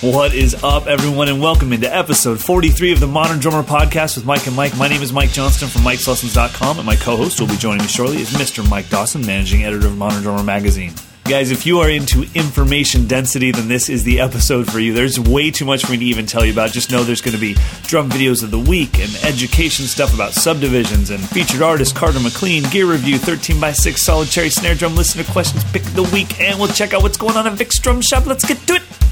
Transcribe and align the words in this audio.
What 0.00 0.32
is 0.32 0.54
up, 0.62 0.86
everyone, 0.86 1.28
and 1.28 1.40
welcome 1.40 1.72
into 1.72 1.92
episode 1.92 2.40
43 2.40 2.92
of 2.92 3.00
the 3.00 3.08
Modern 3.08 3.40
Drummer 3.40 3.64
Podcast 3.64 4.14
with 4.14 4.24
Mike 4.24 4.46
and 4.46 4.54
Mike. 4.54 4.76
My 4.76 4.86
name 4.86 5.02
is 5.02 5.12
Mike 5.12 5.30
Johnston 5.30 5.66
from 5.66 5.82
Mike'sLessons.com, 5.82 6.76
and 6.78 6.86
my 6.86 6.94
co 6.94 7.16
host 7.16 7.40
will 7.40 7.48
be 7.48 7.56
joining 7.56 7.82
me 7.82 7.88
shortly 7.88 8.18
is 8.18 8.30
Mr. 8.30 8.68
Mike 8.70 8.88
Dawson, 8.90 9.26
managing 9.26 9.64
editor 9.64 9.88
of 9.88 9.98
Modern 9.98 10.22
Drummer 10.22 10.44
Magazine. 10.44 10.92
Guys, 11.24 11.50
if 11.50 11.66
you 11.66 11.80
are 11.80 11.90
into 11.90 12.22
information 12.36 13.08
density, 13.08 13.50
then 13.50 13.66
this 13.66 13.88
is 13.88 14.04
the 14.04 14.20
episode 14.20 14.70
for 14.70 14.78
you. 14.78 14.94
There's 14.94 15.18
way 15.18 15.50
too 15.50 15.64
much 15.64 15.84
for 15.84 15.90
me 15.90 15.98
to 15.98 16.04
even 16.04 16.26
tell 16.26 16.44
you 16.44 16.52
about. 16.52 16.70
Just 16.70 16.92
know 16.92 17.02
there's 17.02 17.20
going 17.20 17.34
to 17.34 17.40
be 17.40 17.54
drum 17.82 18.08
videos 18.08 18.44
of 18.44 18.52
the 18.52 18.58
week 18.58 19.00
and 19.00 19.12
education 19.24 19.86
stuff 19.86 20.14
about 20.14 20.32
subdivisions 20.32 21.10
and 21.10 21.20
featured 21.28 21.60
artist 21.60 21.96
Carter 21.96 22.20
McLean, 22.20 22.62
gear 22.70 22.86
review, 22.86 23.18
13 23.18 23.60
by 23.60 23.72
6 23.72 24.00
solid 24.00 24.28
cherry 24.28 24.48
snare 24.48 24.76
drum 24.76 24.94
listener 24.94 25.24
questions, 25.24 25.64
pick 25.72 25.82
of 25.82 25.96
the 25.96 26.08
week, 26.14 26.40
and 26.40 26.56
we'll 26.56 26.68
check 26.68 26.94
out 26.94 27.02
what's 27.02 27.18
going 27.18 27.36
on 27.36 27.48
at 27.48 27.54
Vic's 27.54 27.80
Drum 27.80 28.00
Shop. 28.00 28.26
Let's 28.26 28.46
get 28.46 28.58
to 28.68 28.74
it. 28.74 29.07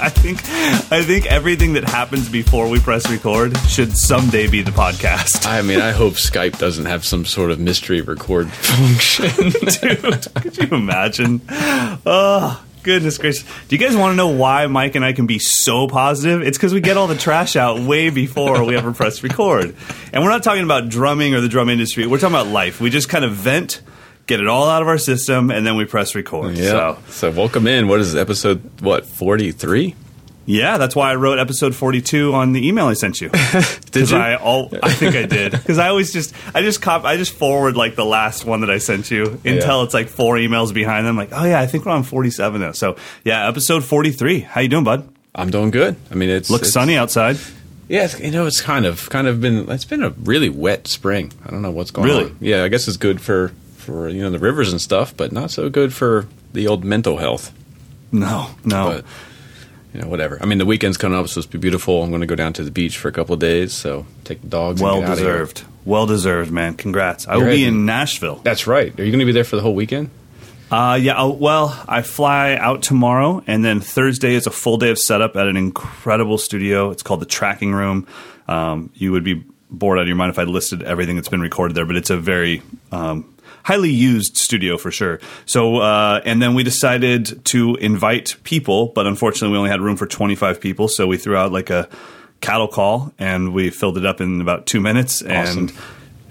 I 0.02 0.08
think 0.08 0.38
I 0.90 1.02
think 1.02 1.26
everything 1.26 1.74
that 1.74 1.84
happens 1.84 2.28
before 2.28 2.68
we 2.68 2.80
press 2.80 3.10
record 3.10 3.56
should 3.68 3.96
someday 3.96 4.48
be 4.48 4.62
the 4.62 4.70
podcast. 4.70 5.46
I 5.46 5.60
mean, 5.62 5.80
I 5.80 5.90
hope 5.92 6.14
Skype 6.14 6.58
doesn't 6.58 6.86
have 6.86 7.04
some 7.04 7.24
sort 7.26 7.50
of 7.50 7.60
mystery 7.60 8.00
record 8.00 8.50
function. 8.50 9.50
Dude, 9.50 10.26
could 10.36 10.56
you 10.56 10.68
imagine? 10.76 11.42
Oh, 11.50 12.64
goodness 12.82 13.18
gracious. 13.18 13.44
Do 13.68 13.76
you 13.76 13.78
guys 13.78 13.94
want 13.94 14.12
to 14.12 14.16
know 14.16 14.28
why 14.28 14.66
Mike 14.68 14.94
and 14.94 15.04
I 15.04 15.12
can 15.12 15.26
be 15.26 15.38
so 15.38 15.86
positive? 15.86 16.40
It's 16.42 16.56
because 16.56 16.72
we 16.72 16.80
get 16.80 16.96
all 16.96 17.06
the 17.06 17.16
trash 17.16 17.54
out 17.56 17.78
way 17.80 18.08
before 18.08 18.64
we 18.64 18.76
ever 18.76 18.92
press 18.92 19.22
record. 19.22 19.74
And 20.14 20.22
we're 20.22 20.30
not 20.30 20.42
talking 20.42 20.64
about 20.64 20.88
drumming 20.88 21.34
or 21.34 21.40
the 21.42 21.48
drum 21.48 21.68
industry. 21.68 22.06
We're 22.06 22.18
talking 22.18 22.34
about 22.34 22.46
life. 22.46 22.80
We 22.80 22.88
just 22.88 23.08
kind 23.10 23.24
of 23.24 23.32
vent, 23.32 23.82
get 24.30 24.40
it 24.40 24.46
all 24.46 24.68
out 24.70 24.80
of 24.80 24.86
our 24.88 24.96
system, 24.96 25.50
and 25.50 25.66
then 25.66 25.74
we 25.76 25.84
press 25.84 26.14
record. 26.14 26.56
yeah. 26.56 26.70
So, 26.70 26.98
So, 27.08 27.30
welcome 27.32 27.66
in. 27.66 27.88
What 27.88 27.98
is 27.98 28.14
episode, 28.14 28.62
what, 28.80 29.04
43? 29.04 29.96
yeah, 30.46 30.78
that's 30.78 30.94
why 30.96 31.10
I 31.10 31.16
wrote 31.16 31.38
episode 31.40 31.74
42 31.74 32.32
on 32.32 32.52
the 32.52 32.66
email 32.66 32.86
I 32.86 32.94
sent 32.94 33.20
you. 33.20 33.30
Because 33.90 34.12
you? 34.12 34.16
I 34.18 34.36
all 34.36 34.70
I 34.84 34.92
think 34.92 35.16
I 35.16 35.26
did 35.26 35.50
because 35.50 35.78
I 35.78 35.88
always 35.88 36.12
just 36.12 36.32
I 36.54 36.62
just 36.62 36.80
cop 36.80 37.04
I 37.04 37.16
just 37.16 37.32
forward 37.32 37.76
like 37.76 37.96
the 37.96 38.04
last 38.04 38.44
one 38.44 38.60
that 38.60 38.70
I 38.70 38.78
sent 38.78 39.10
you 39.10 39.24
until 39.44 39.78
Yeah. 39.78 39.82
it's 39.84 39.94
like 39.94 40.06
four 40.08 40.36
emails 40.36 40.72
behind 40.72 41.06
them. 41.08 41.16
Like, 41.16 41.30
oh 41.32 41.44
yeah, 41.44 41.58
I 41.60 41.66
think 41.66 41.84
we're 41.84 41.90
on 41.92 42.04
forty 42.04 42.30
seven 42.30 42.60
now. 42.60 42.70
So 42.70 42.94
yeah, 43.24 43.48
episode 43.48 43.82
forty 43.84 44.12
three. 44.12 44.38
How 44.40 44.60
you 44.60 44.68
doing, 44.68 44.84
bud? 44.84 45.08
I'm 45.34 45.50
doing 45.50 45.70
good. 45.72 45.96
I 46.10 46.14
mean, 46.14 46.30
it's. 46.30 46.50
Looks 46.50 46.68
it's- 46.68 46.72
sunny 46.72 46.96
outside. 46.96 47.36
Yeah, 47.88 48.08
you 48.18 48.30
know, 48.30 48.46
it's 48.46 48.60
kind 48.60 48.86
of, 48.86 49.10
kind 49.10 49.26
of 49.26 49.40
been, 49.40 49.68
it's 49.68 49.84
been 49.84 50.04
a 50.04 50.10
really 50.10 50.48
wet 50.48 50.86
spring. 50.86 51.32
I 51.44 51.50
don't 51.50 51.60
know 51.62 51.72
what's 51.72 51.90
going 51.90 52.06
Really? 52.06 52.24
on. 52.26 52.36
Yeah, 52.40 52.62
I 52.62 52.68
guess 52.68 52.86
it's 52.86 52.96
good 52.96 53.20
for, 53.20 53.50
for, 53.80 54.08
you 54.08 54.22
know, 54.22 54.30
the 54.30 54.38
rivers 54.38 54.70
and 54.70 54.80
stuff, 54.80 55.16
but 55.16 55.32
not 55.32 55.50
so 55.50 55.68
good 55.68 55.92
for 55.92 56.26
the 56.52 56.66
old 56.68 56.84
mental 56.84 57.18
health. 57.18 57.52
No, 58.12 58.50
no. 58.64 58.86
But, 58.86 59.04
you 59.94 60.00
know, 60.00 60.08
whatever. 60.08 60.38
I 60.40 60.46
mean, 60.46 60.58
the 60.58 60.66
weekend's 60.66 60.96
coming 60.96 61.18
up, 61.18 61.22
so 61.22 61.24
it's 61.24 61.32
supposed 61.32 61.52
to 61.52 61.58
be 61.58 61.62
beautiful. 61.62 62.02
I'm 62.02 62.10
going 62.10 62.20
to 62.20 62.26
go 62.26 62.36
down 62.36 62.52
to 62.54 62.64
the 62.64 62.70
beach 62.70 62.98
for 62.98 63.08
a 63.08 63.12
couple 63.12 63.34
of 63.34 63.40
days, 63.40 63.72
so 63.72 64.06
take 64.24 64.40
the 64.40 64.48
dogs. 64.48 64.80
well 64.80 64.96
and 64.96 65.02
get 65.02 65.10
out 65.10 65.12
of 65.14 65.18
here. 65.18 65.32
deserved. 65.32 65.64
Well 65.84 66.06
deserved, 66.06 66.52
man. 66.52 66.74
Congrats. 66.74 67.26
I 67.26 67.36
You're 67.36 67.46
will 67.46 67.52
be 67.52 67.64
in 67.64 67.86
Nashville. 67.86 68.36
That's 68.36 68.66
right. 68.66 68.88
Are 68.98 69.04
you 69.04 69.10
going 69.10 69.20
to 69.20 69.26
be 69.26 69.32
there 69.32 69.44
for 69.44 69.56
the 69.56 69.62
whole 69.62 69.74
weekend? 69.74 70.10
Uh, 70.70 70.98
yeah. 71.00 71.24
Well, 71.24 71.76
I 71.88 72.02
fly 72.02 72.54
out 72.54 72.82
tomorrow, 72.82 73.42
and 73.46 73.64
then 73.64 73.80
Thursday 73.80 74.34
is 74.34 74.46
a 74.46 74.52
full 74.52 74.76
day 74.76 74.90
of 74.90 74.98
setup 74.98 75.34
at 75.36 75.48
an 75.48 75.56
incredible 75.56 76.38
studio. 76.38 76.90
It's 76.90 77.02
called 77.02 77.20
the 77.20 77.26
Tracking 77.26 77.72
Room. 77.72 78.06
Um, 78.46 78.90
you 78.94 79.10
would 79.12 79.24
be 79.24 79.44
bored 79.70 79.98
out 79.98 80.02
of 80.02 80.08
your 80.08 80.16
mind 80.16 80.30
if 80.30 80.38
I 80.38 80.44
listed 80.44 80.82
everything 80.82 81.16
that's 81.16 81.28
been 81.28 81.40
recorded 81.40 81.76
there, 81.76 81.86
but 81.86 81.96
it's 81.96 82.10
a 82.10 82.16
very 82.16 82.62
um, 82.92 83.34
highly 83.64 83.90
used 83.90 84.36
studio 84.36 84.76
for 84.76 84.90
sure. 84.90 85.20
So, 85.46 85.76
uh, 85.78 86.20
and 86.24 86.40
then 86.40 86.54
we 86.54 86.62
decided 86.64 87.44
to 87.46 87.76
invite 87.76 88.36
people, 88.44 88.88
but 88.94 89.06
unfortunately, 89.06 89.52
we 89.52 89.58
only 89.58 89.70
had 89.70 89.80
room 89.80 89.96
for 89.96 90.06
25 90.06 90.60
people, 90.60 90.88
so 90.88 91.06
we 91.06 91.16
threw 91.16 91.36
out 91.36 91.52
like 91.52 91.70
a 91.70 91.88
cattle 92.40 92.68
call, 92.68 93.12
and 93.18 93.52
we 93.52 93.70
filled 93.70 93.98
it 93.98 94.06
up 94.06 94.20
in 94.20 94.40
about 94.40 94.66
two 94.66 94.80
minutes, 94.80 95.22
Awesome. 95.22 95.58
and. 95.68 95.72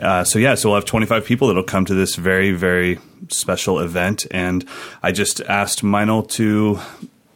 Uh, 0.01 0.23
so 0.23 0.39
yeah, 0.39 0.55
so 0.55 0.69
we'll 0.69 0.77
have 0.77 0.85
25 0.85 1.25
people 1.25 1.49
that'll 1.49 1.61
come 1.61 1.83
to 1.83 1.93
this 1.93 2.15
very, 2.15 2.53
very 2.53 2.97
special 3.27 3.79
event, 3.79 4.25
and 4.31 4.63
I 5.03 5.11
just 5.11 5.41
asked 5.41 5.83
Meinl 5.83 6.25
to, 6.31 6.79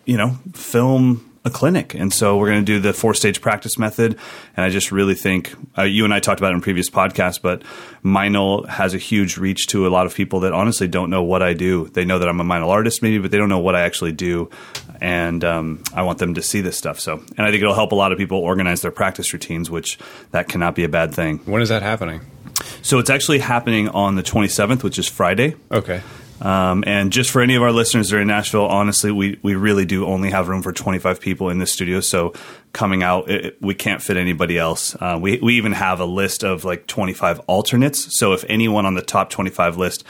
you 0.05 0.15
know, 0.15 0.37
film 0.53 1.29
a 1.45 1.49
clinic, 1.49 1.93
and 1.93 2.13
so 2.13 2.37
we're 2.37 2.49
going 2.49 2.61
to 2.61 2.65
do 2.65 2.79
the 2.79 2.93
four 2.93 3.13
stage 3.13 3.41
practice 3.41 3.77
method, 3.77 4.17
and 4.55 4.65
I 4.65 4.69
just 4.69 4.91
really 4.91 5.15
think 5.15 5.53
uh, 5.77 5.83
you 5.83 6.05
and 6.05 6.13
I 6.13 6.19
talked 6.19 6.39
about 6.39 6.51
it 6.51 6.55
in 6.55 6.61
previous 6.61 6.89
podcasts, 6.89 7.41
but 7.41 7.63
Meinl 8.03 8.67
has 8.67 8.93
a 8.93 8.97
huge 8.97 9.37
reach 9.37 9.67
to 9.67 9.85
a 9.85 9.89
lot 9.89 10.05
of 10.05 10.15
people 10.15 10.41
that 10.41 10.53
honestly 10.53 10.87
don't 10.87 11.09
know 11.09 11.23
what 11.23 11.43
I 11.43 11.53
do. 11.53 11.89
They 11.89 12.05
know 12.05 12.19
that 12.19 12.29
I'm 12.29 12.39
a 12.39 12.45
Meinl 12.45 12.69
artist, 12.69 13.01
maybe, 13.01 13.17
but 13.17 13.31
they 13.31 13.37
don't 13.37 13.49
know 13.49 13.59
what 13.59 13.75
I 13.75 13.81
actually 13.81 14.13
do, 14.13 14.49
and 15.01 15.43
um, 15.43 15.83
I 15.93 16.03
want 16.03 16.19
them 16.19 16.35
to 16.35 16.41
see 16.41 16.61
this 16.61 16.77
stuff. 16.77 16.99
So, 16.99 17.13
and 17.37 17.45
I 17.45 17.51
think 17.51 17.61
it'll 17.61 17.75
help 17.75 17.91
a 17.91 17.95
lot 17.95 18.11
of 18.13 18.17
people 18.17 18.37
organize 18.37 18.81
their 18.81 18.91
practice 18.91 19.33
routines, 19.33 19.69
which 19.69 19.97
that 20.31 20.47
cannot 20.47 20.75
be 20.75 20.85
a 20.85 20.89
bad 20.89 21.13
thing. 21.13 21.39
When 21.39 21.61
is 21.61 21.69
that 21.69 21.81
happening? 21.81 22.21
So 22.81 22.99
it's 22.99 23.09
actually 23.09 23.39
happening 23.39 23.89
on 23.89 24.15
the 24.15 24.23
27th, 24.23 24.83
which 24.83 24.97
is 24.97 25.07
Friday. 25.07 25.55
Okay. 25.71 26.01
Um, 26.43 26.83
and 26.85 27.11
just 27.11 27.31
for 27.31 27.41
any 27.41 27.55
of 27.55 27.63
our 27.63 27.71
listeners 27.71 28.09
that 28.09 28.17
are 28.17 28.21
in 28.21 28.27
Nashville, 28.27 28.65
honestly, 28.65 29.11
we, 29.11 29.39
we 29.41 29.55
really 29.55 29.85
do 29.85 30.05
only 30.05 30.29
have 30.29 30.49
room 30.49 30.61
for 30.61 30.73
25 30.73 31.21
people 31.21 31.49
in 31.49 31.57
this 31.57 31.71
studio. 31.71 32.01
So 32.01 32.33
coming 32.73 33.01
out, 33.01 33.29
it, 33.29 33.61
we 33.61 33.73
can't 33.73 34.01
fit 34.01 34.17
anybody 34.17 34.57
else. 34.57 34.93
Uh, 34.99 35.17
we, 35.21 35.39
we 35.39 35.55
even 35.55 35.71
have 35.71 36.01
a 36.01 36.05
list 36.05 36.43
of 36.43 36.65
like 36.65 36.85
25 36.85 37.39
alternates. 37.41 38.17
So 38.19 38.33
if 38.33 38.43
anyone 38.49 38.85
on 38.85 38.93
the 38.93 39.01
top 39.01 39.29
25 39.29 39.77
list 39.77 40.03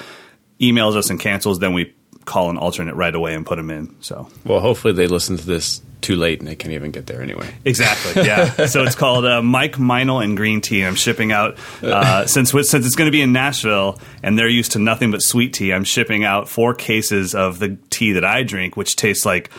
emails 0.59 0.95
us 0.95 1.11
and 1.11 1.19
cancels, 1.19 1.59
then 1.59 1.73
we 1.73 1.93
call 2.25 2.49
an 2.49 2.57
alternate 2.57 2.95
right 2.95 3.13
away 3.13 3.33
and 3.33 3.45
put 3.45 3.57
them 3.57 3.69
in. 3.69 3.95
So 4.01 4.29
Well, 4.45 4.59
hopefully 4.59 4.93
they 4.93 5.07
listen 5.07 5.37
to 5.37 5.45
this 5.45 5.81
too 6.03 6.15
late 6.15 6.39
and 6.39 6.47
they 6.47 6.55
can't 6.55 6.73
even 6.73 6.91
get 6.91 7.07
there 7.07 7.21
anyway. 7.21 7.49
Exactly. 7.65 8.23
Yeah. 8.23 8.65
so 8.67 8.83
it's 8.83 8.95
called 8.95 9.25
uh, 9.25 9.41
Mike 9.41 9.77
Meinl 9.77 10.23
and 10.23 10.37
Green 10.37 10.61
Tea. 10.61 10.83
I'm 10.83 10.95
shipping 10.95 11.31
out 11.31 11.57
uh, 11.81 12.25
since 12.27 12.51
since 12.51 12.73
it's 12.85 12.95
going 12.95 13.07
to 13.07 13.11
be 13.11 13.21
in 13.21 13.31
Nashville 13.31 13.99
and 14.21 14.37
they're 14.37 14.49
used 14.49 14.73
to 14.73 14.79
nothing 14.79 15.09
but 15.09 15.21
sweet 15.21 15.53
tea. 15.53 15.73
I'm 15.73 15.85
shipping 15.85 16.23
out 16.23 16.49
four 16.49 16.75
cases 16.75 17.33
of 17.33 17.57
the 17.57 17.77
tea 17.89 18.13
that 18.13 18.25
I 18.25 18.43
drink, 18.43 18.77
which 18.77 18.95
tastes 18.95 19.25
like. 19.25 19.49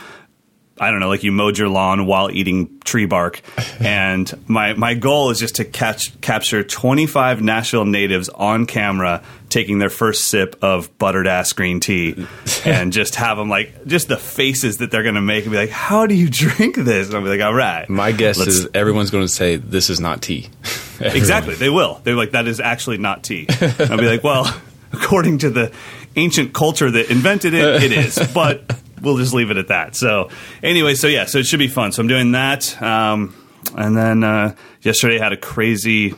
I 0.76 0.90
don't 0.90 0.98
know, 0.98 1.08
like 1.08 1.22
you 1.22 1.30
mowed 1.30 1.56
your 1.56 1.68
lawn 1.68 2.04
while 2.04 2.32
eating 2.32 2.80
tree 2.80 3.06
bark, 3.06 3.42
and 3.80 4.28
my 4.48 4.72
my 4.72 4.94
goal 4.94 5.30
is 5.30 5.38
just 5.38 5.54
to 5.54 5.64
catch 5.64 6.20
capture 6.20 6.64
25 6.64 7.42
Nashville 7.42 7.84
natives 7.84 8.28
on 8.28 8.66
camera 8.66 9.22
taking 9.54 9.78
their 9.78 9.88
first 9.88 10.24
sip 10.24 10.56
of 10.62 10.98
buttered 10.98 11.28
ass 11.28 11.52
green 11.52 11.78
tea, 11.80 12.26
and 12.64 12.92
just 12.92 13.14
have 13.14 13.36
them 13.38 13.48
like 13.48 13.86
just 13.86 14.08
the 14.08 14.16
faces 14.16 14.78
that 14.78 14.90
they're 14.90 15.04
gonna 15.04 15.22
make 15.22 15.44
and 15.44 15.52
be 15.52 15.56
like, 15.58 15.70
"How 15.70 16.06
do 16.06 16.14
you 16.14 16.28
drink 16.28 16.74
this?" 16.76 17.06
And 17.06 17.16
I'll 17.16 17.22
be 17.22 17.28
like, 17.30 17.40
"All 17.40 17.54
right." 17.54 17.88
My 17.88 18.12
guess 18.12 18.38
Let's- 18.38 18.50
is 18.56 18.68
everyone's 18.74 19.10
going 19.10 19.24
to 19.24 19.32
say 19.32 19.56
this 19.56 19.88
is 19.90 20.00
not 20.00 20.20
tea. 20.20 20.48
Exactly, 21.00 21.54
they 21.56 21.68
will. 21.68 22.00
They're 22.04 22.14
like, 22.14 22.30
that 22.30 22.46
is 22.46 22.60
actually 22.60 22.98
not 22.98 23.24
tea. 23.24 23.46
And 23.60 23.90
I'll 23.90 23.98
be 23.98 24.06
like, 24.06 24.22
well, 24.22 24.46
according 24.92 25.38
to 25.38 25.50
the 25.50 25.72
ancient 26.14 26.54
culture 26.54 26.88
that 26.88 27.10
invented 27.10 27.52
it, 27.52 27.82
it 27.82 27.92
is. 27.92 28.16
But 28.32 28.78
we'll 29.02 29.16
just 29.18 29.34
leave 29.34 29.50
it 29.50 29.56
at 29.56 29.68
that. 29.68 29.96
So 29.96 30.30
anyway, 30.62 30.94
so 30.94 31.08
yeah, 31.08 31.24
so 31.24 31.38
it 31.38 31.46
should 31.46 31.58
be 31.58 31.66
fun. 31.66 31.90
So 31.90 32.00
I'm 32.00 32.06
doing 32.06 32.32
that. 32.32 32.80
Um, 32.80 33.34
and 33.76 33.96
then 33.96 34.22
uh, 34.22 34.54
yesterday 34.82 35.18
I 35.18 35.24
had 35.24 35.32
a 35.32 35.36
crazy 35.36 36.14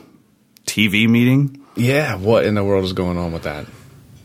TV 0.67 1.09
meeting. 1.09 1.65
Yeah, 1.77 2.15
what 2.15 2.45
in 2.45 2.55
the 2.55 2.63
world 2.63 2.83
is 2.85 2.93
going 2.93 3.17
on 3.17 3.31
with 3.31 3.43
that? 3.43 3.65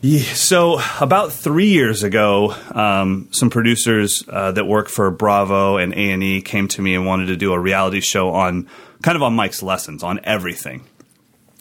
Yeah, 0.00 0.22
so 0.34 0.80
about 1.00 1.32
three 1.32 1.68
years 1.68 2.02
ago, 2.02 2.56
um, 2.74 3.28
some 3.30 3.50
producers 3.50 4.24
uh, 4.28 4.50
that 4.50 4.64
work 4.64 4.88
for 4.88 5.10
Bravo 5.12 5.76
and 5.76 5.92
A 5.92 6.10
and 6.10 6.22
E 6.24 6.42
came 6.42 6.66
to 6.68 6.82
me 6.82 6.96
and 6.96 7.06
wanted 7.06 7.26
to 7.26 7.36
do 7.36 7.52
a 7.52 7.60
reality 7.60 8.00
show 8.00 8.30
on 8.30 8.68
kind 9.02 9.14
of 9.14 9.22
on 9.22 9.34
Mike's 9.34 9.62
lessons 9.62 10.02
on 10.02 10.18
everything, 10.24 10.82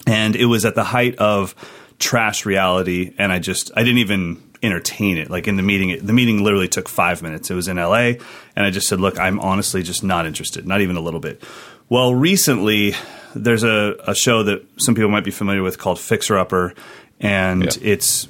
and 0.07 0.35
it 0.35 0.45
was 0.45 0.65
at 0.65 0.73
the 0.73 0.83
height 0.83 1.17
of 1.17 1.53
trash 1.99 2.45
reality, 2.45 3.13
and 3.19 3.31
I 3.31 3.37
just 3.37 3.69
I 3.75 3.83
didn't 3.83 3.99
even 3.99 4.41
entertain 4.63 5.17
it. 5.17 5.29
Like 5.29 5.47
in 5.47 5.55
the 5.55 5.63
meeting, 5.63 6.03
the 6.03 6.13
meeting 6.13 6.43
literally 6.43 6.67
took 6.67 6.89
five 6.89 7.21
minutes. 7.21 7.51
It 7.51 7.55
was 7.55 7.67
in 7.67 7.77
L.A., 7.77 8.19
and 8.55 8.65
I 8.65 8.71
just 8.71 8.87
said, 8.87 8.99
"Look, 8.99 9.19
I'm 9.19 9.39
honestly 9.39 9.83
just 9.83 10.03
not 10.03 10.25
interested, 10.25 10.65
not 10.65 10.81
even 10.81 10.95
a 10.95 11.01
little 11.01 11.19
bit." 11.19 11.43
Well, 11.91 12.15
recently 12.15 12.95
there's 13.35 13.63
a, 13.65 13.97
a 14.07 14.15
show 14.15 14.43
that 14.43 14.65
some 14.77 14.95
people 14.95 15.09
might 15.11 15.25
be 15.25 15.31
familiar 15.31 15.61
with 15.61 15.77
called 15.77 15.99
Fixer 15.99 16.37
Upper, 16.37 16.73
and 17.19 17.65
Yeah. 17.65 17.71
it's 17.81 18.29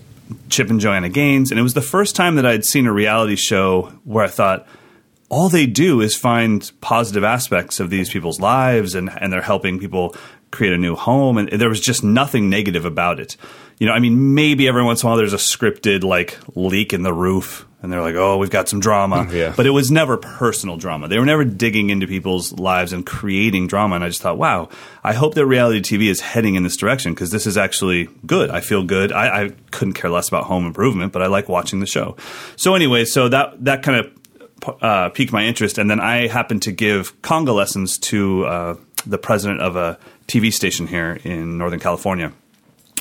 Chip 0.50 0.72
and 0.72 0.80
Joanna 0.80 1.10
Gaines, 1.10 1.52
and 1.52 1.60
it 1.60 1.64
was 1.64 1.76
the 1.76 1.82
first 1.84 2.16
time 2.16 2.38
that 2.38 2.46
I'd 2.48 2.66
seen 2.66 2.88
a 2.88 2.92
reality 2.92 3.36
show 3.36 3.94
where 4.04 4.26
I 4.26 4.30
thought 4.30 4.66
all 5.30 5.48
they 5.48 5.68
do 5.68 6.02
is 6.02 6.16
find 6.18 6.72
positive 6.82 7.24
aspects 7.24 7.80
of 7.80 7.92
these 7.92 8.10
people's 8.10 8.40
lives, 8.40 8.96
and 8.96 9.12
and 9.22 9.32
they're 9.32 9.44
helping 9.44 9.78
people 9.78 10.16
create 10.50 10.74
a 10.74 10.78
new 10.80 10.96
home, 10.96 11.38
and 11.38 11.48
there 11.62 11.70
was 11.70 11.82
just 11.82 12.04
nothing 12.04 12.50
negative 12.50 12.84
about 12.84 13.20
it. 13.20 13.38
You 13.78 13.86
know, 13.86 13.94
I 13.94 14.00
mean, 14.00 14.34
maybe 14.34 14.68
every 14.68 14.84
once 14.84 15.04
in 15.04 15.06
a 15.06 15.10
while 15.12 15.18
there's 15.18 15.34
a 15.34 15.38
scripted 15.38 16.04
like 16.04 16.36
leak 16.56 16.94
in 16.94 17.04
the 17.04 17.14
roof, 17.14 17.68
and 17.82 17.92
they're 17.92 18.02
like, 18.02 18.16
"Oh, 18.16 18.38
we've 18.38 18.50
got 18.50 18.70
some 18.70 18.80
drama," 18.80 19.28
Yeah. 19.32 19.54
but 19.58 19.66
it 19.66 19.72
was 19.72 19.90
never 19.92 20.18
personal 20.18 20.78
drama. 20.78 21.08
They 21.08 21.18
were 21.20 21.26
never 21.26 21.44
digging 21.44 21.90
into 21.90 22.08
people's 22.08 22.54
lives 22.54 22.94
and 22.94 23.06
creating 23.06 23.68
drama. 23.68 23.96
And 23.96 24.04
I 24.04 24.08
just 24.10 24.22
thought, 24.22 24.38
wow, 24.38 24.70
I 25.04 25.14
hope 25.14 25.34
that 25.36 25.46
reality 25.46 25.82
TV 25.82 26.10
is 26.10 26.22
heading 26.22 26.56
in 26.56 26.64
this 26.64 26.78
direction 26.78 27.14
because 27.14 27.32
this 27.32 27.48
is 27.48 27.58
actually 27.58 28.08
good. 28.26 28.50
I 28.50 28.62
feel 28.62 28.84
good. 28.84 29.12
I, 29.12 29.44
I 29.46 29.50
couldn't 29.72 29.94
care 29.96 30.10
less 30.12 30.28
about 30.28 30.44
home 30.46 30.66
improvement, 30.66 31.12
but 31.14 31.22
I 31.22 31.28
like 31.28 31.50
watching 31.50 31.80
the 31.80 31.88
show. 31.88 32.16
So 32.56 32.76
anyway, 32.76 33.06
so 33.06 33.30
that 33.30 33.64
that 33.66 33.82
kind 33.84 34.06
of 34.06 34.78
uh, 34.82 35.10
piqued 35.10 35.34
my 35.34 35.44
interest, 35.46 35.78
and 35.80 35.90
then 35.90 36.00
I 36.00 36.28
happened 36.28 36.62
to 36.64 36.72
give 36.72 37.20
conga 37.24 37.54
lessons 37.56 37.98
to 37.98 38.46
uh, 38.46 38.76
the 39.08 39.18
president 39.18 39.62
of 39.62 39.76
a 39.76 39.98
TV 40.28 40.54
station 40.54 40.86
here 40.86 41.18
in 41.24 41.58
Northern 41.58 41.80
California. 41.80 42.32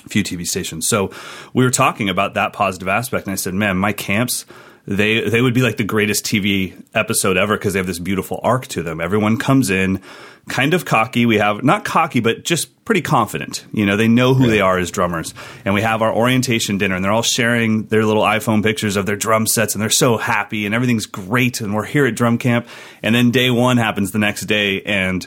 A 0.07 0.09
few 0.09 0.25
TV 0.25 0.47
stations. 0.47 0.89
So 0.89 1.11
we 1.53 1.63
were 1.63 1.71
talking 1.71 2.09
about 2.09 2.33
that 2.33 2.55
positive 2.55 2.89
aspect, 2.89 3.27
and 3.27 3.33
I 3.33 3.37
said, 3.37 3.53
"Man, 3.53 3.77
my 3.77 3.93
camps." 3.93 4.47
They 4.87 5.29
they 5.29 5.41
would 5.41 5.55
be 5.55 5.63
like 5.63 5.77
the 5.77 5.85
greatest 5.85 6.25
TV 6.25 6.83
episode 6.95 7.37
ever 7.37 7.57
because 7.57 7.75
they 7.75 7.79
have 7.79 7.87
this 7.87 7.99
beautiful 7.99 8.41
arc 8.43 8.67
to 8.69 8.83
them. 8.83 9.01
Everyone 9.01 9.37
comes 9.37 9.71
in 9.71 10.01
kind 10.49 10.75
of 10.75 10.85
cocky. 10.85 11.27
We 11.27 11.39
have 11.39 11.63
not 11.63 11.85
cocky, 11.85 12.21
but 12.21 12.45
just 12.45 12.85
pretty 12.85 13.03
confident. 13.03 13.65
You 13.73 13.87
know, 13.87 13.97
they 13.97 14.09
know 14.09 14.35
who 14.35 14.49
they 14.49 14.61
are 14.61 14.79
as 14.79 14.91
drummers. 14.91 15.33
And 15.65 15.75
we 15.75 15.83
have 15.83 16.03
our 16.03 16.13
orientation 16.13 16.79
dinner, 16.79 16.97
and 16.97 17.05
they're 17.05 17.13
all 17.13 17.23
sharing 17.23 17.87
their 17.87 18.05
little 18.05 18.23
iPhone 18.23 18.63
pictures 18.63 18.97
of 18.97 19.07
their 19.07 19.17
drum 19.17 19.47
sets, 19.47 19.75
and 19.75 19.83
they're 19.83 19.91
so 19.91 20.17
happy, 20.17 20.67
and 20.67 20.75
everything's 20.75 21.07
great. 21.07 21.61
And 21.61 21.75
we're 21.75 21.85
here 21.85 22.07
at 22.07 22.17
drum 22.17 22.39
camp, 22.39 22.67
and 23.03 23.15
then 23.15 23.31
day 23.31 23.51
one 23.51 23.77
happens 23.77 24.13
the 24.13 24.19
next 24.19 24.43
day, 24.43 24.83
and 24.83 25.27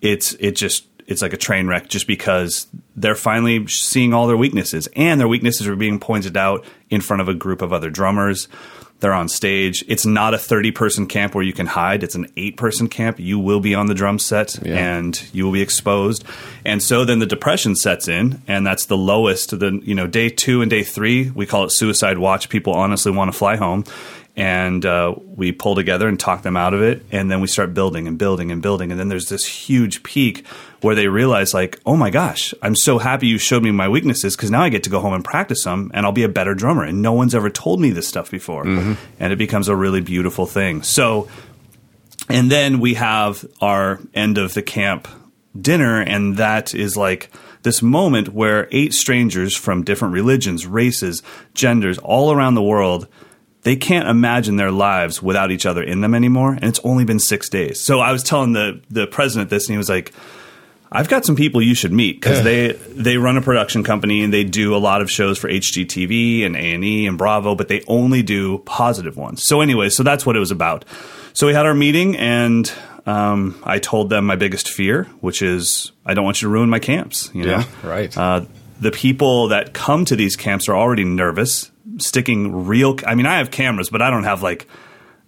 it's 0.00 0.34
it 0.34 0.52
just 0.52 0.86
it's 1.06 1.22
like 1.22 1.32
a 1.32 1.36
train 1.36 1.66
wreck 1.68 1.88
just 1.88 2.06
because 2.06 2.66
they're 2.96 3.14
finally 3.14 3.66
seeing 3.68 4.12
all 4.12 4.26
their 4.26 4.36
weaknesses 4.36 4.88
and 4.96 5.20
their 5.20 5.28
weaknesses 5.28 5.66
are 5.68 5.76
being 5.76 6.00
pointed 6.00 6.36
out 6.36 6.64
in 6.90 7.00
front 7.00 7.22
of 7.22 7.28
a 7.28 7.34
group 7.34 7.62
of 7.62 7.72
other 7.72 7.90
drummers 7.90 8.48
they're 9.00 9.12
on 9.12 9.28
stage. 9.28 9.84
It's 9.88 10.06
not 10.06 10.32
a 10.34 10.38
30 10.38 10.70
person 10.70 11.06
camp 11.06 11.34
where 11.34 11.44
you 11.44 11.52
can 11.52 11.66
hide. 11.66 12.02
It's 12.02 12.14
an 12.14 12.26
8 12.36 12.56
person 12.56 12.88
camp. 12.88 13.20
You 13.20 13.38
will 13.38 13.60
be 13.60 13.74
on 13.74 13.86
the 13.86 13.94
drum 13.94 14.18
set 14.18 14.56
Yeah. 14.64 14.74
and 14.96 15.22
you 15.32 15.44
will 15.44 15.52
be 15.52 15.60
exposed. 15.62 16.24
And 16.64 16.82
so 16.82 17.04
then 17.04 17.18
the 17.18 17.26
depression 17.26 17.76
sets 17.76 18.08
in 18.08 18.40
and 18.48 18.66
that's 18.66 18.86
the 18.86 18.96
lowest 18.96 19.50
the 19.58 19.80
you 19.84 19.94
know 19.94 20.06
day 20.06 20.28
2 20.30 20.62
and 20.62 20.70
day 20.70 20.82
3 20.82 21.30
we 21.34 21.44
call 21.46 21.64
it 21.64 21.70
suicide 21.72 22.18
watch. 22.18 22.48
People 22.48 22.72
honestly 22.72 23.12
want 23.12 23.30
to 23.32 23.36
fly 23.36 23.56
home. 23.56 23.84
And 24.38 24.84
uh, 24.84 25.14
we 25.24 25.50
pull 25.52 25.74
together 25.74 26.06
and 26.08 26.20
talk 26.20 26.42
them 26.42 26.58
out 26.58 26.74
of 26.74 26.82
it. 26.82 27.06
And 27.10 27.30
then 27.30 27.40
we 27.40 27.46
start 27.46 27.72
building 27.72 28.06
and 28.06 28.18
building 28.18 28.52
and 28.52 28.60
building. 28.60 28.90
And 28.90 29.00
then 29.00 29.08
there's 29.08 29.30
this 29.30 29.46
huge 29.46 30.02
peak 30.02 30.44
where 30.86 30.94
they 30.94 31.08
realize 31.08 31.52
like 31.52 31.78
oh 31.84 31.96
my 31.96 32.10
gosh 32.10 32.54
i'm 32.62 32.74
so 32.74 32.98
happy 32.98 33.26
you 33.26 33.38
showed 33.38 33.62
me 33.62 33.70
my 33.70 33.88
weaknesses 33.88 34.36
because 34.36 34.50
now 34.50 34.62
i 34.62 34.68
get 34.68 34.84
to 34.84 34.90
go 34.90 35.00
home 35.00 35.12
and 35.12 35.24
practice 35.24 35.64
them 35.64 35.90
and 35.92 36.06
i'll 36.06 36.12
be 36.12 36.22
a 36.22 36.28
better 36.28 36.54
drummer 36.54 36.84
and 36.84 37.02
no 37.02 37.12
one's 37.12 37.34
ever 37.34 37.50
told 37.50 37.80
me 37.80 37.90
this 37.90 38.08
stuff 38.08 38.30
before 38.30 38.64
mm-hmm. 38.64 38.94
and 39.20 39.32
it 39.32 39.36
becomes 39.36 39.68
a 39.68 39.76
really 39.76 40.00
beautiful 40.00 40.46
thing 40.46 40.82
so 40.82 41.28
and 42.28 42.50
then 42.50 42.80
we 42.80 42.94
have 42.94 43.44
our 43.60 44.00
end 44.14 44.38
of 44.38 44.54
the 44.54 44.62
camp 44.62 45.06
dinner, 45.60 46.00
and 46.00 46.36
that 46.36 46.74
is 46.74 46.96
like 46.96 47.30
this 47.62 47.82
moment 47.82 48.28
where 48.28 48.68
eight 48.70 48.94
strangers 48.94 49.56
from 49.56 49.84
different 49.84 50.14
religions, 50.14 50.66
races, 50.66 51.22
genders, 51.54 51.98
all 51.98 52.32
around 52.32 52.54
the 52.54 52.62
world, 52.62 53.08
they 53.62 53.76
can't 53.76 54.08
imagine 54.08 54.56
their 54.56 54.70
lives 54.70 55.22
without 55.22 55.50
each 55.50 55.66
other 55.66 55.82
in 55.82 56.00
them 56.00 56.14
anymore. 56.14 56.52
And 56.52 56.64
it's 56.64 56.80
only 56.84 57.04
been 57.04 57.18
six 57.18 57.48
days. 57.48 57.80
So 57.80 58.00
I 58.00 58.12
was 58.12 58.22
telling 58.22 58.52
the 58.52 58.82
the 58.90 59.06
president 59.06 59.50
this, 59.50 59.66
and 59.66 59.74
he 59.74 59.78
was 59.78 59.88
like, 59.88 60.12
I've 60.90 61.08
got 61.08 61.24
some 61.24 61.36
people 61.36 61.60
you 61.60 61.74
should 61.74 61.92
meet 61.92 62.20
because 62.20 62.44
they 62.44 62.72
they 62.72 63.16
run 63.16 63.36
a 63.36 63.42
production 63.42 63.82
company 63.82 64.22
and 64.22 64.32
they 64.32 64.44
do 64.44 64.74
a 64.74 64.78
lot 64.78 65.02
of 65.02 65.10
shows 65.10 65.38
for 65.38 65.48
HGTV 65.48 66.44
and 66.46 66.56
A 66.56 66.74
and 66.74 66.84
E 66.84 67.06
and 67.06 67.18
Bravo, 67.18 67.54
but 67.54 67.68
they 67.68 67.82
only 67.88 68.22
do 68.22 68.58
positive 68.58 69.16
ones. 69.16 69.42
So 69.44 69.60
anyway, 69.60 69.88
so 69.88 70.02
that's 70.02 70.24
what 70.24 70.36
it 70.36 70.38
was 70.38 70.50
about. 70.50 70.84
So 71.32 71.46
we 71.46 71.54
had 71.54 71.66
our 71.66 71.74
meeting 71.74 72.16
and 72.16 72.72
um, 73.04 73.60
I 73.62 73.78
told 73.78 74.10
them 74.10 74.26
my 74.26 74.36
biggest 74.36 74.70
fear, 74.70 75.04
which 75.20 75.42
is 75.42 75.92
I 76.04 76.14
don't 76.14 76.24
want 76.24 76.40
you 76.40 76.48
to 76.48 76.52
ruin 76.52 76.68
my 76.68 76.78
camps. 76.78 77.30
You 77.34 77.44
know? 77.44 77.58
Yeah, 77.58 77.64
right. 77.82 78.16
Uh, 78.16 78.44
the 78.80 78.90
people 78.90 79.48
that 79.48 79.72
come 79.72 80.04
to 80.04 80.16
these 80.16 80.36
camps 80.36 80.68
are 80.68 80.76
already 80.76 81.04
nervous, 81.04 81.70
sticking 81.98 82.66
real. 82.66 82.96
I 83.06 83.14
mean, 83.14 83.26
I 83.26 83.38
have 83.38 83.50
cameras, 83.50 83.90
but 83.90 84.02
I 84.02 84.10
don't 84.10 84.24
have 84.24 84.42
like 84.42 84.66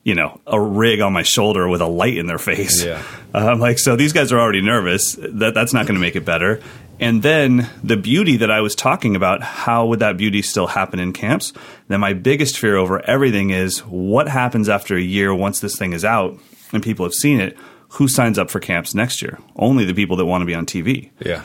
you 0.09 0.15
know 0.15 0.41
a 0.47 0.59
rig 0.59 1.01
on 1.01 1.13
my 1.13 1.23
shoulder 1.23 1.69
with 1.69 1.83
a 1.83 1.87
light 1.87 2.17
in 2.17 2.27
their 2.27 2.39
face. 2.39 2.83
Yeah. 2.83 3.03
Um, 3.35 3.61
like 3.61 3.79
so, 3.79 3.95
these 3.95 4.15
guys 4.15 4.33
are 4.33 4.41
already 4.41 4.63
nervous. 4.63 5.17
That 5.21 5.53
that's 5.53 5.75
not 5.75 5.87
going 5.87 5.97
to 5.97 6.01
make 6.01 6.17
it 6.17 6.25
better. 6.25 6.63
And 6.99 7.23
then 7.23 7.69
the 7.85 7.99
beauty 7.99 8.39
that 8.39 8.51
I 8.51 8.63
was 8.63 8.75
talking 8.75 9.15
about, 9.15 9.43
how 9.43 9.87
would 9.87 10.01
that 10.01 10.17
beauty 10.17 10.41
still 10.41 10.67
happen 10.67 10.99
in 10.99 11.13
camps? 11.13 11.53
Then 11.89 12.01
my 12.01 12.15
biggest 12.15 12.59
fear 12.59 12.77
over 12.77 13.05
everything 13.05 13.51
is 13.51 13.81
what 13.81 14.29
happens 14.29 14.69
after 14.69 14.97
a 14.97 15.01
year 15.01 15.33
once 15.33 15.61
this 15.61 15.77
thing 15.77 15.93
is 15.93 16.05
out 16.05 16.37
and 16.73 16.83
people 16.83 17.05
have 17.05 17.13
seen 17.13 17.39
it. 17.39 17.57
Who 17.93 18.09
signs 18.09 18.39
up 18.39 18.51
for 18.51 18.61
camps 18.61 18.95
next 18.95 19.23
year? 19.23 19.39
Only 19.57 19.85
the 19.85 19.95
people 19.95 20.17
that 20.17 20.27
want 20.27 20.43
to 20.43 20.47
be 20.47 20.55
on 20.55 20.67
TV. 20.67 21.11
Yeah. 21.21 21.43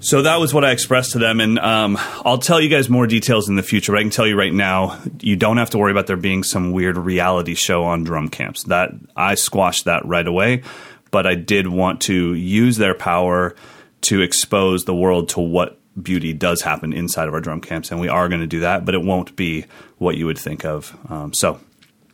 So 0.00 0.22
that 0.22 0.38
was 0.38 0.54
what 0.54 0.64
I 0.64 0.70
expressed 0.70 1.12
to 1.12 1.18
them, 1.18 1.40
and 1.40 1.58
um, 1.58 1.98
I'll 2.24 2.38
tell 2.38 2.60
you 2.60 2.68
guys 2.68 2.88
more 2.88 3.06
details 3.06 3.48
in 3.48 3.56
the 3.56 3.64
future. 3.64 3.92
But 3.92 3.98
I 3.98 4.02
can 4.02 4.10
tell 4.10 4.26
you 4.26 4.36
right 4.38 4.52
now, 4.52 5.00
you 5.20 5.34
don't 5.34 5.56
have 5.56 5.70
to 5.70 5.78
worry 5.78 5.90
about 5.90 6.06
there 6.06 6.16
being 6.16 6.44
some 6.44 6.70
weird 6.70 6.96
reality 6.96 7.54
show 7.54 7.84
on 7.84 8.04
drum 8.04 8.28
camps. 8.28 8.62
That 8.64 8.90
I 9.16 9.34
squashed 9.34 9.86
that 9.86 10.04
right 10.06 10.26
away. 10.26 10.62
But 11.10 11.26
I 11.26 11.34
did 11.34 11.66
want 11.66 12.02
to 12.02 12.34
use 12.34 12.76
their 12.76 12.94
power 12.94 13.56
to 14.02 14.20
expose 14.20 14.84
the 14.84 14.94
world 14.94 15.30
to 15.30 15.40
what 15.40 15.78
beauty 16.00 16.32
does 16.32 16.62
happen 16.62 16.92
inside 16.92 17.26
of 17.28 17.34
our 17.34 17.40
drum 17.40 17.60
camps, 17.60 17.90
and 17.90 17.98
we 18.00 18.08
are 18.08 18.28
going 18.28 18.42
to 18.42 18.46
do 18.46 18.60
that. 18.60 18.84
But 18.84 18.94
it 18.94 19.02
won't 19.02 19.34
be 19.34 19.64
what 19.96 20.16
you 20.16 20.26
would 20.26 20.38
think 20.38 20.64
of. 20.64 20.96
Um, 21.10 21.32
so 21.32 21.58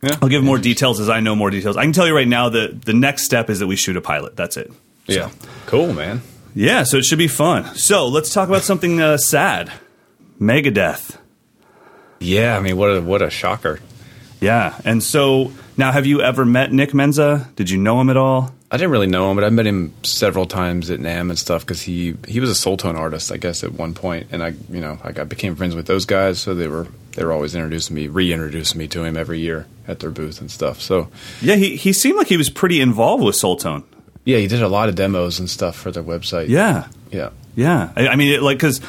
Yeah. 0.01 0.17
I'll 0.21 0.29
give 0.29 0.43
more 0.43 0.57
details 0.57 0.99
as 0.99 1.09
I 1.09 1.19
know 1.19 1.35
more 1.35 1.51
details. 1.51 1.77
I 1.77 1.83
can 1.83 1.93
tell 1.93 2.07
you 2.07 2.15
right 2.15 2.27
now 2.27 2.49
that 2.49 2.83
the 2.83 2.93
next 2.93 3.23
step 3.25 3.49
is 3.49 3.59
that 3.59 3.67
we 3.67 3.75
shoot 3.75 3.95
a 3.95 4.01
pilot. 4.01 4.35
That's 4.35 4.57
it. 4.57 4.71
Yeah. 5.05 5.29
Cool, 5.67 5.93
man. 5.93 6.21
Yeah, 6.55 6.83
so 6.83 6.97
it 6.97 7.03
should 7.05 7.19
be 7.19 7.27
fun. 7.27 7.75
So 7.75 8.07
let's 8.07 8.33
talk 8.33 8.47
about 8.47 8.63
something 8.63 9.01
uh, 9.01 9.17
sad. 9.17 9.71
Megadeth. 10.39 11.17
Yeah, 12.19 12.57
I 12.57 12.61
mean, 12.61 12.77
what 12.77 12.87
a 12.87 13.01
what 13.01 13.21
a 13.21 13.29
shocker. 13.29 13.81
Yeah, 14.39 14.79
and 14.85 15.03
so 15.03 15.51
now 15.77 15.91
have 15.91 16.05
you 16.05 16.21
ever 16.21 16.45
met 16.45 16.71
Nick 16.71 16.91
Menza? 16.91 17.53
Did 17.55 17.69
you 17.69 17.77
know 17.77 17.99
him 17.99 18.09
at 18.09 18.17
all? 18.17 18.53
I 18.71 18.77
didn't 18.77 18.91
really 18.91 19.07
know 19.07 19.29
him, 19.29 19.35
but 19.35 19.43
I 19.43 19.49
met 19.49 19.67
him 19.67 19.93
several 20.03 20.45
times 20.45 20.89
at 20.89 20.99
NAMM 20.99 21.29
and 21.29 21.37
stuff 21.37 21.61
because 21.61 21.81
he 21.81 22.15
he 22.27 22.39
was 22.39 22.49
a 22.49 22.53
Soultone 22.53 22.95
artist, 22.95 23.31
I 23.31 23.37
guess, 23.37 23.63
at 23.63 23.73
one 23.73 23.93
point, 23.93 24.27
and 24.31 24.41
I 24.41 24.53
you 24.69 24.79
know 24.81 24.97
I 25.03 25.11
got 25.11 25.27
became 25.27 25.55
friends 25.55 25.75
with 25.75 25.87
those 25.87 26.05
guys, 26.05 26.39
so 26.39 26.55
they 26.55 26.67
were 26.67 26.87
they 27.15 27.25
were 27.25 27.33
always 27.33 27.53
introducing 27.53 27.95
me, 27.95 28.07
reintroducing 28.07 28.79
me 28.79 28.87
to 28.89 29.03
him 29.03 29.17
every 29.17 29.39
year 29.39 29.67
at 29.87 29.99
their 29.99 30.11
booth 30.11 30.39
and 30.39 30.49
stuff. 30.49 30.81
So 30.81 31.09
Yeah, 31.41 31.55
he, 31.55 31.75
he 31.75 31.91
seemed 31.93 32.17
like 32.17 32.27
he 32.27 32.37
was 32.37 32.49
pretty 32.49 32.81
involved 32.81 33.23
with 33.23 33.35
Soultone. 33.35 33.83
Yeah, 34.25 34.37
he 34.39 34.47
did 34.47 34.61
a 34.61 34.67
lot 34.67 34.89
of 34.89 34.95
demos 34.95 35.39
and 35.39 35.49
stuff 35.49 35.75
for 35.77 35.91
their 35.91 36.03
website. 36.03 36.49
Yeah, 36.49 36.87
yeah, 37.11 37.29
yeah. 37.55 37.91
I, 37.95 38.09
I 38.09 38.15
mean, 38.17 38.33
it, 38.33 38.41
like, 38.41 38.57
because, 38.57 38.81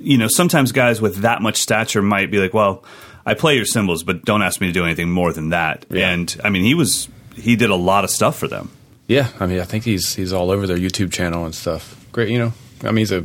you 0.00 0.18
know, 0.18 0.26
sometimes 0.28 0.72
guys 0.72 1.00
with 1.00 1.18
that 1.18 1.40
much 1.42 1.58
stature 1.58 2.02
might 2.02 2.30
be 2.30 2.38
like, 2.38 2.52
well, 2.52 2.82
I 3.24 3.34
play 3.34 3.54
your 3.56 3.64
cymbals, 3.66 4.02
but 4.02 4.24
don't 4.24 4.42
ask 4.42 4.60
me 4.60 4.66
to 4.66 4.72
do 4.72 4.84
anything 4.84 5.10
more 5.10 5.32
than 5.32 5.50
that. 5.50 5.86
Yeah. 5.90 6.10
And, 6.10 6.34
I 6.42 6.50
mean, 6.50 6.64
he 6.64 6.74
was, 6.74 7.08
he 7.36 7.56
did 7.56 7.70
a 7.70 7.76
lot 7.76 8.04
of 8.04 8.10
stuff 8.10 8.36
for 8.38 8.48
them. 8.48 8.70
yeah. 9.06 9.28
I 9.38 9.46
mean, 9.46 9.60
I 9.60 9.64
think 9.64 9.84
he's 9.84 10.14
he's 10.14 10.32
all 10.32 10.50
over 10.50 10.66
their 10.66 10.76
YouTube 10.78 11.12
channel 11.12 11.44
and 11.44 11.54
stuff. 11.54 11.96
Great, 12.12 12.28
you 12.30 12.38
know. 12.38 12.52
I 12.82 12.86
mean, 12.88 13.06
he's 13.06 13.12
a 13.12 13.24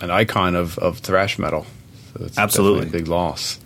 an 0.00 0.10
icon 0.10 0.54
of 0.56 0.78
of 0.78 0.98
thrash 0.98 1.38
metal. 1.38 1.66
So 2.14 2.24
it's 2.24 2.38
Absolutely. 2.38 2.88
a 2.88 2.90
big 2.90 3.06
loss. 3.08 3.58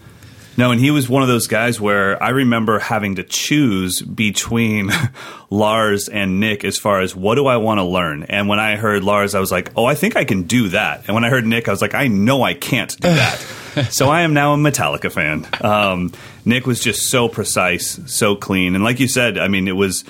No, 0.56 0.70
and 0.70 0.80
he 0.80 0.90
was 0.90 1.08
one 1.08 1.22
of 1.22 1.28
those 1.28 1.46
guys 1.46 1.80
where 1.80 2.22
I 2.22 2.30
remember 2.30 2.78
having 2.78 3.16
to 3.16 3.24
choose 3.24 4.00
between 4.02 4.90
Lars 5.50 6.08
and 6.08 6.40
Nick 6.40 6.64
as 6.64 6.78
far 6.78 7.00
as 7.00 7.14
what 7.14 7.34
do 7.34 7.46
I 7.46 7.56
want 7.56 7.78
to 7.78 7.84
learn. 7.84 8.24
And 8.24 8.48
when 8.48 8.60
I 8.60 8.76
heard 8.76 9.02
Lars, 9.02 9.34
I 9.34 9.40
was 9.40 9.50
like, 9.50 9.72
oh, 9.76 9.84
I 9.84 9.94
think 9.94 10.16
I 10.16 10.24
can 10.24 10.44
do 10.44 10.68
that. 10.68 11.06
And 11.06 11.14
when 11.14 11.24
I 11.24 11.28
heard 11.28 11.46
Nick, 11.46 11.68
I 11.68 11.72
was 11.72 11.82
like, 11.82 11.94
I 11.94 12.06
know 12.06 12.42
I 12.42 12.54
can't 12.54 12.90
do 13.00 13.08
that. 13.08 13.38
so 13.90 14.08
I 14.08 14.22
am 14.22 14.34
now 14.34 14.54
a 14.54 14.56
Metallica 14.56 15.10
fan. 15.10 15.46
Um, 15.60 16.12
Nick 16.44 16.66
was 16.66 16.80
just 16.80 17.10
so 17.10 17.28
precise, 17.28 17.98
so 18.06 18.36
clean. 18.36 18.74
And 18.74 18.84
like 18.84 19.00
you 19.00 19.08
said, 19.08 19.38
I 19.38 19.48
mean, 19.48 19.66
it 19.66 19.76
was 19.76 20.04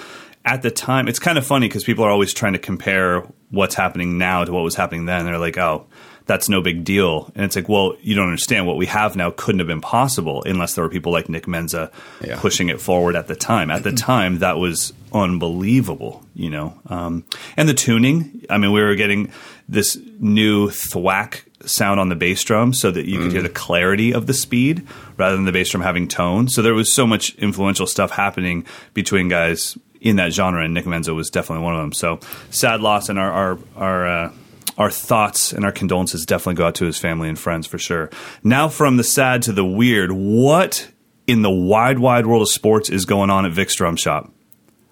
at 0.45 0.61
the 0.61 0.71
time, 0.71 1.09
it's 1.09 1.19
kind 1.19 1.39
of 1.39 1.47
funny 1.47 1.69
because 1.69 1.85
people 1.85 2.05
are 2.05 2.11
always 2.11 2.35
trying 2.35 2.53
to 2.53 2.59
compare 2.59 3.21
what's 3.51 3.75
happening 3.75 4.19
now 4.19 4.45
to 4.45 4.53
what 4.53 4.63
was 4.63 4.75
happening 4.75 5.07
then. 5.07 5.25
They're 5.25 5.39
like, 5.39 5.57
oh, 5.57 5.87
that's 6.27 6.49
no 6.49 6.61
big 6.63 6.85
deal. 6.85 7.31
And 7.35 7.45
it's 7.45 7.55
like, 7.57 7.69
well, 7.69 7.97
you 8.01 8.15
don't 8.15 8.25
understand. 8.29 8.67
What 8.67 8.77
we 8.79 8.87
have 8.87 9.15
now 9.15 9.31
couldn't 9.31 9.59
have 9.59 9.69
been 9.69 9.81
possible 9.83 10.43
unless 10.45 10.75
there 10.75 10.83
were 10.85 10.89
people 10.91 11.13
like 11.13 11.29
Nick 11.29 11.45
Menza 11.47 11.91
Yeah. 12.23 12.39
pushing 12.41 12.71
it 12.71 12.81
forward 12.81 13.15
at 13.17 13.27
the 13.29 13.37
time. 13.37 13.71
At 13.71 13.83
the 13.83 13.93
time, 14.13 14.39
that 14.39 14.57
was 14.59 14.93
unbelievable, 15.13 16.25
you 16.35 16.51
know. 16.51 16.79
Um, 16.89 17.25
and 17.57 17.69
the 17.69 17.75
tuning, 17.75 18.45
I 18.49 18.59
mean, 18.59 18.73
we 18.73 18.81
were 18.83 18.95
getting 18.95 19.31
this 19.69 19.99
new 20.19 20.71
thwack 20.71 21.45
sound 21.67 21.99
on 22.01 22.09
the 22.09 22.15
bass 22.15 22.43
drum 22.45 22.73
so 22.75 22.91
that 22.91 23.07
you 23.07 23.19
could 23.19 23.33
hear 23.33 23.43
the 23.43 23.49
clarity 23.49 24.13
of 24.13 24.27
the 24.27 24.35
speed 24.35 24.87
rather 25.17 25.37
than 25.37 25.45
the 25.47 25.53
bass 25.53 25.71
drum 25.71 25.83
having 25.83 26.09
tone. 26.09 26.49
So 26.49 26.63
there 26.63 26.75
was 26.75 26.93
so 26.93 27.07
much 27.07 27.35
influential 27.37 27.87
stuff 27.87 28.11
happening 28.11 28.67
between 28.93 29.29
guys 29.29 29.77
in 30.01 30.17
that 30.17 30.33
genre, 30.33 30.63
and 30.63 30.75
Nick 30.75 30.85
Menza 30.85 31.15
was 31.15 31.31
definitely 31.31 31.65
one 31.65 31.75
of 31.75 31.81
them. 31.81 31.93
So 31.93 32.21
sad 32.51 32.81
loss, 32.83 33.09
and 33.09 33.19
our 33.19 33.31
our 33.33 33.59
our. 33.77 34.07
Uh, 34.07 34.33
our 34.77 34.91
thoughts 34.91 35.53
and 35.53 35.65
our 35.65 35.73
condolences 35.73 36.27
definitely 36.27 36.55
go 36.55 36.67
out 36.67 36.75
to 36.77 36.85
his 36.85 36.99
family 36.99 37.29
and 37.29 37.39
friends 37.39 37.67
for 37.67 37.79
sure. 37.79 38.11
Now, 38.43 38.69
from 38.69 38.97
the 38.97 39.05
sad 39.05 39.43
to 39.43 39.53
the 39.53 39.65
weird, 39.65 40.13
what 40.13 40.91
in 41.27 41.43
the 41.43 41.51
wide, 41.51 41.99
wide 41.99 42.27
world 42.27 42.43
of 42.43 42.49
sports 42.49 42.91
is 42.91 43.05
going 43.05 43.31
on 43.31 43.47
at 43.47 43.53
Vic's 43.53 43.75
Drum 43.77 43.97
Shop? 43.97 44.31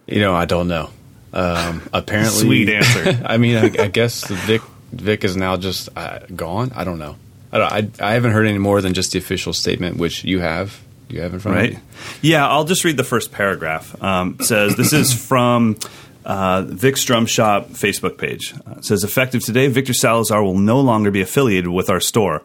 You 0.06 0.20
know, 0.20 0.34
I 0.34 0.44
don't 0.44 0.68
know. 0.68 0.90
Um, 1.32 1.82
apparently, 1.92 2.40
Sweet 2.40 2.68
answer. 2.68 3.22
I 3.26 3.38
mean, 3.38 3.56
I, 3.56 3.84
I 3.84 3.88
guess 3.88 4.26
Vic 4.26 4.62
Vic 4.92 5.24
is 5.24 5.36
now 5.36 5.56
just 5.56 5.88
uh, 5.96 6.20
gone. 6.34 6.72
I 6.74 6.84
don't 6.84 6.98
know. 6.98 7.16
I, 7.50 7.58
don't, 7.58 8.00
I 8.00 8.10
I 8.10 8.12
haven't 8.12 8.32
heard 8.32 8.46
any 8.46 8.58
more 8.58 8.80
than 8.80 8.94
just 8.94 9.12
the 9.12 9.18
official 9.18 9.52
statement, 9.52 9.96
which 9.96 10.24
you 10.24 10.40
have. 10.40 10.80
You 11.08 11.20
have 11.20 11.34
in 11.34 11.40
front 11.40 11.56
right? 11.56 11.74
of 11.74 11.78
you? 12.22 12.32
Yeah, 12.32 12.48
I'll 12.48 12.64
just 12.64 12.84
read 12.84 12.96
the 12.96 13.04
first 13.04 13.32
paragraph. 13.32 14.00
Um, 14.02 14.36
it 14.40 14.44
says 14.44 14.76
this 14.76 14.92
is 14.94 15.12
from 15.12 15.76
uh, 16.24 16.62
Vic's 16.62 17.04
Drum 17.04 17.26
Shop 17.26 17.68
Facebook 17.70 18.18
page. 18.18 18.54
Uh, 18.66 18.76
it 18.78 18.84
says 18.84 19.04
effective 19.04 19.44
today, 19.44 19.68
Victor 19.68 19.94
Salazar 19.94 20.42
will 20.42 20.58
no 20.58 20.80
longer 20.80 21.10
be 21.10 21.20
affiliated 21.20 21.68
with 21.68 21.90
our 21.90 22.00
store. 22.00 22.42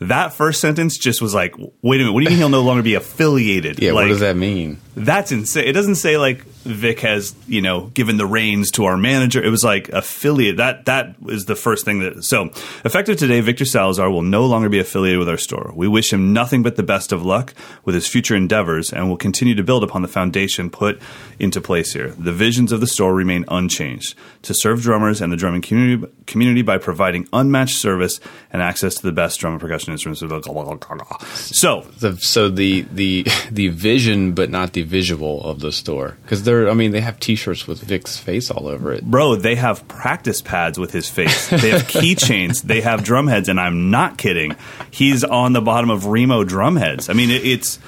That 0.00 0.32
first 0.32 0.60
sentence 0.60 0.98
just 0.98 1.22
was 1.22 1.32
like, 1.32 1.54
wait 1.56 2.00
a 2.00 2.04
minute, 2.04 2.12
what 2.12 2.20
do 2.20 2.24
you 2.24 2.30
mean 2.30 2.38
he'll 2.38 2.48
no 2.48 2.62
longer 2.62 2.82
be 2.82 2.94
affiliated? 2.94 3.80
Yeah, 3.80 3.92
like, 3.92 4.04
what 4.04 4.08
does 4.08 4.20
that 4.20 4.36
mean? 4.36 4.78
That's 4.96 5.30
insane. 5.30 5.64
It 5.64 5.72
doesn't 5.72 5.94
say 5.94 6.16
like 6.16 6.44
Vic 6.64 7.00
has, 7.00 7.34
you 7.46 7.60
know, 7.60 7.86
given 7.94 8.16
the 8.16 8.26
reins 8.26 8.70
to 8.72 8.84
our 8.84 8.96
manager. 8.96 9.42
It 9.42 9.50
was 9.50 9.64
like 9.64 9.88
affiliate. 9.88 10.56
That 10.58 10.84
that 10.86 11.14
is 11.28 11.46
the 11.46 11.56
first 11.56 11.84
thing 11.84 12.00
that. 12.00 12.24
So 12.24 12.50
effective 12.84 13.16
today, 13.16 13.40
Victor 13.40 13.64
Salazar 13.64 14.10
will 14.10 14.22
no 14.22 14.46
longer 14.46 14.68
be 14.68 14.78
affiliated 14.78 15.18
with 15.18 15.28
our 15.28 15.36
store. 15.36 15.72
We 15.74 15.88
wish 15.88 16.12
him 16.12 16.32
nothing 16.32 16.62
but 16.62 16.76
the 16.76 16.82
best 16.82 17.12
of 17.12 17.24
luck 17.24 17.54
with 17.84 17.94
his 17.94 18.06
future 18.06 18.36
endeavors, 18.36 18.92
and 18.92 19.08
will 19.08 19.16
continue 19.16 19.54
to 19.54 19.62
build 19.62 19.84
upon 19.84 20.02
the 20.02 20.08
foundation 20.08 20.70
put 20.70 21.00
into 21.38 21.60
place 21.60 21.92
here. 21.92 22.10
The 22.10 22.32
visions 22.32 22.72
of 22.72 22.80
the 22.80 22.86
store 22.86 23.14
remain 23.14 23.44
unchanged: 23.48 24.14
to 24.42 24.54
serve 24.54 24.82
drummers 24.82 25.20
and 25.20 25.32
the 25.32 25.36
drumming 25.36 25.62
community 25.62 26.06
community 26.26 26.62
by 26.62 26.78
providing 26.78 27.28
unmatched 27.32 27.76
service 27.76 28.20
and 28.52 28.62
access 28.62 28.94
to 28.96 29.02
the 29.02 29.12
best 29.12 29.40
drum 29.40 29.54
and 29.54 29.60
percussion 29.60 29.92
instruments. 29.92 30.20
So 30.20 31.86
The, 32.02 32.16
so 32.18 32.48
the 32.48 32.82
the 32.92 33.26
the 33.50 33.68
vision, 33.68 34.32
but 34.32 34.50
not 34.50 34.72
the 34.72 34.82
visual 34.82 35.42
of 35.44 35.60
the 35.60 35.70
store, 35.70 36.16
because 36.22 36.42
they're. 36.52 36.70
I 36.70 36.74
mean, 36.74 36.90
they 36.90 37.00
have 37.00 37.18
T-shirts 37.20 37.66
with 37.66 37.80
Vic's 37.82 38.18
face 38.18 38.50
all 38.50 38.68
over 38.68 38.92
it. 38.92 39.04
Bro, 39.04 39.36
they 39.36 39.54
have 39.56 39.86
practice 39.88 40.42
pads 40.42 40.78
with 40.78 40.92
his 40.92 41.08
face. 41.08 41.48
They 41.48 41.70
have 41.70 41.82
keychains. 41.88 42.62
they 42.62 42.80
have 42.80 43.02
drum 43.04 43.26
heads, 43.26 43.48
and 43.48 43.58
I'm 43.58 43.90
not 43.90 44.18
kidding. 44.18 44.56
He's 44.90 45.24
on 45.24 45.52
the 45.52 45.60
bottom 45.60 45.90
of 45.90 46.06
Remo 46.06 46.44
drum 46.44 46.76
heads. 46.76 47.08
I 47.08 47.12
mean, 47.14 47.30
it, 47.30 47.44
it's 47.44 47.78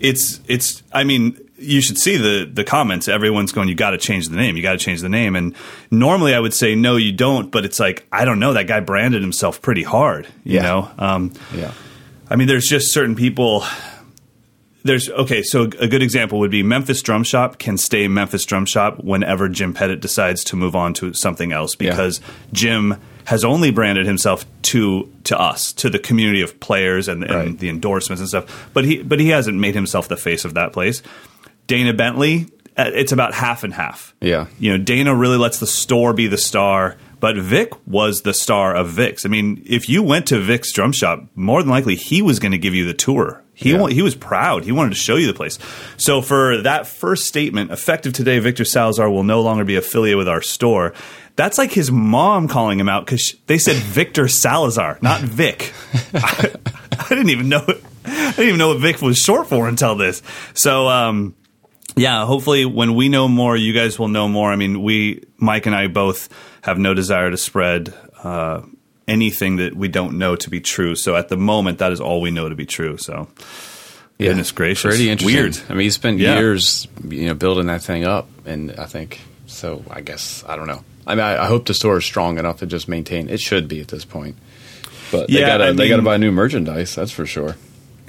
it's 0.00 0.40
it's. 0.46 0.82
I 0.92 1.04
mean, 1.04 1.38
you 1.58 1.80
should 1.80 1.98
see 1.98 2.16
the 2.16 2.48
the 2.50 2.64
comments. 2.64 3.08
Everyone's 3.08 3.52
going, 3.52 3.68
"You 3.68 3.74
got 3.74 3.90
to 3.90 3.98
change 3.98 4.28
the 4.28 4.36
name. 4.36 4.56
You 4.56 4.62
got 4.62 4.72
to 4.72 4.78
change 4.78 5.00
the 5.00 5.08
name." 5.08 5.36
And 5.36 5.54
normally, 5.90 6.34
I 6.34 6.40
would 6.40 6.54
say, 6.54 6.74
"No, 6.74 6.96
you 6.96 7.12
don't." 7.12 7.50
But 7.50 7.64
it's 7.64 7.80
like 7.80 8.06
I 8.12 8.24
don't 8.24 8.38
know. 8.38 8.52
That 8.54 8.66
guy 8.66 8.80
branded 8.80 9.22
himself 9.22 9.60
pretty 9.62 9.82
hard. 9.82 10.26
You 10.44 10.54
Yeah. 10.56 10.62
know. 10.62 10.90
Um, 10.98 11.32
Yeah. 11.54 11.72
I 12.30 12.36
mean, 12.36 12.48
there's 12.48 12.66
just 12.66 12.92
certain 12.92 13.14
people. 13.16 13.64
There's 14.84 15.08
okay, 15.08 15.42
so 15.42 15.62
a 15.62 15.88
good 15.88 16.02
example 16.02 16.38
would 16.40 16.50
be 16.50 16.62
Memphis 16.62 17.00
Drum 17.00 17.24
Shop 17.24 17.58
can 17.58 17.78
stay 17.78 18.06
Memphis 18.06 18.44
Drum 18.44 18.66
Shop 18.66 18.98
whenever 19.02 19.48
Jim 19.48 19.72
Pettit 19.72 20.00
decides 20.00 20.44
to 20.44 20.56
move 20.56 20.76
on 20.76 20.92
to 20.94 21.14
something 21.14 21.52
else 21.52 21.74
Yeah. 21.80 21.90
because 21.90 22.20
Jim 22.52 22.96
has 23.24 23.44
only 23.46 23.70
branded 23.70 24.04
himself 24.06 24.44
to 24.62 25.10
to 25.24 25.40
us, 25.40 25.72
to 25.72 25.88
the 25.88 25.98
community 25.98 26.42
of 26.42 26.60
players 26.60 27.08
and, 27.08 27.24
and 27.24 27.34
Right. 27.34 27.58
the 27.58 27.70
endorsements 27.70 28.20
and 28.20 28.28
stuff. 28.28 28.68
But 28.74 28.84
he 28.84 29.02
but 29.02 29.18
he 29.20 29.30
hasn't 29.30 29.58
made 29.58 29.74
himself 29.74 30.06
the 30.08 30.18
face 30.18 30.44
of 30.44 30.52
that 30.54 30.74
place. 30.74 31.02
Dana 31.66 31.94
Bentley, 31.94 32.48
uh, 32.76 32.90
it's 32.92 33.10
about 33.12 33.32
half 33.32 33.64
and 33.64 33.72
half. 33.72 34.14
Yeah. 34.20 34.48
You 34.60 34.72
know, 34.72 34.84
Dana 34.84 35.14
really 35.14 35.38
lets 35.38 35.60
the 35.60 35.66
store 35.66 36.12
be 36.12 36.26
the 36.26 36.36
star, 36.36 36.96
but 37.20 37.36
Vic 37.36 37.72
was 37.86 38.22
the 38.22 38.34
star 38.34 38.74
of 38.74 38.88
Vic's. 38.90 39.24
I 39.24 39.28
mean, 39.28 39.62
if 39.66 39.88
you 39.88 40.02
went 40.02 40.26
to 40.28 40.38
Vic's 40.40 40.72
drum 40.72 40.92
shop, 40.92 41.24
more 41.34 41.62
than 41.62 41.70
likely 41.70 41.94
he 41.96 42.22
was 42.22 42.38
going 42.38 42.52
to 42.52 42.58
give 42.58 42.74
you 42.74 42.84
the 42.86 42.94
tour. 42.94 43.42
He 43.54 43.70
Yeah. 43.72 43.88
he 43.88 44.02
was 44.02 44.14
proud. 44.16 44.64
He 44.64 44.72
wanted 44.72 44.90
to 44.90 44.96
show 44.96 45.16
you 45.16 45.26
the 45.26 45.34
place. 45.34 45.58
So 45.96 46.20
for 46.20 46.60
that 46.62 46.86
first 46.86 47.26
statement, 47.26 47.70
effective 47.70 48.12
today, 48.12 48.38
Victor 48.40 48.64
Salazar 48.64 49.08
will 49.08 49.22
no 49.22 49.40
longer 49.42 49.64
be 49.64 49.76
affiliated 49.76 50.18
with 50.18 50.28
our 50.28 50.42
store. 50.42 50.92
That's 51.36 51.58
like 51.58 51.72
his 51.72 51.90
mom 51.90 52.46
calling 52.48 52.78
him 52.78 52.88
out 52.88 53.06
because 53.06 53.34
they 53.46 53.58
said 53.58 53.76
Victor 53.76 54.28
Salazar, 54.28 54.98
not 55.02 55.20
Vic. 55.20 55.72
I, 56.12 56.52
I 56.98 57.08
didn't 57.08 57.30
even 57.30 57.48
know. 57.48 57.64
I 58.06 58.30
didn't 58.32 58.46
even 58.46 58.58
know 58.58 58.68
what 58.68 58.80
Vic 58.80 59.00
was 59.00 59.18
short 59.18 59.48
for 59.48 59.68
until 59.68 59.94
this. 59.94 60.22
So. 60.54 60.88
um 60.88 61.34
yeah, 61.96 62.26
hopefully 62.26 62.64
when 62.64 62.96
we 62.96 63.08
know 63.08 63.28
more, 63.28 63.56
you 63.56 63.72
guys 63.72 64.00
will 64.00 64.08
know 64.08 64.26
more. 64.26 64.50
I 64.52 64.56
mean, 64.56 64.82
we, 64.82 65.22
Mike 65.36 65.66
and 65.66 65.76
I 65.76 65.86
both 65.86 66.28
have 66.64 66.78
no 66.78 66.92
desire 66.94 67.30
to 67.30 67.36
spread 67.36 67.92
uh, 68.22 68.62
anything 69.06 69.56
that 69.56 69.76
we 69.76 69.88
don't 69.88 70.18
know 70.18 70.34
to 70.36 70.48
be 70.50 70.60
true. 70.60 70.94
So 70.94 71.14
at 71.14 71.28
the 71.28 71.36
moment, 71.36 71.78
that 71.78 71.92
is 71.92 72.00
all 72.00 72.20
we 72.20 72.30
know 72.30 72.48
to 72.48 72.54
be 72.54 72.64
true. 72.66 72.96
So, 72.96 73.28
Yeah. 74.18 74.28
goodness 74.28 74.50
gracious. 74.52 74.94
Pretty 74.96 75.10
interesting. 75.10 75.42
Weird. 75.42 75.58
I 75.68 75.74
mean, 75.74 75.82
he 75.84 75.90
spent 75.90 76.18
Yeah. 76.18 76.38
years, 76.38 76.88
you 77.06 77.26
know, 77.26 77.34
building 77.34 77.66
that 77.66 77.82
thing 77.82 78.04
up, 78.04 78.28
and 78.46 78.72
I 78.78 78.86
think 78.86 79.20
so. 79.46 79.84
I 79.90 80.00
guess 80.00 80.42
I 80.48 80.56
don't 80.56 80.66
know. 80.66 80.82
I 81.06 81.14
mean, 81.16 81.24
I, 81.24 81.44
I 81.44 81.46
hope 81.48 81.66
the 81.66 81.74
store 81.74 81.98
is 81.98 82.04
strong 82.06 82.38
enough 82.38 82.60
to 82.60 82.66
just 82.66 82.88
maintain. 82.88 83.28
It 83.28 83.40
should 83.40 83.68
be 83.68 83.80
at 83.80 83.88
this 83.88 84.06
point. 84.06 84.36
But 85.12 85.28
they 85.28 85.40
Yeah, 85.40 85.48
gotta 85.48 85.64
I 85.66 85.72
they 85.72 85.88
gotta 85.90 86.00
mean- 86.00 86.04
buy 86.06 86.16
new 86.16 86.32
merchandise. 86.32 86.94
That's 86.94 87.10
for 87.12 87.26
sure. 87.26 87.56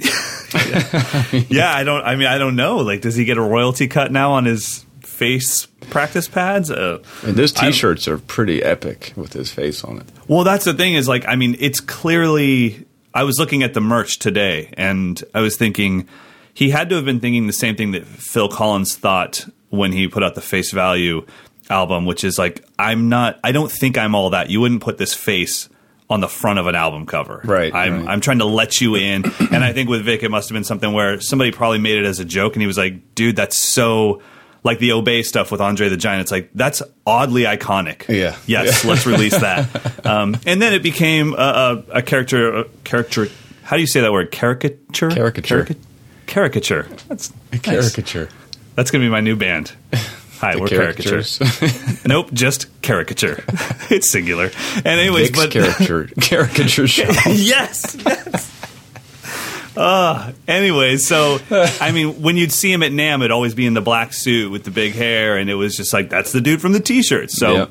yeah, 1.50 1.72
I 1.74 1.84
don't, 1.84 2.02
I 2.04 2.16
mean, 2.16 2.26
I 2.28 2.38
don't 2.38 2.56
know. 2.56 2.78
Like, 2.78 3.02
does 3.02 3.16
he 3.16 3.24
get 3.26 3.36
a 3.36 3.42
royalty 3.42 3.86
cut 3.88 4.10
now 4.12 4.32
on 4.32 4.46
his 4.46 4.85
face 5.16 5.66
practice 5.90 6.28
pads? 6.28 6.70
Uh, 6.70 7.02
And 7.24 7.36
those 7.36 7.52
T-shirts 7.52 8.06
are 8.08 8.18
pretty 8.18 8.62
epic 8.62 9.12
with 9.16 9.32
his 9.32 9.50
face 9.50 9.82
on 9.84 9.98
it. 9.98 10.06
Well, 10.28 10.44
that's 10.44 10.64
the 10.64 10.74
thing 10.74 10.94
is 10.94 11.08
like 11.08 11.26
I 11.26 11.36
mean, 11.36 11.56
it's 11.58 11.80
clearly 11.80 12.86
I 13.14 13.22
was 13.24 13.38
looking 13.38 13.62
at 13.62 13.74
the 13.74 13.80
merch 13.80 14.18
today 14.18 14.72
and 14.76 15.22
I 15.34 15.40
was 15.40 15.56
thinking 15.56 16.06
he 16.54 16.70
had 16.70 16.88
to 16.90 16.96
have 16.96 17.04
been 17.04 17.20
thinking 17.20 17.46
the 17.46 17.52
same 17.52 17.76
thing 17.76 17.92
that 17.92 18.06
Phil 18.06 18.48
Collins 18.48 18.96
thought 18.96 19.46
when 19.70 19.92
he 19.92 20.08
put 20.08 20.22
out 20.22 20.34
the 20.34 20.40
Face 20.40 20.70
Value 20.70 21.26
album, 21.68 22.06
which 22.06 22.24
is 22.24 22.38
like 22.38 22.64
I'm 22.78 23.08
not 23.08 23.40
I 23.42 23.52
don't 23.52 23.70
think 23.72 23.96
I'm 23.98 24.14
all 24.14 24.30
that. 24.30 24.50
You 24.50 24.60
wouldn't 24.60 24.82
put 24.82 24.98
this 24.98 25.14
face 25.14 25.68
on 26.08 26.20
the 26.20 26.28
front 26.28 26.58
of 26.60 26.68
an 26.68 26.74
album 26.76 27.04
cover. 27.04 27.40
Right, 27.44 27.74
I'm 27.74 28.00
right. 28.04 28.08
I'm 28.08 28.20
trying 28.20 28.38
to 28.38 28.44
let 28.44 28.80
you 28.80 28.94
in. 28.94 29.24
and 29.50 29.64
I 29.64 29.72
think 29.72 29.88
with 29.90 30.04
Vic 30.04 30.22
it 30.22 30.30
must 30.30 30.48
have 30.48 30.54
been 30.54 30.62
something 30.64 30.92
where 30.92 31.20
somebody 31.20 31.50
probably 31.50 31.78
made 31.78 31.98
it 31.98 32.04
as 32.04 32.20
a 32.20 32.24
joke 32.24 32.54
and 32.54 32.60
he 32.62 32.66
was 32.68 32.78
like, 32.78 33.14
dude, 33.16 33.34
that's 33.36 33.56
so 33.56 34.22
like 34.64 34.78
the 34.78 34.92
Obey 34.92 35.22
stuff 35.22 35.50
with 35.52 35.60
Andre 35.60 35.88
the 35.88 35.96
Giant, 35.96 36.22
it's 36.22 36.30
like 36.32 36.50
that's 36.54 36.82
oddly 37.06 37.42
iconic. 37.42 38.08
Yeah. 38.08 38.36
Yes, 38.46 38.84
Yeah. 38.84 38.90
let's 38.90 39.06
release 39.06 39.38
that. 39.38 39.68
Um, 40.06 40.36
and 40.46 40.62
then 40.62 40.72
it 40.72 40.84
became 40.84 41.32
a, 41.34 41.36
a, 41.36 41.84
a 41.98 42.02
character. 42.02 42.58
A 42.60 42.64
character. 42.84 43.26
How 43.64 43.74
do 43.74 43.80
you 43.82 43.88
say 43.88 44.02
that 44.02 44.12
word? 44.12 44.30
Caricature. 44.30 45.10
Caricature. 45.10 45.64
Carica- 45.64 45.76
caricature. 46.26 46.86
That's 47.08 47.32
nice. 47.52 47.60
Caricature. 47.62 48.28
That's 48.76 48.92
going 48.92 49.02
to 49.02 49.06
be 49.06 49.10
my 49.10 49.20
new 49.20 49.34
band. 49.34 49.72
Hi, 50.38 50.52
The 50.54 50.60
we're 50.60 50.68
caricatures. 50.68 51.38
caricature. 51.38 51.98
nope, 52.08 52.32
just 52.32 52.82
caricature. 52.82 53.42
it's 53.90 54.08
singular. 54.12 54.50
And 54.76 54.86
anyways, 55.00 55.30
Vic's 55.30 55.38
but 55.40 55.50
caricature 55.50 56.04
caricature 56.20 56.86
shop. 56.86 57.16
yes, 57.26 57.96
yes. 58.04 58.55
Uh, 59.76 60.32
anyway, 60.48 60.96
so 60.96 61.38
I 61.50 61.92
mean, 61.92 62.22
when 62.22 62.36
you'd 62.36 62.52
see 62.52 62.72
him 62.72 62.82
at 62.82 62.92
NAMM, 62.92 63.16
it'd 63.20 63.30
always 63.30 63.54
be 63.54 63.66
in 63.66 63.74
the 63.74 63.80
black 63.82 64.12
suit 64.12 64.50
with 64.50 64.64
the 64.64 64.70
big 64.70 64.92
hair, 64.94 65.36
and 65.36 65.50
it 65.50 65.54
was 65.54 65.76
just 65.76 65.92
like 65.92 66.08
that's 66.08 66.32
the 66.32 66.40
dude 66.40 66.60
from 66.60 66.72
the 66.72 66.80
T-shirt. 66.80 67.30
So 67.30 67.52
Yep. 67.54 67.70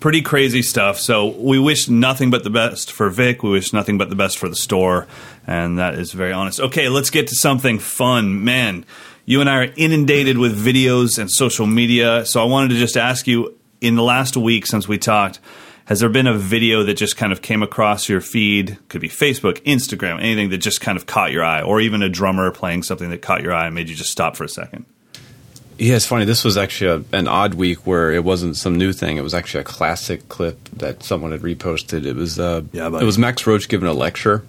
pretty 0.00 0.22
crazy 0.22 0.62
stuff. 0.62 0.98
So 0.98 1.28
we 1.28 1.58
wish 1.58 1.88
nothing 1.88 2.30
but 2.30 2.44
the 2.44 2.50
best 2.50 2.90
for 2.92 3.10
Vic. 3.10 3.42
We 3.42 3.50
wish 3.50 3.72
nothing 3.72 3.98
but 3.98 4.08
the 4.10 4.16
best 4.16 4.38
for 4.38 4.48
the 4.48 4.56
store, 4.56 5.06
and 5.46 5.78
that 5.78 5.94
is 5.94 6.12
very 6.12 6.32
honest. 6.32 6.60
Okay, 6.60 6.88
let's 6.88 7.10
get 7.10 7.28
to 7.28 7.34
something 7.34 7.78
fun, 7.78 8.44
man. 8.44 8.84
You 9.26 9.40
and 9.40 9.48
I 9.48 9.56
are 9.64 9.72
inundated 9.76 10.36
with 10.38 10.58
videos 10.58 11.18
and 11.18 11.30
social 11.30 11.66
media, 11.66 12.26
so 12.26 12.42
I 12.42 12.44
wanted 12.44 12.68
to 12.70 12.76
just 12.76 12.96
ask 12.96 13.26
you: 13.26 13.54
in 13.80 13.94
the 13.96 14.02
last 14.02 14.36
week 14.36 14.66
since 14.66 14.86
we 14.88 14.98
talked, 14.98 15.40
has 15.86 16.00
there 16.00 16.08
been 16.08 16.26
a 16.26 16.34
video 16.36 16.82
that 16.84 16.94
just 16.94 17.16
kind 17.16 17.32
of 17.32 17.42
came 17.42 17.62
across 17.62 18.08
your 18.08 18.20
feed? 18.20 18.78
Could 18.88 19.00
be 19.00 19.08
Facebook, 19.08 19.62
Instagram, 19.64 20.18
anything 20.20 20.50
that 20.50 20.58
just 20.58 20.80
kind 20.80 20.96
of 20.96 21.06
caught 21.06 21.30
your 21.32 21.44
eye, 21.44 21.62
or 21.62 21.80
even 21.80 22.02
a 22.02 22.08
drummer 22.08 22.50
playing 22.50 22.82
something 22.84 23.10
that 23.10 23.20
caught 23.22 23.42
your 23.42 23.52
eye 23.52 23.66
and 23.66 23.74
made 23.74 23.88
you 23.88 23.94
just 23.94 24.10
stop 24.10 24.36
for 24.36 24.44
a 24.44 24.48
second. 24.48 24.86
Yeah, 25.76 25.96
it's 25.96 26.06
funny. 26.06 26.24
This 26.24 26.44
was 26.44 26.56
actually 26.56 27.04
a, 27.12 27.16
an 27.16 27.26
odd 27.26 27.54
week 27.54 27.84
where 27.86 28.12
it 28.12 28.22
wasn't 28.24 28.56
some 28.56 28.76
new 28.78 28.92
thing. 28.92 29.16
It 29.16 29.22
was 29.22 29.34
actually 29.34 29.62
a 29.62 29.64
classic 29.64 30.28
clip 30.28 30.68
that 30.70 31.02
someone 31.02 31.32
had 31.32 31.40
reposted. 31.40 32.06
It 32.06 32.14
was 32.14 32.38
uh, 32.38 32.62
Yeah, 32.72 32.88
buddy. 32.90 33.02
it 33.02 33.06
was 33.06 33.18
Max 33.18 33.44
Roach 33.46 33.68
giving 33.68 33.88
a 33.88 33.92
lecture. 33.92 34.44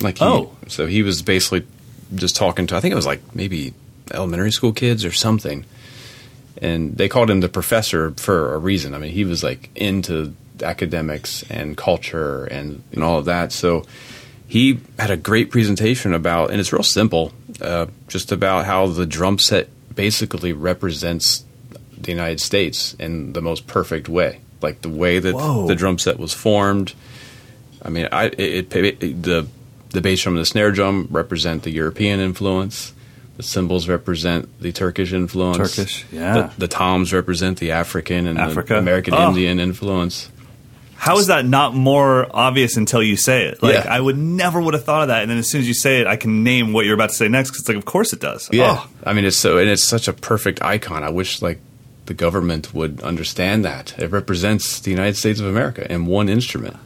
Like 0.00 0.18
he, 0.18 0.24
Oh. 0.24 0.54
so 0.68 0.86
he 0.86 1.02
was 1.02 1.22
basically 1.22 1.66
just 2.14 2.36
talking 2.36 2.66
to 2.66 2.76
I 2.76 2.80
think 2.80 2.92
it 2.92 2.96
was 2.96 3.06
like 3.06 3.34
maybe 3.34 3.72
elementary 4.12 4.52
school 4.52 4.72
kids 4.74 5.04
or 5.06 5.12
something, 5.12 5.64
and 6.60 6.96
they 6.98 7.08
called 7.08 7.30
him 7.30 7.40
the 7.40 7.48
professor 7.48 8.10
for 8.12 8.52
a 8.54 8.58
reason. 8.58 8.94
I 8.94 8.98
mean, 8.98 9.12
he 9.12 9.24
was 9.24 9.42
like 9.42 9.70
into 9.74 10.34
academics 10.62 11.42
and 11.50 11.76
culture 11.76 12.44
and 12.44 12.82
and 12.92 13.02
all 13.04 13.18
of 13.18 13.24
that. 13.26 13.52
So 13.52 13.84
he 14.46 14.80
had 14.98 15.10
a 15.10 15.16
great 15.16 15.50
presentation 15.50 16.12
about, 16.12 16.50
and 16.50 16.60
it's 16.60 16.72
real 16.72 16.82
simple, 16.82 17.32
uh, 17.60 17.86
just 18.08 18.32
about 18.32 18.66
how 18.66 18.86
the 18.86 19.06
drum 19.06 19.38
set 19.38 19.68
basically 19.94 20.52
represents 20.52 21.44
the 21.98 22.10
United 22.10 22.40
States 22.40 22.94
in 22.98 23.32
the 23.32 23.40
most 23.40 23.66
perfect 23.66 24.08
way, 24.08 24.40
like 24.60 24.82
the 24.82 24.88
way 24.90 25.18
that 25.20 25.34
Whoa. 25.34 25.66
the 25.66 25.74
drum 25.74 25.98
set 25.98 26.18
was 26.18 26.34
formed. 26.34 26.92
I 27.82 27.88
mean, 27.90 28.08
I 28.12 28.24
it, 28.26 28.74
it, 28.74 29.02
it- 29.02 29.22
the 29.22 29.46
the 29.90 30.00
bass 30.00 30.22
drum 30.22 30.36
and 30.36 30.40
the 30.42 30.46
snare 30.46 30.70
drum 30.72 31.08
represent 31.10 31.62
the 31.64 31.70
European 31.70 32.18
influence. 32.20 32.94
The 33.36 33.42
cymbals 33.42 33.88
represent 33.88 34.48
the 34.60 34.72
Turkish 34.72 35.12
influence. 35.12 35.56
Turkish, 35.76 36.04
yeah. 36.12 36.34
The, 36.34 36.52
the 36.58 36.68
toms 36.68 37.12
represent 37.12 37.58
the 37.58 37.70
African 37.72 38.26
and 38.26 38.38
Africa. 38.38 38.76
American 38.78 39.14
Oh. 39.14 39.28
Indian 39.28 39.58
influence. 39.60 40.28
How 41.02 41.18
is 41.18 41.26
that 41.26 41.44
not 41.44 41.74
more 41.74 42.28
obvious 42.30 42.76
until 42.76 43.02
you 43.02 43.16
say 43.16 43.46
it? 43.46 43.60
Like 43.60 43.74
Yeah. 43.74 43.86
I 43.92 44.00
would 44.00 44.16
never 44.16 44.60
would 44.60 44.74
have 44.74 44.84
thought 44.84 45.02
of 45.02 45.08
that, 45.08 45.22
and 45.22 45.30
then 45.30 45.38
as 45.38 45.50
soon 45.50 45.60
as 45.60 45.66
you 45.66 45.74
say 45.74 46.00
it, 46.00 46.06
I 46.06 46.14
can 46.14 46.44
name 46.44 46.72
what 46.72 46.84
you're 46.86 46.94
about 46.94 47.10
to 47.10 47.16
say 47.16 47.26
next. 47.26 47.50
'cause 47.50 47.58
it's 47.60 47.68
like, 47.68 47.76
of 47.76 47.84
course 47.84 48.12
it 48.12 48.20
does. 48.20 48.48
Yeah, 48.52 48.76
Oh, 48.78 48.88
I 49.04 49.12
mean 49.12 49.24
it's 49.24 49.36
so 49.36 49.58
and 49.58 49.68
it's 49.68 49.82
such 49.82 50.06
a 50.06 50.12
perfect 50.12 50.62
icon. 50.62 51.02
I 51.02 51.10
wish 51.10 51.42
like 51.42 51.58
the 52.06 52.14
government 52.14 52.72
would 52.72 53.00
understand 53.02 53.64
that 53.64 53.94
it 53.98 54.12
represents 54.12 54.78
the 54.78 54.90
United 54.92 55.16
States 55.16 55.40
of 55.40 55.46
America 55.46 55.90
in 55.90 56.06
one 56.06 56.28
instrument. 56.28 56.76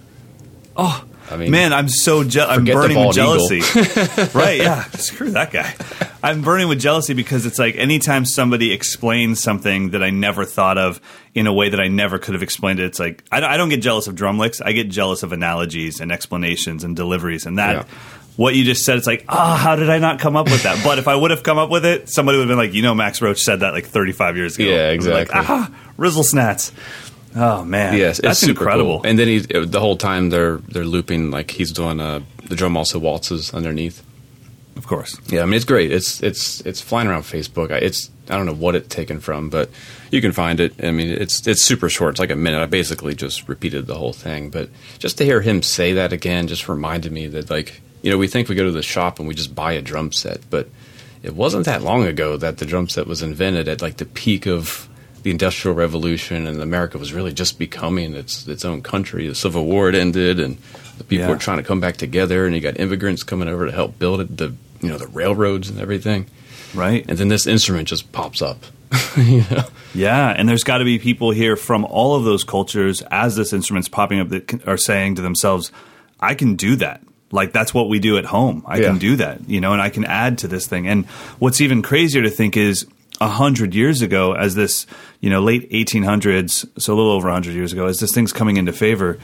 oh, 0.79 1.05
I 1.31 1.37
mean, 1.37 1.51
man, 1.51 1.73
I'm 1.73 1.89
so 1.89 2.23
je- 2.25 2.41
I'm 2.41 2.65
burning 2.65 2.97
with 3.07 3.15
jealousy. 3.17 3.61
right? 4.39 4.59
Yeah. 4.59 4.83
Screw 4.93 5.31
that 5.31 5.51
guy. 5.53 5.75
I'm 6.23 6.43
burning 6.43 6.69
with 6.69 6.81
jealousy 6.81 7.15
because 7.15 7.47
it's 7.47 7.59
like 7.59 7.77
anytime 7.77 8.25
somebody 8.25 8.73
explains 8.73 9.43
something 9.43 9.91
that 9.91 10.03
I 10.03 10.11
never 10.11 10.45
thought 10.45 10.79
of 10.79 11.01
in 11.35 11.47
a 11.47 11.53
way 11.53 11.69
that 11.69 11.81
I 11.81 11.89
never 11.89 12.19
could 12.19 12.35
have 12.35 12.43
explained 12.43 12.81
it, 12.81 12.85
it's 12.87 12.99
like 13.01 13.25
I, 13.33 13.41
don't- 13.41 13.51
I 13.51 13.57
don't 13.57 13.69
get 13.69 13.83
jealous 13.83 14.07
of 14.07 14.15
drum 14.15 14.39
licks. 14.39 14.61
I 14.61 14.73
get 14.73 14.89
jealous 14.89 15.23
of 15.23 15.33
analogies 15.33 16.01
and 16.01 16.13
explanations 16.13 16.85
and 16.85 16.95
deliveries 16.97 17.47
and 17.47 17.59
that. 17.59 17.87
Yeah. 17.87 17.95
What 18.37 18.55
you 18.55 18.65
just 18.65 18.85
said, 18.85 18.99
it's 18.99 19.07
like, 19.07 19.25
ah, 19.31 19.57
how 19.57 19.77
did 19.77 19.89
I 19.89 19.99
not 19.99 20.21
come 20.21 20.37
up 20.37 20.45
with 20.51 20.65
that? 20.65 20.85
But 20.85 20.99
if 20.99 21.09
I 21.09 21.17
would 21.17 21.31
have 21.31 21.43
come 21.43 21.57
up 21.57 21.71
with 21.71 21.87
it, 21.87 22.11
somebody 22.11 22.37
would 22.37 22.43
have 22.43 22.49
been 22.51 22.59
like, 22.67 22.75
you 22.75 22.83
know, 22.83 22.95
Max 22.95 23.23
Roach 23.23 23.41
said 23.41 23.61
that 23.61 23.73
like 23.73 23.87
35 23.87 24.37
years 24.37 24.57
ago. 24.57 24.65
Yeah, 24.65 24.89
I'd 24.91 25.03
Like, 25.03 25.29
exactly. 25.31 25.41
ah, 25.49 25.71
Rizzle 25.97 26.23
Snats. 26.23 26.71
Oh 27.37 27.65
man, 27.65 27.97
Yes, 27.99 28.19
that's 28.19 28.43
incredible. 28.43 29.01
Cool. 29.01 29.11
And 29.11 29.19
then 29.19 29.29
he 29.29 29.39
the 29.41 29.81
whole 29.81 29.97
time 29.97 30.31
they're 30.31 30.57
they're 30.57 30.85
looping 30.85 31.31
like 31.31 31.51
he's 31.51 31.71
doing 31.71 32.01
uh, 32.01 32.21
the 32.49 32.57
drum 32.57 32.77
also 32.77 32.99
waltzes 32.99 33.53
underneath. 33.53 34.03
of 34.77 34.87
course, 34.87 35.19
Yeah, 35.27 35.43
I 35.43 35.45
mean 35.45 35.55
it's 35.55 35.65
great. 35.65 35.93
It's 35.93 36.23
it's 36.23 36.61
it's 36.63 36.81
flying 36.81 37.09
around 37.09 37.23
Facebook. 37.23 37.71
It's 37.71 38.11
I 38.31 38.37
don't 38.37 38.47
know 38.47 38.55
what 38.55 38.75
it's 38.75 38.89
taken 38.89 39.21
from, 39.21 39.51
but 39.51 39.69
you 40.11 40.21
can 40.21 40.33
find 40.33 40.61
it. 40.61 40.73
I 40.83 40.91
mean 40.93 41.09
it's 41.09 41.47
it's 41.47 41.63
super 41.63 41.89
short. 41.91 42.13
It's 42.13 42.21
like 42.21 42.31
a 42.31 42.37
minute. 42.37 42.61
I 42.63 42.67
basically 42.67 43.15
just 43.15 43.49
repeated 43.49 43.87
the 43.87 43.97
whole 43.97 44.13
thing, 44.15 44.49
but 44.51 44.71
just 44.99 45.19
to 45.19 45.25
hear 45.25 45.43
him 45.43 45.63
say 45.63 45.93
that 45.95 46.13
again 46.13 46.47
just 46.47 46.69
reminded 46.69 47.13
me 47.13 47.27
that 47.29 47.51
like 47.51 47.81
you 48.03 48.11
know 48.11 48.19
we 48.19 48.29
think 48.29 48.49
we 48.49 48.55
go 48.55 48.65
to 48.65 48.73
the 48.73 48.83
shop 48.83 49.19
and 49.19 49.29
we 49.29 49.35
just 49.35 49.55
buy 49.55 49.73
a 49.73 49.83
drum 49.83 50.11
set, 50.13 50.41
but 50.49 50.69
it 51.23 51.35
wasn't 51.35 51.67
that 51.67 51.83
long 51.83 52.05
ago 52.05 52.37
that 52.37 52.59
the 52.59 52.65
drum 52.65 52.89
set 52.89 53.07
was 53.07 53.21
invented 53.23 53.69
at 53.69 53.83
like 53.83 53.97
the 53.99 54.05
peak 54.07 54.47
of 54.47 54.89
the 55.27 55.33
industrial 55.33 55.75
revolution 55.75 56.47
and 56.47 56.63
America 56.63 56.99
was 56.99 57.13
really 57.13 57.33
just 57.33 57.59
becoming 57.59 58.15
its 58.15 58.47
its 58.47 58.65
own 58.65 58.81
country. 58.81 59.27
The 59.27 59.35
Civil 59.35 59.65
War 59.65 59.87
had 59.87 59.97
ended 59.97 60.39
and 60.39 60.57
the 60.99 61.03
people 61.05 61.27
Yeah. 61.27 61.33
were 61.33 61.37
trying 61.37 61.57
to 61.57 61.65
come 61.65 61.81
back 61.81 61.97
together 61.97 62.47
and 62.47 62.55
you 62.55 62.61
got 62.61 62.79
immigrants 62.79 63.25
coming 63.25 63.49
over 63.49 63.67
to 63.67 63.73
help 63.73 63.99
build 63.99 64.21
it, 64.21 64.37
the 64.37 64.55
you 64.81 64.89
know, 64.89 64.99
the 64.99 65.09
railroads 65.09 65.69
and 65.69 65.81
everything. 65.81 66.27
right? 66.75 67.05
And 67.09 67.19
then 67.19 67.27
this 67.27 67.45
instrument 67.47 67.89
just 67.89 68.13
pops 68.13 68.41
up. 68.41 68.59
you 69.17 69.43
know? 69.51 69.65
Yeah, 69.97 70.29
and 70.31 70.49
there's 70.49 70.63
got 70.63 70.79
to 70.79 70.85
be 70.85 70.99
people 71.01 71.33
here 71.33 71.57
from 71.57 71.85
all 71.87 72.15
of 72.15 72.23
those 72.25 72.45
cultures 72.45 73.03
as 73.11 73.35
this 73.35 73.53
instrument's 73.53 73.89
popping 73.89 74.21
up 74.21 74.29
that 74.29 74.65
are 74.69 74.77
saying 74.77 75.17
to 75.17 75.23
themselves, 75.23 75.73
"I 76.21 76.35
can 76.37 76.55
do 76.55 76.77
that." 76.77 77.01
Like 77.33 77.53
that's 77.53 77.75
what 77.75 77.89
we 77.89 77.99
do 77.99 78.17
at 78.17 78.27
home. 78.27 78.63
I 78.65 78.77
Yeah. 78.79 78.89
can 78.91 78.99
do 78.99 79.17
that, 79.17 79.49
you 79.49 79.61
know, 79.61 79.73
and 79.73 79.83
I 79.83 79.89
can 79.91 80.05
add 80.05 80.39
to 80.39 80.49
this 80.49 80.69
thing. 80.69 80.87
And 80.87 81.05
what's 81.41 81.61
even 81.61 81.83
crazier 81.83 82.23
to 82.23 82.31
think 82.31 82.57
is 82.57 82.87
a 83.21 83.29
hundred 83.29 83.75
years 83.75 84.03
ago, 84.03 84.33
as 84.33 84.55
this, 84.55 84.87
you 85.21 85.31
know, 85.31 85.41
late 85.41 85.71
1800s, 85.71 86.67
so 86.81 86.93
a 86.93 86.97
little 86.97 87.13
over 87.13 87.29
a 87.29 87.33
hundred 87.33 87.55
years 87.55 87.73
ago, 87.73 87.87
as 87.87 88.01
this 88.01 88.13
thing's 88.13 88.33
coming 88.33 88.57
into 88.57 88.73
favor, 88.73 89.19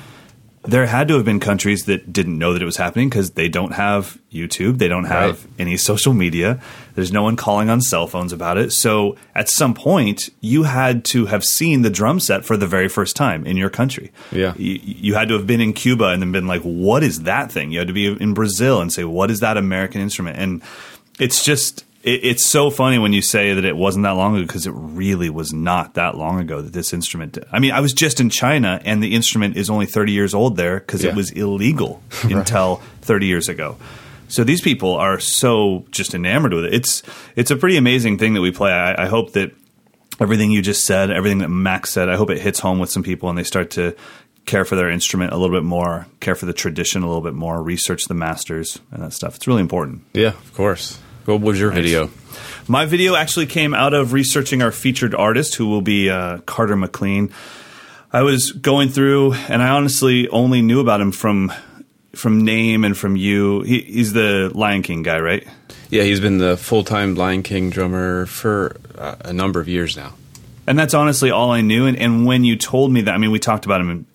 there 0.65 0.87
had 0.87 1.09
to 1.09 1.15
have 1.15 1.25
been 1.25 1.41
countries 1.41 1.87
that 1.87 2.13
didn't 2.13 2.39
know 2.39 2.53
that 2.53 2.63
it 2.63 2.65
was 2.65 2.77
happening 2.77 3.09
because 3.09 3.33
they 3.33 3.49
don't 3.49 3.73
have 3.73 4.17
YouTube, 4.33 4.79
they 4.79 4.87
don't 4.87 5.07
have 5.07 5.45
Right. 5.45 5.53
any 5.59 5.77
social 5.77 6.13
media. 6.15 6.61
There's 6.95 7.11
no 7.13 7.25
one 7.25 7.35
calling 7.35 7.69
on 7.69 7.81
cell 7.81 8.07
phones 8.07 8.33
about 8.33 8.59
it. 8.59 8.71
So 8.73 9.17
at 9.35 9.49
some 9.49 9.75
point, 9.75 10.31
you 10.41 10.63
had 10.63 11.05
to 11.07 11.27
have 11.27 11.43
seen 11.43 11.83
the 11.83 11.91
drum 11.91 12.21
set 12.21 12.45
for 12.45 12.57
the 12.57 12.69
very 12.69 12.87
first 12.89 13.17
time 13.17 13.45
in 13.45 13.57
your 13.57 13.71
country. 13.71 14.13
Yeah. 14.31 14.55
You, 14.57 14.79
you 14.85 15.15
had 15.15 15.27
to 15.29 15.35
have 15.35 15.49
been 15.49 15.61
in 15.61 15.73
Cuba 15.73 16.07
and 16.11 16.23
then 16.23 16.31
been 16.31 16.47
like, 16.47 16.63
what 16.63 17.03
is 17.03 17.25
that 17.25 17.51
thing? 17.51 17.73
You 17.73 17.81
had 17.81 17.89
to 17.89 17.95
be 17.95 18.07
in 18.07 18.33
Brazil 18.33 18.81
and 18.81 18.93
say, 18.93 19.03
what 19.03 19.33
is 19.33 19.41
that 19.41 19.57
American 19.57 20.01
instrument? 20.01 20.39
And 20.39 20.63
it's 21.19 21.45
just, 21.45 21.85
it, 22.03 22.25
it's 22.25 22.47
so 22.47 22.71
funny 22.71 22.99
when 22.99 23.13
you 23.13 23.23
say 23.23 23.55
that 23.55 23.65
it 23.65 23.77
wasn't 23.77 24.05
that 24.05 24.13
long 24.13 24.37
ago 24.37 24.47
because 24.47 24.67
it 24.67 24.73
really 24.75 25.31
was 25.31 25.53
not 25.53 25.95
that 25.95 26.17
long 26.17 26.41
ago 26.41 26.61
that 26.61 26.73
this 26.73 26.93
instrument. 26.93 27.39
I 27.51 27.59
mean, 27.59 27.73
I 27.73 27.81
was 27.81 27.93
just 27.93 28.21
in 28.21 28.31
China 28.31 28.81
and 28.85 29.03
the 29.03 29.15
instrument 29.15 29.57
is 29.57 29.71
only 29.71 29.87
30 29.87 30.13
years 30.13 30.35
old 30.35 30.57
there 30.57 30.81
because 30.81 31.05
it 31.05 31.15
was 31.15 31.31
illegal 31.31 32.03
until 32.23 32.77
30 33.03 33.27
years 33.27 33.49
ago. 33.49 33.77
So 34.29 34.45
these 34.45 34.63
people 34.63 34.95
are 34.95 35.21
so 35.21 35.85
just 35.91 36.15
enamored 36.15 36.55
with 36.55 36.65
it. 36.65 36.73
It's 36.73 37.03
it's 37.37 37.51
a 37.51 37.57
pretty 37.57 37.77
amazing 37.77 38.17
thing 38.17 38.33
that 38.33 38.41
we 38.41 38.51
play. 38.51 38.73
I, 38.73 39.05
I 39.05 39.07
hope 39.07 39.33
that 39.33 39.53
everything 40.21 40.51
you 40.51 40.63
just 40.63 40.87
said, 40.87 41.11
everything 41.11 41.39
that 41.39 41.51
Max 41.51 41.91
said, 41.91 42.09
I 42.09 42.17
hope 42.17 42.31
it 42.31 42.39
hits 42.39 42.59
home 42.59 42.79
with 42.79 42.91
some 42.91 43.03
people 43.03 43.29
and 43.29 43.37
they 43.37 43.45
start 43.45 43.73
to 43.73 43.95
care 44.47 44.65
for 44.65 44.75
their 44.75 44.89
instrument 44.89 45.33
a 45.33 45.37
little 45.37 45.55
bit 45.55 45.65
more, 45.65 46.07
care 46.21 46.35
for 46.35 46.47
the 46.47 46.53
tradition 46.53 47.03
a 47.03 47.07
little 47.07 47.23
bit 47.23 47.35
more, 47.35 47.63
research 47.63 48.07
the 48.07 48.15
masters 48.15 48.81
and 48.91 49.03
that 49.03 49.13
stuff. 49.13 49.37
It's 49.37 49.47
really 49.47 49.61
important. 49.61 50.03
Yeah, 50.15 50.29
of 50.29 50.55
course. 50.55 50.99
What 51.25 51.41
was 51.41 51.61
your 51.61 51.71
video? 51.71 52.11
My 52.67 52.85
video 52.85 53.15
actually 53.15 53.47
came 53.47 53.75
out 53.75 53.95
of 53.95 54.13
researching 54.13 54.63
our 54.63 54.73
featured 54.73 55.15
artist, 55.15 55.55
who 55.55 55.69
will 55.69 55.83
be 55.83 56.11
uh, 56.11 56.39
Carter 56.39 56.77
McLean. 56.77 57.33
I 58.13 58.23
was 58.23 58.53
going 58.53 58.89
through, 58.89 59.35
and 59.35 59.63
I 59.63 59.69
honestly 59.71 60.29
only 60.29 60.63
knew 60.63 60.81
about 60.81 61.01
him 61.01 61.13
from 61.13 61.53
from 62.15 62.45
name 62.45 62.85
and 62.85 62.97
from 62.97 63.17
you. 63.17 63.63
He, 63.63 63.81
he's 63.81 64.13
the 64.13 64.51
Lion 64.55 64.83
King 64.83 65.03
guy, 65.03 65.19
right? 65.19 65.47
Yeah, 65.91 66.03
he's 66.03 66.21
been 66.21 66.39
the 66.39 66.57
full 66.57 66.85
time 66.85 67.15
Lion 67.15 67.43
King 67.43 67.71
drummer 67.71 68.27
for 68.27 68.77
uh, 68.99 69.17
a 69.21 69.33
number 69.33 69.61
of 69.61 69.69
years 69.69 69.97
now. 69.97 70.15
And 70.67 70.79
that's 70.79 70.95
honestly 70.95 71.31
all 71.31 71.51
I 71.51 71.61
knew. 71.61 71.87
And, 71.87 71.97
and 71.97 72.27
when 72.27 72.45
you 72.45 72.57
told 72.57 72.93
me 72.93 73.03
that, 73.03 73.15
I 73.15 73.19
mean, 73.19 73.31
we 73.31 73.39
talked 73.39 73.65
about 73.65 73.81
him 73.81 73.91
in 73.91 74.07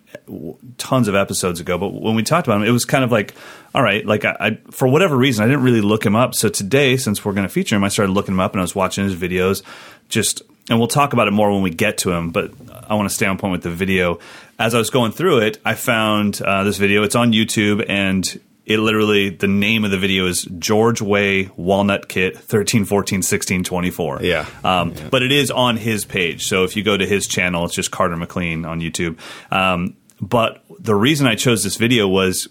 tons 0.78 1.08
of 1.08 1.16
episodes 1.16 1.60
ago, 1.60 1.78
but 1.78 1.90
when 1.94 2.16
we 2.16 2.24
talked 2.24 2.48
about 2.48 2.62
him, 2.62 2.68
it 2.68 2.72
was 2.72 2.86
kind 2.86 3.04
of 3.04 3.12
like, 3.12 3.34
all 3.74 3.82
right, 3.84 4.06
like 4.06 4.26
I, 4.26 4.36
I 4.40 4.58
for 4.72 4.88
whatever 4.88 5.16
reason, 5.16 5.44
I 5.44 5.48
didn't 5.48 5.63
really 5.63 5.82
look 5.82 6.06
him 6.06 6.16
up. 6.16 6.36
So 6.36 6.50
today, 6.50 6.98
since 6.98 7.24
we're 7.24 7.34
going 7.34 7.48
to 7.48 7.54
feature 7.54 7.76
him, 7.76 7.84
I 7.84 7.90
started 7.90 8.12
looking 8.12 8.34
him 8.34 8.40
up 8.40 8.54
and 8.54 8.60
I 8.60 8.63
was 8.63 8.76
watching 8.76 9.04
his 9.04 9.16
videos. 9.16 9.63
Just, 10.10 10.42
and 10.70 10.80
we'll 10.80 10.88
talk 10.88 11.13
about 11.13 11.28
it 11.28 11.32
more 11.32 11.52
when 11.52 11.62
we 11.62 11.70
get 11.70 11.98
to 12.00 12.12
him, 12.12 12.32
but 12.32 12.52
I 12.88 12.96
want 12.96 13.10
to 13.10 13.13
stay 13.16 13.26
on 13.26 13.38
point 13.38 13.52
with 13.52 13.63
the 13.63 13.72
video. 13.72 14.20
As 14.60 14.74
I 14.74 14.78
was 14.80 14.90
going 14.90 15.12
through 15.12 15.40
it, 15.40 15.60
I 15.66 15.76
found 15.76 16.42
uh, 16.42 16.63
this 16.63 16.78
video. 16.78 17.04
It's 17.04 17.16
on 17.16 17.32
YouTube 17.34 17.86
and 17.88 18.40
it 18.66 18.80
literally 18.80 19.30
the 19.30 19.48
name 19.48 19.86
of 19.86 19.92
the 19.92 19.98
video 19.98 20.26
is 20.28 20.44
George 20.60 21.02
Way 21.02 21.50
Walnut 21.56 22.10
Kit 22.10 22.38
13 22.38 22.84
14 22.84 23.22
16 23.22 23.63
24 23.63 24.20
Yeah. 24.24 24.46
um, 24.63 24.94
but 25.10 25.24
it 25.24 25.32
is 25.32 25.52
on 25.52 25.78
his 25.78 26.04
page. 26.04 26.48
So 26.48 26.66
if 26.66 26.76
you 26.76 26.84
go 26.84 26.98
to 26.98 27.06
his 27.06 27.28
channel, 27.28 27.63
it's 27.63 27.76
just 27.76 27.92
Carter 27.92 28.18
McLean 28.18 28.66
on 28.66 28.82
YouTube. 28.82 29.20
Um, 29.52 29.96
but 30.22 30.64
the 30.80 30.96
reason 30.96 31.28
I 31.28 31.36
chose 31.36 31.64
this 31.64 31.76
video 31.76 32.08
was 32.08 32.48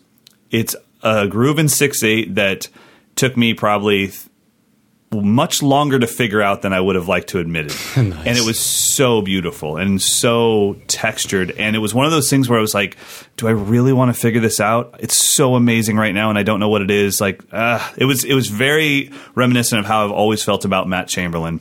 it's 0.51 0.77
a 1.03 1.27
groove 1.27 1.59
in 1.59 1.69
six 1.69 2.03
eight 2.03 2.35
that 2.35 2.69
took 3.17 3.37
me 3.37 3.55
probably 3.55 4.09
th- 4.09 4.29
much 5.13 5.63
longer 5.63 5.99
to 5.99 6.07
figure 6.07 6.43
out 6.43 6.63
than 6.63 6.73
I 6.73 6.81
would 6.81 6.97
have 6.97 7.09
liked 7.09 7.29
to 7.29 7.39
admit 7.39 7.67
it. 7.71 7.97
And 7.97 8.13
it 8.27 8.45
was 8.45 8.59
so 8.59 9.23
beautiful 9.23 9.77
and 9.77 10.03
so 10.03 10.77
textured. 10.89 11.53
And 11.53 11.77
it 11.77 11.79
was 11.79 11.95
one 11.95 12.07
of 12.07 12.13
those 12.13 12.29
things 12.29 12.49
where 12.49 12.59
I 12.59 12.61
was 12.61 12.75
like, 12.75 12.97
do 13.37 13.47
I 13.49 13.53
really 13.53 13.93
want 13.93 14.15
to 14.15 14.21
figure 14.21 14.41
this 14.41 14.61
out? 14.61 14.97
It's 14.99 15.15
so 15.15 15.55
amazing 15.55 15.97
right 15.97 16.15
now 16.15 16.29
and 16.29 16.39
I 16.39 16.43
don't 16.43 16.61
know 16.61 16.69
what 16.69 16.83
it 16.83 16.91
is. 16.91 17.21
Like, 17.21 17.43
uh, 17.53 17.89
it 17.97 18.05
was, 18.05 18.25
it 18.25 18.35
was 18.35 18.49
very 18.49 19.13
reminiscent 19.35 19.79
of 19.79 19.87
how 19.87 20.05
I've 20.05 20.13
always 20.13 20.43
felt 20.43 20.65
about 20.65 20.89
Matt 20.89 21.09
Chamberlain 21.09 21.61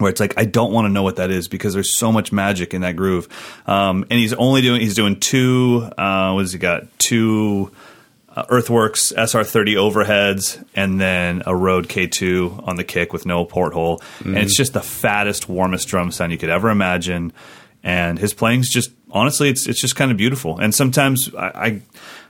where 0.00 0.10
it's 0.10 0.20
like 0.20 0.34
I 0.36 0.44
don't 0.44 0.72
want 0.72 0.86
to 0.86 0.88
know 0.88 1.02
what 1.02 1.16
that 1.16 1.30
is 1.30 1.48
because 1.48 1.74
there's 1.74 1.94
so 1.94 2.10
much 2.10 2.32
magic 2.32 2.74
in 2.74 2.80
that 2.82 2.96
groove. 2.96 3.28
Um, 3.66 4.04
and 4.10 4.18
he's 4.18 4.32
only 4.32 4.62
doing 4.62 4.80
he's 4.80 4.94
doing 4.94 5.20
two. 5.20 5.88
Uh, 5.96 6.32
what 6.32 6.40
has 6.40 6.52
he 6.52 6.58
got? 6.58 6.98
Two 6.98 7.70
uh, 8.34 8.44
Earthworks 8.48 9.12
SR30 9.12 9.74
overheads, 9.74 10.64
and 10.74 11.00
then 11.00 11.42
a 11.46 11.54
Rode 11.54 11.88
K2 11.88 12.66
on 12.66 12.76
the 12.76 12.84
kick 12.84 13.12
with 13.12 13.26
no 13.26 13.44
porthole. 13.44 14.02
And 14.24 14.38
it's 14.38 14.56
just 14.56 14.72
the 14.72 14.82
fattest, 14.82 15.48
warmest 15.48 15.88
drum 15.88 16.12
sound 16.12 16.32
you 16.32 16.38
could 16.38 16.50
ever 16.50 16.70
imagine. 16.70 17.32
And 17.82 18.18
his 18.18 18.32
playing's 18.34 18.68
just 18.68 18.90
honestly, 19.10 19.50
it's 19.50 19.66
it's 19.66 19.80
just 19.80 19.96
kind 19.96 20.10
of 20.10 20.16
beautiful. 20.16 20.58
And 20.58 20.74
sometimes 20.74 21.34
I, 21.34 21.46
I 21.46 21.82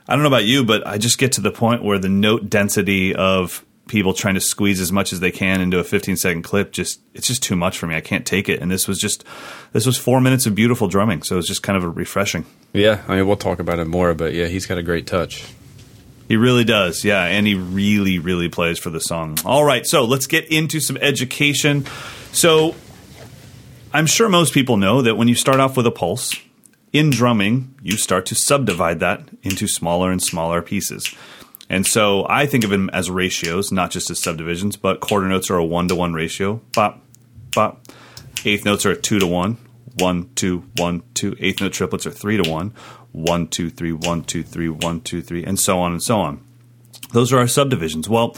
I 0.07 0.15
don't 0.15 0.23
know 0.23 0.29
about 0.29 0.45
you, 0.45 0.65
but 0.65 0.85
I 0.85 0.97
just 0.97 1.17
get 1.17 1.33
to 1.33 1.41
the 1.41 1.51
point 1.51 1.83
where 1.83 1.99
the 1.99 2.09
note 2.09 2.49
density 2.49 3.15
of 3.15 3.63
people 3.91 4.13
trying 4.13 4.33
to 4.35 4.41
squeeze 4.41 4.79
as 4.79 4.91
much 4.91 5.13
as 5.13 5.19
they 5.19 5.29
can 5.31 5.61
into 5.61 5.77
a 5.77 5.83
15 5.83 6.15
second 6.17 6.41
clip 6.41 6.71
just 6.71 6.99
it's 7.13 7.27
just 7.27 7.43
too 7.43 7.55
much 7.55 7.77
for 7.77 7.85
me. 7.85 7.95
I 7.95 8.01
can't 8.01 8.25
take 8.25 8.49
it. 8.49 8.61
And 8.61 8.71
this 8.71 8.87
was 8.87 8.97
just 8.97 9.23
this 9.73 9.85
was 9.85 9.97
four 9.97 10.19
minutes 10.21 10.45
of 10.47 10.55
beautiful 10.55 10.87
drumming. 10.87 11.21
So 11.23 11.35
it 11.35 11.37
was 11.37 11.47
just 11.47 11.61
kind 11.61 11.77
of 11.77 11.83
a 11.83 11.89
refreshing. 11.89 12.45
Yeah, 12.73 13.03
I 13.07 13.17
mean, 13.17 13.27
we'll 13.27 13.35
talk 13.35 13.59
about 13.59 13.77
it 13.79 13.85
more, 13.85 14.13
but 14.13 14.33
yeah, 14.33 14.47
he's 14.47 14.65
got 14.65 14.77
a 14.77 14.83
great 14.83 15.05
touch. 15.05 15.45
he 16.27 16.37
really 16.37 16.63
does. 16.63 17.03
Yeah 17.03 17.23
and 17.25 17.45
he 17.45 17.55
really 17.55 18.17
really 18.19 18.49
plays 18.49 18.79
for 18.79 18.89
the 18.89 19.01
song. 19.01 19.37
All 19.45 19.63
right 19.63 19.85
so 19.85 20.05
let's 20.05 20.25
get 20.27 20.45
into 20.51 20.79
some 20.79 20.97
education. 20.97 21.85
So 22.31 22.75
i'm 23.93 24.05
sure 24.05 24.29
most 24.29 24.53
people 24.53 24.77
know 24.77 25.01
that 25.01 25.15
when 25.17 25.27
you 25.27 25.35
start 25.35 25.59
off 25.59 25.75
with 25.75 25.85
a 25.85 25.91
pulse 25.91 26.31
in 26.93 27.09
drumming 27.09 27.75
you 27.83 27.97
start 27.97 28.25
to 28.25 28.33
subdivide 28.33 29.01
that 29.01 29.21
into 29.43 29.67
smaller 29.67 30.09
and 30.11 30.23
smaller 30.23 30.61
pieces 30.61 31.13
And 31.71 31.87
so 31.87 32.25
I 32.29 32.45
think 32.47 32.65
of 32.65 32.69
them 32.69 32.89
as 32.91 33.09
ratios, 33.09 33.71
not 33.71 33.91
just 33.91 34.09
as 34.11 34.19
subdivisions, 34.21 34.75
but 34.75 34.99
quarter 34.99 35.27
notes 35.27 35.49
are 35.49 35.55
a 35.55 35.63
one 35.63 35.87
to 35.87 35.95
one 35.95 36.13
ratio. 36.13 36.59
Bop, 36.73 37.01
bop. 37.55 37.87
Eighth 38.43 38.65
notes 38.65 38.85
are 38.85 38.91
a 38.91 38.95
two 38.95 39.19
to 39.19 39.25
one. 39.27 39.57
one, 39.97 40.29
two, 40.35 40.63
one, 40.77 41.03
two. 41.13 41.35
Eighth 41.39 41.61
note 41.61 41.73
triplets 41.73 42.05
are 42.05 42.11
three 42.11 42.35
to 42.41 42.49
one. 42.49 42.73
One, 43.13 43.47
two, 43.47 43.69
three, 43.69 43.91
one, 43.93 44.23
two, 44.23 44.43
three, 44.43 44.69
one, 44.69 45.01
two, 45.01 45.21
three, 45.21 45.43
and 45.45 45.59
so 45.59 45.79
on 45.79 45.91
and 45.91 46.01
so 46.03 46.19
on. 46.19 46.41
Those 47.13 47.31
are 47.33 47.39
our 47.39 47.47
subdivisions. 47.47 48.07
Well, 48.09 48.35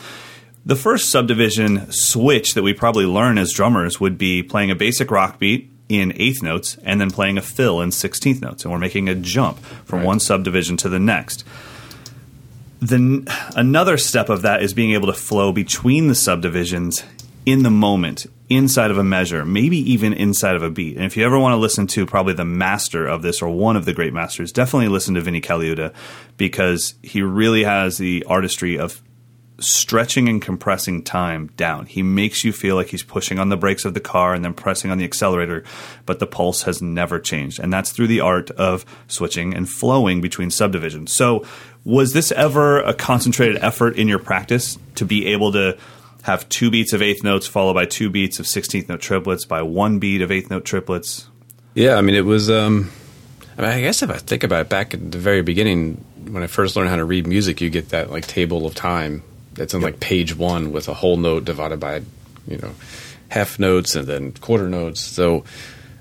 the 0.66 0.76
first 0.76 1.10
subdivision 1.10 1.92
switch 1.92 2.54
that 2.54 2.64
we 2.64 2.74
probably 2.74 3.06
learn 3.06 3.38
as 3.38 3.52
drummers 3.54 4.00
would 4.00 4.18
be 4.18 4.42
playing 4.44 4.72
a 4.72 4.76
basic 4.76 5.12
rock 5.12 5.38
beat 5.40 5.70
in 5.90 6.14
eighth 6.16 6.42
notes 6.42 6.78
and 6.84 7.00
then 7.02 7.12
playing 7.12 7.38
a 7.38 7.42
fill 7.42 7.82
in 7.82 7.92
sixteenth 7.92 8.42
notes, 8.42 8.64
and 8.64 8.72
we're 8.72 8.80
making 8.80 9.10
a 9.10 9.16
jump 9.16 9.60
from 9.86 10.00
Right. 10.00 10.08
one 10.08 10.20
subdivision 10.20 10.78
to 10.78 10.90
the 10.90 11.00
next. 11.00 11.44
Then 12.84 13.28
another 13.56 13.98
step 13.98 14.28
of 14.28 14.42
that 14.42 14.62
is 14.62 14.74
being 14.74 14.92
able 14.92 15.08
to 15.08 15.14
flow 15.14 15.54
between 15.54 16.10
the 16.10 16.16
subdivisions 16.16 17.04
in 17.46 17.64
the 17.64 17.70
moment, 17.70 18.26
inside 18.50 18.92
of 18.92 18.98
a 18.98 19.04
measure, 19.04 19.46
maybe 19.46 19.78
even 19.78 20.12
inside 20.12 20.56
of 20.56 20.64
a 20.64 20.70
beat. 20.70 20.98
And 20.98 21.06
if 21.06 21.16
you 21.16 21.26
ever 21.26 21.40
want 21.40 21.54
to 21.54 21.58
listen 21.58 21.88
to 21.88 22.06
probably 22.06 22.34
the 22.34 22.44
master 22.44 23.08
of 23.08 23.22
this 23.22 23.42
or 23.42 23.48
one 23.50 23.78
of 23.78 23.86
the 23.86 23.94
great 23.94 24.14
masters, 24.14 24.52
definitely 24.52 24.90
listen 24.90 25.14
to 25.14 25.22
Vinnie 25.22 25.40
Colaiuta 25.40 25.94
because 26.36 26.96
he 27.02 27.22
really 27.22 27.64
has 27.64 27.98
the 27.98 28.26
artistry 28.28 28.78
of 28.78 29.02
stretching 29.60 30.28
and 30.28 30.42
compressing 30.42 31.04
time 31.04 31.48
down. 31.56 31.86
He 31.86 32.02
makes 32.02 32.44
you 32.44 32.52
feel 32.52 32.76
like 32.76 32.88
he's 32.88 33.04
pushing 33.04 33.40
on 33.40 33.50
the 33.50 33.58
brakes 33.58 33.86
of 33.86 33.94
the 33.94 34.00
car 34.00 34.34
and 34.34 34.44
then 34.44 34.54
pressing 34.54 34.92
on 34.92 34.98
the 34.98 35.06
accelerator, 35.06 35.64
but 36.06 36.20
the 36.20 36.28
pulse 36.28 36.64
has 36.64 36.82
never 36.82 37.20
changed. 37.20 37.60
And 37.60 37.72
that's 37.72 37.92
through 37.92 38.08
the 38.08 38.20
art 38.20 38.52
of 38.52 38.86
switching 39.08 39.54
and 39.54 39.70
flowing 39.70 40.22
between 40.22 40.50
subdivisions. 40.50 41.14
So, 41.14 41.46
was 41.86 42.14
this 42.14 42.32
ever 42.32 42.82
a 42.82 42.94
concentrated 42.94 43.62
effort 43.62 43.98
in 43.98 44.08
your 44.08 44.20
practice 44.20 44.78
to 44.96 45.06
be 45.06 45.28
able 45.28 45.52
to 45.52 45.78
have 46.24 46.48
two 46.48 46.72
beats 46.72 46.94
of 46.94 47.02
eighth 47.02 47.24
notes 47.24 47.48
followed 47.48 47.74
by 47.74 47.86
two 47.86 48.10
beats 48.10 48.40
of 48.40 48.46
16th 48.46 48.88
note 48.88 49.02
triplets 49.02 49.46
by 49.46 49.62
one 49.62 50.00
beat 50.00 50.22
of 50.22 50.32
eighth 50.32 50.50
note 50.50 50.64
triplets? 50.64 51.28
Yeah, 51.74 51.96
I 51.96 52.02
mean, 52.02 52.16
it 52.16 52.26
was. 52.26 52.50
Um, 52.50 52.92
I, 53.58 53.62
mean, 53.62 53.72
I 53.72 53.82
guess 53.82 54.02
if 54.02 54.10
I 54.10 54.18
think 54.18 54.44
about 54.44 54.62
it, 54.62 54.70
back 54.70 54.94
at 54.94 55.12
the 55.12 55.18
very 55.18 55.42
beginning, 55.42 56.04
when 56.30 56.44
I 56.44 56.48
first 56.48 56.76
learned 56.76 56.90
how 56.90 56.96
to 56.96 57.06
read 57.06 57.28
music, 57.28 57.62
you 57.62 57.70
get 57.70 57.90
that 57.90 58.10
like 58.10 58.26
table 58.28 58.66
of 58.66 58.76
time 58.76 59.24
that's 59.54 59.74
in 59.74 59.82
like 59.82 60.00
page 60.00 60.36
one 60.36 60.72
with 60.72 60.88
a 60.88 60.94
whole 60.94 61.18
note 61.18 61.46
divided 61.46 61.80
by, 61.80 62.02
you 62.48 62.58
know, 62.58 62.74
half 63.30 63.60
notes 63.60 63.96
and 63.96 64.08
then 64.08 64.32
quarter 64.34 64.70
notes. 64.70 65.02
So 65.02 65.44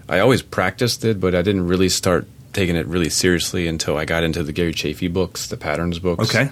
I 0.08 0.20
always 0.20 0.42
practiced 0.42 1.04
it, 1.04 1.20
but 1.20 1.34
I 1.34 1.42
didn't 1.42 1.66
really 1.66 1.88
start 1.88 2.26
taking 2.52 2.76
it 2.76 2.86
really 2.86 3.08
seriously 3.10 3.66
until 3.66 3.96
I 3.96 4.04
got 4.04 4.22
into 4.24 4.42
the 4.42 4.52
Gary 4.52 4.72
Chaffee 4.74 5.08
books, 5.08 5.46
the 5.48 5.56
patterns 5.56 5.98
books. 5.98 6.28
Okay. 6.34 6.50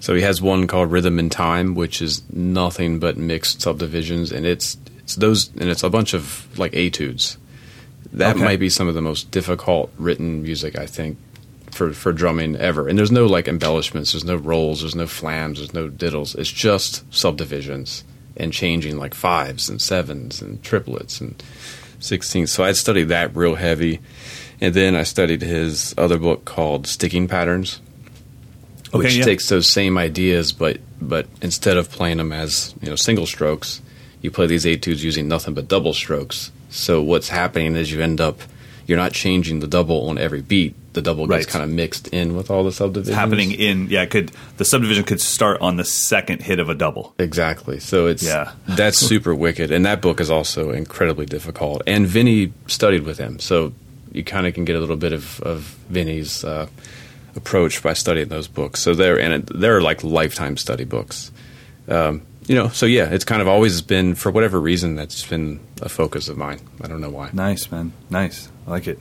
So 0.00 0.14
he 0.14 0.22
has 0.22 0.42
one 0.42 0.66
called 0.66 0.90
Rhythm 0.92 1.18
and 1.18 1.32
Time, 1.32 1.74
which 1.74 2.02
is 2.02 2.22
nothing 2.30 2.98
but 2.98 3.16
mixed 3.16 3.62
subdivisions, 3.62 4.32
and 4.32 4.44
it's 4.44 4.76
it's 4.98 5.16
those 5.16 5.48
and 5.56 5.68
it's 5.70 5.82
a 5.82 5.90
bunch 5.90 6.14
of 6.14 6.46
like 6.58 6.74
etudes. 6.74 7.38
That 8.12 8.36
Okay. 8.36 8.44
might 8.44 8.60
be 8.60 8.68
some 8.68 8.86
of 8.86 8.94
the 8.94 9.00
most 9.02 9.30
difficult 9.30 9.90
written 9.98 10.42
music 10.42 10.78
I 10.78 10.86
think 10.86 11.16
for 11.70 11.92
for 11.92 12.12
drumming 12.12 12.54
ever. 12.56 12.86
And 12.86 12.98
there's 12.98 13.10
no 13.10 13.26
like 13.26 13.48
embellishments, 13.48 14.12
there's 14.12 14.24
no 14.24 14.36
rolls, 14.36 14.80
there's 14.80 14.94
no 14.94 15.06
flams, 15.06 15.58
there's 15.58 15.72
no 15.74 15.88
diddles. 15.88 16.34
It's 16.34 16.50
just 16.52 17.02
subdivisions 17.12 18.04
and 18.36 18.52
changing 18.52 18.98
like 18.98 19.14
fives 19.14 19.68
and 19.70 19.80
sevens 19.80 20.42
and 20.42 20.62
triplets 20.62 21.20
and 21.20 21.42
sixteens. 21.98 22.52
So 22.52 22.62
I 22.62 22.72
studied 22.72 23.08
that 23.08 23.34
real 23.34 23.54
heavy, 23.54 24.00
and 24.60 24.74
then 24.74 24.94
I 24.94 25.02
studied 25.02 25.42
his 25.42 25.94
other 25.98 26.18
book 26.18 26.44
called 26.44 26.86
Sticking 26.86 27.28
Patterns 27.28 27.80
Okay, 28.88 28.98
which 28.98 29.16
yeah. 29.16 29.24
takes 29.24 29.48
those 29.48 29.72
same 29.72 29.98
ideas, 29.98 30.52
but 30.52 30.78
but 31.00 31.26
instead 31.42 31.76
of 31.76 31.90
playing 31.90 32.18
them 32.18 32.32
as 32.32 32.74
you 32.80 32.88
know 32.88 32.94
single 32.96 33.26
strokes, 33.26 33.82
you 34.22 34.30
play 34.30 34.46
these 34.46 34.64
etudes 34.64 35.02
using 35.02 35.26
nothing 35.26 35.52
but 35.54 35.66
double 35.66 35.92
strokes. 35.94 36.52
So 36.70 37.02
what's 37.02 37.28
happening 37.28 37.74
is 37.74 37.90
you 37.90 38.00
end 38.00 38.20
up 38.20 38.38
you're 38.86 38.98
not 38.98 39.12
changing 39.12 39.58
the 39.60 39.66
double 39.66 40.08
on 40.08 40.18
every 40.18 40.42
beat. 40.42 40.74
The 40.92 41.02
double 41.02 41.26
gets 41.26 41.46
Right. 41.46 41.52
kind 41.52 41.64
of 41.64 41.70
mixed 41.70 42.06
in 42.08 42.36
with 42.36 42.50
all 42.52 42.62
the 42.62 42.70
subdivisions. 42.70 43.16
Happening 43.16 43.50
in 43.50 43.88
yeah, 43.90 44.06
could 44.06 44.30
the 44.58 44.64
subdivision 44.64 45.02
could 45.02 45.20
start 45.20 45.60
on 45.60 45.76
the 45.76 45.84
second 45.84 46.42
hit 46.42 46.60
of 46.60 46.68
a 46.68 46.74
double. 46.74 47.14
Exactly. 47.18 47.80
So 47.80 48.06
it's 48.06 48.22
Yeah. 48.22 48.52
that's 48.68 48.98
super 48.98 49.34
wicked, 49.34 49.72
and 49.72 49.84
that 49.86 50.00
book 50.02 50.20
is 50.20 50.30
also 50.30 50.70
incredibly 50.70 51.26
difficult. 51.26 51.82
And 51.88 52.06
Vinny 52.06 52.52
studied 52.68 53.02
with 53.02 53.18
him, 53.18 53.40
so 53.40 53.72
you 54.14 54.24
kind 54.24 54.46
of 54.46 54.54
can 54.54 54.64
get 54.64 54.76
a 54.76 54.80
little 54.80 54.96
bit 54.96 55.12
of 55.12 55.40
of 55.40 55.60
Vinny's 55.90 56.44
uh, 56.44 56.68
approach 57.36 57.82
by 57.82 57.92
studying 57.92 58.28
those 58.28 58.48
books. 58.48 58.80
So 58.80 58.94
they're 58.94 59.18
and 59.20 59.34
it, 59.34 59.60
they're 59.60 59.82
like 59.82 60.02
lifetime 60.02 60.56
study 60.56 60.84
books. 60.84 61.30
Um, 61.88 62.22
you 62.46 62.54
know, 62.54 62.68
so 62.68 62.86
yeah, 62.86 63.10
it's 63.10 63.24
kind 63.24 63.42
of 63.42 63.48
always 63.48 63.82
been 63.82 64.14
for 64.14 64.30
whatever 64.30 64.60
reason 64.60 64.96
that's 64.96 65.26
been 65.26 65.60
a 65.82 65.88
focus 65.88 66.28
of 66.28 66.36
mine. 66.36 66.60
I 66.82 66.88
don't 66.88 67.00
know 67.00 67.10
why. 67.10 67.30
Nice, 67.32 67.70
man. 67.70 67.92
Nice. 68.10 68.48
I 68.66 68.70
like 68.70 68.86
it. 68.86 68.98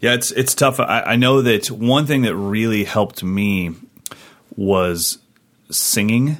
Yeah, 0.00 0.14
it's 0.14 0.30
it's 0.30 0.54
tough. 0.54 0.80
I, 0.80 1.02
I 1.02 1.16
know 1.16 1.42
that 1.42 1.70
one 1.70 2.06
thing 2.06 2.22
that 2.22 2.36
really 2.36 2.84
helped 2.84 3.22
me 3.22 3.74
was 4.56 5.18
singing 5.70 6.38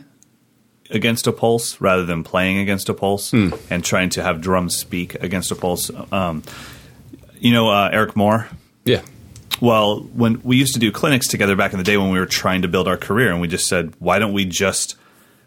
against 0.90 1.26
a 1.26 1.33
pulse 1.33 1.81
rather 1.81 2.05
than 2.05 2.22
playing 2.22 2.59
against 2.59 2.88
a 2.88 2.94
pulse 2.94 3.33
and 3.33 3.85
trying 3.85 4.09
to 4.11 4.22
have 4.22 4.40
drums 4.40 4.76
speak 4.76 5.14
against 5.16 5.50
a 5.50 5.57
pulse. 5.57 5.90
Um, 6.12 6.42
you 7.40 7.53
know, 7.53 7.68
uh, 7.68 7.90
Eric 7.92 8.16
Moore. 8.16 8.49
Yeah, 8.85 9.03
Well, 9.61 10.01
when 10.01 10.40
we 10.42 10.57
used 10.57 10.75
to 10.75 10.81
do 10.81 10.92
clinics 10.92 11.29
together 11.29 11.57
back 11.57 11.72
in 11.72 11.79
the 11.79 11.85
day 11.85 11.96
when 11.96 12.11
we 12.11 12.18
were 12.18 12.27
trying 12.27 12.62
to 12.62 12.68
build 12.68 12.87
our 12.88 12.96
career, 12.96 13.33
and 13.33 13.40
we 13.40 13.49
just 13.49 13.66
said, 13.66 13.94
why 13.99 14.18
don't 14.18 14.33
we 14.33 14.44
just, 14.44 14.96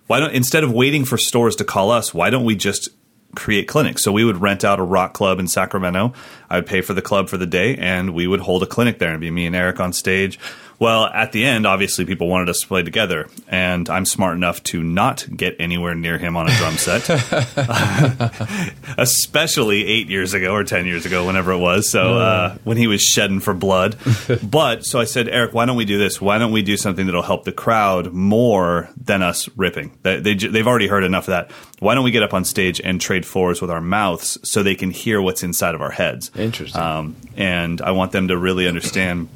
why 0.08 0.20
don't 0.20 0.34
instead 0.34 0.64
of 0.64 0.72
waiting 0.72 1.06
for 1.06 1.18
stores 1.18 1.56
to 1.58 1.64
call 1.64 1.92
us, 1.92 2.14
why 2.14 2.30
don't 2.30 2.44
we 2.46 2.56
just 2.56 2.90
create 3.36 3.68
clinics? 3.68 4.04
So 4.04 4.12
we 4.12 4.26
would 4.26 4.42
rent 4.42 4.64
out 4.64 4.80
a 4.80 4.84
rock 4.84 5.14
club 5.14 5.40
in 5.40 5.48
Sacramento. 5.48 6.14
I 6.50 6.56
would 6.56 6.66
pay 6.66 6.82
for 6.82 6.94
the 6.94 7.02
club 7.02 7.30
for 7.30 7.38
the 7.38 7.46
day, 7.46 7.76
and 7.76 8.14
we 8.14 8.26
would 8.28 8.40
hold 8.40 8.64
a 8.64 8.68
clinic 8.68 8.98
there, 8.98 9.12
and 9.12 9.22
be 9.22 9.30
me 9.30 9.46
and 9.46 9.56
Eric 9.56 9.80
on 9.80 9.94
stage. 9.94 10.40
Well, 10.80 11.06
at 11.06 11.34
the 11.34 11.46
end, 11.46 11.68
obviously, 11.68 12.06
people 12.06 12.28
wanted 12.28 12.50
us 12.50 12.62
to 12.62 12.68
play 12.68 12.84
together, 12.84 13.28
and 13.50 13.90
I'm 13.90 14.06
smart 14.06 14.38
enough 14.38 14.64
to 14.64 14.82
not 14.82 15.28
get 15.36 15.58
anywhere 15.60 15.94
near 15.94 16.18
him 16.18 16.38
on 16.38 16.48
a 16.48 16.56
drum 16.56 16.78
set 16.78 17.10
especially 18.98 19.86
eight 19.86 20.08
years 20.08 20.34
ago 20.34 20.54
or 20.54 20.64
ten 20.64 20.86
years 20.86 21.06
ago, 21.06 21.26
whenever 21.26 21.52
it 21.52 21.58
was. 21.58 21.90
So 21.90 22.18
uh, 22.18 22.58
when 22.64 22.78
he 22.78 22.88
was 22.88 23.02
shedding 23.02 23.42
for 23.42 23.54
blood. 23.54 23.98
but 24.44 24.86
so 24.86 25.00
I 25.00 25.04
said, 25.04 25.28
Eric, 25.28 25.54
why 25.54 25.66
don't 25.66 25.76
we 25.76 25.86
do 25.86 25.98
this? 25.98 26.22
Why 26.22 26.38
don't 26.38 26.52
we 26.52 26.62
do 26.62 26.78
something 26.78 27.06
that'll 27.06 27.24
help 27.24 27.44
the 27.44 27.52
crowd 27.52 28.14
more 28.14 28.90
than 28.96 29.22
us 29.22 29.50
ripping? 29.58 29.98
They, 30.04 30.20
they 30.20 30.36
they've 30.36 30.68
already 30.68 30.88
heard 30.88 31.04
enough 31.04 31.28
of 31.28 31.32
that. 31.32 31.52
Why 31.80 31.96
don't 31.96 32.04
we 32.04 32.12
get 32.12 32.24
up 32.24 32.34
on 32.34 32.46
stage 32.46 32.80
and 32.80 33.02
trade 33.02 33.26
fours 33.26 33.62
with 33.62 33.70
our 33.70 33.82
mouths 33.82 34.38
so 34.44 34.64
they 34.64 34.76
can 34.76 34.92
hear 34.92 35.22
what's 35.22 35.44
inside 35.44 35.76
of 35.76 35.82
our 35.82 35.92
heads? 35.92 36.32
Interesting. 36.36 36.82
Um, 36.82 37.16
and 37.36 37.82
I 37.82 37.92
want 37.92 38.12
them 38.12 38.30
to 38.30 38.38
really 38.38 38.68
understand. 38.68 39.30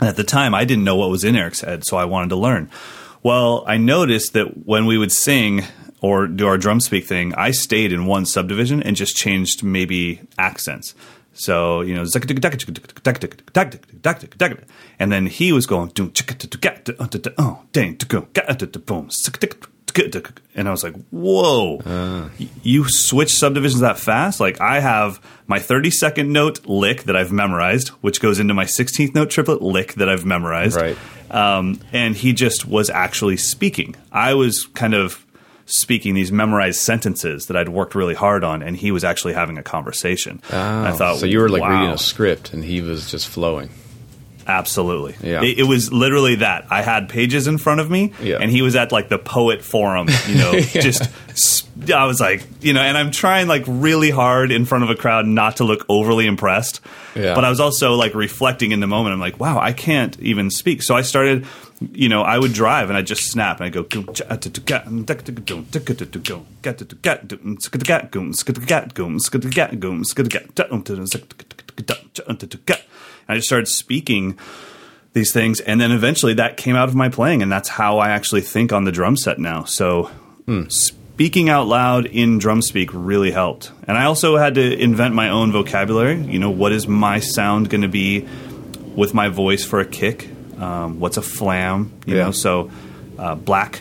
And 0.00 0.08
at 0.08 0.16
the 0.16 0.24
time, 0.24 0.54
I 0.54 0.64
didn't 0.64 0.84
know 0.84 0.96
what 0.96 1.10
was 1.10 1.24
in 1.24 1.36
Eric's 1.36 1.60
head, 1.60 1.84
so 1.86 1.96
I 1.96 2.04
wanted 2.04 2.30
to 2.30 2.36
learn. 2.36 2.70
Well, 3.22 3.64
I 3.66 3.76
noticed 3.76 4.34
that 4.34 4.66
when 4.66 4.86
we 4.86 4.98
would 4.98 5.12
sing 5.12 5.64
or 6.00 6.26
do 6.26 6.46
our 6.46 6.58
drum 6.58 6.80
speak 6.80 7.06
thing, 7.06 7.34
I 7.34 7.50
stayed 7.50 7.92
in 7.92 8.06
one 8.06 8.26
subdivision 8.26 8.82
and 8.82 8.94
just 8.94 9.16
changed 9.16 9.62
maybe 9.62 10.20
accents. 10.38 10.94
So, 11.32 11.80
you 11.82 11.94
know, 11.94 12.04
and 14.98 15.12
then 15.12 15.26
he 15.26 15.52
was 15.52 15.66
going, 15.66 15.92
and 20.54 20.68
I 20.68 20.70
was 20.70 20.82
like, 20.84 20.94
whoa, 21.10 21.80
Y- 22.38 22.48
you 22.62 22.88
switch 22.88 23.34
subdivisions 23.34 23.80
that 23.80 23.98
fast? 23.98 24.40
Like, 24.40 24.60
I 24.60 24.80
have 24.80 25.20
my 25.46 25.58
30 25.58 25.90
second 25.90 26.32
note 26.32 26.66
lick 26.66 27.04
that 27.04 27.16
I've 27.16 27.32
memorized, 27.32 27.88
which 28.02 28.20
goes 28.20 28.38
into 28.38 28.54
my 28.54 28.64
16th 28.64 29.14
note 29.14 29.30
triplet 29.30 29.62
lick 29.62 29.94
that 29.94 30.08
I've 30.08 30.24
memorized. 30.24 30.76
Right. 30.76 30.96
Um, 31.30 31.80
and 31.92 32.14
he 32.14 32.32
just 32.32 32.66
was 32.66 32.88
actually 32.90 33.36
speaking. 33.36 33.96
I 34.12 34.34
was 34.34 34.66
kind 34.74 34.94
of 34.94 35.24
speaking 35.68 36.14
these 36.14 36.30
memorized 36.30 36.78
sentences 36.78 37.46
that 37.46 37.56
I'd 37.56 37.68
worked 37.68 37.94
really 37.96 38.14
hard 38.14 38.44
on, 38.44 38.62
and 38.62 38.76
he 38.76 38.92
was 38.92 39.02
actually 39.02 39.32
having 39.34 39.58
a 39.58 39.62
conversation. 39.64 40.40
I 40.50 40.92
thought, 40.92 41.14
Oh, 41.14 41.18
so 41.18 41.26
you 41.26 41.40
were 41.40 41.48
like 41.48 41.62
wow. 41.62 41.80
reading 41.80 41.92
a 41.94 41.98
script, 41.98 42.52
and 42.52 42.62
he 42.64 42.80
was 42.80 43.10
just 43.10 43.26
flowing. 43.26 43.70
Absolutely. 44.46 45.16
Yeah. 45.28 45.42
It, 45.42 45.58
it 45.60 45.62
was 45.64 45.92
literally 45.92 46.36
that. 46.36 46.66
I 46.70 46.82
had 46.82 47.08
pages 47.08 47.46
in 47.46 47.58
front 47.58 47.80
of 47.80 47.90
me, 47.90 48.12
Yeah. 48.22 48.38
and 48.40 48.50
he 48.50 48.62
was 48.62 48.76
at 48.76 48.92
like 48.92 49.08
the 49.08 49.18
poet 49.18 49.62
forum, 49.62 50.08
you 50.28 50.34
know, 50.36 50.60
just. 50.60 51.02
s- 51.30 51.62
I 51.94 52.06
was 52.06 52.20
like, 52.20 52.42
you 52.62 52.72
know, 52.72 52.80
and 52.80 52.96
I'm 52.96 53.10
trying 53.10 53.48
like 53.48 53.62
really 53.66 54.10
hard 54.10 54.50
in 54.50 54.64
front 54.64 54.82
of 54.84 54.88
a 54.90 54.94
crowd 54.94 55.26
not 55.26 55.56
to 55.58 55.64
look 55.64 55.84
overly 55.90 56.26
impressed. 56.26 56.80
Yeah. 57.14 57.34
But 57.34 57.44
I 57.44 57.50
was 57.50 57.60
also 57.60 57.94
like 57.96 58.14
reflecting 58.14 58.72
in 58.72 58.80
the 58.80 58.86
moment. 58.86 59.12
I'm 59.12 59.20
like, 59.20 59.38
wow, 59.38 59.58
I 59.60 59.72
can't 59.74 60.18
even 60.20 60.50
speak. 60.50 60.82
So 60.82 60.96
I 60.96 61.02
started, 61.02 61.44
you 61.92 62.08
know, 62.08 62.22
I 62.22 62.38
would 62.38 62.54
drive 62.54 62.88
and 62.88 62.96
I'd 62.96 63.06
just 63.06 63.30
snap 63.30 63.60
and 63.60 63.66
I'd 63.66 63.72
go, 63.74 63.82
and 73.28 73.34
I 73.34 73.36
just 73.36 73.48
started 73.48 73.66
speaking 73.68 74.38
these 75.12 75.32
things 75.32 75.60
and 75.60 75.80
then 75.80 75.92
eventually 75.92 76.34
that 76.34 76.56
came 76.56 76.76
out 76.76 76.88
of 76.88 76.94
my 76.94 77.08
playing 77.08 77.42
and 77.42 77.50
that's 77.50 77.68
how 77.68 77.98
I 77.98 78.10
actually 78.10 78.42
think 78.42 78.72
on 78.72 78.84
the 78.84 78.92
drum 78.92 79.16
set 79.16 79.38
now. 79.38 79.64
So 79.64 80.10
s- 80.48 80.92
speaking 81.14 81.48
out 81.48 81.66
loud 81.66 82.04
in 82.06 82.38
drum 82.38 82.60
speak 82.60 82.90
really 82.92 83.30
helped. 83.30 83.72
And 83.88 83.96
I 83.96 84.04
also 84.04 84.36
had 84.36 84.56
to 84.56 84.78
invent 84.78 85.14
my 85.14 85.30
own 85.30 85.52
vocabulary. 85.52 86.20
You 86.20 86.38
know, 86.38 86.50
what 86.50 86.72
is 86.72 86.86
my 86.86 87.20
sound 87.20 87.70
going 87.70 87.80
to 87.82 87.88
be 87.88 88.28
with 88.94 89.14
my 89.14 89.28
voice 89.28 89.64
for 89.64 89.80
a 89.80 89.86
kick? 89.86 90.28
Um, 90.58 91.00
what's 91.00 91.16
a 91.16 91.22
flam? 91.22 91.92
You 92.06 92.16
Yeah. 92.16 92.24
know, 92.24 92.30
so 92.32 92.70
uh, 93.18 93.34
black, 93.34 93.80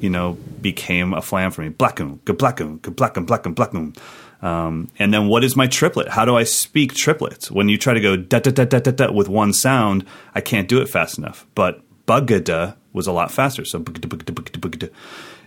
you 0.00 0.10
know, 0.10 0.34
became 0.62 1.12
a 1.14 1.22
flam 1.22 1.50
for 1.50 1.62
me. 1.62 1.70
Blackum, 1.70 2.20
good 2.24 2.38
blackum, 2.38 2.80
good 2.82 2.96
blackum, 2.96 3.26
blackum, 3.26 3.54
blackum. 3.56 3.96
Um, 4.42 4.90
and 4.98 5.12
then 5.12 5.28
what 5.28 5.44
is 5.44 5.56
my 5.56 5.66
triplet? 5.66 6.08
How 6.08 6.24
do 6.24 6.36
I 6.36 6.44
speak 6.44 6.94
triplets? 6.94 7.50
When 7.50 7.68
you 7.68 7.78
try 7.78 7.94
to 7.94 8.00
go 8.00 8.16
da 8.16 8.38
da 8.38 8.50
da 8.50 8.64
da 8.64 8.78
da 8.78 8.90
da 8.90 9.12
with 9.12 9.28
one 9.28 9.52
sound, 9.52 10.04
I 10.34 10.40
can't 10.40 10.68
do 10.68 10.80
it 10.80 10.88
fast 10.88 11.18
enough. 11.18 11.46
But 11.54 11.82
bugada 12.06 12.76
was 12.92 13.06
a 13.06 13.12
lot 13.12 13.30
faster. 13.30 13.64
So 13.64 13.80
bugada, 13.80 14.08
bugada, 14.08 14.34
bugada, 14.34 14.60
bugada. 14.60 14.90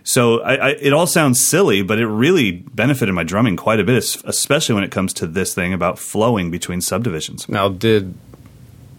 So 0.02 0.40
I, 0.40 0.54
I, 0.54 0.68
it 0.70 0.92
all 0.92 1.06
sounds 1.06 1.44
silly, 1.44 1.82
but 1.82 1.98
it 1.98 2.06
really 2.06 2.52
benefited 2.52 3.14
my 3.14 3.22
drumming 3.22 3.56
quite 3.56 3.80
a 3.80 3.84
bit, 3.84 4.16
especially 4.24 4.74
when 4.74 4.84
it 4.84 4.90
comes 4.90 5.12
to 5.14 5.26
this 5.26 5.54
thing 5.54 5.72
about 5.72 5.98
flowing 5.98 6.50
between 6.50 6.80
subdivisions. 6.80 7.48
Now, 7.48 7.68
did 7.68 8.14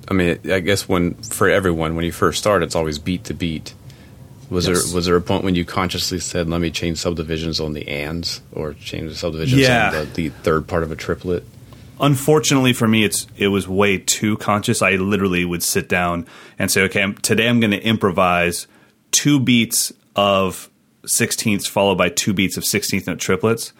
I 0.07 0.13
mean? 0.13 0.39
I 0.51 0.59
guess 0.59 0.87
when 0.87 1.15
for 1.15 1.49
everyone 1.49 1.95
when 1.95 2.05
you 2.05 2.11
first 2.11 2.39
start, 2.39 2.63
it's 2.63 2.75
always 2.75 2.99
beat 2.99 3.23
to 3.25 3.33
beat. 3.33 3.73
Was 4.51 4.67
Yes. 4.67 4.83
there 4.85 4.95
was 4.95 5.05
there 5.05 5.15
a 5.15 5.21
point 5.21 5.43
when 5.43 5.55
you 5.55 5.65
consciously 5.65 6.19
said, 6.19 6.47
"Let 6.49 6.61
me 6.61 6.69
change 6.69 6.97
subdivisions 6.99 7.59
on 7.59 7.73
the 7.73 7.87
ands," 7.87 8.41
or 8.51 8.73
change 8.73 9.09
the 9.09 9.15
subdivisions 9.15 9.61
Yeah. 9.61 9.87
on 9.87 10.07
the, 10.13 10.29
the 10.29 10.29
third 10.43 10.67
part 10.67 10.83
of 10.83 10.91
a 10.91 10.95
triplet? 10.95 11.45
Unfortunately 11.99 12.73
for 12.73 12.87
me, 12.87 13.03
it's 13.05 13.27
it 13.37 13.47
was 13.47 13.67
way 13.67 13.97
too 13.97 14.35
conscious. 14.37 14.81
I 14.81 14.91
literally 14.97 15.45
would 15.45 15.63
sit 15.63 15.87
down 15.87 16.25
and 16.59 16.69
say, 16.69 16.81
"Okay, 16.83 17.01
I'm, 17.01 17.15
today 17.15 17.47
I'm 17.47 17.59
going 17.59 17.71
to 17.71 17.81
improvise 17.81 18.67
two 19.11 19.39
beats 19.39 19.93
of 20.15 20.69
sixteenths 21.05 21.67
followed 21.67 21.97
by 21.97 22.09
two 22.09 22.33
beats 22.33 22.57
of 22.57 22.65
sixteenth 22.65 23.07
note 23.07 23.19
triplets." 23.19 23.71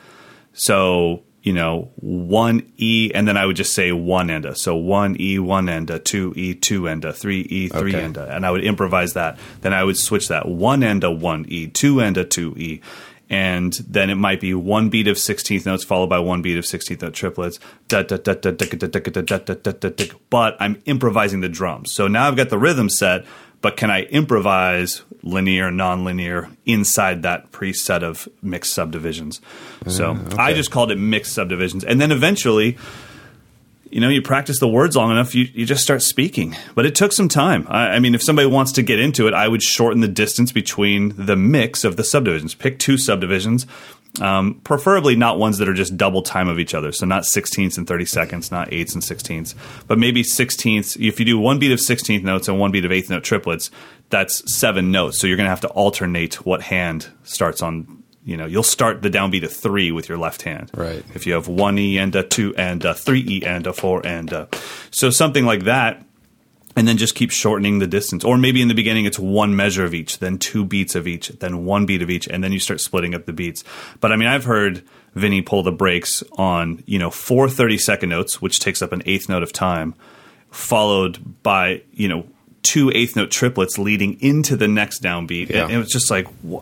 So 0.53 1.21
you 1.43 1.53
know, 1.53 1.91
one 1.95 2.71
E, 2.77 3.11
and 3.13 3.27
then 3.27 3.35
I 3.35 3.45
would 3.45 3.55
just 3.55 3.73
say 3.73 3.91
one 3.91 4.27
enda. 4.27 4.55
So 4.55 4.75
one 4.75 5.19
E, 5.19 5.39
one 5.39 5.65
enda, 5.65 6.03
two 6.03 6.33
E, 6.35 6.53
two 6.53 6.83
enda, 6.83 7.15
three 7.15 7.41
E, 7.41 7.67
three 7.67 7.95
okay. 7.95 8.07
enda. 8.07 8.29
And 8.29 8.45
I 8.45 8.51
would 8.51 8.63
improvise 8.63 9.13
that. 9.13 9.39
Then 9.61 9.73
I 9.73 9.83
would 9.83 9.97
switch 9.97 10.27
that 10.27 10.47
one 10.47 10.81
enda, 10.81 11.17
one 11.17 11.45
E, 11.49 11.67
two 11.67 11.95
enda, 11.95 12.29
two 12.29 12.53
E. 12.57 12.81
And 13.29 13.73
then 13.87 14.09
it 14.09 14.15
might 14.15 14.41
be 14.41 14.53
one 14.53 14.89
beat 14.89 15.07
of 15.07 15.15
16th 15.15 15.65
notes 15.65 15.85
followed 15.85 16.07
by 16.07 16.19
one 16.19 16.41
beat 16.41 16.57
of 16.57 16.65
16th 16.65 17.01
note 17.01 17.13
triplets. 17.13 17.59
But 20.29 20.57
I'm 20.59 20.81
improvising 20.85 21.39
the 21.39 21.49
drums. 21.49 21.93
So 21.93 22.09
now 22.09 22.27
I've 22.27 22.35
got 22.35 22.49
the 22.49 22.59
rhythm 22.59 22.89
set, 22.89 23.25
but 23.61 23.77
can 23.77 23.91
I 23.91 24.03
improvise 24.03 25.03
linear, 25.23 25.69
nonlinear 25.69 26.55
inside 26.65 27.21
that 27.23 27.51
preset 27.51 28.03
of 28.03 28.27
mixed 28.41 28.73
subdivisions? 28.73 29.39
So 29.87 30.17
I 30.37 30.53
just 30.53 30.71
called 30.71 30.91
it 30.91 30.97
mixed 30.97 31.33
subdivisions. 31.33 31.83
And 31.83 32.01
then 32.01 32.11
eventually, 32.11 32.77
you 33.91 33.99
know, 33.99 34.09
you 34.09 34.21
practice 34.21 34.59
the 34.59 34.67
words 34.67 34.95
long 34.95 35.11
enough, 35.11 35.35
you, 35.35 35.47
you 35.53 35.65
just 35.65 35.83
start 35.83 36.01
speaking. 36.01 36.55
But 36.75 36.85
it 36.85 36.95
took 36.95 37.11
some 37.11 37.27
time. 37.27 37.67
I, 37.69 37.89
I 37.89 37.99
mean, 37.99 38.15
if 38.15 38.23
somebody 38.23 38.47
wants 38.47 38.71
to 38.73 38.81
get 38.81 38.99
into 38.99 39.27
it, 39.27 39.33
I 39.33 39.47
would 39.47 39.61
shorten 39.61 39.99
the 39.99 40.07
distance 40.07 40.51
between 40.51 41.13
the 41.17 41.35
mix 41.35 41.83
of 41.83 41.97
the 41.97 42.03
subdivisions. 42.03 42.55
Pick 42.55 42.79
two 42.79 42.97
subdivisions, 42.97 43.67
um, 44.19 44.55
preferably 44.63 45.15
not 45.15 45.39
ones 45.39 45.59
that 45.59 45.69
are 45.69 45.73
just 45.73 45.95
double 45.95 46.21
time 46.21 46.49
of 46.49 46.59
each 46.59 46.73
other. 46.73 46.91
So 46.91 47.05
not 47.05 47.23
16ths 47.23 47.77
and 47.77 47.87
30 47.87 48.05
seconds, 48.05 48.51
not 48.51 48.73
eighths 48.73 48.93
and 48.93 49.03
16ths, 49.03 49.55
but 49.87 49.97
maybe 49.97 50.23
16ths. 50.23 50.97
If 50.99 51.19
you 51.19 51.25
do 51.25 51.39
one 51.39 51.59
beat 51.59 51.71
of 51.71 51.79
16th 51.79 52.23
notes 52.23 52.47
and 52.47 52.59
one 52.59 52.71
beat 52.71 52.83
of 52.83 52.91
eighth 52.91 53.09
note 53.09 53.23
triplets, 53.23 53.71
that's 54.09 54.43
seven 54.53 54.91
notes. 54.91 55.19
So 55.19 55.27
you're 55.27 55.37
going 55.37 55.45
to 55.45 55.51
have 55.51 55.61
to 55.61 55.69
alternate 55.69 56.45
what 56.45 56.61
hand 56.61 57.07
starts 57.23 57.61
on. 57.61 58.03
You 58.23 58.37
know, 58.37 58.45
you'll 58.45 58.61
start 58.63 59.01
the 59.01 59.09
downbeat 59.09 59.43
of 59.43 59.51
three 59.51 59.91
with 59.91 60.07
your 60.07 60.17
left 60.17 60.43
hand. 60.43 60.69
Right. 60.75 61.03
If 61.15 61.25
you 61.25 61.33
have 61.33 61.47
one 61.47 61.79
E 61.79 61.97
and 61.97 62.13
a 62.15 62.21
two 62.21 62.53
and 62.55 62.83
a 62.85 62.93
three 62.93 63.25
E 63.27 63.43
and 63.43 63.65
a 63.65 63.73
four 63.73 64.05
and 64.05 64.31
a 64.31 64.47
so 64.91 65.09
something 65.09 65.43
like 65.43 65.63
that, 65.63 66.05
and 66.75 66.87
then 66.87 66.97
just 66.97 67.15
keep 67.15 67.31
shortening 67.31 67.79
the 67.79 67.87
distance. 67.87 68.23
Or 68.23 68.37
maybe 68.37 68.61
in 68.61 68.67
the 68.67 68.73
beginning 68.73 69.05
it's 69.05 69.19
one 69.19 69.55
measure 69.55 69.83
of 69.83 69.93
each, 69.93 70.19
then 70.19 70.37
two 70.37 70.65
beats 70.65 70.95
of 70.95 71.07
each, 71.07 71.29
then 71.29 71.65
one 71.65 71.85
beat 71.85 72.01
of 72.01 72.09
each, 72.09 72.27
and 72.27 72.43
then 72.43 72.51
you 72.51 72.59
start 72.59 72.79
splitting 72.81 73.13
up 73.13 73.25
the 73.25 73.33
beats. 73.33 73.63
But 73.99 74.11
I 74.11 74.15
mean, 74.15 74.27
I've 74.27 74.45
heard 74.45 74.83
Vinny 75.15 75.41
pull 75.41 75.63
the 75.63 75.71
brakes 75.71 76.23
on 76.37 76.83
you 76.85 76.99
know 76.99 77.11
four 77.11 77.49
30 77.49 77.77
second 77.77 78.09
notes, 78.09 78.41
which 78.41 78.59
takes 78.59 78.81
up 78.81 78.91
an 78.93 79.01
eighth 79.05 79.27
note 79.29 79.43
of 79.43 79.51
time, 79.51 79.95
followed 80.49 81.41
by 81.43 81.81
you 81.91 82.07
know 82.07 82.25
two 82.63 82.91
eighth 82.93 83.15
note 83.15 83.31
triplets 83.31 83.77
leading 83.77 84.19
into 84.21 84.55
the 84.55 84.67
next 84.67 85.01
downbeat. 85.01 85.49
Yeah. 85.49 85.63
And 85.63 85.71
it 85.71 85.77
was 85.77 85.89
just 85.89 86.09
like, 86.11 86.27
wha- 86.43 86.61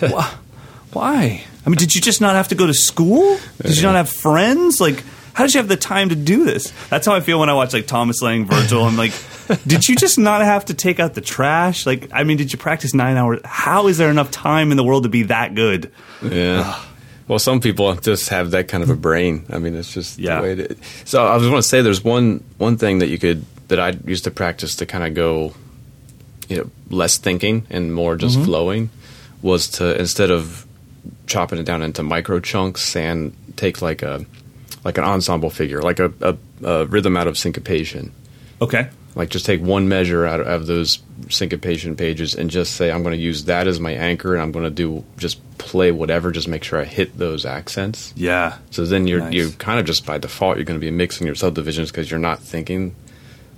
why? 0.92 1.44
I 1.64 1.68
mean, 1.68 1.76
did 1.78 1.94
you 1.94 2.00
just 2.00 2.20
not 2.20 2.36
have 2.36 2.48
to 2.48 2.54
go 2.54 2.66
to 2.66 2.74
school? 2.74 3.38
Did 3.60 3.76
you 3.76 3.82
not 3.82 3.96
have 3.96 4.08
friends? 4.08 4.80
Like, 4.80 5.02
how 5.36 5.44
did 5.44 5.52
you 5.52 5.58
have 5.58 5.68
the 5.68 5.76
time 5.76 6.08
to 6.08 6.16
do 6.16 6.44
this? 6.44 6.72
That's 6.88 7.04
how 7.04 7.14
I 7.14 7.20
feel 7.20 7.38
when 7.38 7.50
I 7.50 7.52
watch 7.52 7.74
like 7.74 7.86
Thomas 7.86 8.22
Lang, 8.22 8.46
Virgil. 8.46 8.82
I'm 8.82 8.96
like, 8.96 9.12
did 9.66 9.86
you 9.86 9.94
just 9.94 10.18
not 10.18 10.40
have 10.40 10.64
to 10.64 10.74
take 10.74 10.98
out 10.98 11.12
the 11.12 11.20
trash? 11.20 11.84
Like, 11.84 12.08
I 12.10 12.24
mean, 12.24 12.38
did 12.38 12.54
you 12.54 12.58
practice 12.58 12.94
nine 12.94 13.18
hours? 13.18 13.40
How 13.44 13.86
is 13.88 13.98
there 13.98 14.08
enough 14.08 14.30
time 14.30 14.70
in 14.70 14.78
the 14.78 14.82
world 14.82 15.02
to 15.02 15.10
be 15.10 15.24
that 15.24 15.54
good? 15.54 15.92
Yeah. 16.22 16.82
Well, 17.28 17.38
some 17.38 17.60
people 17.60 17.94
just 17.96 18.30
have 18.30 18.52
that 18.52 18.68
kind 18.68 18.82
of 18.82 18.88
a 18.88 18.96
brain. 18.96 19.44
I 19.50 19.58
mean, 19.58 19.74
it's 19.74 19.92
just 19.92 20.18
Yeah. 20.18 20.36
the 20.36 20.42
way 20.42 20.52
it 20.52 20.60
is. 20.60 20.78
So 21.04 21.26
I 21.26 21.34
was 21.34 21.42
going 21.42 21.56
to 21.56 21.62
say, 21.62 21.82
there's 21.82 22.02
one 22.02 22.42
one 22.56 22.78
thing 22.78 23.00
that 23.00 23.08
you 23.08 23.18
could 23.18 23.44
that 23.68 23.78
I 23.78 23.90
used 24.06 24.24
to 24.24 24.30
practice 24.30 24.76
to 24.76 24.86
kind 24.86 25.04
of 25.04 25.12
go, 25.12 25.52
you 26.48 26.56
know, 26.56 26.70
less 26.88 27.18
thinking 27.18 27.66
and 27.68 27.92
more 27.92 28.16
just 28.16 28.36
mm-hmm. 28.36 28.46
flowing, 28.46 28.90
was 29.42 29.68
to 29.72 30.00
instead 30.00 30.30
of 30.30 30.66
chopping 31.26 31.58
it 31.58 31.64
down 31.64 31.82
into 31.82 32.02
micro 32.02 32.40
chunks 32.40 32.96
and 32.96 33.36
take 33.56 33.82
like 33.82 34.00
a 34.00 34.24
like 34.86 34.98
an 34.98 35.04
ensemble 35.04 35.50
figure, 35.50 35.82
like 35.82 35.98
a, 35.98 36.12
a, 36.20 36.36
a 36.64 36.86
rhythm 36.86 37.16
out 37.16 37.26
of 37.26 37.36
syncopation. 37.36 38.12
Okay. 38.62 38.88
Like 39.16 39.30
just 39.30 39.44
take 39.46 39.60
one 39.60 39.88
measure 39.88 40.24
out 40.26 40.40
of, 40.40 40.46
of 40.46 40.66
those 40.66 41.00
syncopation 41.28 41.96
pages 41.96 42.34
and 42.34 42.48
just 42.50 42.76
say 42.76 42.90
I'm 42.92 43.02
going 43.02 43.16
to 43.16 43.20
use 43.22 43.44
that 43.46 43.66
as 43.66 43.80
my 43.80 43.92
anchor 43.92 44.34
and 44.34 44.42
I'm 44.42 44.52
going 44.52 44.64
to 44.64 44.70
do 44.70 45.04
just 45.16 45.40
play 45.58 45.90
whatever, 45.90 46.30
just 46.30 46.46
make 46.48 46.62
sure 46.62 46.78
I 46.80 46.84
hit 46.84 47.16
those 47.18 47.44
accents. 47.44 48.12
Yeah. 48.14 48.58
So 48.70 48.84
then 48.84 49.06
you're 49.08 49.20
Nice. 49.20 49.32
you 49.34 49.50
kind 49.58 49.80
of 49.80 49.86
just 49.86 50.06
by 50.06 50.18
default 50.18 50.56
you're 50.56 50.64
going 50.64 50.78
to 50.78 50.84
be 50.86 50.90
mixing 50.92 51.26
your 51.26 51.34
subdivisions 51.34 51.90
because 51.90 52.10
you're 52.10 52.20
not 52.20 52.38
thinking 52.40 52.94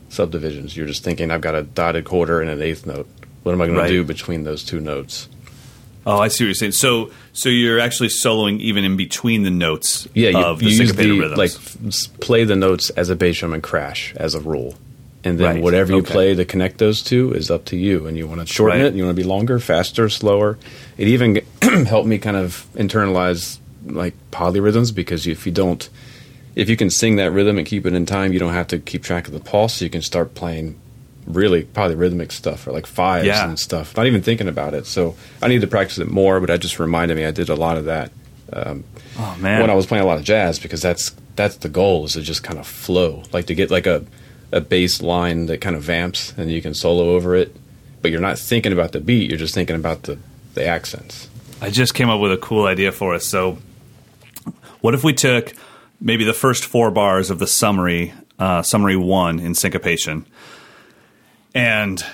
subdivisions. 0.09 0.77
You're 0.77 0.87
just 0.87 1.05
thinking 1.05 1.31
I've 1.31 1.41
got 1.43 1.55
a 1.55 1.63
dotted 1.65 2.05
quarter 2.05 2.41
and 2.41 2.51
an 2.51 2.63
eighth 2.63 2.87
note. 2.87 3.09
What 3.43 3.53
am 3.53 3.61
I 3.61 3.67
going 3.67 3.79
Right. 3.79 3.89
to 3.89 3.93
do 3.93 4.05
between 4.05 4.45
those 4.45 4.65
two 4.65 4.81
notes? 4.81 5.29
Oh, 6.09 6.19
I 6.19 6.29
see 6.29 6.45
what 6.45 6.47
you're 6.49 6.55
saying. 6.55 6.73
So, 6.73 7.11
so 7.35 7.49
you're 7.49 7.79
actually 7.81 8.09
soloing 8.09 8.61
even 8.61 8.85
in 8.85 8.97
between 8.97 9.43
the 9.43 9.51
notes 9.51 10.09
Yeah, 10.15 10.31
you, 10.31 10.39
of 10.39 10.59
the 10.61 10.65
you 10.67 10.71
use 10.81 10.93
the 10.95 11.11
rhythms. 11.11 11.37
like 11.39 11.51
f- 11.51 12.21
play 12.21 12.45
the 12.45 12.57
notes 12.57 12.91
as 12.91 13.11
a 13.11 13.17
bass 13.17 13.39
drum 13.39 13.53
and 13.53 13.63
crash 13.63 14.15
as 14.17 14.35
a 14.35 14.41
rule, 14.41 14.75
and 15.23 15.39
then 15.39 15.57
Right, 15.57 15.63
whatever 15.63 15.93
you 15.93 15.99
okay. 15.99 16.13
play 16.13 16.35
to 16.35 16.45
connect 16.45 16.79
those 16.79 17.03
two 17.03 17.33
is 17.35 17.51
up 17.51 17.67
to 17.67 17.77
you. 17.77 18.07
And 18.07 18.17
you 18.17 18.27
want 18.27 18.41
to 18.41 18.47
shorten 18.47 18.79
Right. 18.81 18.87
it, 18.87 18.95
you 18.95 19.05
want 19.05 19.17
to 19.17 19.23
be 19.23 19.29
longer, 19.29 19.59
faster, 19.59 20.09
slower. 20.09 20.59
It 20.97 21.09
even 21.09 21.43
helped 21.87 22.09
me 22.09 22.19
kind 22.19 22.37
of 22.37 22.67
internalize 22.75 23.59
like 23.85 24.15
polyrhythms 24.31 24.95
because 24.95 25.27
if 25.27 25.45
you 25.47 25.53
don't, 25.53 25.89
if 26.55 26.69
you 26.71 26.77
can 26.77 26.91
sing 26.91 27.17
that 27.17 27.31
rhythm 27.33 27.59
and 27.59 27.67
keep 27.67 27.85
it 27.87 27.93
in 27.93 28.07
time, 28.07 28.33
you 28.33 28.39
don't 28.39 28.53
have 28.55 28.69
to 28.69 28.79
keep 28.79 29.03
track 29.03 29.27
of 29.27 29.33
the 29.35 29.41
pulse. 29.41 29.75
So 29.75 29.85
you 29.85 29.91
can 29.91 30.03
start 30.03 30.35
playing 30.35 30.79
really 31.29 31.63
polyrhythmic 31.65 32.33
stuff 32.33 32.67
or 32.67 32.73
like 32.73 32.87
fives 32.87 33.27
Yeah. 33.27 33.49
and 33.49 33.59
stuff. 33.59 33.97
Not 33.97 34.07
even 34.07 34.23
thinking 34.23 34.49
about 34.49 34.75
it. 34.75 34.87
So 34.87 35.15
I 35.43 35.49
need 35.49 35.61
to 35.61 35.67
practice 35.67 35.99
it 35.99 36.09
more. 36.11 36.41
But 36.41 36.51
I 36.51 36.57
just 36.57 36.79
reminded 36.79 37.17
me 37.17 37.25
I 37.25 37.31
did 37.31 37.49
a 37.49 37.55
lot 37.55 37.77
of 37.77 37.85
that 37.85 38.11
oh 38.53 39.37
man. 39.41 39.61
when 39.61 39.71
I 39.71 39.75
was 39.75 39.87
playing 39.87 40.03
a 40.05 40.07
lot 40.07 40.19
of 40.19 40.25
jazz 40.25 40.59
because 40.59 40.81
that's 40.83 41.15
that's 41.37 41.57
the 41.57 41.69
goal 41.69 42.05
is 42.07 42.15
to 42.15 42.23
just 42.23 42.43
kind 42.43 42.59
of 42.59 42.67
flow, 42.67 43.23
like 43.33 43.47
to 43.47 43.55
get 43.55 43.71
like 43.71 43.87
a 43.87 44.05
a 44.51 44.61
bass 44.61 45.03
line 45.03 45.47
that 45.47 45.61
kind 45.61 45.77
of 45.77 45.83
vamps 45.83 46.33
and 46.39 46.51
you 46.51 46.63
can 46.63 46.73
solo 46.75 47.11
over 47.11 47.35
it, 47.35 47.55
but 48.01 48.11
you're 48.11 48.21
not 48.21 48.39
thinking 48.39 48.73
about 48.73 48.93
the 48.93 49.01
beat, 49.01 49.29
you're 49.29 49.39
just 49.39 49.55
thinking 49.55 49.77
about 49.77 50.05
the 50.05 50.19
the 50.55 50.67
accents. 50.67 51.29
I 51.61 51.71
just 51.71 51.93
came 51.95 52.09
up 52.09 52.21
with 52.21 52.33
a 52.33 52.37
cool 52.39 52.65
idea 52.67 52.91
for 52.93 53.15
us. 53.15 53.27
So, 53.27 53.59
what 54.81 54.95
if 54.95 55.05
we 55.05 55.13
took 55.13 55.53
maybe 56.01 56.25
the 56.25 56.33
first 56.33 56.65
four 56.65 56.91
bars 56.91 57.31
of 57.31 57.39
the 57.41 57.47
summary, 57.47 58.13
uh, 58.39 58.63
summary 58.63 58.97
one 58.97 59.39
in 59.41 59.55
syncopation, 59.55 60.25
and 61.59 62.05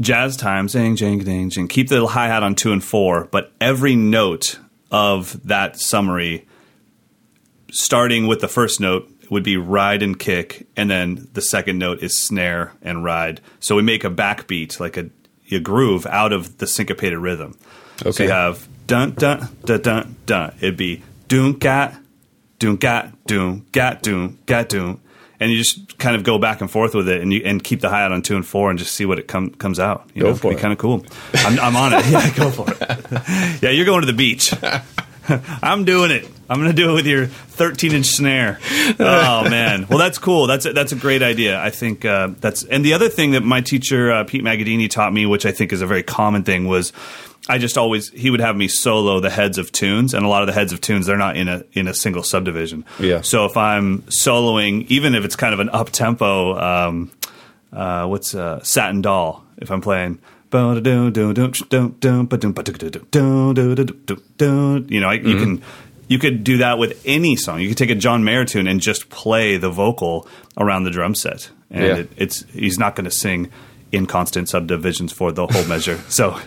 jazz 0.00 0.36
time, 0.36 0.68
zing, 0.68 0.96
jing, 0.96 1.20
ding, 1.20 1.48
jing. 1.48 1.68
Keep 1.68 1.88
the 1.88 2.04
hi 2.08 2.26
hat 2.26 2.42
on 2.42 2.56
two 2.56 2.72
and 2.72 2.82
four, 2.82 3.28
but 3.30 3.52
every 3.60 3.94
note 3.94 4.58
of 4.90 5.40
that 5.46 5.78
summary, 5.78 6.48
starting 7.70 8.26
with 8.26 8.40
the 8.40 8.48
first 8.48 8.80
note, 8.80 9.08
would 9.30 9.44
be 9.44 9.56
ride 9.56 10.02
and 10.02 10.18
kick, 10.18 10.66
and 10.76 10.90
then 10.90 11.28
the 11.34 11.42
second 11.42 11.78
note 11.78 12.02
is 12.02 12.20
snare 12.20 12.72
and 12.82 13.04
ride. 13.04 13.40
So 13.60 13.76
we 13.76 13.82
make 13.82 14.02
a 14.02 14.10
backbeat, 14.10 14.80
like 14.80 14.96
a, 14.96 15.10
a 15.52 15.60
groove, 15.60 16.04
out 16.06 16.32
of 16.32 16.58
the 16.58 16.66
syncopated 16.66 17.18
rhythm. 17.18 17.56
So 18.10 18.24
you 18.24 18.30
have 18.30 18.66
dun 18.86 19.12
dun 19.12 19.48
dun 19.64 19.82
dun 19.82 20.16
dun. 20.26 20.54
It'd 20.60 20.76
be 20.76 21.02
doon 21.28 21.52
gat, 21.58 22.00
doon 22.58 22.76
gat, 22.76 23.12
doon 23.26 23.66
gat, 23.70 24.02
doon 24.02 24.38
gat, 24.46 24.68
doon. 24.68 25.00
And 25.40 25.50
you 25.50 25.58
just 25.58 25.98
kind 25.98 26.16
of 26.16 26.24
go 26.24 26.38
back 26.38 26.60
and 26.60 26.70
forth 26.70 26.94
with 26.94 27.08
it, 27.08 27.20
and 27.20 27.32
you 27.32 27.42
and 27.44 27.62
keep 27.62 27.80
the 27.80 27.88
high 27.88 28.00
hat 28.00 28.12
on 28.12 28.22
two 28.22 28.36
and 28.36 28.46
four, 28.46 28.70
and 28.70 28.78
just 28.78 28.94
see 28.94 29.04
what 29.06 29.18
it 29.18 29.28
com- 29.28 29.50
comes 29.50 29.78
out. 29.78 30.08
You 30.14 30.22
Go 30.22 30.28
know, 30.30 30.34
for 30.36 30.50
be 30.50 30.56
it. 30.56 30.60
kind 30.60 30.72
of 30.72 30.78
cool. 30.78 31.04
I'm, 31.34 31.58
I'm 31.60 31.76
on 31.76 31.92
it. 31.94 32.04
Yeah, 32.10 32.34
go 32.34 32.50
for 32.50 32.66
it. 32.70 32.78
yeah, 33.62 33.70
you're 33.70 33.84
going 33.86 34.00
to 34.00 34.06
the 34.06 34.12
beach. 34.12 34.52
I'm 35.62 35.84
doing 35.84 36.10
it. 36.10 36.26
I'm 36.48 36.58
going 36.58 36.74
to 36.74 36.76
do 36.76 36.90
it 36.90 36.94
with 36.94 37.06
your 37.06 37.26
13 37.26 37.92
inch 37.92 38.06
snare. 38.06 38.58
Oh 38.98 39.46
man, 39.50 39.86
well 39.88 39.98
that's 39.98 40.18
cool. 40.18 40.46
That's 40.46 40.64
a, 40.64 40.72
that's 40.72 40.92
a 40.92 40.96
great 40.96 41.22
idea. 41.22 41.60
I 41.60 41.68
think 41.68 42.06
uh, 42.06 42.30
that's 42.40 42.64
and 42.64 42.82
the 42.82 42.94
other 42.94 43.10
thing 43.10 43.32
that 43.32 43.42
my 43.42 43.60
teacher 43.60 44.10
uh, 44.10 44.24
Pete 44.24 44.42
Magadini 44.42 44.88
taught 44.88 45.12
me, 45.12 45.26
which 45.26 45.44
I 45.44 45.52
think 45.52 45.74
is 45.74 45.82
a 45.82 45.86
very 45.86 46.02
common 46.02 46.44
thing, 46.44 46.66
was 46.66 46.94
I 47.48 47.58
just 47.58 47.78
always 47.78 48.10
he 48.10 48.30
would 48.30 48.40
have 48.40 48.56
me 48.56 48.68
solo 48.68 49.20
the 49.20 49.30
heads 49.30 49.58
of 49.58 49.72
tunes, 49.72 50.12
and 50.14 50.24
a 50.24 50.28
lot 50.28 50.42
of 50.42 50.46
the 50.46 50.52
heads 50.52 50.72
of 50.72 50.80
tunes 50.80 51.06
they're 51.06 51.16
not 51.16 51.36
in 51.36 51.48
a 51.48 51.64
in 51.72 51.88
a 51.88 51.94
single 51.94 52.22
subdivision. 52.22 52.84
Yeah. 53.00 53.22
So 53.22 53.46
if 53.46 53.56
I'm 53.56 54.02
soloing, 54.02 54.86
even 54.88 55.14
if 55.14 55.24
it's 55.24 55.36
kind 55.36 55.54
of 55.54 55.60
an 55.60 55.70
up 55.70 55.90
tempo, 55.90 56.58
um, 56.58 57.10
uh, 57.72 58.06
what's 58.06 58.34
uh, 58.34 58.62
Satin 58.62 59.00
Doll? 59.02 59.44
If 59.58 59.70
I'm 59.70 59.80
playing. 59.80 60.18
You 64.88 65.00
know, 65.00 65.08
I, 65.08 65.14
you 65.14 65.36
can 65.36 65.62
you 66.06 66.18
could 66.18 66.42
do 66.42 66.58
that 66.58 66.78
with 66.78 67.02
any 67.04 67.36
song. 67.36 67.60
You 67.60 67.68
could 67.68 67.76
take 67.76 67.90
a 67.90 67.94
John 67.94 68.24
Mayer 68.24 68.46
tune 68.46 68.66
and 68.66 68.80
just 68.80 69.10
play 69.10 69.58
the 69.58 69.68
vocal 69.68 70.26
around 70.56 70.84
the 70.84 70.90
drum 70.90 71.14
set, 71.14 71.50
and 71.70 71.84
Yeah. 71.84 71.96
it, 71.96 72.10
it's 72.16 72.44
he's 72.52 72.78
not 72.78 72.94
going 72.96 73.04
to 73.04 73.10
sing 73.10 73.50
in 73.90 74.06
constant 74.06 74.48
subdivisions 74.48 75.12
for 75.12 75.32
the 75.32 75.46
whole 75.46 75.64
measure. 75.64 75.98
So 76.08 76.38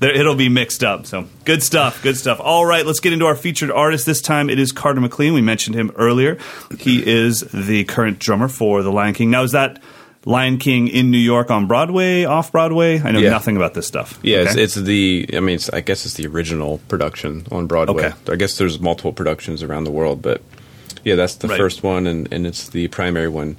there, 0.00 0.12
it'll 0.14 0.34
be 0.34 0.48
mixed 0.48 0.82
up. 0.84 1.06
So 1.06 1.26
good 1.44 1.62
stuff, 1.62 2.02
good 2.02 2.16
stuff. 2.16 2.40
All 2.40 2.66
right, 2.66 2.84
let's 2.84 3.00
get 3.00 3.12
into 3.12 3.26
our 3.26 3.34
featured 3.36 3.70
artist. 3.70 4.04
This 4.06 4.20
time 4.20 4.50
it 4.50 4.58
is 4.58 4.70
Carter 4.72 5.00
McLean. 5.00 5.32
We 5.32 5.40
mentioned 5.40 5.76
him 5.76 5.92
earlier. 5.96 6.38
He 6.78 7.06
is 7.06 7.40
the 7.52 7.84
current 7.84 8.18
drummer 8.18 8.48
for 8.48 8.82
The 8.82 8.92
Lion 8.92 9.14
King. 9.14 9.30
Now, 9.30 9.42
is 9.44 9.52
that 9.52 9.80
Lion 10.26 10.58
King 10.58 10.88
in 10.88 11.10
New 11.10 11.16
York 11.18 11.50
on 11.50 11.66
Broadway, 11.66 12.24
off 12.24 12.52
Broadway? 12.52 13.00
I 13.00 13.10
know 13.12 13.20
Yeah. 13.20 13.30
nothing 13.30 13.56
about 13.56 13.72
this 13.72 13.86
stuff. 13.86 14.18
Yeah, 14.22 14.38
Okay? 14.40 14.50
it's, 14.50 14.56
it's 14.56 14.74
the. 14.74 15.30
I 15.34 15.40
mean, 15.40 15.54
it's, 15.54 15.70
I 15.70 15.80
guess 15.80 16.04
it's 16.04 16.14
the 16.14 16.26
original 16.26 16.78
production 16.88 17.46
on 17.50 17.66
Broadway. 17.66 18.06
Okay. 18.08 18.32
I 18.32 18.36
guess 18.36 18.58
there's 18.58 18.78
multiple 18.80 19.12
productions 19.14 19.62
around 19.62 19.84
the 19.84 19.90
world, 19.90 20.20
but 20.20 20.42
yeah, 21.04 21.14
that's 21.14 21.36
the 21.36 21.48
Right. 21.48 21.56
first 21.58 21.82
one, 21.82 22.06
and, 22.06 22.30
and 22.30 22.46
it's 22.46 22.68
the 22.68 22.88
primary 22.88 23.28
one. 23.28 23.56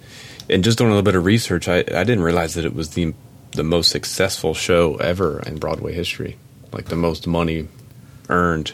And 0.49 0.63
just 0.63 0.77
doing 0.77 0.89
a 0.91 0.93
little 0.93 1.03
bit 1.05 1.15
of 1.15 1.25
research, 1.25 1.67
I, 1.67 1.77
I 1.77 2.03
didn't 2.03 2.21
realize 2.23 2.53
that 2.55 2.65
it 2.65 2.75
was 2.75 2.89
the 2.89 3.13
the 3.51 3.63
most 3.63 3.91
successful 3.91 4.53
show 4.53 4.95
ever 4.95 5.41
in 5.41 5.57
Broadway 5.57 5.93
history, 5.93 6.37
like 6.71 6.85
the 6.85 6.95
most 6.95 7.27
money 7.27 7.67
earned. 8.29 8.73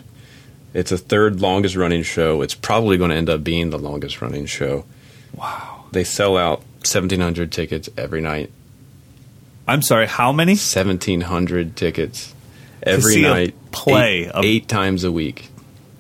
It's 0.74 0.92
a 0.92 0.98
third 0.98 1.42
longest 1.42 1.76
running 1.76 2.04
show. 2.04 2.42
It's 2.42 2.54
probably 2.54 2.98
going 2.98 3.10
to 3.10 3.16
end 3.16 3.30
up 3.30 3.44
being 3.44 3.70
the 3.72 3.80
longest 3.80 4.22
running 4.22 4.46
show. 4.46 4.86
wow. 5.34 5.86
They 5.92 6.04
sell 6.04 6.38
out 6.38 6.60
1,700 6.84 7.52
tickets 7.52 7.90
every 7.98 8.22
night. 8.22 8.52
I'm 9.68 9.82
sorry, 9.82 10.06
how 10.08 10.32
many? 10.32 10.52
1,700 10.52 11.76
tickets 11.76 12.34
every 12.84 13.14
see 13.14 13.26
a 13.26 13.30
night. 13.30 13.56
play 13.72 14.26
eight, 14.26 14.30
of- 14.30 14.46
eight 14.46 14.68
times 14.68 15.04
a 15.04 15.12
week. 15.12 15.50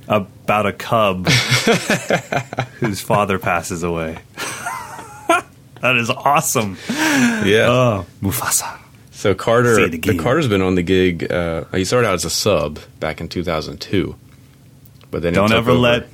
About 0.07 0.65
a 0.65 0.71
cub 0.73 1.27
whose 2.79 3.01
father 3.01 3.39
passes 3.39 3.83
away. 3.83 4.19
that 5.81 5.95
is 5.97 6.09
awesome. 6.09 6.77
Yeah. 6.89 7.67
Oh, 7.69 8.05
Mufasa. 8.21 8.77
so 9.11 9.33
Carter, 9.35 9.87
the 9.89 10.17
Carter's 10.17 10.47
been 10.47 10.61
on 10.61 10.75
the 10.75 10.83
gig. 10.83 11.31
Uh, 11.31 11.65
he 11.73 11.85
started 11.85 12.07
out 12.07 12.13
as 12.15 12.25
a 12.25 12.29
sub 12.29 12.79
back 12.99 13.21
in 13.21 13.27
2002, 13.29 14.15
but 15.11 15.21
then 15.21 15.33
Don't 15.33 15.49
took 15.49 15.57
ever 15.57 15.71
over. 15.71 15.79
let 15.79 16.07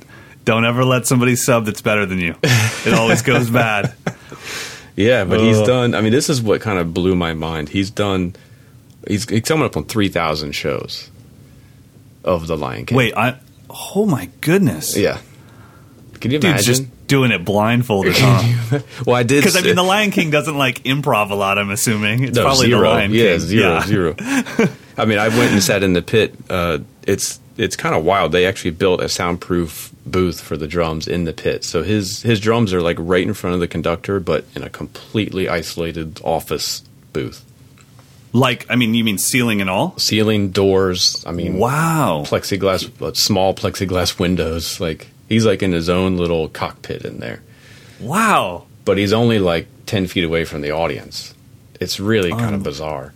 don't 0.44 0.64
ever 0.66 0.84
let 0.84 1.06
somebody 1.06 1.36
sub 1.36 1.64
that's 1.64 1.80
better 1.80 2.04
than 2.06 2.18
you. 2.18 2.34
It 2.42 2.92
always 2.94 3.22
goes 3.22 3.48
bad. 3.62 3.94
Yeah, 4.96 5.24
but 5.24 5.40
he's 5.40 5.60
done. 5.62 5.94
I 5.94 6.02
mean, 6.02 6.12
this 6.12 6.28
is 6.28 6.40
what 6.42 6.60
kind 6.60 6.78
of 6.78 6.92
blew 6.94 7.16
my 7.16 7.32
mind. 7.34 7.68
He's 7.70 7.90
done. 7.90 8.36
He's, 9.08 9.28
he's 9.28 9.42
coming 9.42 9.64
up 9.64 9.76
on 9.76 9.84
3,000 9.84 10.52
shows 10.52 11.10
of 12.24 12.46
the 12.46 12.56
Lion 12.56 12.86
King. 12.86 12.96
Wait, 12.96 13.14
I 13.16 13.38
oh 13.68 14.06
my 14.06 14.30
goodness. 14.40 14.96
yeah. 14.96 15.18
Can 16.20 16.30
you 16.30 16.38
Dude's 16.38 16.66
imagine? 16.66 16.84
just 16.84 17.03
doing 17.14 17.30
it 17.30 17.44
blindfolded, 17.44 18.14
huh? 18.16 18.78
well, 19.06 19.14
I 19.16 19.22
did 19.22 19.40
Because 19.40 19.56
I 19.56 19.60
mean, 19.62 19.76
The 19.76 19.82
Lion 19.84 20.10
King 20.10 20.30
doesn't 20.30 20.56
like 20.58 20.82
improv 20.82 21.30
a 21.30 21.34
lot. 21.34 21.58
I'm 21.58 21.70
assuming 21.70 22.24
it's 22.24 22.36
No, 22.36 22.42
probably 22.44 22.66
zero. 22.66 22.80
The 22.80 22.88
Lion 22.88 23.10
yeah, 23.12 23.30
King. 23.30 23.38
zero, 23.40 23.72
Yeah. 23.74 23.86
zero. 23.86 24.14
I 24.98 25.04
mean, 25.04 25.18
I 25.18 25.28
went 25.28 25.52
and 25.52 25.62
sat 25.62 25.82
in 25.82 25.92
the 25.92 26.02
pit. 26.02 26.34
Uh, 26.50 26.78
it's 27.06 27.40
it's 27.56 27.76
kind 27.76 27.94
of 27.94 28.04
wild. 28.04 28.32
They 28.32 28.46
actually 28.46 28.72
built 28.72 29.00
a 29.00 29.08
soundproof 29.08 29.92
booth 30.04 30.40
for 30.40 30.56
the 30.56 30.66
drums 30.66 31.06
in 31.06 31.22
the 31.24 31.32
pit. 31.32 31.62
So 31.64 31.82
his 31.84 32.22
his 32.22 32.40
drums 32.40 32.72
are 32.74 32.82
like 32.82 32.96
right 33.00 33.22
in 33.26 33.32
front 33.34 33.54
of 33.54 33.60
the 33.60 33.68
conductor, 33.68 34.18
but 34.20 34.44
in 34.56 34.62
a 34.64 34.70
completely 34.70 35.48
isolated 35.48 36.20
office 36.24 36.82
booth. 37.12 37.44
Like, 38.32 38.66
I 38.68 38.74
mean, 38.74 38.94
you 38.94 39.04
mean 39.04 39.18
ceiling 39.18 39.60
and 39.60 39.70
all? 39.70 39.96
Ceiling, 39.96 40.50
doors. 40.50 41.22
I 41.24 41.30
mean, 41.30 41.58
Wow. 41.58 42.24
plexiglass, 42.26 42.90
uh, 43.00 43.14
small 43.14 43.54
plexiglass 43.54 44.18
windows. 44.18 44.80
Like 44.80 45.06
he's 45.28 45.44
like 45.46 45.62
in 45.62 45.72
his 45.72 45.88
own 45.88 46.16
little 46.16 46.48
cockpit 46.48 47.04
in 47.04 47.18
there, 47.20 47.40
Wow. 48.00 48.64
but 48.84 48.98
he's 48.98 49.12
only 49.12 49.38
like 49.38 49.66
ten 49.86 50.06
feet 50.06 50.24
away 50.24 50.44
from 50.44 50.60
the 50.60 50.70
audience. 50.72 51.34
It's 51.80 51.98
really 52.00 52.30
kind 52.30 52.46
Um, 52.46 52.54
of 52.54 52.62
bizarre. 52.62 53.12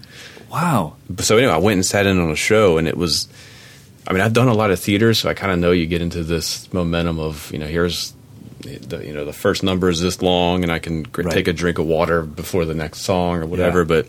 Wow. 0.50 0.94
so 1.20 1.36
anyway, 1.36 1.52
I 1.52 1.58
went 1.58 1.74
and 1.76 1.86
sat 1.86 2.06
in 2.06 2.18
on 2.18 2.30
a 2.30 2.36
show, 2.36 2.78
and 2.78 2.88
it 2.88 2.96
was. 2.96 3.28
I 4.06 4.12
mean, 4.14 4.22
I've 4.22 4.32
done 4.32 4.48
a 4.48 4.54
lot 4.54 4.70
of 4.70 4.80
theater, 4.80 5.12
so 5.12 5.28
I 5.28 5.34
kind 5.34 5.52
of 5.52 5.58
know 5.58 5.70
you 5.70 5.86
get 5.86 6.00
into 6.00 6.22
this 6.24 6.72
momentum 6.72 7.20
of 7.20 7.50
you 7.52 7.58
know 7.58 7.66
here's 7.66 8.14
the 8.60 9.04
you 9.06 9.12
know 9.12 9.24
the 9.26 9.32
first 9.34 9.62
number 9.62 9.88
is 9.90 10.00
this 10.00 10.22
long, 10.22 10.62
and 10.62 10.72
I 10.72 10.78
can 10.78 11.02
gr- 11.02 11.22
Right. 11.22 11.34
take 11.34 11.48
a 11.48 11.52
drink 11.52 11.78
of 11.78 11.84
water 11.86 12.22
before 12.22 12.64
the 12.64 12.74
next 12.74 13.00
song 13.02 13.36
or 13.36 13.46
whatever. 13.46 13.80
Yeah. 13.80 13.84
But 13.84 14.06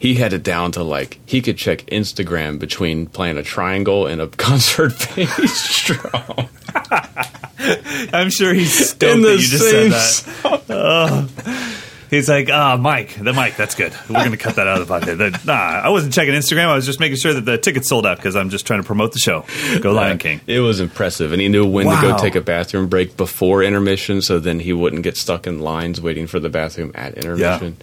he 0.00 0.16
had 0.16 0.32
it 0.32 0.42
down 0.42 0.72
to 0.72 0.82
like 0.82 1.18
he 1.26 1.40
could 1.40 1.56
check 1.56 1.86
Instagram 1.86 2.58
between 2.58 3.06
playing 3.06 3.38
a 3.38 3.42
triangle 3.44 4.06
and 4.06 4.20
a 4.20 4.26
concert 4.36 4.92
bass 5.14 5.84
drum. 5.84 6.48
I'm 8.12 8.30
sure 8.30 8.52
he's 8.54 8.90
stoked 8.90 9.22
that 9.22 9.32
you 9.32 9.38
just 9.38 9.68
said 9.68 9.92
that. 9.92 10.62
Oh. 10.70 11.72
He's 12.10 12.28
like, 12.28 12.48
ah, 12.50 12.76
Mike, 12.76 13.16
the 13.16 13.32
Mike, 13.32 13.56
that's 13.56 13.74
good. 13.74 13.92
We're 14.08 14.20
going 14.20 14.30
to 14.30 14.36
cut 14.36 14.56
that 14.56 14.68
out 14.68 14.80
of 14.80 14.86
the 14.86 14.94
podcast. 14.94 15.44
Nah, 15.44 15.52
I 15.52 15.88
wasn't 15.88 16.14
checking 16.14 16.34
Instagram. 16.34 16.66
I 16.66 16.74
was 16.74 16.86
just 16.86 17.00
making 17.00 17.16
sure 17.16 17.34
that 17.34 17.44
the 17.44 17.58
tickets 17.58 17.88
sold 17.88 18.06
out 18.06 18.16
because 18.16 18.36
I'm 18.36 18.48
just 18.48 18.64
trying 18.64 18.80
to 18.80 18.86
promote 18.86 19.12
the 19.12 19.18
show. 19.18 19.44
Go 19.80 19.92
Lion 19.92 20.18
King. 20.18 20.40
It 20.46 20.60
was 20.60 20.78
impressive, 20.78 21.32
and 21.32 21.40
he 21.40 21.48
knew 21.48 21.66
when 21.66 21.86
to 21.86 22.00
go 22.00 22.16
take 22.16 22.36
a 22.36 22.40
bathroom 22.40 22.88
break 22.88 23.16
before 23.16 23.62
intermission, 23.62 24.22
so 24.22 24.38
then 24.38 24.60
he 24.60 24.72
wouldn't 24.72 25.02
get 25.02 25.16
stuck 25.16 25.48
in 25.48 25.58
lines 25.58 26.00
waiting 26.00 26.28
for 26.28 26.38
the 26.38 26.48
bathroom 26.48 26.92
at 26.94 27.14
intermission. 27.14 27.76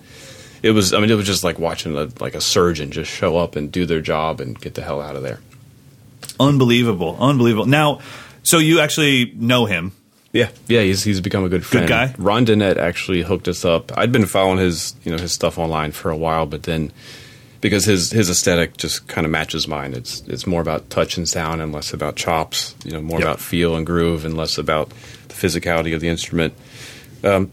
It 0.61 0.71
was, 0.71 0.93
I 0.93 1.01
mean, 1.01 1.11
it 1.11 1.15
was 1.15 1.27
just 1.27 1.43
like 1.43 1.59
watching 1.59 1.97
a, 1.97 2.07
like 2.21 2.35
a 2.35 2.41
surgeon 2.41 2.91
just 2.91 3.11
show 3.11 3.35
up 3.35 3.57
and 3.57 3.69
do 3.69 3.85
their 3.85 3.99
job 3.99 4.39
and 4.39 4.59
get 4.59 4.75
the 4.75 4.81
hell 4.81 5.01
out 5.01 5.17
of 5.17 5.23
there. 5.23 5.41
Unbelievable, 6.39 7.17
unbelievable. 7.19 7.65
Now, 7.65 7.99
so 8.43 8.59
you 8.59 8.79
actually 8.79 9.33
know 9.35 9.65
him. 9.65 9.91
Yeah, 10.31 10.49
yeah, 10.67 10.81
he's 10.81 11.03
he's 11.03 11.21
become 11.21 11.43
a 11.43 11.49
good 11.49 11.65
friend. 11.65 11.87
Good 11.87 11.93
guy? 11.93 12.15
Ron 12.17 12.45
Dunnett 12.45 12.77
actually 12.77 13.21
hooked 13.21 13.47
us 13.47 13.63
up. 13.65 13.91
I'd 13.97 14.11
been 14.11 14.25
following 14.25 14.57
his 14.59 14.95
you 15.03 15.11
know 15.11 15.17
his 15.21 15.31
stuff 15.31 15.57
online 15.59 15.91
for 15.91 16.09
a 16.09 16.17
while, 16.17 16.45
but 16.47 16.63
then 16.63 16.91
because 17.61 17.85
his 17.85 18.09
his 18.11 18.29
aesthetic 18.31 18.75
just 18.77 19.07
kind 19.07 19.25
of 19.25 19.31
matches 19.31 19.67
mine. 19.67 19.93
It's 19.93 20.21
it's 20.21 20.47
more 20.47 20.59
about 20.61 20.89
touch 20.89 21.17
and 21.17 21.29
sound 21.29 21.61
and 21.61 21.71
less 21.71 21.93
about 21.93 22.15
chops. 22.15 22.73
You 22.83 22.91
know, 22.93 23.01
more 23.01 23.19
Yep. 23.19 23.27
about 23.27 23.39
feel 23.41 23.75
and 23.75 23.85
groove 23.85 24.25
and 24.25 24.35
less 24.35 24.57
about 24.57 24.89
the 25.27 25.35
physicality 25.35 25.93
of 25.93 26.01
the 26.01 26.07
instrument. 26.07 26.53
Um, 27.23 27.51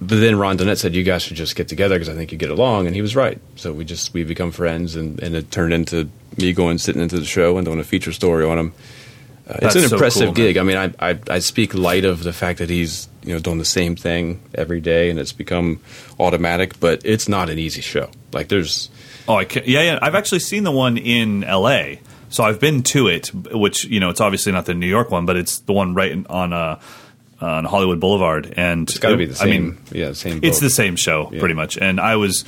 but 0.00 0.20
then 0.20 0.38
Ron 0.38 0.56
Dunnett 0.56 0.78
said, 0.78 0.94
"You 0.94 1.02
guys 1.02 1.22
should 1.22 1.36
just 1.36 1.56
get 1.56 1.66
together 1.66 1.96
because 1.96 2.08
I 2.08 2.14
think 2.14 2.30
you 2.30 2.38
get 2.38 2.50
along," 2.50 2.86
and 2.86 2.94
he 2.94 3.02
was 3.02 3.16
right. 3.16 3.38
So 3.56 3.72
we 3.72 3.84
just 3.84 4.14
we 4.14 4.22
become 4.22 4.52
friends, 4.52 4.94
and, 4.94 5.20
and 5.20 5.34
it 5.34 5.50
turned 5.50 5.72
into 5.74 6.08
me 6.38 6.52
going 6.52 6.78
sitting 6.78 7.02
into 7.02 7.18
the 7.18 7.26
show 7.26 7.58
and 7.58 7.66
doing 7.66 7.80
a 7.80 7.84
feature 7.84 8.12
story 8.12 8.44
on 8.46 8.56
him. 8.56 8.72
Uh, 9.50 9.58
it's 9.62 9.74
an 9.74 9.88
so 9.88 9.96
impressive 9.96 10.26
cool, 10.26 10.34
gig. 10.34 10.56
I 10.56 10.62
mean, 10.62 10.76
I, 10.76 11.10
I 11.10 11.18
I 11.28 11.38
speak 11.40 11.74
light 11.74 12.04
of 12.04 12.22
the 12.22 12.32
fact 12.32 12.58
that 12.60 12.70
he's 12.70 13.08
you 13.24 13.34
know 13.34 13.40
doing 13.40 13.58
the 13.58 13.64
same 13.64 13.96
thing 13.96 14.40
every 14.54 14.80
day 14.80 15.10
and 15.10 15.18
it's 15.18 15.32
become 15.32 15.80
automatic, 16.18 16.78
but 16.80 17.02
it's 17.04 17.28
not 17.28 17.50
an 17.50 17.58
easy 17.58 17.80
show. 17.80 18.10
Like 18.32 18.48
there's 18.48 18.90
Oh, 19.28 19.34
I 19.36 19.44
can, 19.44 19.62
yeah, 19.66 19.82
yeah. 19.82 19.98
I've 20.02 20.14
actually 20.14 20.40
seen 20.40 20.64
the 20.64 20.72
one 20.72 20.96
in 20.96 21.44
L.A. 21.44 22.00
So 22.30 22.42
I've 22.42 22.58
been 22.58 22.82
to 22.84 23.06
it, 23.08 23.28
which 23.34 23.84
you 23.84 24.00
know, 24.00 24.08
it's 24.10 24.20
obviously 24.20 24.50
not 24.52 24.66
the 24.66 24.74
New 24.74 24.86
York 24.88 25.10
one, 25.10 25.26
but 25.26 25.36
it's 25.36 25.58
the 25.60 25.72
one 25.72 25.94
right 25.94 26.10
in- 26.12 26.26
on 26.26 26.52
uh, 26.52 26.80
on 27.40 27.64
Hollywood 27.64 28.00
Boulevard, 28.00 28.52
and 28.56 28.88
it's 28.88 28.98
got 28.98 29.10
to 29.10 29.16
be 29.16 29.26
the 29.26 29.34
same. 29.34 29.48
I 29.48 29.50
mean, 29.50 29.78
yeah, 29.92 30.12
same. 30.12 30.40
it's 30.42 30.60
the 30.60 30.70
same 30.70 30.96
show 30.96 31.28
Yeah. 31.32 31.40
pretty 31.40 31.54
much, 31.54 31.76
and 31.76 32.00
I 32.00 32.16
was 32.16 32.44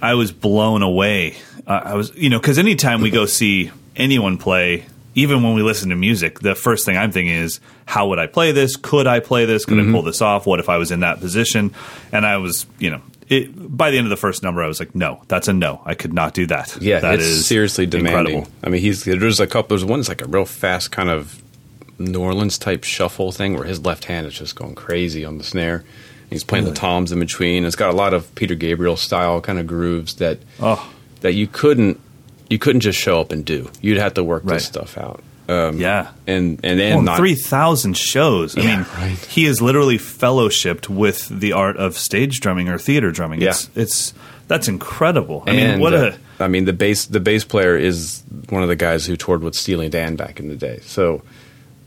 I 0.00 0.14
was 0.14 0.32
blown 0.32 0.82
away. 0.82 1.36
Uh, 1.66 1.80
I 1.84 1.94
was 1.94 2.14
you 2.14 2.30
know 2.30 2.38
because 2.38 2.58
anytime 2.58 3.00
we 3.00 3.10
go 3.10 3.26
see 3.26 3.70
anyone 3.96 4.38
play. 4.38 4.86
Even 5.16 5.42
when 5.42 5.54
we 5.54 5.62
listen 5.62 5.88
to 5.90 5.96
music, 5.96 6.38
the 6.40 6.54
first 6.54 6.86
thing 6.86 6.96
I'm 6.96 7.10
thinking 7.10 7.34
is, 7.34 7.58
how 7.86 8.06
would 8.08 8.18
I 8.20 8.26
play 8.28 8.52
this? 8.52 8.76
Could 8.76 9.06
I 9.08 9.18
play 9.20 9.44
this? 9.46 9.64
Could 9.64 9.78
Mm-hmm. 9.78 9.88
I 9.88 9.92
pull 9.92 10.02
this 10.02 10.22
off? 10.22 10.46
What 10.46 10.60
if 10.60 10.68
I 10.68 10.76
was 10.76 10.92
in 10.92 11.00
that 11.00 11.18
position? 11.20 11.72
And 12.12 12.24
I 12.24 12.36
was, 12.36 12.66
you 12.78 12.90
know, 12.90 13.00
it, 13.28 13.50
by 13.76 13.90
the 13.90 13.98
end 13.98 14.06
of 14.06 14.10
the 14.10 14.16
first 14.16 14.42
number, 14.44 14.62
I 14.62 14.68
was 14.68 14.78
like, 14.78 14.94
no, 14.94 15.20
that's 15.26 15.48
a 15.48 15.52
no. 15.52 15.82
I 15.84 15.94
could 15.94 16.12
not 16.12 16.32
do 16.34 16.46
that. 16.46 16.76
Yeah, 16.80 17.00
that 17.00 17.14
it's 17.16 17.24
is 17.24 17.46
seriously 17.46 17.84
demanding. 17.86 18.36
incredible. 18.36 18.52
I 18.62 18.68
mean, 18.68 18.80
he's 18.82 19.02
there's 19.04 19.40
a 19.40 19.46
couple. 19.48 19.70
There's 19.76 19.84
one 19.84 19.98
that's 19.98 20.08
like 20.08 20.22
a 20.22 20.26
real 20.28 20.44
fast 20.44 20.92
kind 20.92 21.08
of 21.08 21.42
New 21.98 22.20
Orleans 22.20 22.56
type 22.58 22.84
shuffle 22.84 23.32
thing 23.32 23.54
where 23.54 23.64
his 23.64 23.84
left 23.84 24.04
hand 24.04 24.26
is 24.26 24.34
just 24.38 24.54
going 24.54 24.74
crazy 24.76 25.24
on 25.24 25.38
the 25.38 25.44
snare, 25.44 25.82
He's 26.28 26.44
playing 26.44 26.66
the 26.66 26.74
toms 26.74 27.10
in 27.10 27.20
between. 27.20 27.64
It's 27.64 27.74
got 27.76 27.88
a 27.90 27.96
lot 27.96 28.12
of 28.12 28.32
Peter 28.34 28.54
Gabriel 28.54 28.96
style 28.96 29.40
kind 29.40 29.58
of 29.58 29.66
grooves 29.66 30.14
that 30.16 30.38
Oh, 30.60 30.92
that 31.22 31.32
you 31.34 31.46
couldn't 31.46 31.98
you 32.48 32.58
couldn't 32.58 32.80
just 32.80 32.98
show 32.98 33.20
up 33.20 33.32
and 33.32 33.44
do. 33.44 33.70
You'd 33.80 33.98
have 33.98 34.14
to 34.14 34.24
work 34.24 34.42
Right. 34.44 34.54
this 34.54 34.66
stuff 34.66 34.96
out. 34.98 35.22
Um, 35.48 35.78
yeah. 35.78 36.08
and 36.26 36.58
and 36.64 36.80
then 36.80 36.94
Well, 36.96 37.02
not 37.04 37.16
three 37.18 37.36
thousand 37.36 37.96
shows. 37.96 38.56
I 38.58 38.62
Yeah, 38.62 38.76
mean, 38.78 38.86
right. 38.98 39.18
he 39.30 39.44
is 39.46 39.62
literally 39.62 39.96
fellowshipped 39.98 40.88
with 40.88 41.28
the 41.28 41.52
art 41.52 41.76
of 41.76 41.96
stage 41.96 42.40
drumming 42.40 42.68
or 42.68 42.78
theater 42.78 43.12
drumming. 43.12 43.40
Yeah. 43.40 43.50
It's 43.50 43.70
it's 43.76 44.14
that's 44.48 44.66
incredible. 44.68 45.44
I 45.46 45.52
mean, 45.52 45.78
what 45.80 45.94
uh, 45.94 46.12
a 46.40 46.44
I 46.44 46.48
mean 46.48 46.64
the 46.64 46.72
bass 46.72 47.06
the 47.06 47.20
bass 47.20 47.44
player 47.44 47.76
is 47.76 48.22
one 48.48 48.62
of 48.64 48.68
the 48.68 48.74
guys 48.76 49.06
who 49.06 49.16
toured 49.16 49.42
with 49.42 49.54
Steely 49.54 49.88
Dan 49.88 50.16
back 50.16 50.40
in 50.40 50.48
the 50.48 50.56
day. 50.56 50.80
So 50.82 51.22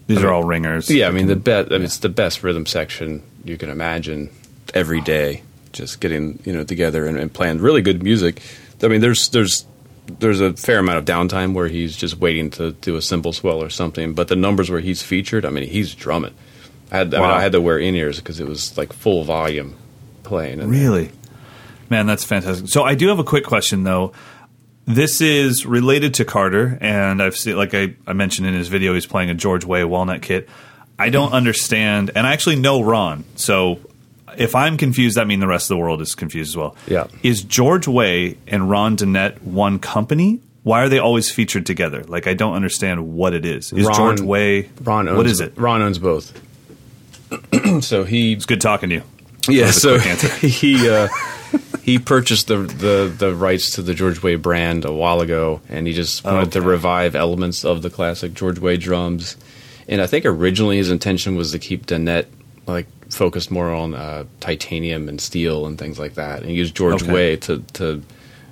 these 0.07 0.19
I 0.19 0.21
are 0.21 0.23
mean, 0.25 0.33
all 0.33 0.43
ringers. 0.45 0.89
yeah, 0.89 1.07
I 1.09 1.11
mean 1.11 1.27
the 1.27 1.35
best. 1.35 1.69
I 1.71 1.75
mean, 1.75 1.83
it's 1.83 1.97
the 1.97 2.07
best 2.09 2.43
rhythm 2.43 2.65
section 2.65 3.21
you 3.43 3.57
can 3.57 3.69
imagine 3.69 4.29
every 4.73 5.01
day. 5.01 5.43
Just 5.73 5.99
getting 5.99 6.39
you 6.45 6.53
know 6.53 6.63
together 6.63 7.05
and, 7.05 7.17
and 7.17 7.31
playing 7.33 7.59
really 7.59 7.81
good 7.81 8.01
music. 8.03 8.41
I 8.81 8.87
mean, 8.87 9.01
there's 9.01 9.27
there's 9.29 9.65
there's 10.19 10.41
a 10.41 10.53
fair 10.53 10.79
amount 10.79 10.97
of 10.97 11.05
downtime 11.05 11.53
where 11.53 11.67
he's 11.67 11.95
just 11.95 12.17
waiting 12.17 12.49
to 12.51 12.71
do 12.71 12.95
a 12.95 13.01
cymbal 13.01 13.33
swell 13.33 13.61
or 13.61 13.69
something. 13.69 14.13
But 14.13 14.27
the 14.27 14.35
numbers 14.35 14.69
where 14.69 14.79
he's 14.79 15.01
featured, 15.01 15.45
I 15.45 15.49
mean, 15.49 15.67
he's 15.69 15.93
drumming. 15.95 16.33
I 16.91 16.97
had 16.97 17.13
I, 17.13 17.19
mean, 17.19 17.29
I 17.29 17.41
had 17.41 17.51
to 17.51 17.61
wear 17.61 17.77
in 17.77 17.95
ears 17.95 18.17
because 18.17 18.39
it 18.39 18.47
was 18.47 18.77
like 18.77 18.93
full 18.93 19.23
volume 19.23 19.75
playing. 20.23 20.59
And 20.59 20.71
Really? 20.71 21.11
Man, 21.89 22.05
that's 22.05 22.23
fantastic. 22.23 22.69
So 22.69 22.83
I 22.83 22.95
do 22.95 23.07
have 23.07 23.19
a 23.19 23.23
quick 23.23 23.45
question 23.45 23.83
though. 23.83 24.13
This 24.85 25.21
is 25.21 25.67
related 25.67 26.15
to 26.15 26.25
Carter, 26.25 26.77
and 26.81 27.21
I've 27.21 27.37
seen, 27.37 27.55
like 27.55 27.75
I, 27.75 27.95
I 28.07 28.13
mentioned 28.13 28.47
in 28.47 28.55
his 28.55 28.69
video, 28.69 28.95
he's 28.95 29.05
playing 29.05 29.29
a 29.29 29.35
George 29.35 29.63
Way 29.63 29.83
walnut 29.83 30.23
kit. 30.23 30.49
I 30.97 31.09
don't 31.09 31.31
understand, 31.31 32.11
and 32.15 32.25
I 32.25 32.33
actually 32.33 32.55
know 32.55 32.81
Ron. 32.81 33.23
So 33.35 33.79
if 34.37 34.55
I'm 34.55 34.77
confused, 34.77 35.17
that 35.17 35.27
means 35.27 35.41
the 35.41 35.47
rest 35.47 35.65
of 35.65 35.75
the 35.75 35.81
world 35.81 36.01
is 36.01 36.15
confused 36.15 36.51
as 36.51 36.57
well. 36.57 36.75
Yeah. 36.87 37.07
Is 37.23 37.43
George 37.43 37.87
Way 37.87 38.37
and 38.47 38.69
Ron 38.69 38.97
Dunnett 38.97 39.41
one 39.41 39.79
company? 39.79 40.41
Why 40.63 40.81
are 40.83 40.89
they 40.89 40.99
always 40.99 41.31
featured 41.31 41.65
together? 41.65 42.03
Like 42.03 42.27
I 42.27 42.33
don't 42.33 42.53
understand 42.53 43.13
what 43.13 43.33
it 43.33 43.45
is. 43.45 43.71
Is 43.73 43.85
Ron- 43.85 43.95
George 43.95 44.21
Way? 44.21 44.69
Ron 44.81 45.07
owns 45.07 45.17
what 45.17 45.27
is 45.27 45.39
it? 45.39 45.53
Ron 45.57 45.81
owns 45.81 45.99
both. 45.99 46.39
so 47.81 48.03
he 48.03 48.33
It's 48.33 48.45
good 48.45 48.61
talking 48.61 48.89
to 48.89 48.95
you. 48.95 49.03
Yeah, 49.47 49.65
That 49.65 49.67
was 49.67 49.85
a 49.85 49.99
so 49.99 50.47
he 50.47 50.89
uh, 50.89 51.07
he 51.81 51.97
purchased 51.97 52.47
the, 52.47 52.57
the 52.57 53.13
the 53.15 53.33
rights 53.33 53.71
to 53.71 53.81
the 53.81 53.93
George 53.93 54.21
Way 54.21 54.35
brand 54.35 54.85
a 54.85 54.91
while 54.93 55.21
ago, 55.21 55.61
and 55.69 55.87
he 55.87 55.93
just 55.93 56.23
wanted 56.23 56.51
to 56.51 56.61
revive 56.61 57.15
elements 57.15 57.65
of 57.65 57.81
the 57.81 57.89
classic 57.89 58.33
George 58.33 58.59
Way 58.59 58.77
drums. 58.77 59.37
And 59.87 60.01
I 60.01 60.07
think 60.07 60.25
originally 60.25 60.77
his 60.77 60.91
intention 60.91 61.35
was 61.35 61.51
to 61.51 61.59
keep 61.59 61.87
Dunnett 61.87 62.27
like 62.69 62.87
focused 63.11 63.51
more 63.51 63.71
on 63.73 63.93
uh, 63.93 64.25
titanium 64.39 65.09
and 65.09 65.19
steel 65.19 65.65
and 65.65 65.77
things 65.77 65.97
like 65.99 66.15
that, 66.15 66.43
and 66.43 66.51
use 66.51 66.71
George 66.71 67.03
Okay. 67.03 67.11
Way 67.13 67.35
to 67.37 67.59
to 67.73 68.03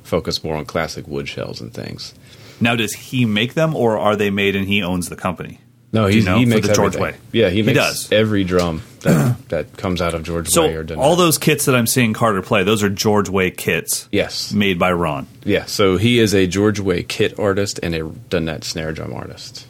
focus 0.03 0.43
more 0.43 0.55
on 0.55 0.65
classic 0.65 1.07
wood 1.07 1.27
shells 1.27 1.59
and 1.61 1.73
things. 1.73 2.13
Now, 2.59 2.75
does 2.75 2.93
he 2.93 3.25
make 3.25 3.53
them, 3.53 3.75
or 3.75 3.97
are 3.99 4.15
they 4.15 4.29
made 4.31 4.55
and 4.55 4.67
he 4.67 4.81
owns 4.81 5.09
the 5.09 5.15
company? 5.15 5.59
No, 5.93 6.05
he's, 6.07 6.25
you 6.25 6.29
know, 6.31 6.37
he 6.37 6.45
makes 6.45 6.67
the 6.67 6.73
George 6.73 6.95
everything. 6.95 7.19
Way. 7.21 7.27
Yeah, 7.31 7.49
he 7.49 7.57
He 7.57 7.63
makes 7.63 7.77
does. 7.77 8.11
every 8.11 8.43
drum 8.43 8.81
that 9.01 9.37
that 9.49 9.77
comes 9.77 10.01
out 10.01 10.13
of 10.13 10.23
George 10.23 10.53
Way 10.55 10.73
or 10.75 10.85
So 10.87 10.95
Dunnett. 10.95 10.97
all 10.97 11.15
those 11.15 11.37
kits 11.37 11.65
that 11.65 11.75
I'm 11.75 11.87
seeing 11.87 12.13
Carter 12.13 12.41
play, 12.41 12.63
those 12.63 12.83
are 12.83 12.89
George 12.89 13.29
Way 13.29 13.51
kits. 13.51 14.09
Yes. 14.11 14.51
made 14.51 14.77
by 14.79 14.91
Ron. 14.91 15.27
Yeah, 15.45 15.65
so 15.65 15.95
he 15.97 16.19
is 16.19 16.33
a 16.33 16.45
George 16.47 16.79
Way 16.79 17.03
kit 17.03 17.39
artist 17.39 17.79
and 17.83 17.93
a 17.95 18.01
Dunnett 18.01 18.63
snare 18.65 18.91
drum 18.91 19.13
artist. 19.13 19.65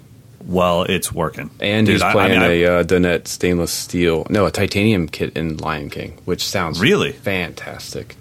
Well, 0.47 0.83
it's 0.83 1.11
working, 1.11 1.49
And 1.59 1.85
Dude, 1.85 1.95
he's 1.95 2.01
I- 2.01 2.09
I 2.09 2.11
playing 2.13 2.31
mean, 2.39 2.41
I- 2.41 2.53
a 2.53 2.65
uh, 2.79 2.83
Dunnett 2.83 3.27
stainless 3.27 3.71
steel, 3.71 4.25
no, 4.29 4.45
a 4.45 4.51
titanium 4.51 5.07
kit 5.09 5.35
in 5.35 5.57
Lion 5.57 5.89
King, 5.89 6.17
which 6.25 6.47
sounds 6.47 6.79
Really? 6.79 7.11
fantastic. 7.11 8.15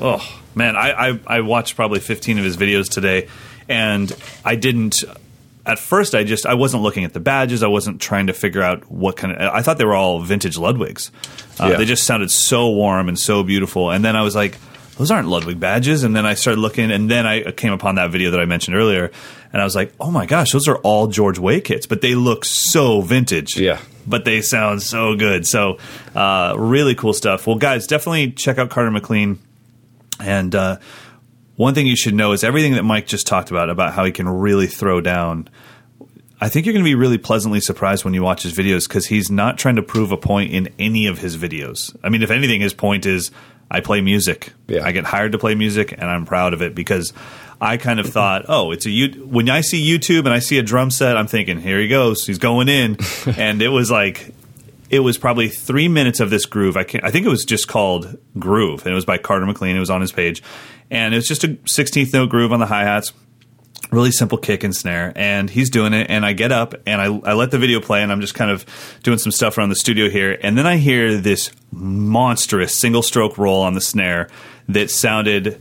Oh 0.00 0.26
man, 0.54 0.76
I, 0.76 1.10
I 1.10 1.20
I 1.26 1.40
watched 1.40 1.76
probably 1.76 2.00
15 2.00 2.38
of 2.38 2.44
his 2.44 2.56
videos 2.56 2.88
today, 2.88 3.28
and 3.68 4.10
I 4.44 4.54
didn't. 4.56 5.04
At 5.66 5.78
first, 5.78 6.14
I 6.14 6.24
just 6.24 6.46
I 6.46 6.54
wasn't 6.54 6.82
looking 6.84 7.04
at 7.04 7.12
the 7.12 7.20
badges. 7.20 7.62
I 7.62 7.66
wasn't 7.66 8.00
trying 8.00 8.28
to 8.28 8.32
figure 8.32 8.62
out 8.62 8.90
what 8.90 9.16
kind 9.16 9.34
of. 9.34 9.38
I 9.52 9.60
thought 9.60 9.76
they 9.76 9.84
were 9.84 9.94
all 9.96 10.20
vintage 10.22 10.56
Ludwigs. 10.56 11.10
Uh, 11.60 11.68
Yeah. 11.70 11.76
They 11.76 11.84
just 11.84 12.04
sounded 12.04 12.30
so 12.30 12.70
warm 12.70 13.08
and 13.08 13.18
so 13.18 13.42
beautiful. 13.42 13.90
And 13.90 14.02
then 14.04 14.16
I 14.16 14.22
was 14.22 14.34
like, 14.34 14.56
those 14.98 15.12
aren't 15.12 15.28
Ludwig 15.28 15.58
badges. 15.60 16.02
And 16.02 16.14
then 16.14 16.26
I 16.26 16.34
started 16.34 16.60
looking, 16.60 16.90
and 16.90 17.10
then 17.10 17.24
I 17.24 17.52
came 17.52 17.72
upon 17.72 17.94
that 17.94 18.10
video 18.10 18.32
that 18.32 18.40
I 18.40 18.44
mentioned 18.44 18.76
earlier, 18.76 19.10
and 19.52 19.62
I 19.62 19.64
was 19.64 19.74
like, 19.74 19.94
oh 19.98 20.10
my 20.10 20.26
gosh, 20.26 20.52
those 20.52 20.68
are 20.68 20.78
all 20.78 21.06
George 21.06 21.38
Way 21.38 21.60
kits, 21.60 21.86
but 21.86 22.00
they 22.00 22.14
look 22.14 22.44
so 22.44 23.00
vintage. 23.00 23.56
Yeah. 23.56 23.80
But 24.06 24.24
they 24.24 24.42
sound 24.42 24.82
so 24.82 25.14
good. 25.14 25.46
So, 25.46 25.78
uh, 26.14 26.54
really 26.58 26.94
cool 26.94 27.12
stuff. 27.12 27.46
Well, 27.46 27.56
guys, 27.56 27.86
definitely 27.86 28.32
check 28.32 28.58
out 28.58 28.70
Carter 28.70 28.90
McLean. 28.90 29.38
And 30.18 30.54
uh, 30.54 30.78
one 31.54 31.74
thing 31.74 31.86
you 31.86 31.96
should 31.96 32.14
know 32.14 32.32
is 32.32 32.42
everything 32.42 32.72
that 32.72 32.84
Mike 32.84 33.06
just 33.06 33.26
talked 33.26 33.50
about, 33.50 33.70
about 33.70 33.92
how 33.92 34.04
he 34.04 34.10
can 34.10 34.28
really 34.28 34.66
throw 34.66 35.00
down. 35.00 35.48
I 36.40 36.48
think 36.48 36.66
you're 36.66 36.72
going 36.72 36.84
to 36.84 36.88
be 36.88 36.94
really 36.94 37.18
pleasantly 37.18 37.60
surprised 37.60 38.04
when 38.04 38.14
you 38.14 38.22
watch 38.22 38.42
his 38.42 38.52
videos 38.52 38.88
because 38.88 39.06
he's 39.06 39.30
not 39.30 39.58
trying 39.58 39.76
to 39.76 39.82
prove 39.82 40.10
a 40.10 40.16
point 40.16 40.52
in 40.52 40.72
any 40.78 41.06
of 41.06 41.18
his 41.18 41.36
videos. 41.36 41.94
I 42.02 42.08
mean, 42.08 42.22
if 42.22 42.30
anything, 42.30 42.60
his 42.60 42.74
point 42.74 43.06
is 43.06 43.30
I 43.70 43.80
play 43.80 44.00
music. 44.00 44.52
Yeah. 44.66 44.84
I 44.84 44.92
get 44.92 45.04
hired 45.04 45.32
to 45.32 45.38
play 45.38 45.54
music, 45.54 45.92
and 45.92 46.04
I'm 46.04 46.24
proud 46.24 46.54
of 46.54 46.62
it 46.62 46.74
because 46.74 47.12
I 47.60 47.76
kind 47.76 48.00
of 48.00 48.06
thought, 48.06 48.46
oh, 48.48 48.70
it's 48.70 48.86
a 48.86 48.90
you. 48.90 49.26
When 49.26 49.50
I 49.50 49.60
see 49.60 49.84
YouTube 49.86 50.20
and 50.20 50.30
I 50.30 50.38
see 50.38 50.58
a 50.58 50.62
drum 50.62 50.90
set, 50.90 51.16
I'm 51.16 51.26
thinking, 51.26 51.60
here 51.60 51.80
he 51.80 51.88
goes, 51.88 52.26
he's 52.26 52.38
going 52.38 52.68
in, 52.68 52.96
and 53.36 53.60
it 53.60 53.68
was 53.68 53.90
like 53.90 54.34
it 54.90 55.00
was 55.00 55.18
probably 55.18 55.48
three 55.48 55.88
minutes 55.88 56.20
of 56.20 56.30
this 56.30 56.46
groove. 56.46 56.76
I 56.76 56.86
I 57.02 57.10
think 57.10 57.26
it 57.26 57.30
was 57.30 57.44
just 57.44 57.68
called 57.68 58.16
Groove, 58.38 58.84
and 58.84 58.92
it 58.92 58.94
was 58.94 59.04
by 59.04 59.18
Carter 59.18 59.46
McLean. 59.46 59.76
It 59.76 59.80
was 59.80 59.90
on 59.90 60.00
his 60.00 60.12
page, 60.12 60.42
and 60.90 61.12
it 61.12 61.18
was 61.18 61.26
just 61.26 61.44
a 61.44 61.48
16th 61.48 62.12
note 62.12 62.30
groove 62.30 62.52
on 62.52 62.60
the 62.60 62.66
hi 62.66 62.84
hats. 62.84 63.12
Really 63.90 64.12
simple 64.12 64.36
kick 64.36 64.64
and 64.64 64.76
snare, 64.76 65.12
and 65.16 65.48
he's 65.48 65.70
doing 65.70 65.94
it. 65.94 66.10
And 66.10 66.26
I 66.26 66.34
get 66.34 66.52
up 66.52 66.74
and 66.86 67.00
I, 67.00 67.06
I 67.30 67.32
let 67.32 67.50
the 67.50 67.58
video 67.58 67.80
play, 67.80 68.02
and 68.02 68.12
I'm 68.12 68.20
just 68.20 68.34
kind 68.34 68.50
of 68.50 68.66
doing 69.02 69.18
some 69.18 69.32
stuff 69.32 69.56
around 69.56 69.70
the 69.70 69.76
studio 69.76 70.10
here. 70.10 70.38
And 70.42 70.58
then 70.58 70.66
I 70.66 70.76
hear 70.76 71.16
this 71.16 71.50
monstrous 71.72 72.78
single 72.78 73.02
stroke 73.02 73.38
roll 73.38 73.62
on 73.62 73.74
the 73.74 73.80
snare 73.80 74.28
that 74.68 74.90
sounded 74.90 75.58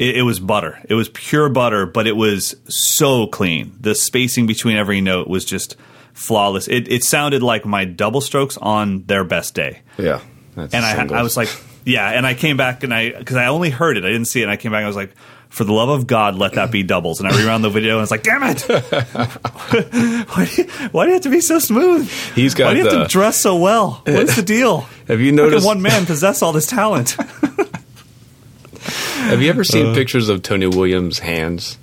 it, 0.00 0.16
it 0.16 0.22
was 0.22 0.40
butter. 0.40 0.80
It 0.88 0.94
was 0.94 1.10
pure 1.10 1.48
butter, 1.50 1.86
but 1.86 2.06
it 2.06 2.16
was 2.16 2.56
so 2.68 3.26
clean. 3.26 3.76
The 3.80 3.94
spacing 3.94 4.46
between 4.46 4.76
every 4.76 5.00
note 5.00 5.28
was 5.28 5.44
just 5.44 5.76
flawless. 6.14 6.68
It, 6.68 6.90
it 6.90 7.04
sounded 7.04 7.42
like 7.42 7.66
my 7.66 7.84
double 7.84 8.22
strokes 8.22 8.56
on 8.56 9.04
their 9.04 9.24
best 9.24 9.54
day. 9.54 9.82
Yeah. 9.98 10.20
That's 10.54 10.74
And 10.74 10.84
I. 10.84 11.18
I 11.18 11.22
was 11.22 11.36
like, 11.36 11.48
yeah. 11.84 12.08
And 12.08 12.26
I 12.26 12.34
came 12.34 12.56
back 12.56 12.82
and 12.82 12.94
I, 12.94 13.12
because 13.12 13.36
I 13.36 13.46
only 13.46 13.70
heard 13.70 13.98
it, 13.98 14.04
I 14.04 14.08
didn't 14.08 14.26
see 14.26 14.40
it. 14.40 14.44
And 14.44 14.50
I 14.50 14.56
came 14.56 14.72
back 14.72 14.78
and 14.78 14.86
I 14.86 14.88
was 14.88 14.96
like, 14.96 15.12
for 15.50 15.64
the 15.64 15.72
love 15.72 15.88
of 15.90 16.06
God, 16.06 16.36
let 16.36 16.54
that 16.54 16.70
be 16.70 16.82
doubles. 16.82 17.20
And 17.20 17.28
I 17.28 17.36
rewound 17.38 17.62
the 17.62 17.68
video 17.70 17.96
and 17.98 18.02
it's 18.02 18.10
like, 18.10 18.22
damn 18.22 18.42
it. 18.44 18.62
why, 20.30 20.44
do 20.46 20.62
you, 20.62 20.68
why 20.90 21.04
do 21.04 21.08
you 21.10 21.14
have 21.14 21.22
to 21.24 21.30
be 21.30 21.40
so 21.40 21.58
smooth? 21.58 22.08
He's 22.34 22.54
got 22.54 22.66
Why 22.66 22.72
do 22.74 22.78
you 22.78 22.84
have 22.88 23.06
to 23.08 23.12
dress 23.12 23.36
so 23.36 23.56
well? 23.56 24.00
What's 24.06 24.36
the 24.36 24.42
deal? 24.42 24.80
Have 25.08 25.20
you 25.20 25.32
noticed? 25.32 25.66
one 25.66 25.82
man 25.82 26.06
possess 26.06 26.40
all 26.40 26.52
this 26.52 26.66
talent? 26.68 27.10
have 28.80 29.42
you 29.42 29.48
ever 29.50 29.62
Uh. 29.62 29.64
seen 29.64 29.94
pictures 29.94 30.28
of 30.28 30.42
Tony 30.42 30.66
Williams' 30.66 31.18
hands? 31.18 31.78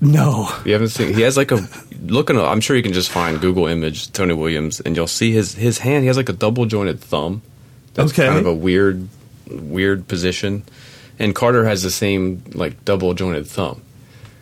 no. 0.00 0.48
You 0.64 0.72
haven't 0.72 0.88
seen. 0.88 1.12
He 1.14 1.20
has 1.22 1.36
like 1.36 1.50
a 1.52 1.68
looking. 2.02 2.38
I'm 2.38 2.60
sure 2.62 2.74
you 2.76 2.82
can 2.82 2.94
just 2.94 3.10
find 3.10 3.38
Google 3.40 3.66
image 3.66 4.10
Tony 4.12 4.32
Williams, 4.34 4.80
and 4.80 4.96
you'll 4.96 5.06
see 5.06 5.30
his 5.32 5.54
his 5.54 5.78
hand. 5.78 6.04
He 6.04 6.06
has 6.06 6.16
like 6.16 6.30
a 6.30 6.32
double 6.32 6.64
jointed 6.64 7.00
thumb. 7.00 7.42
That's 7.94 8.12
Okay. 8.12 8.26
kind 8.26 8.38
of 8.38 8.46
a 8.46 8.54
weird 8.54 9.08
weird 9.46 10.08
position. 10.08 10.62
And 11.20 11.34
Carter 11.34 11.64
has 11.66 11.82
the 11.82 11.90
same 11.90 12.42
like 12.54 12.84
double 12.84 13.14
jointed 13.14 13.46
thumb. 13.46 13.82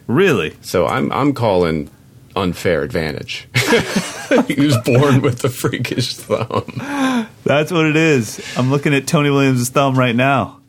Really? 0.07 0.57
So 0.63 0.87
I'm 0.87 1.13
I'm 1.13 1.35
calling 1.35 1.91
unfair 2.37 2.83
advantage. 2.83 3.49
he 4.47 4.61
was 4.61 4.77
born 4.79 5.21
with 5.21 5.41
the 5.41 5.51
freakish 5.51 6.15
thumb. 6.15 7.27
That's 7.45 7.73
what 7.73 7.85
it 7.87 7.97
is. 7.97 8.41
I'm 8.57 8.71
looking 8.71 8.95
at 8.95 9.07
Tony 9.07 9.29
Williams' 9.29 9.69
thumb 9.71 9.99
right 9.99 10.15
now. 10.15 10.61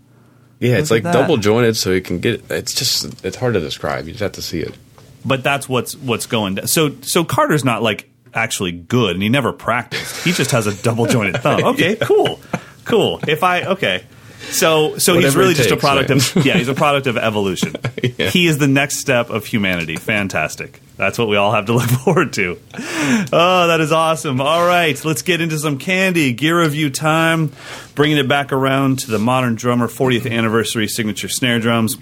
Yeah, 0.59 0.77
it's 0.77 0.91
like 0.91 1.03
that. 1.03 1.13
double 1.13 1.37
jointed, 1.37 1.77
so 1.77 1.91
you 1.91 2.01
can 2.01 2.19
get. 2.19 2.43
It's 2.49 2.73
just 2.73 3.23
it's 3.23 3.37
hard 3.37 3.53
to 3.53 3.61
describe. 3.61 4.05
You 4.07 4.11
just 4.11 4.23
have 4.23 4.33
to 4.33 4.41
see 4.41 4.59
it. 4.59 4.75
But 5.23 5.43
that's 5.43 5.69
what's 5.69 5.95
what's 5.95 6.25
going 6.25 6.55
down. 6.55 6.67
So 6.67 6.95
so 7.01 7.23
Carter's 7.23 7.63
not 7.63 7.81
like 7.81 8.09
actually 8.33 8.71
good, 8.73 9.11
and 9.11 9.23
he 9.23 9.29
never 9.29 9.53
practiced. 9.53 10.25
He 10.25 10.33
just 10.33 10.51
has 10.51 10.67
a 10.67 10.75
double 10.81 11.05
jointed 11.05 11.37
thumb. 11.41 11.63
Okay, 11.69 11.95
cool, 11.97 12.39
cool. 12.83 13.21
If 13.27 13.43
I 13.43 13.63
okay. 13.63 14.03
So, 14.51 14.97
so 14.97 15.17
he's 15.17 15.35
really 15.35 15.53
just 15.53 15.71
a 15.71 15.77
product 15.77 16.09
man. 16.09 16.17
of 16.17 16.45
yeah, 16.45 16.57
he's 16.57 16.67
a 16.67 16.73
product 16.73 17.07
of 17.07 17.17
evolution. 17.17 17.75
Yeah. 18.01 18.29
He 18.29 18.47
is 18.47 18.57
the 18.57 18.67
next 18.67 18.97
step 18.97 19.29
of 19.29 19.45
humanity. 19.45 19.95
Fantastic. 19.97 20.79
That's 20.95 21.17
what 21.17 21.27
we 21.27 21.35
all 21.35 21.51
have 21.51 21.65
to 21.65 21.73
look 21.75 21.89
forward 21.89 22.33
to. 22.33 22.57
Oh, 22.73 23.67
that 23.67 23.79
is 23.81 23.91
awesome. 23.91 24.39
All 24.41 24.65
right, 24.65 25.03
let's 25.05 25.21
get 25.21 25.41
into 25.41 25.57
some 25.57 25.77
candy 25.77 26.33
gear 26.33 26.61
review 26.61 26.89
time. 26.89 27.51
Bringing 27.95 28.17
it 28.17 28.27
back 28.27 28.51
around 28.53 28.99
to 28.99 29.11
the 29.11 29.19
Modern 29.19 29.55
Drummer 29.55 29.87
40th 29.87 30.29
anniversary 30.29 30.87
signature 30.87 31.27
snare 31.29 31.59
drums. 31.59 31.97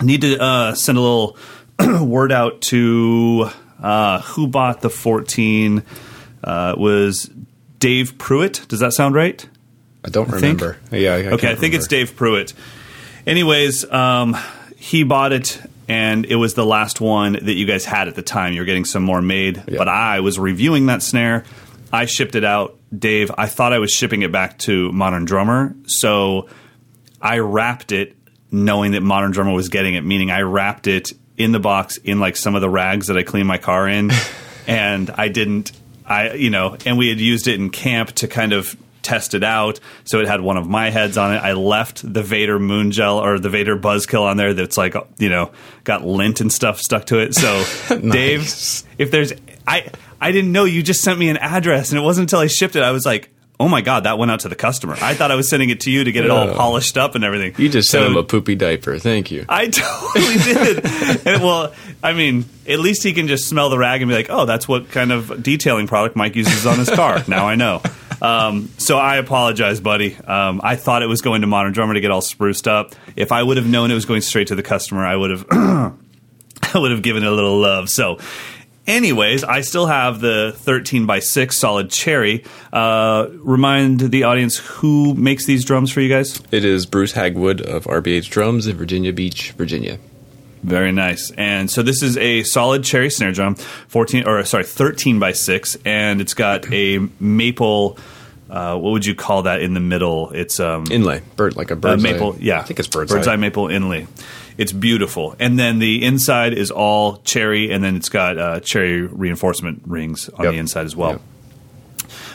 Need 0.00 0.22
to 0.22 0.40
uh, 0.40 0.74
send 0.74 0.98
a 0.98 1.00
little 1.00 1.36
word 2.04 2.32
out 2.32 2.60
to 2.62 3.48
uh, 3.80 4.20
who 4.22 4.46
bought 4.48 4.80
the 4.80 4.90
14. 4.90 5.82
Uh, 6.42 6.74
was 6.76 7.30
Dave 7.78 8.18
Pruitt. 8.18 8.64
Does 8.68 8.80
that 8.80 8.92
sound 8.92 9.14
right? 9.14 9.48
I 10.04 10.08
don't 10.10 10.26
think. 10.26 10.42
remember. 10.60 10.78
Yeah. 10.90 11.14
I, 11.14 11.16
I 11.16 11.26
okay, 11.32 11.50
I 11.50 11.54
think 11.54 11.74
it's. 11.74 11.86
Dave 11.86 12.16
Pruitt. 12.16 12.54
Anyways, 13.26 13.90
um, 13.90 14.36
he 14.76 15.04
bought 15.04 15.32
it, 15.32 15.60
and 15.88 16.26
it 16.26 16.36
was 16.36 16.54
the 16.54 16.66
last 16.66 17.00
one 17.00 17.34
that 17.34 17.54
you 17.54 17.66
guys 17.66 17.84
had 17.84 18.08
at 18.08 18.14
the 18.16 18.22
time. 18.22 18.52
You 18.52 18.60
were 18.60 18.64
getting 18.66 18.84
some 18.84 19.02
more 19.04 19.22
made, 19.22 19.62
Yeah. 19.68 19.78
but 19.78 19.88
I 19.88 20.20
was 20.20 20.38
reviewing 20.38 20.86
that 20.86 21.02
snare. 21.02 21.44
I 21.92 22.06
shipped 22.06 22.34
it 22.34 22.44
out, 22.44 22.76
Dave. 22.96 23.30
I 23.36 23.46
thought 23.46 23.72
I 23.72 23.78
was 23.78 23.92
shipping 23.92 24.22
it 24.22 24.32
back 24.32 24.58
to 24.60 24.90
Modern 24.92 25.24
Drummer, 25.24 25.74
so 25.86 26.48
I 27.20 27.38
wrapped 27.38 27.92
it, 27.92 28.16
knowing 28.50 28.92
that 28.92 29.02
Modern 29.02 29.30
Drummer 29.30 29.52
was 29.52 29.68
getting 29.68 29.94
it. 29.94 30.04
Meaning, 30.04 30.30
I 30.32 30.40
wrapped 30.40 30.86
it 30.88 31.12
in 31.36 31.52
the 31.52 31.60
box 31.60 31.96
in 31.98 32.18
like 32.18 32.36
some 32.36 32.54
of 32.56 32.60
the 32.60 32.68
rags 32.70 33.06
that 33.06 33.16
I 33.16 33.22
clean 33.22 33.46
my 33.46 33.58
car 33.58 33.88
in, 33.88 34.10
and 34.66 35.10
I 35.10 35.28
didn't. 35.28 35.70
I 36.04 36.32
you 36.32 36.50
know, 36.50 36.76
and 36.84 36.98
we 36.98 37.08
had 37.08 37.20
used 37.20 37.46
it 37.46 37.60
in 37.60 37.70
camp 37.70 38.12
to 38.16 38.26
kind 38.26 38.52
of 38.52 38.74
test 39.02 39.34
it 39.34 39.42
out. 39.44 39.80
So 40.04 40.20
it 40.20 40.28
had 40.28 40.40
one 40.40 40.56
of 40.56 40.66
my 40.68 40.90
heads 40.90 41.16
on 41.18 41.34
it. 41.34 41.38
I 41.38 41.52
left 41.52 42.00
the 42.10 42.22
Vater 42.22 42.58
Moon 42.58 42.90
Gel 42.90 43.18
or 43.18 43.38
the 43.38 43.50
Vater 43.50 43.76
Buzzkill 43.76 44.22
on 44.22 44.36
there. 44.36 44.54
That's 44.54 44.76
like 44.78 44.94
you 45.18 45.28
know 45.28 45.50
got 45.84 46.04
lint 46.06 46.40
and 46.40 46.52
stuff 46.52 46.78
stuck 46.80 47.06
to 47.06 47.18
it. 47.18 47.34
So 47.34 47.64
Dave, 47.98 48.42
if 48.98 49.10
there's 49.10 49.32
I 49.66 49.88
I 50.20 50.32
didn't 50.32 50.52
know 50.52 50.64
you 50.64 50.82
just 50.82 51.02
sent 51.02 51.18
me 51.18 51.28
an 51.28 51.36
address, 51.36 51.90
and 51.90 51.98
it 51.98 52.02
wasn't 52.02 52.24
until 52.30 52.40
I 52.40 52.46
shipped 52.46 52.76
it 52.76 52.82
I 52.82 52.90
was 52.92 53.04
like. 53.06 53.28
Oh 53.60 53.68
my 53.68 53.80
god, 53.80 54.04
that 54.04 54.18
went 54.18 54.28
out 54.32 54.40
to 54.40 54.48
the 54.48 54.56
customer. 54.56 54.96
I 55.00 55.14
thought 55.14 55.30
I 55.30 55.36
was 55.36 55.48
sending 55.48 55.70
it 55.70 55.82
to 55.82 55.90
you 55.90 56.02
to 56.02 56.10
get 56.10 56.24
it 56.24 56.32
all 56.32 56.52
polished 56.52 56.98
up 56.98 57.14
and 57.14 57.22
everything. 57.22 57.54
You 57.58 57.68
just 57.68 57.90
So- 57.90 58.00
sent 58.00 58.10
him 58.10 58.16
a 58.16 58.24
poopy 58.24 58.56
diaper. 58.56 58.98
Thank 58.98 59.30
you. 59.30 59.44
I 59.48 59.66
totally 59.68 60.36
did. 60.38 61.26
and, 61.28 61.42
well, 61.44 61.72
I 62.02 62.12
mean, 62.12 62.44
at 62.66 62.80
least 62.80 63.04
he 63.04 63.12
can 63.12 63.28
just 63.28 63.48
smell 63.48 63.70
the 63.70 63.78
rag 63.78 64.02
and 64.02 64.08
be 64.08 64.16
like, 64.16 64.30
"Oh, 64.30 64.46
that's 64.46 64.66
what 64.66 64.90
kind 64.90 65.12
of 65.12 65.40
detailing 65.44 65.86
product 65.86 66.16
Mike 66.16 66.34
uses 66.34 66.66
on 66.66 66.76
his 66.78 66.90
car." 66.90 67.22
now 67.28 67.46
I 67.46 67.54
know. 67.54 67.82
Um, 68.22 68.70
so 68.78 68.96
I 68.98 69.16
apologize, 69.16 69.80
buddy. 69.80 70.16
Um, 70.16 70.60
I 70.62 70.76
thought 70.76 71.02
it 71.02 71.06
was 71.06 71.20
going 71.20 71.40
to 71.40 71.48
Modern 71.48 71.72
Drummer 71.72 71.94
to 71.94 72.00
get 72.00 72.12
all 72.12 72.22
spruced 72.22 72.68
up. 72.68 72.94
If 73.16 73.32
I 73.32 73.42
would 73.42 73.56
have 73.56 73.66
known 73.66 73.90
it 73.90 73.94
was 73.94 74.04
going 74.06 74.20
straight 74.20 74.46
to 74.46 74.54
the 74.54 74.62
customer, 74.62 75.04
I 75.04 75.16
would 75.16 75.30
have. 75.30 75.46
I 75.50 76.78
would 76.78 76.92
have 76.92 77.02
given 77.02 77.24
it 77.24 77.26
a 77.26 77.34
little 77.34 77.58
love. 77.58 77.90
So. 77.90 78.18
Anyways, 78.84 79.44
I 79.44 79.60
still 79.60 79.86
have 79.86 80.20
the 80.20 80.52
13 80.56 81.06
by 81.06 81.20
6 81.20 81.56
solid 81.56 81.88
cherry. 81.88 82.44
Uh, 82.72 83.28
remind 83.34 84.00
the 84.00 84.24
audience 84.24 84.56
who 84.56 85.14
makes 85.14 85.46
these 85.46 85.64
drums 85.64 85.92
for 85.92 86.00
you 86.00 86.08
guys? 86.08 86.42
It 86.50 86.64
is 86.64 86.84
Bruce 86.84 87.12
Hagwood 87.12 87.60
of 87.60 87.84
RBH 87.84 88.28
Drums 88.28 88.66
in 88.66 88.76
Virginia 88.76 89.12
Beach, 89.12 89.52
Virginia. 89.52 90.00
Very 90.64 90.90
nice. 90.90 91.30
And 91.32 91.70
so 91.70 91.82
this 91.82 92.02
is 92.02 92.16
a 92.16 92.42
solid 92.42 92.82
cherry 92.82 93.10
snare 93.10 93.30
drum, 93.30 93.54
14 93.54 94.26
or 94.26 94.44
sorry, 94.44 94.64
13 94.64 95.20
by 95.20 95.30
6 95.30 95.76
and 95.84 96.20
it's 96.20 96.34
got 96.34 96.72
a 96.72 96.98
maple 97.20 97.98
uh, 98.52 98.76
what 98.76 98.90
would 98.90 99.06
you 99.06 99.14
call 99.14 99.42
that 99.44 99.62
in 99.62 99.72
the 99.74 99.80
middle? 99.80 100.30
It's 100.30 100.60
um 100.60 100.84
Inlay, 100.90 101.22
bird 101.36 101.56
like 101.56 101.70
a 101.70 101.74
uh, 101.74 101.76
bird's 101.76 102.02
maple, 102.02 102.34
eye. 102.34 102.38
yeah. 102.40 102.60
I 102.60 102.62
think 102.62 102.78
it's 102.78 102.88
bird's, 102.88 103.10
bird's 103.10 103.26
eye 103.26 103.32
eye. 103.32 103.36
maple 103.36 103.68
inlay. 103.68 104.06
It's 104.58 104.72
beautiful. 104.72 105.34
And 105.40 105.58
then 105.58 105.78
the 105.78 106.04
inside 106.04 106.52
is 106.52 106.70
all 106.70 107.16
cherry 107.24 107.72
and 107.72 107.82
then 107.82 107.96
it's 107.96 108.10
got 108.10 108.36
uh, 108.38 108.60
cherry 108.60 109.00
reinforcement 109.00 109.82
rings 109.86 110.28
on 110.28 110.44
Yep. 110.44 110.52
the 110.52 110.58
inside 110.58 110.84
as 110.84 110.94
well. 110.94 111.10
Yep. 111.12 111.20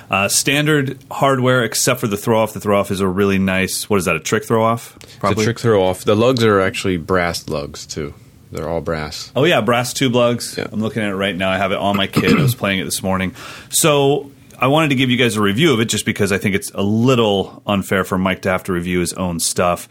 Uh, 0.10 0.28
standard 0.28 0.98
hardware, 1.12 1.64
except 1.64 2.00
for 2.00 2.08
the 2.08 2.18
throw 2.18 2.40
off. 2.42 2.54
The 2.54 2.60
throw 2.62 2.80
off 2.80 2.92
is 2.92 3.02
a 3.02 3.08
really 3.08 3.38
nice. 3.38 3.90
What 3.90 3.98
is 3.98 4.06
that? 4.06 4.16
A 4.16 4.20
trick 4.20 4.46
throw 4.46 4.64
off? 4.64 4.98
The 5.22 5.36
trick 5.36 5.60
throw 5.60 5.84
off. 5.84 6.04
The 6.06 6.16
lugs 6.16 6.44
are 6.44 6.62
actually 6.62 6.98
brass 6.98 7.48
lugs 7.50 7.86
too. 7.86 8.14
They're 8.52 8.70
all 8.70 8.80
brass. 8.82 9.32
Oh 9.36 9.44
yeah, 9.44 9.60
brass 9.62 9.94
tube 9.94 10.16
lugs. 10.16 10.56
Yeah. 10.58 10.68
I'm 10.72 10.80
looking 10.82 11.04
at 11.04 11.10
it 11.10 11.16
right 11.16 11.36
now. 11.36 11.50
I 11.52 11.58
have 11.58 11.74
it 11.74 11.78
on 11.78 11.98
my 11.98 12.08
kit. 12.08 12.32
I 12.32 12.42
was 12.42 12.56
playing 12.56 12.80
it 12.80 12.86
this 12.86 13.04
morning. 13.04 13.36
So 13.70 14.32
I 14.60 14.68
wanted 14.68 14.90
to 14.90 14.96
give 14.96 15.10
you 15.10 15.18
guys 15.18 15.36
a 15.36 15.42
review 15.42 15.74
of 15.74 15.80
it 15.80 15.86
just 15.86 16.06
because 16.06 16.32
I 16.32 16.38
think 16.38 16.56
it's 16.56 16.72
a 16.74 16.82
little 16.82 17.62
unfair 17.66 18.04
for 18.04 18.18
Mike 18.18 18.42
to 18.44 18.50
have 18.50 18.64
to 18.66 18.74
review 18.74 19.00
his 19.00 19.14
own 19.14 19.40
stuff. 19.40 19.88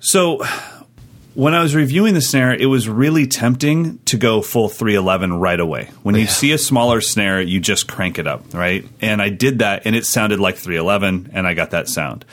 So 0.00 0.44
when 1.34 1.54
I 1.54 1.62
was 1.62 1.74
reviewing 1.74 2.14
the 2.14 2.20
snare, 2.20 2.54
it 2.54 2.66
was 2.66 2.88
really 2.88 3.26
tempting 3.26 3.98
to 4.04 4.16
go 4.16 4.42
full 4.42 4.68
311 4.68 5.32
right 5.40 5.58
away. 5.58 5.90
When 6.04 6.14
you 6.14 6.22
Yeah. 6.22 6.26
see 6.28 6.52
a 6.52 6.58
smaller 6.58 7.00
snare, 7.00 7.40
you 7.40 7.58
just 7.58 7.88
crank 7.88 8.18
it 8.20 8.26
up, 8.28 8.44
right? 8.54 8.86
And 9.00 9.20
I 9.20 9.30
did 9.30 9.58
that 9.58 9.82
and 9.86 9.96
it 9.96 10.06
sounded 10.06 10.38
like 10.38 10.56
311 10.56 11.30
and 11.32 11.46
I 11.46 11.54
got 11.54 11.70
that 11.72 11.88
sound. 11.88 12.24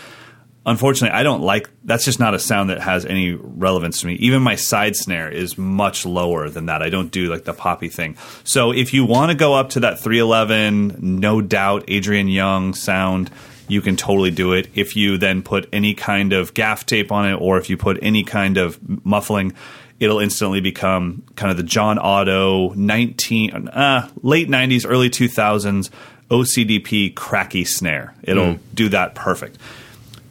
Unfortunately, 0.64 1.18
I 1.18 1.24
don't 1.24 1.42
like 1.42 1.70
that's 1.84 2.06
just 2.06 2.20
not 2.20 2.36
a 2.36 2.40
sound 2.40 2.70
that 2.70 2.80
has 2.80 3.04
any 3.04 3.34
relevance 3.34 4.02
to 4.02 4.08
me. 4.08 4.14
Even 4.16 4.44
my 4.44 4.56
side 4.56 4.96
snare 4.96 5.28
is 5.28 5.58
much 5.58 6.06
lower 6.06 6.50
than 6.50 6.68
that. 6.68 6.84
I 6.84 6.90
don't 6.90 7.12
do 7.12 7.32
like 7.32 7.46
the 7.46 7.54
poppy 7.54 7.90
thing. 7.90 8.16
So 8.44 8.72
if 8.72 8.94
you 8.94 9.04
want 9.04 9.32
to 9.32 9.36
go 9.38 9.56
up 9.56 9.72
to 9.72 9.80
that 9.82 10.00
311, 10.00 11.20
no 11.20 11.42
doubt 11.42 11.86
Adrian 11.88 12.28
Young 12.28 12.76
sound, 12.76 13.32
you 13.68 13.82
can 13.82 13.96
totally 13.96 14.30
do 14.30 14.54
it. 14.54 14.70
If 14.76 14.96
you 14.96 15.18
then 15.18 15.42
put 15.42 15.68
any 15.74 15.96
kind 15.96 16.32
of 16.32 16.54
gaff 16.54 16.86
tape 16.86 17.12
on 17.12 17.28
it 17.28 17.36
or 17.36 17.58
if 17.58 17.70
you 17.72 17.78
put 17.78 17.98
any 18.04 18.24
kind 18.24 18.58
of 18.58 18.78
muffling, 19.04 19.54
it'll 20.00 20.20
instantly 20.20 20.62
become 20.62 21.24
kind 21.36 21.50
of 21.50 21.58
the 21.58 21.64
John 21.64 21.98
Otto 21.98 22.74
19 22.74 23.70
uh, 23.70 24.10
late 24.22 24.48
90s 24.48 24.86
early 24.88 25.10
2000s 25.10 25.90
OCDP 26.30 27.16
cracky 27.16 27.66
snare. 27.66 28.14
It'll 28.22 28.60
do 28.74 28.90
that 28.90 29.16
perfect. 29.16 29.58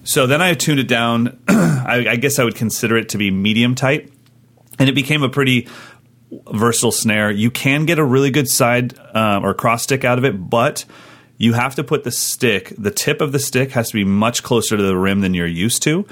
So 0.04 0.26
then 0.26 0.40
I 0.40 0.54
tuned 0.54 0.80
it 0.80 0.88
down. 0.88 1.38
I, 1.48 2.06
I 2.10 2.16
guess 2.16 2.38
I 2.38 2.44
would 2.44 2.54
consider 2.54 2.96
it 2.96 3.10
to 3.10 3.18
be 3.18 3.30
medium 3.30 3.74
tight, 3.74 4.12
and 4.78 4.88
it 4.88 4.94
became 4.94 5.22
a 5.22 5.28
pretty 5.28 5.68
versatile 6.52 6.92
snare. 6.92 7.30
You 7.30 7.50
can 7.50 7.86
get 7.86 7.98
a 7.98 8.04
really 8.04 8.30
good 8.30 8.48
side 8.48 8.98
um, 9.14 9.44
or 9.44 9.54
cross 9.54 9.82
stick 9.82 10.04
out 10.04 10.18
of 10.18 10.24
it, 10.24 10.32
but 10.32 10.84
you 11.36 11.52
have 11.54 11.74
to 11.76 11.84
put 11.84 12.04
the 12.04 12.12
stick. 12.12 12.72
The 12.78 12.90
tip 12.90 13.20
of 13.20 13.32
the 13.32 13.38
stick 13.38 13.72
has 13.72 13.88
to 13.88 13.94
be 13.94 14.04
much 14.04 14.42
closer 14.42 14.76
to 14.76 14.82
the 14.82 14.96
rim 14.96 15.20
than 15.20 15.34
you're 15.34 15.46
used 15.46 15.82
to 15.84 16.06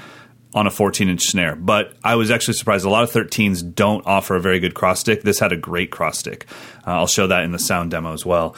on 0.53 0.67
a 0.67 0.71
14 0.71 1.09
inch 1.09 1.23
snare. 1.23 1.55
But 1.55 1.93
I 2.03 2.15
was 2.15 2.31
actually 2.31 2.55
surprised. 2.55 2.85
A 2.85 2.89
lot 2.89 3.03
of 3.03 3.11
13s 3.11 3.75
don't 3.75 4.05
offer 4.05 4.35
a 4.35 4.41
very 4.41 4.59
good 4.59 4.73
cross 4.73 4.99
stick. 4.99 5.21
This 5.21 5.39
had 5.39 5.51
a 5.51 5.57
great 5.57 5.91
cross 5.91 6.17
stick. 6.17 6.45
Uh, 6.85 6.91
I'll 6.91 7.07
show 7.07 7.27
that 7.27 7.43
in 7.43 7.51
the 7.51 7.59
sound 7.59 7.91
demo 7.91 8.13
as 8.13 8.25
well 8.25 8.55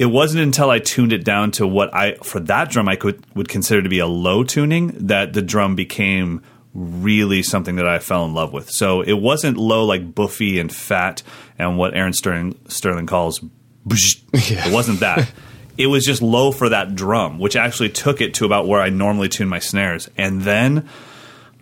it 0.00 0.06
wasn't 0.06 0.42
until 0.42 0.70
I 0.70 0.78
tuned 0.78 1.12
it 1.12 1.24
down 1.24 1.50
to 1.52 1.66
what 1.66 1.94
I 1.94 2.14
for 2.22 2.40
that 2.40 2.70
drum 2.70 2.88
I 2.88 2.96
could 2.96 3.22
would 3.36 3.50
consider 3.50 3.82
to 3.82 3.88
be 3.90 3.98
a 3.98 4.06
low 4.06 4.42
tuning 4.42 4.88
that 5.08 5.34
the 5.34 5.42
drum 5.42 5.76
became 5.76 6.42
really 6.72 7.42
something 7.42 7.76
that 7.76 7.86
I 7.86 7.98
fell 7.98 8.24
in 8.24 8.32
love 8.32 8.50
with. 8.54 8.70
So 8.70 9.02
it 9.02 9.12
wasn't 9.12 9.58
low 9.58 9.84
like 9.84 10.14
buffy 10.14 10.58
and 10.58 10.74
fat 10.74 11.22
and 11.58 11.76
what 11.76 11.94
Aaron 11.94 12.14
Sterling, 12.14 12.58
Sterling 12.66 13.04
calls. 13.06 13.40
bzz. 13.86 14.22
It 14.32 14.72
wasn't 14.72 15.00
that. 15.00 15.30
It 15.76 15.88
was 15.88 16.04
just 16.04 16.22
low 16.22 16.50
for 16.50 16.70
that 16.70 16.94
drum, 16.94 17.38
which 17.38 17.54
actually 17.54 17.90
took 17.90 18.22
it 18.22 18.34
to 18.34 18.46
about 18.46 18.66
where 18.66 18.80
I 18.80 18.88
normally 18.88 19.28
tune 19.28 19.48
my 19.48 19.58
snares. 19.58 20.08
And 20.16 20.42
then, 20.42 20.88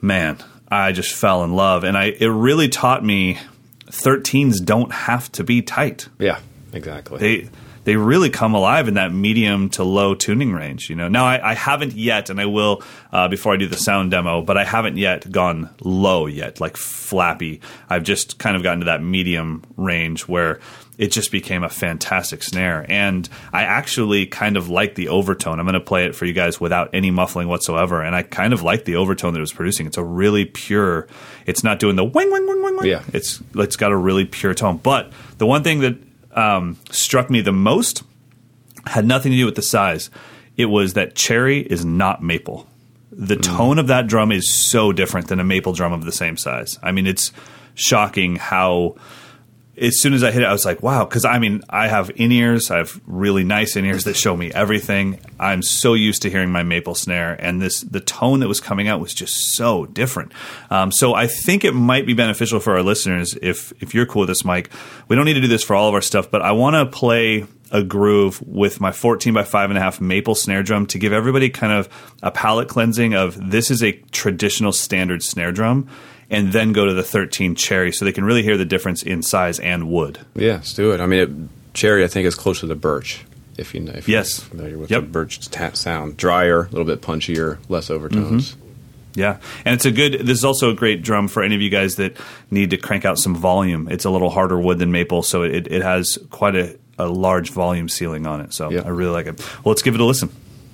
man, 0.00 0.38
I 0.68 0.92
just 0.92 1.12
fell 1.14 1.42
in 1.42 1.54
love, 1.54 1.82
and 1.82 1.96
I 1.96 2.06
it 2.06 2.26
really 2.26 2.68
taught 2.68 3.04
me 3.04 3.38
13s 3.86 4.64
don't 4.64 4.92
have 4.92 5.32
to 5.32 5.44
be 5.44 5.62
tight 5.62 6.08
Yeah, 6.18 6.38
exactly. 6.72 7.18
they 7.18 7.48
they 7.88 7.96
really 7.96 8.28
come 8.28 8.52
alive 8.52 8.86
in 8.86 8.94
that 8.94 9.14
medium 9.14 9.70
to 9.70 9.82
low 9.82 10.14
tuning 10.14 10.52
range. 10.52 10.90
You 10.90 10.96
know, 10.96 11.08
now 11.08 11.24
I, 11.24 11.52
I 11.52 11.54
haven't 11.54 11.94
yet, 11.94 12.28
and 12.28 12.38
I 12.38 12.44
will 12.44 12.82
uh, 13.10 13.28
before 13.28 13.54
I 13.54 13.56
do 13.56 13.66
the 13.66 13.78
sound 13.78 14.10
demo, 14.10 14.42
but 14.42 14.58
I 14.58 14.64
haven't 14.64 14.98
yet 14.98 15.32
gone 15.32 15.70
low 15.80 16.26
yet, 16.26 16.60
like 16.60 16.76
flappy. 16.76 17.62
I've 17.88 18.02
just 18.02 18.38
kind 18.38 18.56
of 18.56 18.62
gotten 18.62 18.80
to 18.80 18.84
that 18.84 19.02
medium 19.02 19.64
range 19.78 20.28
where 20.28 20.60
it 20.98 21.12
just 21.12 21.32
became 21.32 21.64
a 21.64 21.70
fantastic 21.70 22.42
snare, 22.42 22.84
and 22.90 23.26
I 23.54 23.62
actually 23.62 24.26
kind 24.26 24.58
of 24.58 24.68
like 24.68 24.94
the 24.94 25.08
overtone. 25.08 25.58
I'm 25.58 25.64
going 25.64 25.72
to 25.72 25.80
play 25.80 26.04
it 26.04 26.14
for 26.14 26.26
you 26.26 26.34
guys 26.34 26.60
without 26.60 26.90
any 26.92 27.10
muffling 27.10 27.48
whatsoever, 27.48 28.02
and 28.02 28.14
I 28.14 28.22
kind 28.22 28.52
of 28.52 28.62
like 28.62 28.84
the 28.84 28.96
overtone 28.96 29.32
that 29.32 29.38
it 29.38 29.40
was 29.40 29.54
producing. 29.54 29.86
It's 29.86 29.96
a 29.96 30.04
really 30.04 30.44
pure. 30.44 31.08
It's 31.46 31.64
not 31.64 31.78
doing 31.78 31.96
the 31.96 32.04
wing 32.04 32.30
wing 32.30 32.46
wing 32.46 32.62
wing 32.62 32.76
wing. 32.76 32.86
Yeah. 32.86 33.02
it's 33.14 33.42
it's 33.54 33.76
got 33.76 33.92
a 33.92 33.96
really 33.96 34.26
pure 34.26 34.52
tone. 34.52 34.76
But 34.76 35.10
the 35.38 35.46
one 35.46 35.62
thing 35.62 35.80
that 35.80 35.96
um, 36.38 36.78
struck 36.90 37.30
me 37.30 37.40
the 37.40 37.52
most 37.52 38.04
had 38.86 39.04
nothing 39.04 39.32
to 39.32 39.38
do 39.38 39.44
with 39.44 39.56
the 39.56 39.62
size. 39.62 40.08
It 40.56 40.66
was 40.66 40.94
that 40.94 41.14
cherry 41.14 41.60
is 41.60 41.84
not 41.84 42.22
maple. 42.22 42.66
The 43.10 43.36
tone 43.36 43.78
of 43.78 43.88
that 43.88 44.06
drum 44.06 44.30
is 44.30 44.48
so 44.48 44.92
different 44.92 45.28
than 45.28 45.40
a 45.40 45.44
maple 45.44 45.72
drum 45.72 45.92
of 45.92 46.04
the 46.04 46.12
same 46.12 46.36
size. 46.36 46.78
I 46.82 46.92
mean, 46.92 47.06
it's 47.06 47.32
shocking 47.74 48.36
how. 48.36 48.96
As 49.80 50.00
soon 50.00 50.14
as 50.14 50.24
I 50.24 50.30
hit 50.30 50.42
it, 50.42 50.46
I 50.46 50.52
was 50.52 50.64
like, 50.64 50.82
"Wow!" 50.82 51.04
Because 51.04 51.24
I 51.24 51.38
mean, 51.38 51.62
I 51.68 51.88
have 51.88 52.10
in 52.16 52.32
ears. 52.32 52.70
I 52.70 52.78
have 52.78 53.00
really 53.06 53.44
nice 53.44 53.76
in 53.76 53.84
ears 53.84 54.04
that 54.04 54.16
show 54.16 54.36
me 54.36 54.52
everything. 54.52 55.20
I'm 55.38 55.62
so 55.62 55.94
used 55.94 56.22
to 56.22 56.30
hearing 56.30 56.50
my 56.50 56.62
maple 56.62 56.94
snare, 56.94 57.34
and 57.38 57.60
this 57.60 57.80
the 57.80 58.00
tone 58.00 58.40
that 58.40 58.48
was 58.48 58.60
coming 58.60 58.88
out 58.88 59.00
was 59.00 59.14
just 59.14 59.54
so 59.54 59.86
different. 59.86 60.32
Um, 60.70 60.90
so 60.90 61.14
I 61.14 61.26
think 61.26 61.64
it 61.64 61.72
might 61.72 62.06
be 62.06 62.14
beneficial 62.14 62.60
for 62.60 62.76
our 62.76 62.82
listeners 62.82 63.36
if 63.40 63.72
if 63.80 63.94
you're 63.94 64.06
cool 64.06 64.20
with 64.20 64.28
this, 64.28 64.44
Mike. 64.44 64.70
We 65.08 65.16
don't 65.16 65.24
need 65.24 65.34
to 65.34 65.40
do 65.40 65.48
this 65.48 65.64
for 65.64 65.76
all 65.76 65.88
of 65.88 65.94
our 65.94 66.02
stuff, 66.02 66.30
but 66.30 66.42
I 66.42 66.52
want 66.52 66.74
to 66.74 66.86
play 66.86 67.46
a 67.70 67.82
groove 67.82 68.40
with 68.46 68.80
my 68.80 68.92
14 68.92 69.34
by 69.34 69.42
5.5 69.42 70.00
maple 70.00 70.34
snare 70.34 70.62
drum 70.62 70.86
to 70.86 70.98
give 70.98 71.12
everybody 71.12 71.50
kind 71.50 71.72
of 71.72 71.88
a 72.22 72.30
palate 72.30 72.68
cleansing 72.68 73.14
of 73.14 73.50
this 73.50 73.70
is 73.70 73.82
a 73.82 73.92
traditional 74.10 74.72
standard 74.72 75.22
snare 75.22 75.52
drum 75.52 75.86
and 76.30 76.52
then 76.52 76.72
go 76.72 76.84
to 76.86 76.94
the 76.94 77.02
13 77.02 77.54
cherry 77.54 77.92
so 77.92 78.04
they 78.04 78.12
can 78.12 78.24
really 78.24 78.42
hear 78.42 78.56
the 78.56 78.64
difference 78.66 79.02
in 79.02 79.22
size 79.22 79.58
and 79.60 79.88
wood 79.90 80.18
yeah, 80.34 80.54
let's 80.54 80.74
do 80.74 80.92
it. 80.92 81.00
I 81.00 81.06
mean, 81.06 81.20
it, 81.20 81.74
cherry 81.74 82.04
I 82.04 82.08
think 82.08 82.26
is 82.26 82.34
closer 82.34 82.66
to 82.66 82.74
birch, 82.74 83.24
if 83.56 83.74
you 83.74 83.80
know. 83.80 83.92
If 83.92 84.08
Yes. 84.08 84.38
you're 84.40 84.48
familiar 84.50 84.78
with 84.78 84.90
Yep. 84.90 85.00
the 85.02 85.06
birch 85.08 85.48
ta- 85.50 85.72
sound, 85.72 86.16
drier, 86.16 86.60
a 86.62 86.70
little 86.70 86.84
bit 86.84 87.00
punchier, 87.00 87.58
less 87.68 87.90
overtones. 87.90 88.52
Mm-hmm. 88.52 88.64
Yeah, 89.14 89.38
and 89.64 89.74
it's 89.74 89.84
a 89.84 89.90
good. 89.90 90.12
This 90.26 90.38
is 90.38 90.44
also 90.44 90.70
a 90.70 90.74
great 90.74 91.02
drum 91.02 91.26
for 91.26 91.42
any 91.42 91.56
of 91.56 91.60
you 91.60 91.70
guys 91.70 91.96
that 91.96 92.16
need 92.52 92.70
to 92.70 92.76
crank 92.76 93.04
out 93.04 93.18
some 93.18 93.34
volume. 93.34 93.88
It's 93.90 94.04
a 94.04 94.10
little 94.10 94.30
harder 94.30 94.60
wood 94.60 94.78
than 94.78 94.92
maple, 94.92 95.22
so 95.24 95.42
it, 95.42 95.66
it 95.72 95.82
has 95.82 96.18
quite 96.30 96.54
a, 96.54 96.78
a 96.98 97.08
large 97.08 97.50
volume 97.50 97.88
ceiling 97.88 98.28
on 98.28 98.40
it. 98.42 98.52
So 98.54 98.70
Yeah. 98.70 98.82
I 98.84 98.88
really 98.90 99.10
like 99.10 99.26
it. 99.26 99.40
Well, 99.64 99.72
let's 99.72 99.82
give 99.82 99.94
it 99.96 100.00
a 100.00 100.04
listen. 100.04 100.28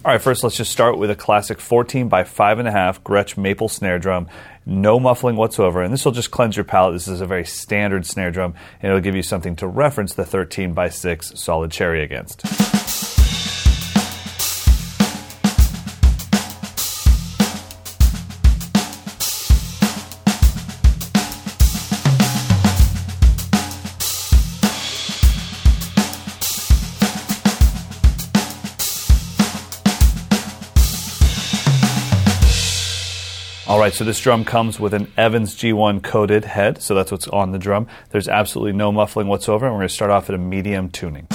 All 0.05 0.13
right, 0.13 0.21
first 0.21 0.43
let's 0.45 0.57
just 0.57 0.71
start 0.71 0.99
with 0.99 1.11
a 1.11 1.15
classic 1.15 1.59
14 1.59 2.09
by 2.11 2.25
5.5 2.25 3.01
Gretsch 3.03 3.39
maple 3.39 3.71
snare 3.71 3.99
drum. 3.99 4.27
No 4.67 4.99
muffling 4.99 5.37
whatsoever, 5.37 5.83
and 5.83 5.93
this 5.93 6.05
will 6.05 6.13
just 6.13 6.31
cleanse 6.31 6.57
your 6.57 6.65
palate. 6.65 6.95
This 6.95 7.09
is 7.09 7.21
a 7.21 7.27
very 7.27 7.45
standard 7.45 8.07
snare 8.07 8.31
drum, 8.31 8.55
and 8.81 8.91
it'll 8.91 9.03
give 9.03 9.15
you 9.15 9.23
something 9.23 9.57
to 9.57 9.67
reference 9.67 10.15
the 10.15 10.25
13 10.25 10.73
by 10.73 10.89
6 10.89 11.33
solid 11.35 11.71
cherry 11.71 12.03
against. 12.03 13.04
Right, 33.85 33.93
so 33.93 34.03
this 34.03 34.19
drum 34.19 34.47
comes 34.47 34.81
with 34.81 34.95
an 34.95 35.13
Evans 35.19 35.55
G1 35.57 36.03
coated 36.03 36.47
head, 36.47 36.81
so 36.81 36.95
that's 36.95 37.13
what's 37.13 37.29
on 37.29 37.53
the 37.53 37.59
drum. 37.59 37.87
There's 38.09 38.29
absolutely 38.29 38.73
no 38.73 38.91
muffling 38.91 39.27
whatsoever, 39.27 39.67
and 39.67 39.75
we're 39.75 39.81
going 39.81 39.89
to 39.89 39.95
start 39.95 40.11
off 40.11 40.31
at 40.31 40.35
a 40.35 40.39
medium 40.39 40.89
tuning. 40.89 41.27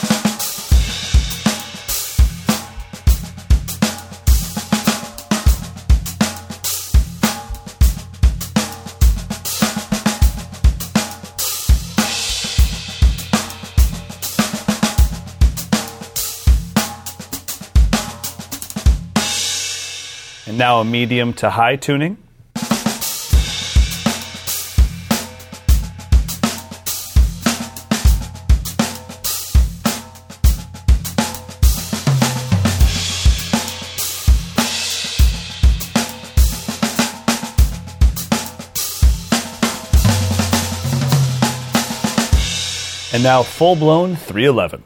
And 20.48 20.58
now 20.58 20.80
a 20.80 20.84
medium 20.84 21.34
to 21.34 21.52
high 21.52 21.76
tuning. 21.76 22.18
Now 43.30 43.44
full 43.44 43.76
blown 43.76 44.16
311. 44.16 44.84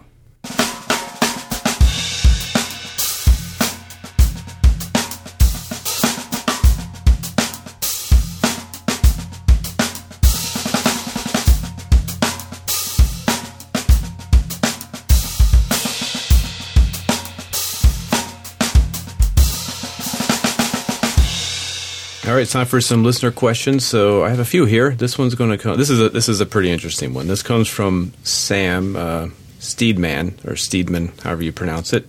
Time 22.53 22.67
for 22.67 22.81
some 22.81 23.03
listener 23.03 23.31
questions. 23.31 23.83
So 23.83 24.23
I 24.23 24.29
have 24.29 24.37
a 24.37 24.45
few 24.45 24.65
here. 24.65 24.91
This 24.91 25.17
one's 25.17 25.33
going 25.33 25.49
to 25.49 25.57
come. 25.57 25.75
This 25.75 25.89
is 25.89 25.99
a 25.99 26.09
this 26.09 26.29
is 26.29 26.39
a 26.39 26.45
pretty 26.45 26.69
interesting 26.69 27.15
one. 27.15 27.25
This 27.25 27.41
comes 27.41 27.67
from 27.67 28.13
Sam 28.21 28.95
uh, 28.95 29.29
Steedman 29.57 30.33
or 30.45 30.53
Steedman, 30.53 31.19
however 31.23 31.43
you 31.43 31.51
pronounce 31.51 31.93
it. 31.93 32.07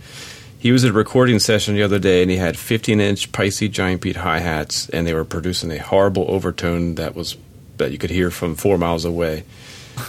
He 0.58 0.70
was 0.70 0.84
at 0.84 0.90
a 0.90 0.92
recording 0.92 1.38
session 1.38 1.74
the 1.74 1.82
other 1.82 1.98
day, 1.98 2.20
and 2.20 2.30
he 2.30 2.36
had 2.36 2.58
15 2.58 3.00
inch 3.00 3.32
Paiste 3.32 3.70
giant 3.70 4.02
beat 4.02 4.16
hi 4.16 4.40
hats, 4.40 4.86
and 4.90 5.06
they 5.06 5.14
were 5.14 5.24
producing 5.24 5.70
a 5.70 5.78
horrible 5.78 6.26
overtone 6.28 6.96
that 6.96 7.14
was 7.14 7.38
that 7.78 7.90
you 7.90 7.96
could 7.96 8.10
hear 8.10 8.30
from 8.30 8.54
four 8.54 8.76
miles 8.76 9.06
away. 9.06 9.44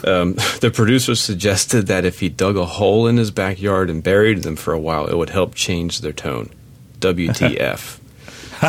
Um, 0.03 0.33
the 0.59 0.69
producer 0.69 1.15
suggested 1.15 1.87
that 1.87 2.03
if 2.03 2.19
he 2.19 2.27
dug 2.27 2.57
a 2.57 2.65
hole 2.65 3.07
in 3.07 3.15
his 3.15 3.31
backyard 3.31 3.89
and 3.89 4.03
buried 4.03 4.43
them 4.43 4.57
for 4.57 4.73
a 4.73 4.79
while, 4.79 5.07
it 5.07 5.15
would 5.15 5.29
help 5.29 5.55
change 5.55 6.01
their 6.01 6.11
tone. 6.11 6.49
WTF? 6.99 7.99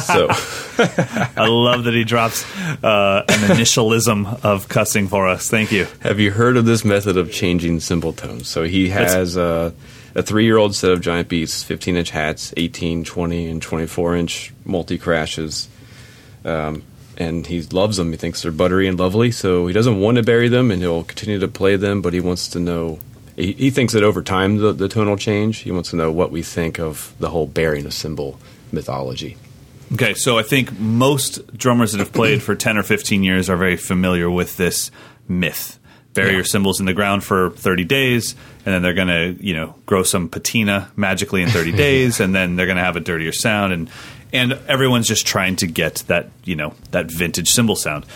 So. 0.02 0.28
I 0.78 1.46
love 1.48 1.84
that 1.84 1.94
he 1.94 2.04
drops 2.04 2.44
uh, 2.84 3.24
an 3.28 3.56
initialism 3.56 4.44
of 4.44 4.68
cussing 4.68 5.08
for 5.08 5.26
us. 5.26 5.48
Thank 5.48 5.72
you. 5.72 5.86
Have 6.00 6.20
you 6.20 6.30
heard 6.30 6.56
of 6.56 6.66
this 6.66 6.84
method 6.84 7.16
of 7.16 7.32
changing 7.32 7.80
cymbal 7.80 8.12
tones? 8.12 8.48
So 8.48 8.64
he 8.64 8.90
has 8.90 9.36
uh, 9.36 9.72
a 10.14 10.22
three 10.22 10.44
year 10.44 10.56
old 10.56 10.74
set 10.74 10.90
of 10.90 11.00
giant 11.00 11.28
beats, 11.28 11.62
15 11.62 11.96
inch 11.96 12.10
hats, 12.10 12.52
18, 12.56 13.04
20, 13.04 13.46
and 13.46 13.62
24 13.62 14.16
inch 14.16 14.52
multi 14.64 14.98
crashes. 14.98 15.68
Um, 16.44 16.82
and 17.16 17.46
he 17.46 17.62
loves 17.62 17.96
them. 17.96 18.10
He 18.10 18.16
thinks 18.16 18.42
they're 18.42 18.52
buttery 18.52 18.86
and 18.86 18.98
lovely. 18.98 19.30
So 19.30 19.66
he 19.66 19.72
doesn't 19.72 19.98
want 19.98 20.16
to 20.16 20.22
bury 20.22 20.48
them 20.48 20.70
and 20.70 20.82
he'll 20.82 21.04
continue 21.04 21.38
to 21.38 21.48
play 21.48 21.76
them, 21.76 22.02
but 22.02 22.12
he 22.12 22.20
wants 22.20 22.48
to 22.48 22.60
know. 22.60 22.98
He, 23.36 23.52
he 23.52 23.70
thinks 23.70 23.92
that 23.94 24.02
over 24.02 24.22
time 24.22 24.58
the, 24.58 24.72
the 24.72 24.88
tone 24.88 25.08
will 25.08 25.16
change. 25.16 25.58
He 25.58 25.70
wants 25.70 25.90
to 25.90 25.96
know 25.96 26.12
what 26.12 26.30
we 26.30 26.42
think 26.42 26.78
of 26.78 27.14
the 27.18 27.30
whole 27.30 27.46
burying 27.46 27.86
a 27.86 27.90
cymbal 27.90 28.38
mythology. 28.72 29.36
Okay, 29.92 30.14
so 30.14 30.36
I 30.38 30.42
think 30.42 30.78
most 30.78 31.56
drummers 31.56 31.92
that 31.92 31.98
have 31.98 32.12
played 32.12 32.42
for 32.42 32.54
10 32.56 32.76
or 32.76 32.82
15 32.82 33.22
years 33.22 33.48
are 33.48 33.56
very 33.56 33.76
familiar 33.76 34.28
with 34.28 34.56
this 34.56 34.90
myth. 35.28 35.78
Bury 36.12 36.30
Yeah. 36.30 36.36
your 36.36 36.44
cymbals 36.44 36.80
in 36.80 36.86
the 36.86 36.92
ground 36.94 37.22
for 37.22 37.50
30 37.50 37.84
days, 37.84 38.34
and 38.64 38.74
then 38.74 38.82
they're 38.82 38.94
going 38.94 39.08
to, 39.36 39.36
you 39.44 39.54
know, 39.54 39.74
grow 39.86 40.02
some 40.02 40.28
patina 40.28 40.90
magically 40.96 41.42
in 41.42 41.50
30 41.50 41.72
days, 41.76 42.18
and 42.20 42.34
then 42.34 42.56
they're 42.56 42.66
going 42.66 42.78
to 42.78 42.82
have 42.82 42.96
a 42.96 43.00
dirtier 43.00 43.32
sound. 43.32 43.72
And, 43.72 43.90
and 44.32 44.54
everyone's 44.66 45.06
just 45.06 45.24
trying 45.26 45.56
to 45.56 45.66
get 45.68 46.02
that, 46.08 46.30
you 46.44 46.56
know, 46.56 46.74
that 46.90 47.10
vintage 47.10 47.50
cymbal 47.52 47.76
sound. 47.76 48.06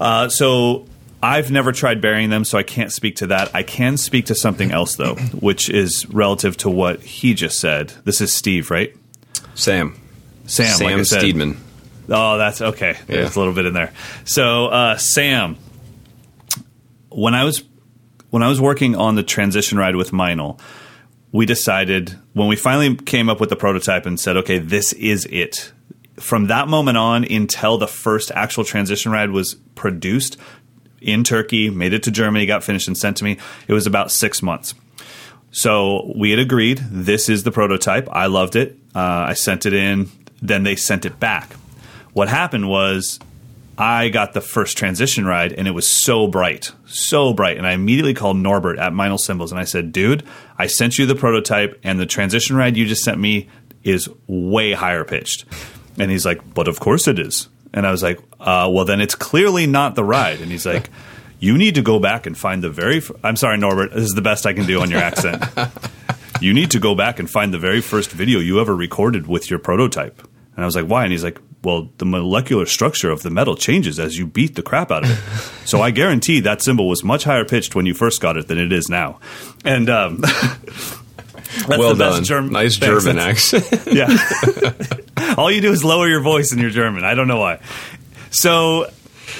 Uh, 0.00 0.28
so 0.28 0.86
I've 1.20 1.50
never 1.50 1.72
tried 1.72 2.00
burying 2.00 2.30
them, 2.30 2.44
so 2.44 2.58
I 2.58 2.62
can't 2.62 2.92
speak 2.92 3.16
to 3.16 3.26
that. 3.28 3.50
I 3.54 3.64
can 3.64 3.96
speak 3.96 4.26
to 4.26 4.36
something 4.36 4.70
else, 4.70 4.94
though, 4.94 5.14
which 5.40 5.68
is 5.68 6.06
relative 6.10 6.56
to 6.58 6.70
what 6.70 7.00
he 7.02 7.34
just 7.34 7.58
said. 7.58 7.92
This 8.04 8.20
is 8.20 8.32
Steve, 8.32 8.70
right? 8.70 8.94
Sam. 9.54 9.98
Sam, 10.48 10.76
Sam 10.76 10.98
like. 10.98 11.06
Steedman. 11.06 11.56
Oh, 12.08 12.38
that's 12.38 12.60
okay. 12.60 12.96
There's 13.06 13.36
a 13.36 13.38
little 13.38 13.54
bit 13.54 13.66
in 13.66 13.74
there. 13.74 13.92
So, 14.24 14.66
uh, 14.66 14.96
Sam, 14.96 15.56
when 17.10 17.34
I 17.34 17.44
was 17.44 17.62
when 18.30 18.42
I 18.42 18.48
was 18.48 18.60
working 18.60 18.96
on 18.96 19.14
the 19.14 19.22
transition 19.22 19.78
ride 19.78 19.94
with 19.94 20.10
Meinl, 20.10 20.58
we 21.32 21.46
decided 21.46 22.16
when 22.32 22.48
we 22.48 22.56
finally 22.56 22.96
came 22.96 23.28
up 23.28 23.40
with 23.40 23.50
the 23.50 23.56
prototype 23.56 24.06
and 24.06 24.18
said, 24.18 24.36
"Okay, 24.38 24.58
this 24.58 24.92
is 24.94 25.26
it." 25.30 25.72
From 26.16 26.46
that 26.48 26.66
moment 26.66 26.96
on 26.96 27.24
until 27.24 27.78
the 27.78 27.86
first 27.86 28.32
actual 28.34 28.64
transition 28.64 29.12
ride 29.12 29.30
was 29.30 29.54
produced 29.76 30.36
in 31.00 31.22
Turkey, 31.24 31.70
made 31.70 31.92
it 31.92 32.02
to 32.04 32.10
Germany, 32.10 32.46
got 32.46 32.64
finished 32.64 32.88
and 32.88 32.96
sent 32.96 33.18
to 33.18 33.24
me, 33.24 33.38
it 33.68 33.72
was 33.72 33.86
about 33.86 34.10
six 34.10 34.42
months. 34.42 34.74
So 35.50 36.12
we 36.16 36.30
had 36.30 36.38
agreed 36.40 36.78
this 36.90 37.28
is 37.28 37.44
the 37.44 37.52
prototype. 37.52 38.08
I 38.10 38.26
loved 38.26 38.56
it. 38.56 38.76
Uh, 38.94 39.26
I 39.28 39.34
sent 39.34 39.64
it 39.66 39.74
in. 39.74 40.10
Then 40.40 40.62
they 40.62 40.76
sent 40.76 41.04
it 41.04 41.18
back. 41.18 41.52
What 42.12 42.28
happened 42.28 42.68
was 42.68 43.18
I 43.76 44.08
got 44.08 44.32
the 44.32 44.40
first 44.40 44.76
transition 44.76 45.24
ride 45.24 45.52
and 45.52 45.68
it 45.68 45.70
was 45.70 45.86
so 45.86 46.26
bright, 46.26 46.72
so 46.86 47.32
bright. 47.32 47.58
And 47.58 47.66
I 47.66 47.72
immediately 47.72 48.14
called 48.14 48.36
Norbert 48.36 48.78
at 48.78 48.92
Meinl 48.92 49.18
Cymbals 49.18 49.52
and 49.52 49.60
I 49.60 49.64
said, 49.64 49.92
dude, 49.92 50.24
I 50.58 50.66
sent 50.66 50.98
you 50.98 51.06
the 51.06 51.14
prototype 51.14 51.78
and 51.84 52.00
the 52.00 52.06
transition 52.06 52.56
ride 52.56 52.76
you 52.76 52.86
just 52.86 53.04
sent 53.04 53.20
me 53.20 53.48
is 53.84 54.08
way 54.26 54.72
higher 54.72 55.04
pitched. 55.04 55.44
And 55.98 56.10
he's 56.10 56.26
like, 56.26 56.54
but 56.54 56.66
of 56.66 56.80
course 56.80 57.06
it 57.06 57.18
is. 57.18 57.48
And 57.72 57.86
I 57.86 57.90
was 57.92 58.02
like, 58.02 58.18
uh, 58.40 58.68
well, 58.72 58.84
then 58.84 59.00
it's 59.00 59.14
clearly 59.14 59.66
not 59.66 59.94
the 59.94 60.04
ride. 60.04 60.40
And 60.40 60.50
he's 60.50 60.66
like, 60.66 60.90
you 61.38 61.56
need 61.56 61.76
to 61.76 61.82
go 61.82 62.00
back 62.00 62.26
and 62.26 62.36
find 62.36 62.62
the 62.62 62.70
very. 62.70 63.00
I'm 63.22 63.36
sorry, 63.36 63.58
Norbert. 63.58 63.92
This 63.92 64.04
is 64.04 64.14
the 64.14 64.22
best 64.22 64.46
I 64.46 64.54
can 64.54 64.66
do 64.66 64.80
on 64.80 64.90
your 64.90 65.00
accent. 65.00 65.44
you 66.40 66.52
need 66.54 66.70
to 66.72 66.78
go 66.78 66.94
back 66.94 67.18
and 67.18 67.30
find 67.30 67.52
the 67.52 67.58
very 67.58 67.80
first 67.80 68.10
video 68.10 68.38
you 68.38 68.60
ever 68.60 68.74
recorded 68.74 69.26
with 69.26 69.50
your 69.50 69.58
prototype. 69.58 70.20
And 70.54 70.64
I 70.64 70.66
was 70.66 70.76
like, 70.76 70.86
why? 70.86 71.04
And 71.04 71.12
he's 71.12 71.24
like, 71.24 71.38
well, 71.62 71.90
the 71.98 72.04
molecular 72.04 72.66
structure 72.66 73.10
of 73.10 73.22
the 73.22 73.30
metal 73.30 73.56
changes 73.56 73.98
as 73.98 74.18
you 74.18 74.26
beat 74.26 74.54
the 74.54 74.62
crap 74.62 74.90
out 74.90 75.04
of 75.04 75.10
it. 75.10 75.66
so 75.68 75.80
I 75.80 75.90
guarantee 75.90 76.40
that 76.40 76.62
cymbal 76.62 76.88
was 76.88 77.02
much 77.02 77.24
higher 77.24 77.44
pitched 77.44 77.74
when 77.74 77.86
you 77.86 77.94
first 77.94 78.20
got 78.20 78.36
it 78.36 78.48
than 78.48 78.58
it 78.58 78.72
is 78.72 78.88
now. 78.88 79.20
And 79.64 79.88
um, 79.90 80.18
that's 81.66 81.66
well 81.66 81.94
the 81.94 82.04
best 82.04 82.16
done. 82.16 82.24
Germ- 82.24 82.52
nice 82.52 82.78
Thanks. 82.78 83.04
German 83.04 83.18
accent. 83.18 83.66
yeah. 83.92 84.16
All 85.36 85.50
you 85.50 85.60
do 85.60 85.72
is 85.72 85.84
lower 85.84 86.08
your 86.08 86.20
voice 86.20 86.52
in 86.52 86.58
your 86.58 86.70
German. 86.70 87.04
I 87.04 87.14
don't 87.14 87.28
know 87.28 87.40
why. 87.40 87.60
So 88.30 88.90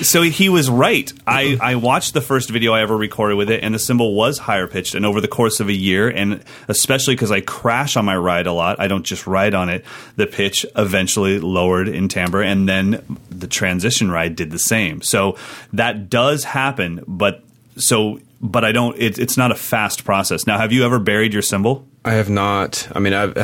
so 0.03 0.23
he 0.23 0.49
was 0.49 0.71
right. 0.71 1.13
I, 1.27 1.59
I 1.61 1.75
watched 1.77 2.15
the 2.15 2.21
first 2.21 2.51
video 2.51 2.73
I 2.73 2.83
ever 2.83 2.97
recorded 2.97 3.37
with 3.37 3.51
it, 3.51 3.63
and 3.63 3.75
the 3.75 3.79
cymbal 3.79 4.15
was 4.15 4.39
higher 4.39 4.67
pitched. 4.67 4.95
And 4.95 5.05
over 5.05 5.21
the 5.21 5.29
course 5.29 5.61
of 5.61 5.69
a 5.69 5.73
year, 5.73 6.09
and 6.09 6.43
especially 6.69 7.15
because 7.15 7.31
I 7.31 7.41
crash 7.41 7.97
on 7.97 8.05
my 8.05 8.17
ride 8.17 8.47
a 8.47 8.53
lot, 8.53 8.81
I 8.81 8.89
don't 8.89 9.05
just 9.05 9.27
ride 9.27 9.55
on 9.55 9.69
it. 9.69 9.85
The 10.17 10.27
pitch 10.27 10.65
eventually 10.77 11.41
lowered 11.41 11.89
in 11.89 12.09
timbre, 12.09 12.43
and 12.43 12.69
then 12.69 13.19
the 13.31 13.47
transition 13.47 14.11
ride 14.11 14.37
did 14.37 14.51
the 14.51 14.59
same. 14.59 15.03
So 15.03 15.37
that 15.73 16.11
does 16.11 16.45
happen, 16.45 17.05
but 17.07 17.43
so 17.77 18.21
but 18.41 18.65
I 18.65 18.73
don't. 18.73 18.97
It, 18.99 19.19
it's 19.19 19.37
not 19.37 19.51
a 19.51 19.57
fast 19.57 20.05
process. 20.05 20.47
Now, 20.47 20.59
have 20.59 20.73
you 20.73 20.85
ever 20.85 20.99
buried 20.99 21.33
your 21.33 21.43
cymbal? 21.43 21.87
I 22.05 22.13
have 22.13 22.31
not. 22.31 22.89
I 22.95 23.01
mean, 23.01 23.13
I've 23.13 23.37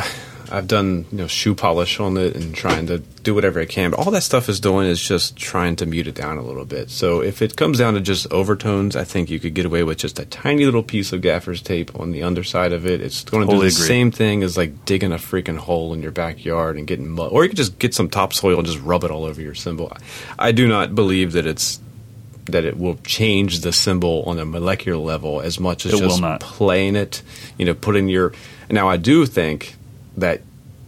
I've 0.51 0.69
done 0.69 1.07
you 1.11 1.19
know 1.19 1.27
shoe 1.27 1.55
polish 1.55 1.99
on 2.01 2.17
it 2.17 2.35
and 2.37 2.55
trying 2.55 2.87
to 2.89 2.99
do 2.99 3.35
whatever 3.35 3.61
I 3.61 3.65
can. 3.65 3.91
But 3.91 4.01
all 4.01 4.11
that 4.11 4.23
stuff 4.23 4.49
is 4.49 4.61
doing 4.61 4.87
is 4.87 5.01
just 5.01 5.37
trying 5.37 5.77
to 5.77 5.87
mute 5.87 6.07
it 6.07 6.15
down 6.15 6.37
a 6.37 6.43
little 6.43 6.65
bit. 6.65 6.91
So 6.91 7.21
if 7.23 7.41
it 7.43 7.57
comes 7.57 7.79
down 7.79 7.95
to 7.95 8.01
just 8.01 8.31
overtones, 8.33 8.97
I 8.97 9.05
think 9.05 9.31
you 9.31 9.41
could 9.41 9.55
get 9.55 9.65
away 9.67 9.83
with 9.83 9.99
just 9.99 10.19
a 10.19 10.25
tiny 10.27 10.65
little 10.65 10.83
piece 10.83 11.13
of 11.13 11.21
gaffer's 11.23 11.63
tape 11.63 11.99
on 11.99 12.11
the 12.11 12.23
underside 12.23 12.73
of 12.73 12.87
it. 12.87 13.01
It's 13.01 13.25
going 13.25 13.43
to 13.43 13.47
Totally 13.47 13.69
do 13.69 13.75
the 13.75 13.79
agree. 13.79 13.89
same 13.89 14.11
thing 14.11 14.43
as 14.43 14.57
like 14.57 14.85
digging 14.85 15.13
a 15.13 15.17
freaking 15.17 15.57
hole 15.57 15.95
in 15.95 16.03
your 16.03 16.13
backyard 16.13 16.77
and 16.77 16.87
getting 16.87 17.09
mud. 17.09 17.31
Or 17.33 17.43
you 17.45 17.49
could 17.49 17.57
just 17.57 17.79
get 17.79 17.95
some 17.95 18.09
topsoil 18.11 18.59
and 18.59 18.67
just 18.67 18.81
rub 18.81 19.05
it 19.05 19.11
all 19.11 19.25
over 19.25 19.41
your 19.41 19.55
cymbal. 19.55 19.97
I 20.39 20.53
do 20.53 20.69
not 20.69 20.95
believe 20.95 21.33
that 21.33 21.47
it's 21.47 21.81
that 22.47 22.67
it 22.67 22.77
will 22.77 22.97
change 23.05 23.61
the 23.61 23.73
cymbal 23.73 24.23
on 24.25 24.39
a 24.39 24.45
molecular 24.45 24.99
level 24.99 25.41
as 25.41 25.59
much 25.59 25.87
as 25.87 25.95
It 25.95 25.99
just 26.01 26.23
playing 26.41 26.95
it. 26.95 27.23
You 27.57 27.65
know, 27.65 27.75
putting 27.75 28.09
your. 28.09 28.33
Now, 28.71 28.89
I 28.89 28.97
do 28.99 29.25
think 29.27 29.77
that 30.17 30.43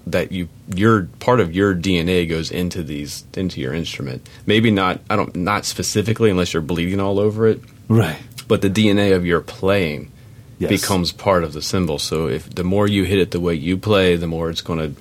that 0.07 0.31
you 0.31 0.49
your 0.75 1.05
part 1.19 1.41
of 1.41 1.55
your 1.55 1.75
DNA 1.75 2.29
goes 2.29 2.51
into 2.51 2.83
these 2.83 3.25
into 3.35 3.61
your 3.61 3.75
instrument. 3.75 4.29
Maybe 4.47 4.71
not. 4.71 5.01
I 5.11 5.17
don't 5.17 5.35
not 5.35 5.65
specifically 5.65 6.31
unless 6.31 6.53
you're 6.53 6.63
bleeding 6.63 7.01
all 7.01 7.19
over 7.19 7.47
it. 7.47 7.61
Right. 7.89 8.19
But 8.47 8.63
the 8.63 8.71
DNA 8.71 9.15
of 9.15 9.27
your 9.27 9.41
playing 9.41 10.13
Yes. 10.59 10.71
becomes 10.71 11.13
part 11.13 11.45
of 11.45 11.53
the 11.53 11.61
cymbal. 11.61 11.99
So 11.99 12.29
if 12.29 12.49
the 12.49 12.65
more 12.65 12.89
you 12.89 13.05
hit 13.05 13.19
it 13.19 13.31
the 13.31 13.41
way 13.41 13.53
you 13.53 13.77
play, 13.77 14.17
the 14.17 14.27
more 14.27 14.49
it's 14.49 14.63
going 14.63 14.79
to 14.79 15.01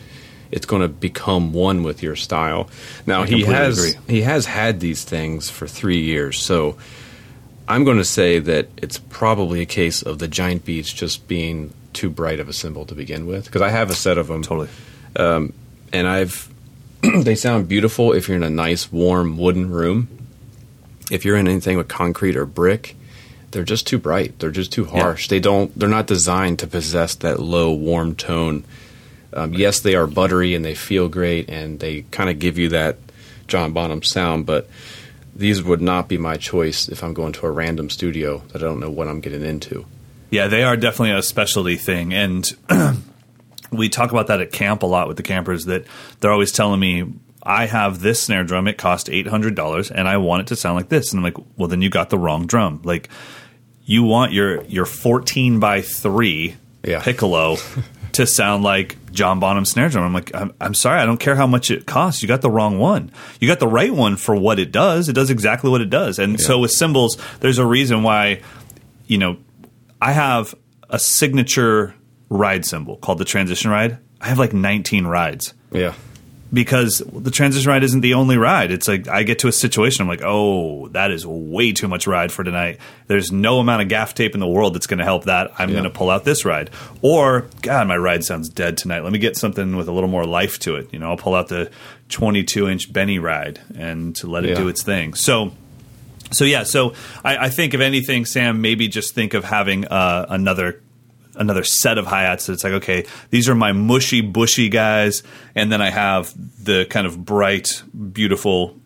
it's 0.51 0.65
going 0.65 0.81
to 0.81 0.89
become 0.89 1.53
one 1.53 1.81
with 1.83 2.03
your 2.03 2.17
style. 2.17 2.69
Now 3.05 3.23
he 3.23 3.43
has 3.43 3.77
agree. 3.77 3.99
he 4.07 4.21
has 4.23 4.47
had 4.47 4.81
these 4.81 5.05
things 5.05 5.49
for 5.49 5.65
3 5.65 5.97
years. 5.99 6.39
So 6.39 6.75
I'm 7.69 7.85
going 7.85 7.97
to 7.97 8.05
say 8.05 8.39
that 8.39 8.67
it's 8.77 8.97
probably 8.97 9.61
a 9.61 9.65
case 9.65 10.01
of 10.01 10.19
the 10.19 10.27
giant 10.27 10.65
beats 10.65 10.91
just 10.91 11.25
being 11.27 11.73
too 11.95 12.09
bright 12.09 12.39
of 12.39 12.47
a 12.47 12.53
cymbal 12.53 12.85
to 12.85 12.95
begin 12.95 13.25
with 13.25 13.45
because 13.45 13.61
I 13.61 13.69
have 13.69 13.89
a 13.89 13.95
set 13.95 14.17
of 14.17 14.27
them 14.27 14.43
Totally. 14.43 14.69
and 15.15 16.07
I've 16.07 16.49
they 17.01 17.35
sound 17.35 17.67
beautiful 17.67 18.13
if 18.13 18.27
you're 18.27 18.37
in 18.37 18.43
a 18.43 18.49
nice 18.49 18.91
warm 18.91 19.37
wooden 19.37 19.69
room. 19.69 20.07
If 21.11 21.23
you're 21.23 21.37
in 21.37 21.47
anything 21.47 21.77
with 21.77 21.87
concrete 21.87 22.35
or 22.35 22.45
brick, 22.45 22.95
they're 23.51 23.63
just 23.63 23.85
too 23.87 23.99
bright. 23.99 24.39
They're 24.39 24.51
just 24.51 24.71
too 24.71 24.85
harsh. 24.85 25.27
They 25.27 25.39
don't. 25.39 25.77
They're 25.77 25.87
not 25.87 26.07
designed 26.07 26.59
to 26.59 26.67
possess 26.67 27.15
that 27.15 27.39
low 27.39 27.71
warm 27.73 28.15
tone. 28.15 28.63
Um, 29.33 29.53
yes, 29.53 29.79
they 29.79 29.95
are 29.95 30.07
buttery 30.07 30.55
and 30.55 30.63
they 30.63 30.75
feel 30.75 31.09
great 31.09 31.49
and 31.49 31.79
they 31.79 32.03
kind 32.11 32.29
of 32.29 32.39
give 32.39 32.57
you 32.57 32.69
that 32.69 32.97
John 33.47 33.73
Bonham 33.73 34.01
sound, 34.01 34.45
but 34.45 34.69
these 35.35 35.61
would 35.61 35.81
not 35.81 36.07
be 36.07 36.17
my 36.17 36.37
choice 36.37 36.87
if 36.87 37.03
I'm 37.03 37.13
going 37.13 37.33
to 37.33 37.45
a 37.45 37.51
random 37.51 37.89
studio 37.89 38.39
that 38.49 38.63
I 38.63 38.65
don't 38.65 38.79
know 38.79 38.89
what 38.89 39.07
I'm 39.07 39.19
getting 39.19 39.43
into. 39.43 39.85
Yeah, 40.31 40.47
they 40.47 40.63
are 40.63 40.75
definitely 40.75 41.11
a 41.11 41.21
specialty 41.23 41.75
thing, 41.75 42.13
and 42.13 42.49
we 43.71 43.89
talk 43.89 44.11
about 44.11 44.27
that 44.27 44.41
at 44.41 44.51
camp 44.51 44.83
a 44.83 44.85
lot 44.85 45.07
with 45.07 45.17
the 45.17 45.23
campers. 45.23 45.65
That 45.65 45.85
they're 46.19 46.31
always 46.31 46.51
telling 46.51 46.79
me, 46.79 47.05
"I 47.43 47.65
have 47.67 47.99
this 48.01 48.21
snare 48.23 48.43
drum. 48.43 48.67
It 48.67 48.77
cost 48.77 49.09
eight 49.09 49.27
hundred 49.27 49.55
dollars, 49.55 49.91
and 49.91 50.07
I 50.07 50.17
want 50.17 50.41
it 50.41 50.47
to 50.47 50.55
sound 50.55 50.75
like 50.75 50.89
this." 50.89 51.11
And 51.11 51.19
I'm 51.19 51.23
like, 51.23 51.37
"Well, 51.57 51.67
then 51.67 51.81
you 51.81 51.89
got 51.89 52.09
the 52.09 52.17
wrong 52.17 52.47
drum. 52.47 52.81
Like, 52.83 53.09
you 53.85 54.03
want 54.03 54.33
your 54.33 54.63
your 54.65 54.85
fourteen 54.85 55.59
by 55.59 55.81
three 55.81 56.55
Yeah. 56.83 57.01
piccolo 57.01 57.57
to 58.13 58.25
sound 58.25 58.63
like 58.63 58.97
John 59.11 59.39
Bonham 59.39 59.63
snare 59.65 59.89
drum." 59.89 60.05
I'm 60.05 60.13
like, 60.13 60.31
I'm, 60.35 60.53
"I'm 60.59 60.73
sorry, 60.73 60.99
I 60.99 61.05
don't 61.05 61.19
care 61.19 61.35
how 61.35 61.47
much 61.47 61.69
it 61.71 61.85
costs. 61.85 62.21
You 62.23 62.27
got 62.27 62.41
the 62.41 62.49
wrong 62.51 62.79
one. 62.79 63.11
You 63.39 63.47
got 63.47 63.59
the 63.59 63.67
right 63.67 63.93
one 63.93 64.17
for 64.17 64.35
what 64.35 64.59
it 64.59 64.71
does. 64.71 65.07
It 65.07 65.13
does 65.13 65.29
exactly 65.29 65.69
what 65.69 65.81
it 65.81 65.89
does." 65.89 66.17
And 66.19 66.41
so 66.41 66.59
with 66.59 66.71
cymbals, 66.71 67.17
there's 67.41 67.59
a 67.59 67.65
reason 67.65 68.03
why, 68.03 68.41
you 69.07 69.17
know, 69.17 69.37
I 70.01 70.11
have 70.11 70.55
a 70.89 70.99
signature 70.99 71.95
ride 72.29 72.65
cymbal 72.65 72.97
called 72.97 73.17
the 73.17 73.25
transition 73.25 73.71
ride. 73.71 73.97
I 74.21 74.27
have 74.27 74.39
like 74.39 74.53
19 74.53 75.05
rides 75.07 75.53
Yeah. 75.71 75.93
because 76.53 77.03
the 77.11 77.31
transition 77.31 77.69
ride 77.69 77.83
isn't 77.83 78.01
the 78.01 78.13
only 78.13 78.37
ride. 78.37 78.71
It's 78.71 78.87
like 78.87 79.07
I 79.07 79.23
get 79.23 79.39
to 79.39 79.47
a 79.47 79.51
situation, 79.51 80.01
I'm 80.03 80.07
like, 80.07 80.21
oh, 80.23 80.87
that 80.89 81.11
is 81.11 81.25
way 81.25 81.71
too 81.71 81.87
much 81.87 82.07
ride 82.07 82.31
for 82.31 82.43
tonight. 82.43 82.79
There's 83.07 83.31
no 83.31 83.59
amount 83.59 83.81
of 83.83 83.89
gaff 83.89 84.13
tape 84.15 84.33
in 84.33 84.39
the 84.39 84.47
world 84.47 84.73
that's 84.75 84.87
going 84.87 84.99
to 84.99 85.03
help 85.05 85.25
that. 85.25 85.51
I'm 85.59 85.69
Yeah. 85.69 85.73
going 85.75 85.83
to 85.85 85.89
pull 85.89 86.09
out 86.09 86.23
this 86.23 86.45
ride. 86.45 86.69
Or, 87.01 87.45
God, 87.61 87.87
my 87.87 87.97
ride 87.97 88.23
sounds 88.23 88.49
dead 88.49 88.77
tonight. 88.77 89.03
Let 89.03 89.11
me 89.13 89.19
get 89.19 89.37
something 89.37 89.75
with 89.75 89.87
a 89.87 89.91
little 89.91 90.09
more 90.09 90.25
life 90.25 90.57
to 90.59 90.75
it. 90.75 90.89
You 90.91 90.99
know, 90.99 91.09
I'll 91.09 91.17
pull 91.17 91.35
out 91.35 91.47
the 91.49 91.69
22 92.09 92.67
inch 92.69 92.91
Benny 92.93 93.19
ride 93.19 93.59
and 93.77 94.15
to 94.17 94.27
let 94.27 94.45
it 94.45 94.51
Yeah. 94.51 94.55
do 94.55 94.67
its 94.67 94.81
thing. 94.83 95.13
So, 95.13 95.51
so 96.31 96.43
yeah, 96.45 96.63
so 96.63 96.93
I, 97.23 97.37
I 97.45 97.49
think 97.49 97.73
if 97.73 97.81
anything, 97.81 98.25
Sam, 98.25 98.61
maybe 98.61 98.87
just 98.87 99.13
think 99.13 99.33
of 99.33 99.43
having 99.43 99.85
uh, 99.85 100.25
another 100.29 100.81
another 101.35 101.63
set 101.63 101.97
of 101.97 102.05
hi 102.07 102.23
hats. 102.23 102.47
It's 102.49 102.63
like 102.63 102.73
okay, 102.73 103.05
these 103.29 103.49
are 103.49 103.55
my 103.55 103.71
mushy, 103.73 104.21
bushy 104.21 104.69
guys, 104.69 105.23
and 105.53 105.71
then 105.71 105.81
I 105.81 105.89
have 105.89 106.33
the 106.63 106.85
kind 106.89 107.05
of 107.07 107.23
bright, 107.25 107.83
beautiful 108.13 108.77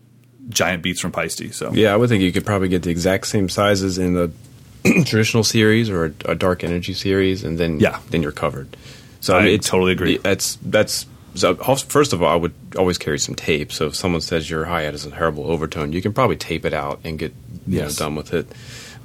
giant 0.50 0.82
beats 0.82 1.00
from 1.00 1.12
Paiste. 1.12 1.54
So 1.54 1.72
Yeah, 1.74 1.94
I 1.94 1.96
would 1.96 2.10
think 2.10 2.24
you 2.24 2.32
could 2.32 2.46
probably 2.46 2.70
get 2.70 2.82
the 2.84 2.90
exact 2.90 3.28
same 3.28 3.50
sizes 3.50 3.98
in 4.00 4.14
the 4.14 4.32
traditional 5.06 5.44
series 5.44 5.90
or 5.90 6.06
a, 6.06 6.14
a 6.32 6.36
dark 6.36 6.64
energy 6.64 6.94
series, 6.94 7.44
and 7.44 7.58
then 7.60 7.80
Yeah. 7.80 8.00
then 8.10 8.22
you're 8.24 8.32
covered. 8.32 8.76
So 9.22 9.38
I 9.38 9.46
it's- 9.46 9.68
totally 9.70 9.92
agree. 9.92 10.18
That's 10.18 10.58
that's. 10.64 11.06
So 11.36 11.56
first 11.56 12.14
of 12.14 12.22
all, 12.24 12.30
I 12.30 12.36
would 12.36 12.54
always 12.78 12.98
carry 12.98 13.20
some 13.20 13.36
tape. 13.36 13.72
So 13.72 13.88
if 13.88 13.96
someone 13.96 14.22
says 14.22 14.50
your 14.50 14.66
hi 14.66 14.82
hat 14.84 14.94
is 14.94 15.06
a 15.06 15.12
terrible 15.12 15.50
overtone, 15.52 15.94
you 15.94 16.02
can 16.02 16.14
probably 16.14 16.38
tape 16.38 16.66
it 16.66 16.74
out 16.74 17.00
and 17.04 17.18
get 17.20 17.34
you 17.68 17.78
Yes. 17.80 18.00
know 18.00 18.06
done 18.06 18.16
with 18.16 18.34
it. 18.34 18.48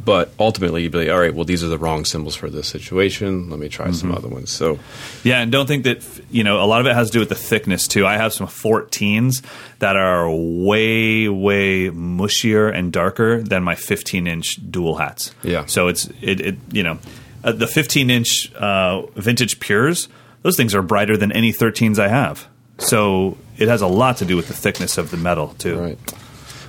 But 0.04 0.34
ultimately, 0.38 0.82
you'd 0.82 0.92
be 0.92 0.98
like, 0.98 1.08
all 1.08 1.18
right, 1.18 1.34
well, 1.34 1.46
these 1.46 1.64
are 1.64 1.68
the 1.68 1.78
wrong 1.78 2.04
cymbals 2.04 2.34
for 2.34 2.50
this 2.50 2.68
situation. 2.68 3.48
Let 3.48 3.58
me 3.58 3.68
try 3.70 3.90
some 3.90 4.10
Mm-hmm. 4.10 4.18
other 4.18 4.28
ones. 4.28 4.50
So 4.50 4.78
Yeah, 5.22 5.40
and 5.40 5.50
don't 5.50 5.66
think 5.66 5.84
that 5.84 6.04
you 6.30 6.44
know 6.44 6.62
a 6.62 6.66
lot 6.66 6.80
of 6.80 6.86
it 6.86 6.94
has 6.94 7.08
to 7.08 7.12
do 7.14 7.20
with 7.20 7.30
the 7.30 7.34
thickness 7.34 7.88
too. 7.88 8.06
I 8.06 8.16
have 8.18 8.32
some 8.34 8.46
14s 8.46 9.42
that 9.78 9.96
are 9.96 10.28
way 10.30 11.28
way 11.28 11.88
mushier 11.90 12.74
and 12.74 12.92
darker 12.92 13.42
than 13.42 13.62
my 13.62 13.74
15 13.76 14.26
inch 14.26 14.58
dual 14.70 14.96
hats. 14.96 15.34
Yeah. 15.42 15.64
So 15.66 15.88
it's 15.88 16.06
it, 16.20 16.40
it 16.40 16.56
you 16.72 16.82
know 16.82 16.98
uh, 17.42 17.52
the 17.52 17.66
15 17.66 18.10
inch 18.10 18.52
uh, 18.54 19.02
vintage 19.16 19.58
pures. 19.60 20.08
Those 20.44 20.56
things 20.56 20.74
are 20.76 20.82
brighter 20.82 21.16
than 21.16 21.32
any 21.32 21.52
13s 21.52 21.98
I 21.98 22.06
have. 22.08 22.46
So 22.78 23.36
it 23.58 23.66
has 23.66 23.82
a 23.82 23.86
lot 23.88 24.18
to 24.18 24.24
do 24.24 24.36
with 24.36 24.46
the 24.46 24.54
thickness 24.54 24.96
of 24.98 25.10
the 25.10 25.16
metal 25.16 25.48
too. 25.58 25.76
right. 25.78 25.98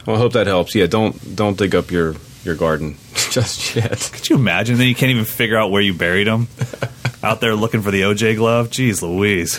Well, 0.07 0.15
I 0.15 0.19
hope 0.19 0.33
that 0.33 0.47
helps. 0.47 0.73
Yeah, 0.75 0.87
don't 0.87 1.35
don't 1.35 1.57
dig 1.57 1.75
up 1.75 1.91
your 1.91 2.15
your 2.43 2.55
garden 2.55 2.95
just 3.31 3.75
yet. 3.75 4.09
Could 4.13 4.29
you 4.29 4.35
imagine 4.37 4.77
Then 4.77 4.87
you 4.87 4.95
can't 4.95 5.11
even 5.11 5.25
figure 5.25 5.57
out 5.57 5.69
where 5.71 5.81
you 5.81 5.93
buried 5.93 6.25
them? 6.27 6.47
Out 7.23 7.41
there 7.41 7.55
looking 7.55 7.81
for 7.81 7.89
the 7.89 8.01
OJ 8.03 8.35
glove? 8.37 8.69
Jeez 8.69 9.01
Louise. 9.01 9.57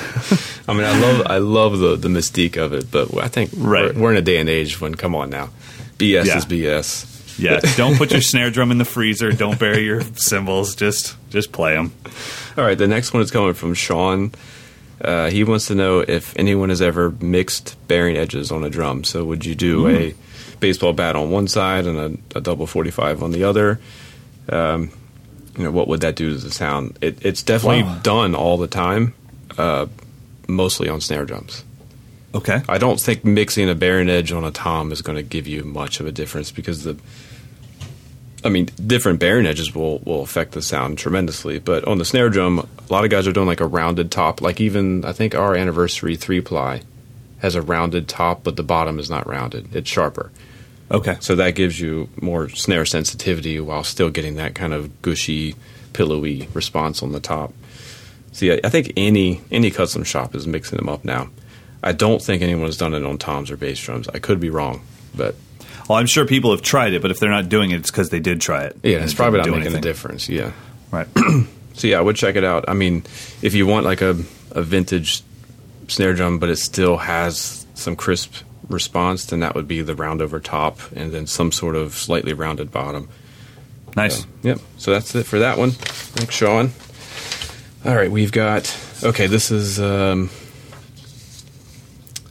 I 0.68 0.72
mean, 0.72 0.84
I 0.84 0.98
love 1.00 1.26
I 1.26 1.38
love 1.38 1.78
the 1.78 1.96
the 1.96 2.08
mystique 2.08 2.56
of 2.56 2.72
it, 2.72 2.90
but 2.92 3.12
I 3.16 3.26
think 3.28 3.50
Right. 3.56 3.92
we're, 3.94 4.02
we're 4.02 4.10
in 4.12 4.16
a 4.16 4.22
day 4.22 4.38
and 4.38 4.48
age 4.48 4.80
when 4.80 4.94
come 4.94 5.16
on 5.16 5.30
now, 5.30 5.50
BS 5.98 6.26
Yeah. 6.26 6.38
is 6.38 6.46
BS. 6.46 7.15
Yeah, 7.38 7.60
don't 7.76 7.96
put 7.96 8.12
your 8.12 8.20
snare 8.22 8.50
drum 8.50 8.70
in 8.70 8.78
the 8.78 8.84
freezer. 8.84 9.30
Don't 9.32 9.58
bury 9.58 9.84
your 9.84 10.00
cymbals. 10.14 10.74
Just 10.74 11.16
just 11.30 11.52
play 11.52 11.74
them. 11.74 11.92
All 12.56 12.64
right, 12.64 12.78
the 12.78 12.86
next 12.88 13.12
one 13.12 13.22
is 13.22 13.30
coming 13.30 13.54
from 13.54 13.74
Sean. 13.74 14.32
Uh, 15.00 15.28
he 15.28 15.44
wants 15.44 15.66
to 15.66 15.74
know 15.74 15.98
if 16.00 16.34
anyone 16.38 16.70
has 16.70 16.80
ever 16.80 17.10
mixed 17.20 17.76
bearing 17.86 18.16
edges 18.16 18.50
on 18.50 18.64
a 18.64 18.70
drum. 18.70 19.04
So, 19.04 19.24
would 19.26 19.44
you 19.44 19.54
do 19.54 19.86
a 19.88 20.14
baseball 20.60 20.94
bat 20.94 21.14
on 21.16 21.30
one 21.30 21.48
side 21.48 21.86
and 21.86 21.98
a, 22.34 22.38
a 22.38 22.40
double 22.40 22.66
forty-five 22.66 23.22
on 23.22 23.32
the 23.32 23.44
other? 23.44 23.78
Um, 24.48 24.90
you 25.58 25.64
know, 25.64 25.70
what 25.70 25.88
would 25.88 26.00
that 26.00 26.16
do 26.16 26.32
to 26.32 26.38
the 26.40 26.50
sound? 26.50 26.98
It, 27.02 27.24
it's 27.24 27.42
definitely 27.42 27.82
Wow. 27.82 27.98
done 28.02 28.34
all 28.34 28.56
the 28.56 28.66
time, 28.66 29.12
uh, 29.58 29.86
mostly 30.48 30.88
on 30.88 31.00
snare 31.02 31.26
drums. 31.26 31.64
Okay. 32.36 32.62
I 32.68 32.76
don't 32.76 33.00
think 33.00 33.24
mixing 33.24 33.70
a 33.70 33.74
bearing 33.74 34.10
edge 34.10 34.30
on 34.30 34.44
a 34.44 34.50
tom 34.50 34.92
is 34.92 35.00
going 35.00 35.16
to 35.16 35.22
give 35.22 35.46
you 35.46 35.64
much 35.64 36.00
of 36.00 36.06
a 36.06 36.12
difference 36.12 36.50
because 36.52 36.84
the 36.84 36.98
I 38.44 38.50
mean, 38.50 38.66
different 38.86 39.18
bearing 39.18 39.46
edges 39.46 39.74
will, 39.74 39.98
will 40.00 40.22
affect 40.22 40.52
the 40.52 40.62
sound 40.62 40.98
tremendously. 40.98 41.58
But 41.58 41.84
on 41.86 41.98
the 41.98 42.04
snare 42.04 42.28
drum, 42.28 42.58
a 42.58 42.92
lot 42.92 43.04
of 43.04 43.10
guys 43.10 43.26
are 43.26 43.32
doing 43.32 43.46
like 43.46 43.60
a 43.60 43.66
rounded 43.66 44.12
top. 44.12 44.40
Like 44.42 44.60
even 44.60 45.04
I 45.04 45.12
think 45.12 45.34
our 45.34 45.56
anniversary 45.56 46.14
three 46.14 46.40
ply 46.42 46.82
has 47.38 47.54
a 47.54 47.62
rounded 47.62 48.06
top, 48.06 48.44
but 48.44 48.56
the 48.56 48.62
bottom 48.62 48.98
is 48.98 49.10
not 49.10 49.26
rounded. 49.26 49.74
It's 49.74 49.88
sharper. 49.88 50.30
Okay. 50.90 51.16
So 51.20 51.34
that 51.36 51.54
gives 51.54 51.80
you 51.80 52.08
more 52.20 52.50
snare 52.50 52.84
sensitivity 52.84 53.58
while 53.60 53.82
still 53.82 54.10
getting 54.10 54.36
that 54.36 54.54
kind 54.54 54.74
of 54.74 55.00
gushy, 55.02 55.56
pillowy 55.94 56.48
response 56.52 57.02
on 57.02 57.12
the 57.12 57.20
top. 57.20 57.52
See, 58.32 58.52
I, 58.52 58.60
I 58.62 58.68
think 58.68 58.92
any 58.96 59.40
any 59.50 59.70
custom 59.70 60.04
shop 60.04 60.34
is 60.34 60.46
mixing 60.46 60.76
them 60.76 60.90
up 60.90 61.04
now. 61.04 61.30
I 61.82 61.92
don't 61.92 62.20
think 62.22 62.42
anyone's 62.42 62.76
done 62.76 62.94
it 62.94 63.04
on 63.04 63.18
toms 63.18 63.50
or 63.50 63.56
bass 63.56 63.80
drums. 63.80 64.08
I 64.08 64.18
could 64.18 64.40
be 64.40 64.50
wrong, 64.50 64.82
but 65.14 65.34
Well, 65.88 65.98
I'm 65.98 66.06
sure 66.06 66.26
people 66.26 66.50
have 66.50 66.62
tried 66.62 66.94
it, 66.94 67.02
but 67.02 67.10
if 67.10 67.20
they're 67.20 67.30
not 67.30 67.48
doing 67.48 67.70
it, 67.70 67.76
it's 67.76 67.90
because 67.90 68.10
they 68.10 68.20
did 68.20 68.40
try 68.40 68.64
it. 68.64 68.76
Yeah, 68.82 68.98
it's 69.04 69.14
probably 69.14 69.40
not 69.40 69.50
making 69.50 69.76
a 69.76 69.80
difference. 69.80 70.28
Yeah. 70.28 70.52
Right. 70.90 71.08
So 71.74 71.88
yeah, 71.88 71.98
I 71.98 72.00
would 72.00 72.16
check 72.16 72.36
it 72.36 72.42
out. 72.44 72.64
I 72.68 72.72
mean, 72.72 73.04
if 73.42 73.52
you 73.54 73.66
want 73.66 73.84
like 73.84 74.00
a, 74.00 74.16
a 74.52 74.62
vintage 74.62 75.22
snare 75.88 76.14
drum, 76.14 76.38
but 76.38 76.48
it 76.48 76.56
still 76.56 76.96
has 76.96 77.66
some 77.74 77.96
crisp 77.96 78.34
response, 78.70 79.26
then 79.26 79.40
that 79.40 79.54
would 79.54 79.68
be 79.68 79.82
the 79.82 79.94
round 79.94 80.22
over 80.22 80.40
top 80.40 80.78
and 80.92 81.12
then 81.12 81.26
some 81.26 81.52
sort 81.52 81.76
of 81.76 81.92
slightly 81.92 82.32
rounded 82.32 82.72
bottom. 82.72 83.10
nice. 83.94 84.26
Yep. 84.42 84.58
So 84.78 84.90
that's 84.90 85.14
it 85.14 85.26
for 85.26 85.40
that 85.40 85.58
one. 85.58 85.72
Thanks, 85.72 86.34
Sean. 86.34 86.70
All 87.84 87.94
right, 87.94 88.10
we've 88.10 88.32
got. 88.32 88.74
Okay, 89.04 89.26
this 89.26 89.50
is 89.50 89.78
um, 89.78 90.30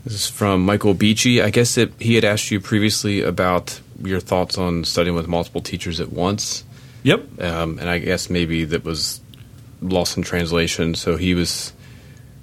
this 0.05 0.13
is 0.13 0.27
from 0.29 0.65
Michael 0.65 0.93
Beachy. 0.93 1.41
I 1.41 1.49
guess 1.49 1.77
it, 1.77 1.91
he 1.99 2.15
had 2.15 2.23
asked 2.23 2.51
you 2.51 2.59
previously 2.61 3.21
about 3.21 3.79
your 4.01 4.19
thoughts 4.19 4.57
on 4.57 4.83
studying 4.85 5.15
with 5.15 5.27
multiple 5.27 5.61
teachers 5.61 5.99
at 5.99 6.11
once, 6.11 6.63
Yep. 7.03 7.41
um, 7.41 7.79
and 7.79 7.89
I 7.89 7.99
guess 7.99 8.29
maybe 8.29 8.65
that 8.65 8.83
was 8.83 9.19
lost 9.81 10.17
in 10.17 10.23
translation. 10.23 10.95
So 10.95 11.17
he 11.17 11.33
was 11.35 11.73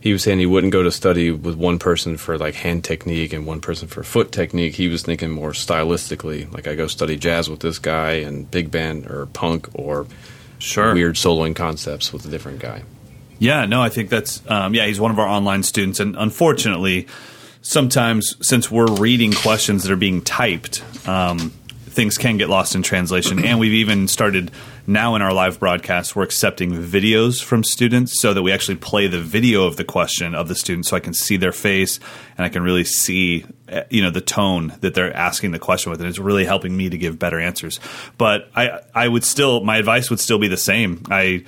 he 0.00 0.12
was 0.12 0.22
saying 0.24 0.40
he 0.40 0.46
wouldn't 0.46 0.72
go 0.72 0.82
to 0.82 0.90
study 0.90 1.30
with 1.30 1.54
one 1.54 1.78
person 1.78 2.16
for 2.16 2.36
like 2.36 2.54
hand 2.54 2.82
technique 2.82 3.32
and 3.32 3.46
one 3.46 3.60
person 3.60 3.86
for 3.86 4.02
foot 4.02 4.32
technique. 4.32 4.74
He 4.74 4.88
was 4.88 5.02
thinking 5.02 5.30
more 5.30 5.52
stylistically, 5.52 6.52
like 6.52 6.66
I 6.66 6.74
go 6.74 6.88
study 6.88 7.16
jazz 7.16 7.48
with 7.48 7.60
this 7.60 7.78
guy 7.78 8.12
and 8.14 8.50
big 8.50 8.70
band 8.70 9.06
or 9.06 9.26
punk 9.26 9.68
or 9.74 10.06
Sure. 10.58 10.94
weird 10.94 11.14
soloing 11.16 11.54
concepts 11.56 12.12
with 12.12 12.24
a 12.24 12.28
different 12.28 12.58
guy. 12.60 12.82
Yeah, 13.38 13.66
no, 13.66 13.82
I 13.82 13.88
think 13.88 14.10
that's 14.10 14.40
um, 14.48 14.74
yeah. 14.74 14.86
He's 14.86 15.00
one 15.00 15.10
of 15.10 15.18
our 15.18 15.26
online 15.26 15.62
students, 15.64 15.98
and 16.00 16.14
unfortunately, 16.16 17.08
sometimes 17.62 18.36
since 18.46 18.70
we're 18.70 18.92
reading 18.94 19.32
questions 19.32 19.84
that 19.84 19.92
are 19.92 19.96
being 19.96 20.20
typed, 20.20 20.82
um, 21.08 21.52
things 21.92 22.18
can 22.18 22.36
get 22.36 22.48
lost 22.48 22.74
in 22.74 22.82
translation. 22.82 23.44
and 23.44 23.58
we've 23.58 23.72
even 23.72 24.08
started 24.08 24.50
now 24.86 25.14
in 25.14 25.22
our 25.22 25.32
live 25.32 25.60
broadcast, 25.60 26.16
we're 26.16 26.24
accepting 26.24 26.72
videos 26.72 27.42
from 27.42 27.62
students 27.62 28.20
so 28.20 28.34
that 28.34 28.42
we 28.42 28.50
actually 28.50 28.76
play 28.76 29.06
the 29.06 29.20
video 29.20 29.64
of 29.64 29.76
the 29.76 29.84
question 29.84 30.34
of 30.34 30.48
the 30.48 30.54
student, 30.54 30.86
so 30.86 30.96
I 30.96 31.00
can 31.00 31.14
see 31.14 31.36
their 31.36 31.52
face 31.52 32.00
and 32.36 32.44
I 32.44 32.48
can 32.48 32.62
really 32.62 32.84
see 32.84 33.44
uh, 33.68 33.82
you 33.90 34.02
know 34.02 34.10
the 34.10 34.20
tone 34.20 34.74
that 34.80 34.94
they're 34.94 35.14
asking 35.14 35.52
the 35.52 35.58
question 35.58 35.90
with, 35.90 36.00
and 36.00 36.08
it's 36.08 36.18
really 36.18 36.44
helping 36.44 36.76
me 36.76 36.90
to 36.90 36.98
give 36.98 37.18
better 37.18 37.38
answers. 37.38 37.78
But 38.18 38.50
I 38.56 38.80
I 38.94 39.06
would 39.06 39.24
still 39.24 39.62
my 39.62 39.76
advice 39.76 40.10
would 40.10 40.20
still 40.20 40.38
be 40.38 40.48
the 40.48 40.56
same. 40.56 41.04
I 41.10 41.44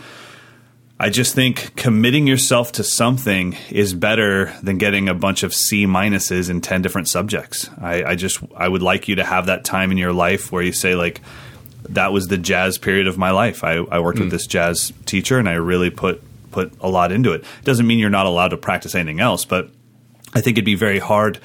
I 0.98 1.10
just 1.10 1.34
think 1.34 1.74
committing 1.74 2.26
yourself 2.26 2.72
to 2.72 2.84
something 2.84 3.56
is 3.68 3.92
better 3.92 4.52
than 4.62 4.78
getting 4.78 5.08
a 5.08 5.14
bunch 5.14 5.42
of 5.42 5.52
C 5.52 5.86
minuses 5.86 6.48
in 6.48 6.60
10 6.60 6.82
different 6.82 7.08
subjects. 7.08 7.68
I, 7.80 8.04
I 8.04 8.14
just, 8.14 8.38
I 8.56 8.68
would 8.68 8.82
like 8.82 9.08
you 9.08 9.16
to 9.16 9.24
have 9.24 9.46
that 9.46 9.64
time 9.64 9.90
in 9.90 9.98
your 9.98 10.12
life 10.12 10.52
where 10.52 10.62
you 10.62 10.72
say, 10.72 10.94
like, 10.94 11.20
that 11.88 12.12
was 12.12 12.28
the 12.28 12.38
jazz 12.38 12.78
period 12.78 13.08
of 13.08 13.18
my 13.18 13.32
life. 13.32 13.64
I, 13.64 13.72
I 13.74 13.98
worked 13.98 14.20
with 14.20 14.28
hmm. 14.28 14.34
this 14.34 14.46
jazz 14.46 14.92
teacher 15.04 15.38
and 15.38 15.48
I 15.48 15.54
really 15.54 15.90
put, 15.90 16.22
put 16.52 16.72
a 16.80 16.88
lot 16.88 17.10
into 17.10 17.32
it. 17.32 17.40
it. 17.40 17.64
Doesn't 17.64 17.86
mean 17.86 17.98
you're 17.98 18.08
not 18.08 18.26
allowed 18.26 18.48
to 18.48 18.56
practice 18.56 18.94
anything 18.94 19.18
else, 19.18 19.44
but 19.44 19.70
I 20.32 20.40
think 20.40 20.56
it'd 20.56 20.64
be 20.64 20.76
very 20.76 21.00
hard. 21.00 21.40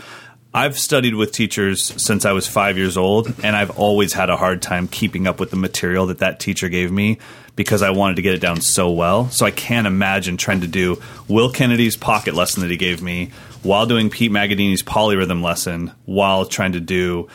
I've 0.53 0.77
studied 0.77 1.15
with 1.15 1.31
teachers 1.31 1.83
since 2.01 2.23
I 2.23 2.33
was 2.33 2.47
five 2.47 2.77
years 2.77 2.97
old, 2.97 3.33
and 3.43 3.55
I've 3.55 3.77
always 3.77 4.13
had 4.13 4.29
a 4.29 4.37
hard 4.37 4.61
time 4.61 4.87
keeping 4.87 5.27
up 5.27 5.39
with 5.39 5.51
the 5.51 5.57
material 5.57 6.07
that 6.07 6.19
that 6.19 6.39
teacher 6.39 6.69
gave 6.69 6.91
me 6.91 7.17
because 7.55 7.81
I 7.81 7.89
wanted 7.89 8.15
to 8.15 8.21
get 8.21 8.33
it 8.35 8.41
down 8.41 8.61
so 8.61 8.91
well. 8.91 9.29
So 9.29 9.45
I 9.45 9.51
can't 9.51 9.87
imagine 9.87 10.37
trying 10.37 10.61
to 10.61 10.67
do 10.67 11.01
Will 11.27 11.51
Kennedy's 11.51 11.97
pocket 11.97 12.33
lesson 12.33 12.61
that 12.61 12.71
he 12.71 12.77
gave 12.77 13.01
me 13.01 13.31
while 13.63 13.85
doing 13.85 14.09
Pete 14.09 14.31
Magadini's 14.31 14.83
polyrhythm 14.83 15.41
lesson 15.43 15.91
while 16.05 16.45
trying 16.45 16.71
to 16.73 16.79
do 16.79 17.27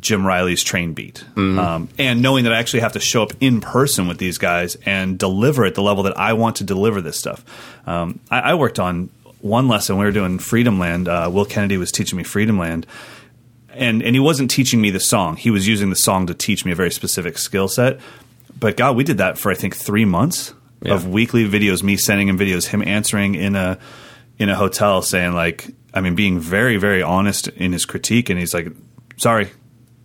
Jim 0.00 0.26
Riley's 0.26 0.62
train 0.62 0.94
beat. 0.94 1.24
Um, 1.58 1.88
and 1.98 2.22
knowing 2.22 2.44
that 2.44 2.52
I 2.52 2.58
actually 2.58 2.80
have 2.80 2.92
to 2.94 3.00
show 3.00 3.22
up 3.22 3.32
in 3.40 3.60
person 3.60 4.08
with 4.08 4.18
these 4.18 4.38
guys 4.38 4.76
and 4.86 5.18
deliver 5.18 5.64
at 5.64 5.74
the 5.74 5.82
level 5.82 6.02
that 6.04 6.18
I 6.18 6.32
want 6.32 6.56
to 6.56 6.64
deliver 6.64 7.00
this 7.00 7.18
stuff. 7.18 7.44
Um, 7.86 8.20
I, 8.30 8.40
I 8.40 8.54
worked 8.54 8.78
on 8.78 9.10
one 9.40 9.68
lesson. 9.68 9.96
We 9.98 10.04
were 10.04 10.12
doing 10.12 10.38
Freedom 10.38 10.78
Land. 10.78 11.08
Uh, 11.08 11.30
Will 11.32 11.44
Kennedy 11.44 11.76
was 11.76 11.92
teaching 11.92 12.16
me 12.16 12.24
Freedom 12.24 12.58
Land. 12.58 12.86
And, 13.70 14.02
and 14.02 14.16
he 14.16 14.20
wasn't 14.20 14.50
teaching 14.50 14.80
me 14.80 14.90
the 14.90 15.00
song. 15.00 15.36
He 15.36 15.50
was 15.50 15.68
using 15.68 15.90
the 15.90 15.96
song 15.96 16.26
to 16.26 16.34
teach 16.34 16.64
me 16.64 16.72
a 16.72 16.74
very 16.74 16.90
specific 16.90 17.36
skill 17.36 17.68
set. 17.68 18.00
But 18.58 18.76
God, 18.76 18.96
we 18.96 19.04
did 19.04 19.18
that 19.18 19.38
for 19.38 19.50
I 19.50 19.54
think 19.54 19.76
three 19.76 20.04
months 20.04 20.54
Yeah. 20.82 20.94
of 20.94 21.08
weekly 21.08 21.48
videos, 21.48 21.82
me 21.82 21.96
sending 21.96 22.28
him 22.28 22.38
videos, 22.38 22.66
him 22.66 22.82
answering 22.86 23.34
in 23.34 23.56
a 23.56 23.78
in 24.38 24.48
a 24.50 24.54
hotel, 24.54 25.00
saying 25.02 25.32
like, 25.32 25.68
I 25.94 26.00
mean, 26.00 26.14
being 26.14 26.38
very 26.40 26.76
very 26.76 27.02
honest 27.02 27.48
in 27.48 27.72
his 27.72 27.84
critique, 27.86 28.28
and 28.30 28.38
he's 28.38 28.52
like, 28.54 28.68
"Sorry, 29.16 29.48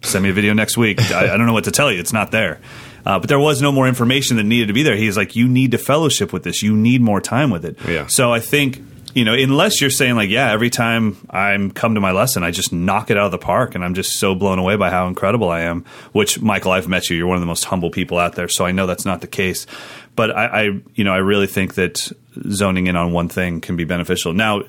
send 0.02 0.24
me 0.24 0.30
a 0.30 0.34
video 0.34 0.54
next 0.54 0.78
week. 0.78 1.00
I, 1.12 1.34
I 1.34 1.38
don't 1.38 1.46
know 1.46 1.54
what 1.54 1.66
to 1.66 1.72
tell 1.72 1.92
you. 1.92 2.00
It's 2.00 2.14
not 2.14 2.32
there." 2.32 2.60
Uh, 3.06 3.18
but 3.20 3.28
there 3.30 3.40
was 3.40 3.62
no 3.62 3.72
more 3.72 3.88
information 3.88 4.38
that 4.38 4.44
needed 4.44 4.68
to 4.68 4.74
be 4.74 4.84
there. 4.84 4.96
He's 4.96 5.18
like, 5.18 5.36
"You 5.36 5.48
need 5.48 5.72
to 5.72 5.78
fellowship 5.78 6.32
with 6.32 6.44
this. 6.44 6.62
You 6.64 6.76
need 6.76 7.02
more 7.02 7.20
time 7.20 7.50
with 7.50 7.66
it." 7.66 7.78
Yeah. 7.88 8.08
So 8.08 8.32
I 8.32 8.40
think 8.40 8.82
you 9.14 9.26
know, 9.26 9.34
unless 9.34 9.82
you're 9.82 9.90
saying 9.90 10.16
like, 10.16 10.30
yeah, 10.30 10.52
every 10.52 10.70
time 10.70 11.18
I'm 11.30 11.72
come 11.72 11.96
to 11.96 12.02
my 12.02 12.12
lesson, 12.12 12.44
I 12.44 12.52
just 12.52 12.72
knock 12.72 13.10
it 13.10 13.18
out 13.18 13.26
of 13.26 13.32
the 13.32 13.38
park, 13.38 13.76
and 13.76 13.84
I'm 13.84 13.94
just 13.94 14.20
so 14.20 14.36
blown 14.36 14.60
away 14.60 14.76
by 14.76 14.90
how 14.90 15.08
incredible 15.08 15.50
I 15.50 15.62
am. 15.62 15.86
Which, 16.12 16.42
Michael, 16.42 16.72
I've 16.72 16.88
met 16.88 17.10
you. 17.10 17.18
You're 17.18 17.28
one 17.28 17.38
of 17.38 17.42
the 17.42 17.48
most 17.48 17.66
humble 17.66 17.92
people 17.92 18.18
out 18.18 18.36
there, 18.36 18.48
so 18.48 18.66
I 18.66 18.72
know 18.72 18.88
that's 18.88 19.06
not 19.06 19.22
the 19.22 19.28
case. 19.28 19.68
But 20.16 20.32
I, 20.32 20.46
I 20.46 20.62
you 20.96 21.04
know, 21.04 21.14
I 21.14 21.18
really 21.18 21.48
think 21.48 21.76
that 21.76 22.12
zoning 22.52 22.88
in 22.88 22.96
on 22.96 23.12
one 23.12 23.30
thing 23.30 23.62
can 23.62 23.76
be 23.76 23.84
beneficial. 23.84 24.34
Now, 24.34 24.64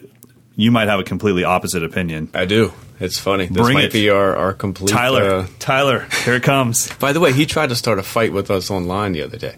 you 0.57 0.71
might 0.71 0.89
have 0.89 1.01
a 1.01 1.05
completely 1.05 1.45
opposite 1.45 1.83
opinion. 1.83 2.31
I 2.35 2.45
do. 2.45 2.73
It's 3.01 3.19
funny. 3.19 3.47
This 3.47 3.63
Bring 3.63 3.75
might 3.75 3.87
it. 3.87 3.93
be 3.93 4.11
our, 4.11 4.37
our 4.37 4.53
complete. 4.53 4.91
Tyler, 4.91 5.35
uh, 5.35 5.47
Tyler, 5.59 6.07
here 6.25 6.35
it 6.35 6.43
comes. 6.43 6.93
by 6.99 7.13
the 7.13 7.21
way, 7.21 7.33
he 7.33 7.47
tried 7.47 7.71
to 7.71 7.75
start 7.75 7.99
a 7.99 8.03
fight 8.03 8.33
with 8.33 8.51
us 8.51 8.71
online 8.71 9.13
the 9.13 9.23
other 9.23 9.39
day. 9.39 9.57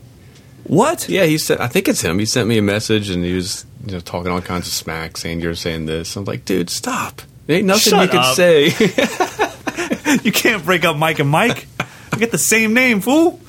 What? 0.64 1.08
Yeah, 1.08 1.24
he 1.24 1.36
said. 1.36 1.60
I 1.60 1.68
think 1.68 1.88
it's 1.88 2.00
him. 2.00 2.18
He 2.18 2.24
sent 2.24 2.48
me 2.48 2.56
a 2.56 2.62
message 2.62 3.10
and 3.10 3.22
he 3.22 3.34
was 3.34 3.66
you 3.86 3.92
know 3.92 4.00
talking 4.00 4.30
all 4.30 4.40
kinds 4.40 4.66
of 4.66 4.72
smack, 4.72 5.16
saying 5.16 5.40
you're 5.40 5.54
saying 5.54 5.86
this. 5.86 6.16
I'm 6.16 6.24
like, 6.24 6.44
dude, 6.44 6.70
stop. 6.70 7.22
There 7.46 7.56
ain't 7.58 7.66
nothing 7.66 7.92
Shut 7.92 8.02
you 8.04 8.08
can 8.08 8.18
up. 8.20 8.34
say. 8.34 8.70
You 10.22 10.30
can't 10.32 10.64
break 10.64 10.84
up 10.84 10.96
Mike 10.96 11.18
and 11.18 11.28
Mike. 11.28 11.66
We 12.12 12.18
get 12.18 12.30
the 12.30 12.38
same 12.38 12.72
name, 12.72 13.00
fool. 13.00 13.40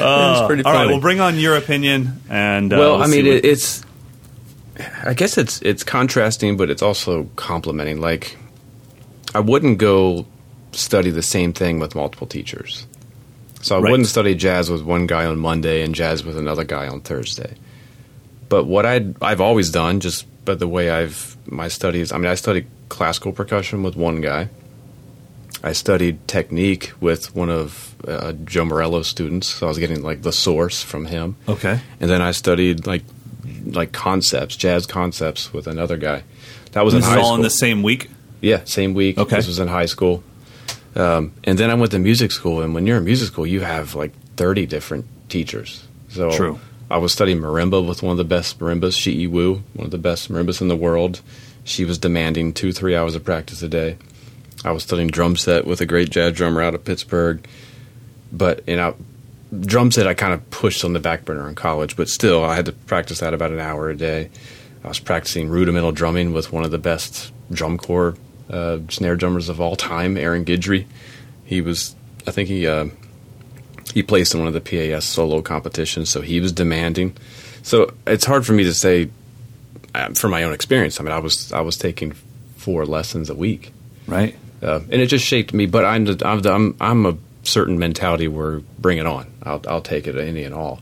Uh, 0.00 0.46
pretty 0.46 0.62
all 0.64 0.72
right, 0.72 0.86
we'll 0.86 1.00
bring 1.00 1.20
on 1.20 1.36
your 1.38 1.56
opinion. 1.56 2.22
And 2.30 2.72
uh, 2.72 2.76
well, 2.78 2.94
we'll 2.94 3.02
I 3.02 3.06
mean, 3.06 3.26
it, 3.26 3.44
it's. 3.44 3.82
I 5.04 5.12
guess 5.14 5.36
it's 5.36 5.60
it's 5.62 5.84
contrasting, 5.84 6.56
but 6.56 6.70
it's 6.70 6.80
also 6.82 7.24
complimenting. 7.36 8.00
Like, 8.00 8.36
I 9.34 9.40
wouldn't 9.40 9.78
go 9.78 10.26
study 10.72 11.10
the 11.10 11.22
same 11.22 11.52
thing 11.52 11.78
with 11.80 11.94
multiple 11.94 12.26
teachers. 12.26 12.86
So 13.62 13.76
I 13.76 13.80
Right. 13.80 13.90
wouldn't 13.90 14.08
study 14.08 14.34
jazz 14.34 14.70
with 14.70 14.82
one 14.82 15.06
guy 15.06 15.26
on 15.26 15.38
Monday 15.38 15.82
and 15.82 15.94
jazz 15.94 16.24
with 16.24 16.38
another 16.38 16.64
guy 16.64 16.88
on 16.88 17.00
Thursday. 17.00 17.54
But 18.48 18.64
what 18.64 18.86
I 18.86 19.14
I've 19.20 19.40
always 19.40 19.70
done, 19.70 20.00
just 20.00 20.26
by 20.44 20.54
the 20.54 20.68
way 20.68 20.90
I've 20.90 21.36
my 21.46 21.68
studies. 21.68 22.12
I 22.12 22.18
mean, 22.18 22.30
I 22.30 22.34
studied 22.34 22.66
classical 22.88 23.32
percussion 23.32 23.82
with 23.82 23.96
one 23.96 24.20
guy. 24.20 24.48
I 25.62 25.72
studied 25.72 26.26
technique 26.28 26.92
with 27.00 27.34
one 27.34 27.50
of 27.50 27.94
uh, 28.06 28.32
Joe 28.44 28.64
Morello's 28.64 29.08
students, 29.08 29.48
so 29.48 29.66
I 29.66 29.68
was 29.68 29.78
getting 29.78 30.02
like 30.02 30.22
the 30.22 30.32
source 30.32 30.82
from 30.82 31.06
him 31.06 31.36
okay. 31.48 31.80
and 31.98 32.10
then 32.10 32.20
I 32.20 32.32
studied 32.32 32.86
like 32.86 33.02
like 33.64 33.92
concepts, 33.92 34.56
jazz 34.56 34.86
concepts 34.86 35.52
with 35.52 35.66
another 35.66 35.96
guy. 35.96 36.22
That 36.72 36.84
was 36.84 36.94
This 36.94 37.04
in 37.04 37.10
high 37.10 37.18
all 37.18 37.24
school. 37.24 37.36
in 37.36 37.42
the 37.42 37.50
same 37.50 37.82
week. 37.82 38.10
yeah, 38.40 38.62
same 38.64 38.94
week. 38.94 39.18
Okay. 39.18 39.36
This 39.36 39.46
was 39.46 39.58
in 39.58 39.68
high 39.68 39.86
school, 39.86 40.22
um, 40.94 41.32
and 41.44 41.58
then 41.58 41.70
I 41.70 41.74
went 41.74 41.92
to 41.92 41.98
music 41.98 42.32
school. 42.32 42.60
And 42.60 42.74
when 42.74 42.86
you're 42.86 42.98
in 42.98 43.04
music 43.04 43.28
school, 43.28 43.46
you 43.46 43.60
have 43.60 43.94
like 43.94 44.12
30 44.36 44.66
different 44.66 45.06
teachers. 45.28 45.86
So 46.10 46.30
True. 46.30 46.60
I 46.90 46.98
was 46.98 47.12
studying 47.12 47.38
marimba 47.38 47.86
with 47.86 48.02
one 48.02 48.12
of 48.12 48.18
the 48.18 48.24
best 48.24 48.58
marimbas, 48.58 48.98
She-e 48.98 49.26
Wu, 49.26 49.62
one 49.74 49.86
of 49.86 49.90
the 49.90 49.98
best 49.98 50.30
marimbas 50.30 50.60
in 50.60 50.68
the 50.68 50.76
world. 50.76 51.20
She 51.64 51.84
was 51.84 51.98
demanding 51.98 52.52
two, 52.52 52.72
three 52.72 52.94
hours 52.94 53.16
of 53.16 53.24
practice 53.24 53.62
a 53.62 53.68
day. 53.68 53.98
I 54.64 54.70
was 54.70 54.84
studying 54.84 55.08
drum 55.08 55.36
set 55.36 55.66
with 55.66 55.80
a 55.80 55.86
great 55.86 56.10
jazz 56.10 56.34
drummer 56.34 56.62
out 56.62 56.74
of 56.74 56.84
Pittsburgh. 56.84 57.46
But 58.32 58.66
you 58.68 58.76
know, 58.76 58.96
drum 59.60 59.90
set 59.90 60.06
I 60.06 60.14
kind 60.14 60.32
of 60.32 60.48
pushed 60.50 60.84
on 60.84 60.92
the 60.92 61.00
back 61.00 61.24
burner 61.24 61.48
in 61.48 61.54
college, 61.54 61.96
but 61.96 62.08
still 62.08 62.44
I 62.44 62.54
had 62.54 62.66
to 62.66 62.72
practice 62.72 63.20
that 63.20 63.34
about 63.34 63.50
an 63.50 63.60
hour 63.60 63.90
a 63.90 63.96
day. 63.96 64.30
I 64.84 64.88
was 64.88 65.00
practicing 65.00 65.48
rudimental 65.48 65.92
drumming 65.92 66.32
with 66.32 66.52
one 66.52 66.64
of 66.64 66.70
the 66.70 66.78
best 66.78 67.32
drum 67.50 67.78
corps 67.78 68.16
uh, 68.50 68.78
snare 68.88 69.16
drummers 69.16 69.48
of 69.48 69.60
all 69.60 69.74
time, 69.74 70.16
Aaron 70.16 70.44
Guidry. 70.44 70.86
He 71.44 71.60
was, 71.60 71.96
I 72.26 72.30
think 72.30 72.48
he 72.48 72.66
uh, 72.66 72.86
he 73.96 74.02
placed 74.02 74.34
in 74.34 74.40
one 74.40 74.46
of 74.46 74.52
the 74.52 74.60
PAS 74.60 75.06
solo 75.06 75.40
competitions, 75.40 76.10
so 76.10 76.20
he 76.20 76.38
was 76.38 76.52
demanding. 76.52 77.16
So 77.62 77.94
it's 78.06 78.26
hard 78.26 78.44
for 78.44 78.52
me 78.52 78.62
to 78.64 78.74
say 78.74 79.08
uh, 79.94 80.10
from 80.12 80.32
my 80.32 80.42
own 80.42 80.52
experience. 80.52 81.00
I 81.00 81.02
mean, 81.02 81.12
I 81.12 81.18
was 81.18 81.50
I 81.50 81.62
was 81.62 81.78
taking 81.78 82.12
four 82.56 82.84
lessons 82.84 83.30
a 83.30 83.34
week 83.34 83.72
Right. 84.06 84.36
uh, 84.62 84.80
and 84.90 85.00
it 85.00 85.06
just 85.06 85.24
shaped 85.24 85.54
me. 85.54 85.64
But 85.64 85.86
I'm 85.86 86.04
the, 86.04 86.28
I'm, 86.28 86.40
the, 86.42 86.52
I'm 86.52 86.76
I'm 86.78 87.06
a 87.06 87.16
certain 87.42 87.78
mentality 87.78 88.28
where 88.28 88.60
bring 88.78 88.98
it 88.98 89.06
on. 89.06 89.32
I'll 89.42 89.62
I'll 89.66 89.80
take 89.80 90.06
it 90.06 90.14
any 90.18 90.44
and 90.44 90.54
all. 90.54 90.80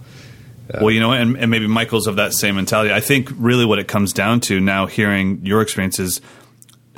Well, 0.81 0.91
you 0.91 0.99
know, 0.99 1.13
and, 1.13 1.37
and 1.37 1.51
maybe 1.53 1.69
Michael's 1.69 2.09
of 2.09 2.17
that 2.17 2.33
same 2.33 2.57
mentality. 2.57 2.93
I 2.93 2.99
think 3.01 3.31
really 3.37 3.65
what 3.65 3.79
it 3.79 3.87
comes 3.87 4.13
down 4.13 4.41
to 4.49 4.59
now, 4.59 4.87
hearing 4.87 5.39
your 5.45 5.61
experiences, 5.63 6.21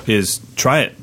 is 0.07 0.41
try 0.55 0.79
it. 0.79 0.95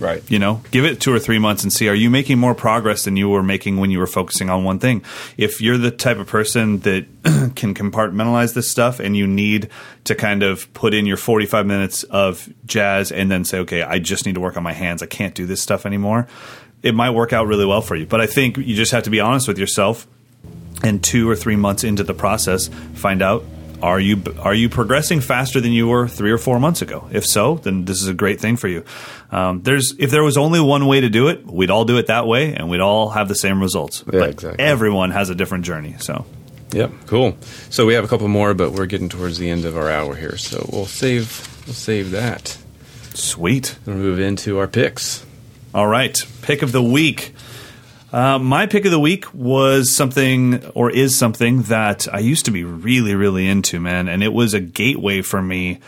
Right. 0.00 0.28
You 0.30 0.38
know, 0.38 0.62
give 0.70 0.84
it 0.84 1.00
two 1.00 1.12
or 1.12 1.18
three 1.18 1.38
months 1.38 1.62
and 1.62 1.72
see 1.72 1.88
are 1.88 1.94
you 1.94 2.08
making 2.08 2.38
more 2.38 2.54
progress 2.54 3.04
than 3.04 3.16
you 3.16 3.28
were 3.28 3.42
making 3.42 3.76
when 3.76 3.90
you 3.90 3.98
were 3.98 4.06
focusing 4.06 4.48
on 4.48 4.64
one 4.64 4.78
thing. 4.78 5.04
If 5.36 5.60
you're 5.60 5.76
the 5.76 5.90
type 5.90 6.18
of 6.18 6.26
person 6.26 6.80
that 6.80 7.06
can 7.54 7.74
compartmentalize 7.74 8.54
this 8.54 8.70
stuff 8.70 8.98
and 8.98 9.16
you 9.16 9.26
need 9.26 9.68
to 10.04 10.14
kind 10.14 10.42
of 10.42 10.72
put 10.72 10.94
in 10.94 11.04
your 11.04 11.18
45 11.18 11.66
minutes 11.66 12.02
of 12.04 12.48
jazz 12.64 13.12
and 13.12 13.30
then 13.30 13.44
say, 13.44 13.58
okay, 13.58 13.82
I 13.82 13.98
just 13.98 14.24
need 14.24 14.34
to 14.36 14.40
work 14.40 14.56
on 14.56 14.62
my 14.62 14.72
hands. 14.72 15.02
I 15.02 15.06
can't 15.06 15.34
do 15.34 15.46
this 15.46 15.60
stuff 15.60 15.84
anymore. 15.84 16.26
It 16.82 16.94
might 16.94 17.10
work 17.10 17.34
out 17.34 17.46
really 17.46 17.66
well 17.66 17.82
for 17.82 17.94
you. 17.94 18.06
But 18.06 18.22
I 18.22 18.26
think 18.26 18.56
you 18.56 18.74
just 18.74 18.92
have 18.92 19.02
to 19.02 19.10
be 19.10 19.20
honest 19.20 19.46
with 19.46 19.58
yourself 19.58 20.06
and 20.82 21.04
two 21.04 21.28
or 21.28 21.36
three 21.36 21.56
months 21.56 21.84
into 21.84 22.02
the 22.02 22.14
process, 22.14 22.68
find 22.94 23.20
out 23.20 23.44
are 23.82 24.00
you 24.00 24.22
are 24.40 24.54
you 24.54 24.68
progressing 24.68 25.20
faster 25.20 25.60
than 25.60 25.72
you 25.72 25.88
were 25.88 26.08
three 26.08 26.30
or 26.30 26.38
four 26.38 26.60
months 26.60 26.82
ago? 26.82 27.08
If 27.10 27.26
so, 27.26 27.56
then 27.56 27.84
this 27.84 28.02
is 28.02 28.08
a 28.08 28.14
great 28.14 28.40
thing 28.40 28.56
for 28.56 28.68
you. 28.68 28.84
Um, 29.30 29.62
there's 29.62 29.94
if 29.98 30.10
there 30.10 30.22
was 30.22 30.36
only 30.36 30.60
one 30.60 30.86
way 30.86 31.00
to 31.00 31.08
do 31.08 31.28
it, 31.28 31.46
we'd 31.46 31.70
all 31.70 31.84
do 31.84 31.98
it 31.98 32.06
that 32.08 32.26
way, 32.26 32.54
and 32.54 32.68
we'd 32.68 32.80
all 32.80 33.10
have 33.10 33.28
the 33.28 33.34
same 33.34 33.60
results. 33.60 34.04
Yeah, 34.06 34.20
but 34.20 34.30
exactly. 34.30 34.64
everyone 34.64 35.10
has 35.10 35.30
a 35.30 35.34
different 35.34 35.64
journey. 35.64 35.96
So 35.98 36.24
Yep, 36.72 36.92
cool. 37.06 37.36
So 37.68 37.84
we 37.84 37.94
have 37.94 38.04
a 38.04 38.08
couple 38.08 38.28
more, 38.28 38.54
but 38.54 38.72
we're 38.72 38.86
getting 38.86 39.08
towards 39.08 39.38
the 39.38 39.50
end 39.50 39.64
of 39.64 39.76
our 39.76 39.90
hour 39.90 40.14
here, 40.14 40.36
so 40.36 40.68
we'll 40.72 40.86
save 40.86 41.48
we'll 41.66 41.74
save 41.74 42.12
that. 42.12 42.56
sweet. 43.14 43.76
We'll 43.86 43.96
move 43.96 44.20
into 44.20 44.58
our 44.58 44.68
picks. 44.68 45.24
All 45.74 45.86
right, 45.86 46.20
pick 46.42 46.62
of 46.62 46.72
the 46.72 46.82
week. 46.82 47.34
Uh, 48.12 48.38
my 48.38 48.66
pick 48.66 48.84
of 48.84 48.90
the 48.90 48.98
week 48.98 49.32
was 49.32 49.94
something, 49.94 50.64
or 50.74 50.90
is 50.90 51.16
something 51.16 51.62
that 51.62 52.12
I 52.12 52.18
used 52.18 52.46
to 52.46 52.50
be 52.50 52.64
really, 52.64 53.14
really 53.14 53.46
into, 53.46 53.78
man, 53.78 54.08
and 54.08 54.22
it 54.22 54.32
was 54.32 54.52
a 54.52 54.60
gateway 54.60 55.22
for 55.22 55.40
me 55.40 55.78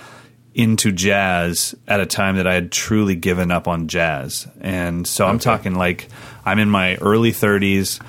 into 0.54 0.92
jazz 0.92 1.74
at 1.88 2.00
a 2.00 2.06
time 2.06 2.36
that 2.36 2.46
I 2.46 2.54
had 2.54 2.70
truly 2.70 3.16
given 3.16 3.50
up 3.50 3.66
on 3.66 3.88
jazz. 3.88 4.46
And 4.60 5.06
so 5.06 5.26
I'm 5.26 5.38
talking 5.38 5.74
like 5.74 6.08
I'm 6.44 6.58
in 6.58 6.68
my 6.68 6.96
early 6.96 7.32
30s. 7.32 8.00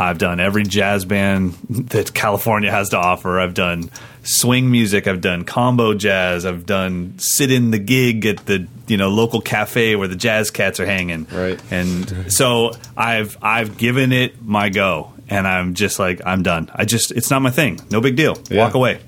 I've 0.00 0.16
done 0.16 0.40
every 0.40 0.62
jazz 0.62 1.04
band 1.04 1.52
that 1.68 2.14
California 2.14 2.70
has 2.70 2.88
to 2.90 2.96
offer. 2.96 3.38
I've 3.38 3.52
done 3.52 3.90
swing 4.22 4.70
music. 4.70 5.06
I've 5.06 5.20
done 5.20 5.44
combo 5.44 5.92
jazz. 5.92 6.46
I've 6.46 6.64
done 6.64 7.18
sit 7.18 7.50
in 7.50 7.70
the 7.70 7.78
gig 7.78 8.24
at 8.24 8.46
the 8.46 8.66
you 8.86 8.96
know 8.96 9.10
local 9.10 9.42
cafe 9.42 9.96
where 9.96 10.08
the 10.08 10.16
jazz 10.16 10.50
cats 10.50 10.80
are 10.80 10.86
hanging. 10.86 11.26
Right. 11.30 11.60
And 11.70 12.32
so 12.32 12.72
I've 12.96 13.36
I've 13.42 13.76
given 13.76 14.12
it 14.12 14.42
my 14.42 14.70
go, 14.70 15.12
and 15.28 15.46
I'm 15.46 15.74
just 15.74 15.98
like 15.98 16.22
I'm 16.24 16.42
done. 16.42 16.70
I 16.74 16.86
just 16.86 17.10
it's 17.12 17.30
not 17.30 17.42
my 17.42 17.50
thing. 17.50 17.78
No 17.90 18.00
big 18.00 18.16
deal. 18.16 18.38
Yeah. 18.48 18.64
Walk 18.64 18.72
away. 18.72 19.00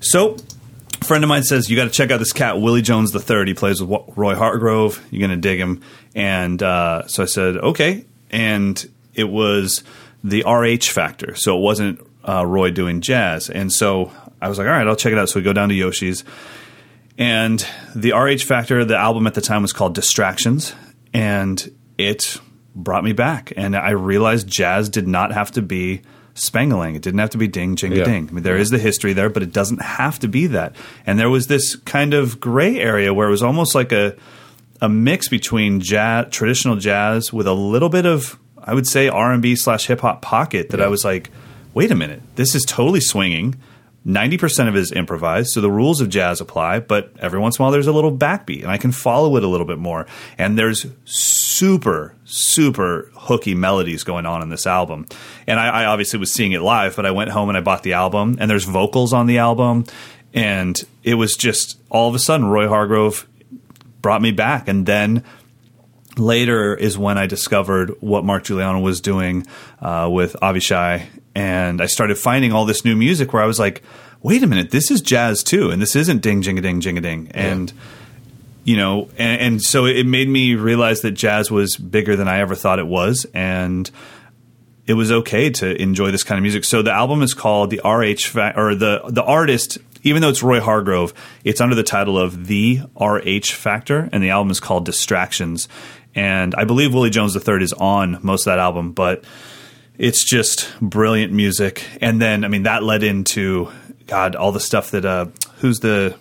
So 0.00 0.36
a 1.00 1.04
friend 1.06 1.24
of 1.24 1.28
mine 1.28 1.42
says 1.42 1.70
you 1.70 1.76
got 1.76 1.84
to 1.84 1.90
check 1.90 2.10
out 2.10 2.18
this 2.18 2.34
cat 2.34 2.60
Willie 2.60 2.82
Jones 2.82 3.12
the 3.12 3.20
third. 3.20 3.48
He 3.48 3.54
plays 3.54 3.82
with 3.82 4.02
Roy 4.14 4.34
Hargrove. 4.34 5.02
You're 5.10 5.26
gonna 5.26 5.40
dig 5.40 5.58
him. 5.58 5.80
And 6.14 6.62
uh, 6.62 7.06
so 7.06 7.22
I 7.22 7.26
said 7.26 7.56
okay, 7.56 8.04
and 8.30 8.86
it 9.14 9.28
was 9.28 9.82
the 10.24 10.42
RH 10.46 10.90
factor. 10.92 11.34
So 11.34 11.56
it 11.56 11.60
wasn't 11.60 12.00
uh, 12.28 12.44
Roy 12.46 12.70
doing 12.70 13.00
jazz. 13.00 13.48
And 13.50 13.72
so 13.72 14.12
I 14.40 14.48
was 14.48 14.58
like, 14.58 14.66
all 14.66 14.72
right, 14.72 14.86
I'll 14.86 14.96
check 14.96 15.12
it 15.12 15.18
out. 15.18 15.28
So 15.28 15.38
we 15.40 15.44
go 15.44 15.52
down 15.52 15.68
to 15.68 15.74
Yoshi's. 15.74 16.24
And 17.16 17.64
the 17.96 18.12
RH 18.12 18.44
Factor, 18.46 18.84
the 18.84 18.96
album 18.96 19.26
at 19.26 19.34
the 19.34 19.40
time 19.40 19.62
was 19.62 19.72
called 19.72 19.94
Distractions, 19.94 20.72
and 21.12 21.68
it 21.96 22.40
brought 22.76 23.02
me 23.02 23.12
back. 23.12 23.52
And 23.56 23.76
I 23.76 23.90
realized 23.90 24.46
jazz 24.46 24.88
did 24.88 25.08
not 25.08 25.32
have 25.32 25.50
to 25.52 25.62
be 25.62 26.02
spangling. 26.34 26.94
It 26.94 27.02
didn't 27.02 27.18
have 27.18 27.30
to 27.30 27.38
be 27.38 27.48
ding, 27.48 27.74
jing, 27.74 27.90
Yeah. 27.90 28.04
ding. 28.04 28.28
I 28.30 28.32
mean, 28.34 28.44
there 28.44 28.56
is 28.56 28.70
the 28.70 28.78
history 28.78 29.14
there, 29.14 29.28
but 29.28 29.42
it 29.42 29.52
doesn't 29.52 29.82
have 29.82 30.20
to 30.20 30.28
be 30.28 30.46
that. 30.48 30.76
And 31.04 31.18
there 31.18 31.28
was 31.28 31.48
this 31.48 31.74
kind 31.74 32.14
of 32.14 32.38
gray 32.38 32.78
area 32.78 33.12
where 33.12 33.26
it 33.26 33.32
was 33.32 33.42
almost 33.42 33.74
like 33.74 33.90
a 33.90 34.14
a 34.80 34.88
mix 34.88 35.26
between 35.26 35.80
jazz, 35.80 36.26
traditional 36.30 36.76
jazz 36.76 37.32
with 37.32 37.48
a 37.48 37.52
little 37.52 37.88
bit 37.88 38.06
of, 38.06 38.38
I 38.68 38.74
would 38.74 38.86
say, 38.86 39.08
R 39.08 39.32
and 39.32 39.42
B 39.42 39.56
slash 39.56 39.86
hip 39.86 40.00
hop 40.00 40.22
pocket. 40.22 40.70
That 40.70 40.80
I 40.80 40.88
was 40.88 41.04
like, 41.04 41.30
wait 41.74 41.90
a 41.90 41.94
minute, 41.94 42.22
this 42.36 42.54
is 42.54 42.64
totally 42.64 43.00
swinging. 43.00 43.56
Ninety 44.04 44.38
percent 44.38 44.68
of 44.68 44.76
it 44.76 44.78
is 44.78 44.92
improvised, 44.92 45.50
so 45.50 45.60
the 45.60 45.70
rules 45.70 46.00
of 46.00 46.08
jazz 46.08 46.40
apply. 46.40 46.80
But 46.80 47.12
every 47.18 47.38
once 47.38 47.58
in 47.58 47.62
a 47.62 47.64
while, 47.64 47.72
there's 47.72 47.88
a 47.88 47.92
little 47.92 48.16
backbeat, 48.16 48.62
and 48.62 48.70
I 48.70 48.78
can 48.78 48.92
follow 48.92 49.36
it 49.36 49.44
a 49.44 49.48
little 49.48 49.66
bit 49.66 49.78
more. 49.78 50.06
And 50.38 50.56
there's 50.56 50.86
super, 51.04 52.14
super 52.24 53.10
hooky 53.14 53.54
melodies 53.54 54.04
going 54.04 54.24
on 54.24 54.40
in 54.40 54.48
this 54.48 54.66
album. 54.66 55.06
And 55.46 55.60
I, 55.60 55.82
I 55.82 55.84
obviously 55.86 56.18
was 56.18 56.32
seeing 56.32 56.52
it 56.52 56.62
live, 56.62 56.96
but 56.96 57.04
I 57.04 57.10
went 57.10 57.30
home 57.30 57.48
and 57.50 57.58
I 57.58 57.60
bought 57.60 57.82
the 57.82 57.94
album, 57.94 58.38
and 58.40 58.50
there's 58.50 58.64
vocals 58.64 59.12
on 59.12 59.26
the 59.26 59.38
album, 59.38 59.84
and 60.32 60.80
it 61.02 61.14
was 61.14 61.34
just 61.34 61.78
all 61.90 62.08
of 62.08 62.14
a 62.14 62.18
sudden 62.18 62.46
Roy 62.46 62.68
Hargrove 62.68 63.26
brought 64.00 64.22
me 64.22 64.30
back. 64.30 64.68
And 64.68 64.86
then 64.86 65.24
later 66.18 66.74
is 66.74 66.98
when 66.98 67.18
I 67.18 67.26
discovered 67.26 67.90
what 68.00 68.24
Mark 68.24 68.44
Guiliana 68.44 68.82
was 68.82 69.00
doing 69.00 69.46
uh, 69.80 70.08
with 70.10 70.34
Avishai. 70.42 71.06
And 71.34 71.80
I 71.80 71.86
started 71.86 72.18
finding 72.18 72.52
all 72.52 72.64
this 72.64 72.84
new 72.84 72.96
music 72.96 73.32
where 73.32 73.42
I 73.42 73.46
was 73.46 73.58
like, 73.58 73.82
wait 74.22 74.42
a 74.42 74.46
minute, 74.46 74.70
this 74.70 74.90
is 74.90 75.00
jazz 75.00 75.42
too. 75.42 75.70
And 75.70 75.80
this 75.80 75.94
isn't 75.94 76.22
ding, 76.22 76.42
jing 76.42 76.58
a 76.58 76.60
ding, 76.60 76.80
jing 76.80 76.98
a 76.98 77.00
ding. 77.00 77.30
And, 77.32 77.72
you 78.64 78.76
know, 78.76 79.08
and, 79.16 79.40
and 79.40 79.62
so 79.62 79.86
it 79.86 80.06
made 80.06 80.28
me 80.28 80.54
realize 80.54 81.02
that 81.02 81.12
jazz 81.12 81.50
was 81.50 81.76
bigger 81.76 82.16
than 82.16 82.28
I 82.28 82.40
ever 82.40 82.54
thought 82.54 82.78
it 82.78 82.86
was. 82.86 83.26
And, 83.32 83.90
it 84.88 84.94
was 84.94 85.12
okay 85.12 85.50
to 85.50 85.80
enjoy 85.80 86.10
this 86.10 86.24
kind 86.24 86.38
of 86.38 86.42
music. 86.42 86.64
So 86.64 86.82
the 86.82 86.90
album 86.92 87.22
is 87.22 87.34
called 87.34 87.70
the 87.70 87.80
RH 87.84 88.36
or 88.58 88.74
the 88.74 89.02
the 89.08 89.22
artist. 89.22 89.78
Even 90.04 90.22
though 90.22 90.28
it's 90.28 90.42
Roy 90.44 90.60
Hargrove, 90.60 91.12
it's 91.44 91.60
under 91.60 91.74
the 91.74 91.82
title 91.82 92.16
of 92.18 92.46
the 92.46 92.80
RH 92.98 93.52
Factor, 93.52 94.08
and 94.12 94.22
the 94.22 94.30
album 94.30 94.50
is 94.50 94.60
called 94.60 94.84
Distractions. 94.86 95.68
And 96.14 96.54
I 96.54 96.64
believe 96.64 96.94
Willie 96.94 97.10
Jones 97.10 97.36
III 97.36 97.62
is 97.62 97.72
on 97.72 98.18
most 98.22 98.42
of 98.42 98.52
that 98.52 98.60
album, 98.60 98.92
but 98.92 99.24
it's 99.98 100.24
just 100.24 100.72
brilliant 100.80 101.32
music. 101.32 101.84
And 102.00 102.22
then, 102.22 102.44
I 102.44 102.48
mean, 102.48 102.62
that 102.62 102.84
led 102.84 103.02
into 103.02 103.70
God, 104.06 104.36
all 104.36 104.52
the 104.52 104.60
stuff 104.60 104.92
that 104.92 105.04
uh, 105.04 105.26
who's 105.56 105.80
the 105.80 106.16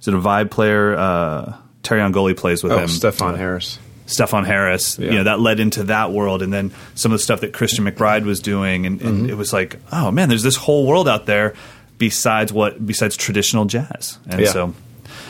is 0.00 0.08
it 0.08 0.14
a 0.14 0.18
vibe 0.18 0.50
player? 0.50 0.96
Uh, 0.96 1.56
Terreon 1.82 2.12
Gully 2.12 2.32
plays 2.34 2.62
with 2.62 2.72
Oh, 2.72 2.78
him. 2.78 2.88
Stefon 2.88 3.36
Harris. 3.36 3.78
Stefon 4.10 4.44
Harris. 4.44 4.98
Yeah. 4.98 5.10
You 5.10 5.16
know, 5.18 5.24
that 5.24 5.40
led 5.40 5.60
into 5.60 5.84
that 5.84 6.12
world, 6.12 6.42
and 6.42 6.52
then 6.52 6.72
some 6.94 7.12
of 7.12 7.18
the 7.18 7.22
stuff 7.22 7.40
that 7.40 7.52
Christian 7.52 7.84
McBride 7.84 8.24
was 8.24 8.40
doing, 8.40 8.84
and, 8.86 9.00
and 9.00 9.16
Mm-hmm. 9.22 9.30
it 9.30 9.36
was 9.36 9.52
like, 9.52 9.76
oh 9.92 10.10
man, 10.10 10.28
there's 10.28 10.42
this 10.42 10.56
whole 10.56 10.86
world 10.86 11.08
out 11.08 11.26
there 11.26 11.54
besides 11.98 12.52
what 12.52 12.84
besides 12.84 13.16
traditional 13.16 13.64
jazz, 13.66 14.18
and 14.28 14.40
Yeah. 14.40 14.50
so. 14.52 14.74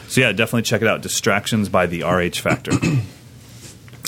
So 0.09 0.20
yeah, 0.22 0.33
definitely 0.33 0.62
check 0.62 0.83
it 0.83 0.89
out. 0.89 1.03
Distractions 1.03 1.68
by 1.68 1.87
the 1.87 2.03
RH 2.03 2.41
Factor. 2.41 2.72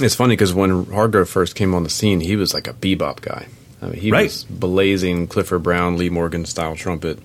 It's 0.00 0.14
funny 0.14 0.32
because 0.32 0.54
when 0.54 0.86
Hargrove 0.86 1.28
first 1.28 1.54
came 1.54 1.74
on 1.74 1.82
the 1.84 1.90
scene, 1.90 2.20
he 2.20 2.34
was 2.34 2.54
like 2.54 2.66
a 2.66 2.72
bebop 2.72 3.20
guy. 3.20 3.46
I 3.82 3.86
mean, 3.86 4.00
he 4.00 4.10
Right. 4.10 4.24
was 4.24 4.44
blazing 4.44 5.26
Clifford 5.26 5.62
Brown, 5.62 5.98
Lee 5.98 6.08
Morgan 6.08 6.44
style 6.46 6.74
trumpet. 6.76 7.18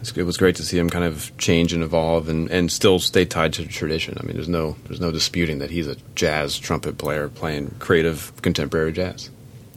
It's- 0.00 0.16
It 0.16 0.22
was 0.24 0.36
great 0.36 0.56
to 0.56 0.62
see 0.62 0.78
him 0.78 0.88
kind 0.90 1.04
of 1.04 1.30
change 1.38 1.72
and 1.72 1.82
evolve, 1.82 2.28
and, 2.28 2.50
and 2.50 2.70
still 2.70 2.98
stay 2.98 3.24
tied 3.24 3.52
to 3.54 3.66
tradition. 3.66 4.16
I 4.20 4.24
mean, 4.24 4.34
there's 4.36 4.48
no 4.48 4.76
there's 4.86 5.00
no 5.00 5.10
disputing 5.10 5.58
that 5.58 5.70
he's 5.70 5.86
a 5.88 5.96
jazz 6.14 6.58
trumpet 6.58 6.98
player 6.98 7.28
playing 7.28 7.74
creative 7.78 8.32
contemporary 8.42 8.92
jazz. 8.92 9.30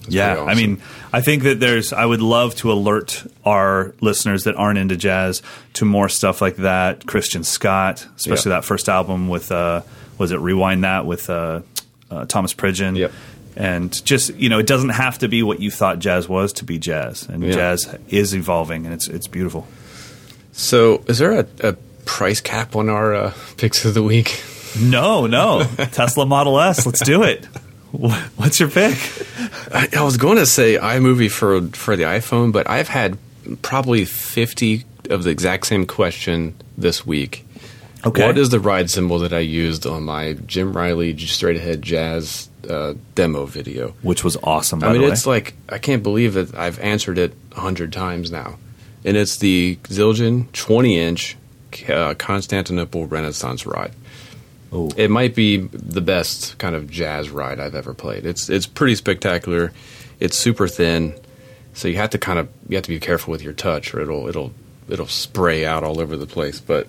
It's 0.05 0.15
yeah, 0.15 0.33
pretty 0.35 0.49
I 0.49 0.55
mean, 0.55 0.81
I 1.13 1.21
think 1.21 1.43
that 1.43 1.59
there's. 1.59 1.93
I 1.93 2.05
would 2.05 2.21
love 2.21 2.55
to 2.55 2.71
alert 2.71 3.23
our 3.45 3.93
listeners 4.01 4.45
that 4.45 4.55
aren't 4.55 4.79
into 4.79 4.95
jazz 4.97 5.43
to 5.73 5.85
more 5.85 6.09
stuff 6.09 6.41
like 6.41 6.55
that. 6.57 7.05
Christian 7.05 7.43
Scott, 7.43 8.07
especially 8.15 8.49
that 8.49 8.65
first 8.65 8.89
album 8.89 9.27
with 9.29 9.51
uh, 9.51 9.81
was 10.17 10.31
it 10.31 10.39
Rewind 10.39 10.83
That 10.83 11.05
with 11.05 11.29
uh, 11.29 11.61
uh, 12.09 12.25
Thomas 12.25 12.53
Pridgen. 12.55 12.97
Yep. 12.97 13.11
And 13.55 14.05
just 14.05 14.33
you 14.35 14.49
know, 14.49 14.57
it 14.59 14.65
doesn't 14.65 14.89
have 14.89 15.19
to 15.19 15.27
be 15.27 15.43
what 15.43 15.59
you 15.59 15.69
thought 15.69 15.99
jazz 15.99 16.27
was 16.27 16.53
to 16.53 16.65
be 16.65 16.79
jazz, 16.79 17.27
and 17.29 17.43
Yeah. 17.43 17.51
jazz 17.51 17.95
is 18.09 18.33
evolving, 18.33 18.85
and 18.85 18.93
it's 18.95 19.07
it's 19.07 19.27
beautiful. 19.27 19.67
So, 20.61 21.03
is 21.07 21.17
there 21.17 21.39
a, 21.39 21.47
a 21.61 21.73
price 22.05 22.39
cap 22.39 22.75
on 22.75 22.87
our 22.87 23.13
uh, 23.15 23.33
picks 23.57 23.83
of 23.83 23.95
the 23.95 24.03
week? 24.03 24.43
No, 24.79 25.25
no, 25.25 25.63
Tesla 25.91 26.25
Model 26.25 26.59
S. 26.59 26.85
Let's 26.85 27.03
do 27.03 27.23
it. 27.23 27.45
What's 27.91 28.59
your 28.59 28.69
pick? 28.69 28.95
I, 29.73 29.89
I 29.97 30.03
was 30.03 30.17
going 30.17 30.37
to 30.37 30.45
say 30.45 30.77
iMovie 30.77 31.31
for 31.31 31.61
for 31.75 31.95
the 31.95 32.03
iPhone, 32.03 32.51
but 32.53 32.69
I've 32.69 32.87
had 32.87 33.17
probably 33.63 34.05
fifty 34.05 34.85
of 35.09 35.23
the 35.23 35.31
exact 35.31 35.65
same 35.65 35.85
question 35.85 36.55
this 36.77 37.05
week. 37.05 37.45
Okay. 38.05 38.25
What 38.25 38.37
is 38.37 38.49
the 38.49 38.59
ride 38.59 38.89
cymbal 38.89 39.19
that 39.19 39.33
I 39.33 39.39
used 39.39 39.85
on 39.85 40.03
my 40.03 40.33
Jim 40.45 40.73
Riley 40.73 41.17
straight 41.17 41.57
ahead 41.57 41.81
jazz 41.81 42.49
uh, 42.69 42.93
demo 43.15 43.45
video? 43.45 43.93
Which 44.03 44.23
was 44.23 44.37
awesome. 44.43 44.79
By 44.79 44.87
I 44.87 44.93
mean, 44.93 45.11
it's 45.11 45.25
like 45.25 45.55
I 45.69 45.79
can't 45.79 46.03
believe 46.03 46.35
that 46.35 46.55
I've 46.55 46.79
answered 46.79 47.17
it 47.17 47.33
a 47.55 47.59
hundred 47.59 47.91
times 47.91 48.31
now, 48.31 48.57
and 49.03 49.17
it's 49.17 49.37
the 49.37 49.77
Zildjian 49.83 50.51
twenty 50.53 50.97
inch 50.99 51.37
uh, 51.89 52.13
Constantinople 52.15 53.07
Renaissance 53.07 53.65
ride. 53.65 53.93
Oh. 54.73 54.89
It 54.95 55.09
might 55.11 55.35
be 55.35 55.57
the 55.57 56.01
best 56.01 56.57
kind 56.57 56.75
of 56.75 56.89
jazz 56.89 57.29
ride 57.29 57.59
I've 57.59 57.75
ever 57.75 57.93
played. 57.93 58.25
It's 58.25 58.49
it's 58.49 58.65
pretty 58.65 58.95
spectacular. 58.95 59.73
It's 60.19 60.37
super 60.37 60.67
thin, 60.67 61.15
so 61.73 61.87
you 61.87 61.97
have 61.97 62.11
to 62.11 62.17
kind 62.17 62.39
of 62.39 62.47
you 62.69 62.75
have 62.77 62.83
to 62.85 62.89
be 62.89 62.99
careful 62.99 63.31
with 63.31 63.41
your 63.41 63.53
touch, 63.53 63.93
or 63.93 64.01
it'll 64.01 64.27
it'll 64.27 64.53
it'll 64.87 65.07
spray 65.07 65.65
out 65.65 65.83
all 65.83 65.99
over 65.99 66.15
the 66.15 66.27
place. 66.27 66.59
But 66.61 66.87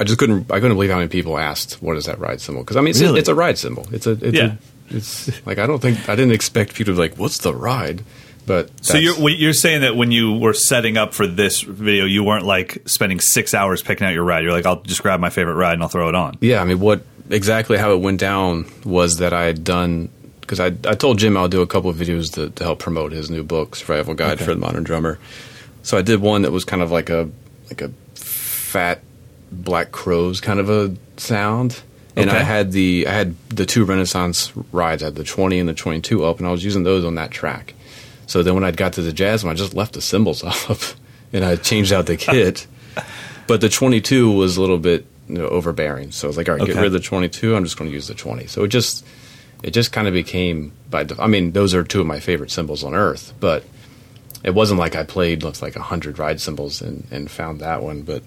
I 0.00 0.04
just 0.04 0.18
couldn't. 0.18 0.50
I 0.50 0.56
couldn't 0.60 0.74
believe 0.76 0.90
how 0.90 0.96
many 0.96 1.08
people 1.08 1.38
asked, 1.38 1.74
"What 1.82 1.96
is 1.96 2.06
that 2.06 2.18
ride 2.18 2.40
cymbal?" 2.40 2.62
Because 2.62 2.76
I 2.76 2.80
mean, 2.80 2.90
it's, 2.90 3.00
Really? 3.00 3.16
a, 3.16 3.20
it's 3.20 3.28
a 3.28 3.34
ride 3.34 3.56
cymbal. 3.58 3.86
It's 3.92 4.06
a. 4.06 4.12
It's 4.12 4.36
Yeah. 4.36 4.56
A, 4.90 4.96
it's 4.96 5.46
like 5.46 5.58
I 5.58 5.66
don't 5.66 5.80
think 5.80 6.08
I 6.08 6.14
didn't 6.16 6.32
expect 6.32 6.74
people 6.74 6.92
to 6.92 6.96
be 6.96 7.08
like, 7.08 7.16
"What's 7.16 7.38
the 7.38 7.54
ride?" 7.54 8.02
But 8.46 8.70
So 8.84 8.98
you're 8.98 9.28
you're 9.30 9.52
saying 9.52 9.82
that 9.82 9.94
when 9.96 10.10
you 10.10 10.32
were 10.32 10.52
setting 10.54 10.96
up 10.96 11.14
for 11.14 11.26
this 11.26 11.62
video, 11.62 12.04
you 12.04 12.24
weren't 12.24 12.44
like 12.44 12.78
spending 12.86 13.20
six 13.20 13.54
hours 13.54 13.82
picking 13.82 14.06
out 14.06 14.14
your 14.14 14.24
ride. 14.24 14.42
You're 14.42 14.52
like, 14.52 14.66
I'll 14.66 14.82
just 14.82 15.00
grab 15.02 15.20
my 15.20 15.30
favorite 15.30 15.54
ride 15.54 15.74
and 15.74 15.82
I'll 15.82 15.88
throw 15.88 16.08
it 16.08 16.14
on. 16.14 16.38
Yeah, 16.40 16.60
I 16.60 16.64
mean, 16.64 16.80
what 16.80 17.04
exactly 17.30 17.78
how 17.78 17.92
it 17.92 18.00
went 18.00 18.18
down 18.20 18.66
was 18.84 19.18
that 19.18 19.32
I 19.32 19.44
had 19.44 19.62
done 19.62 20.08
because 20.40 20.58
I 20.58 20.66
I 20.66 20.94
told 20.96 21.18
Jim 21.18 21.36
I'll 21.36 21.48
do 21.48 21.62
a 21.62 21.66
couple 21.68 21.88
of 21.88 21.96
videos 21.96 22.32
to, 22.34 22.50
to 22.50 22.64
help 22.64 22.80
promote 22.80 23.12
his 23.12 23.30
new 23.30 23.44
book, 23.44 23.76
Survival 23.76 24.14
Guide 24.14 24.34
Okay. 24.34 24.44
for 24.44 24.54
the 24.54 24.60
Modern 24.60 24.82
Drummer. 24.82 25.18
So 25.84 25.96
I 25.96 26.02
did 26.02 26.20
one 26.20 26.42
that 26.42 26.50
was 26.50 26.64
kind 26.64 26.82
of 26.82 26.90
like 26.90 27.10
a 27.10 27.28
like 27.70 27.80
a 27.80 27.90
fat 28.16 29.02
Black 29.52 29.92
Crowes 29.92 30.40
kind 30.40 30.58
of 30.58 30.68
a 30.68 30.96
sound. 31.16 31.80
And 32.16 32.28
Okay. 32.28 32.38
I 32.38 32.42
had 32.42 32.72
the 32.72 33.06
I 33.06 33.12
had 33.12 33.36
the 33.50 33.64
two 33.66 33.84
Renaissance 33.84 34.52
rides, 34.72 35.02
I 35.02 35.06
had 35.06 35.14
the 35.14 35.24
twenty 35.24 35.58
and 35.60 35.68
the 35.68 35.74
twenty 35.74 36.00
two 36.00 36.24
up, 36.24 36.38
and 36.38 36.46
I 36.48 36.50
was 36.50 36.64
using 36.64 36.82
those 36.82 37.04
on 37.04 37.14
that 37.14 37.30
track. 37.30 37.74
So 38.32 38.42
then 38.42 38.54
when 38.54 38.64
I 38.64 38.70
got 38.70 38.94
to 38.94 39.02
the 39.02 39.12
jazz 39.12 39.44
I 39.44 39.52
just 39.52 39.74
left 39.74 39.92
the 39.92 40.00
cymbals 40.00 40.42
off 40.70 40.96
and 41.34 41.44
I 41.44 41.56
changed 41.56 41.92
out 41.92 42.06
the 42.06 42.16
kit. 42.16 42.66
But 43.46 43.60
the 43.60 43.68
22 43.68 44.32
was 44.32 44.56
a 44.56 44.60
little 44.62 44.78
bit 44.78 45.04
you 45.28 45.36
know, 45.36 45.48
overbearing. 45.48 46.12
So 46.12 46.26
I 46.26 46.28
was 46.28 46.38
like, 46.38 46.48
all 46.48 46.56
right, 46.56 46.66
get 46.66 46.76
rid 46.76 46.86
of 46.86 46.92
the 46.92 47.00
22. 47.00 47.54
I'm 47.54 47.62
just 47.62 47.76
going 47.76 47.90
to 47.90 47.94
use 47.94 48.08
the 48.08 48.14
20. 48.14 48.46
So 48.46 48.64
it 48.64 48.68
just 48.68 49.04
it 49.62 49.72
just 49.72 49.92
kind 49.92 50.08
of 50.08 50.14
became 50.14 50.72
by 50.88 51.06
I 51.18 51.26
mean, 51.26 51.52
those 51.52 51.74
are 51.74 51.84
two 51.84 52.00
of 52.00 52.06
my 52.06 52.20
favorite 52.20 52.50
cymbals 52.50 52.82
on 52.82 52.94
earth, 52.94 53.34
but 53.38 53.64
it 54.42 54.54
wasn't 54.54 54.80
like 54.80 54.96
I 54.96 55.04
played 55.04 55.42
looks 55.42 55.60
like 55.60 55.76
100 55.76 56.18
ride 56.18 56.40
cymbals 56.40 56.80
and, 56.80 57.06
and 57.10 57.30
found 57.30 57.60
that 57.60 57.82
one, 57.82 58.00
but 58.00 58.22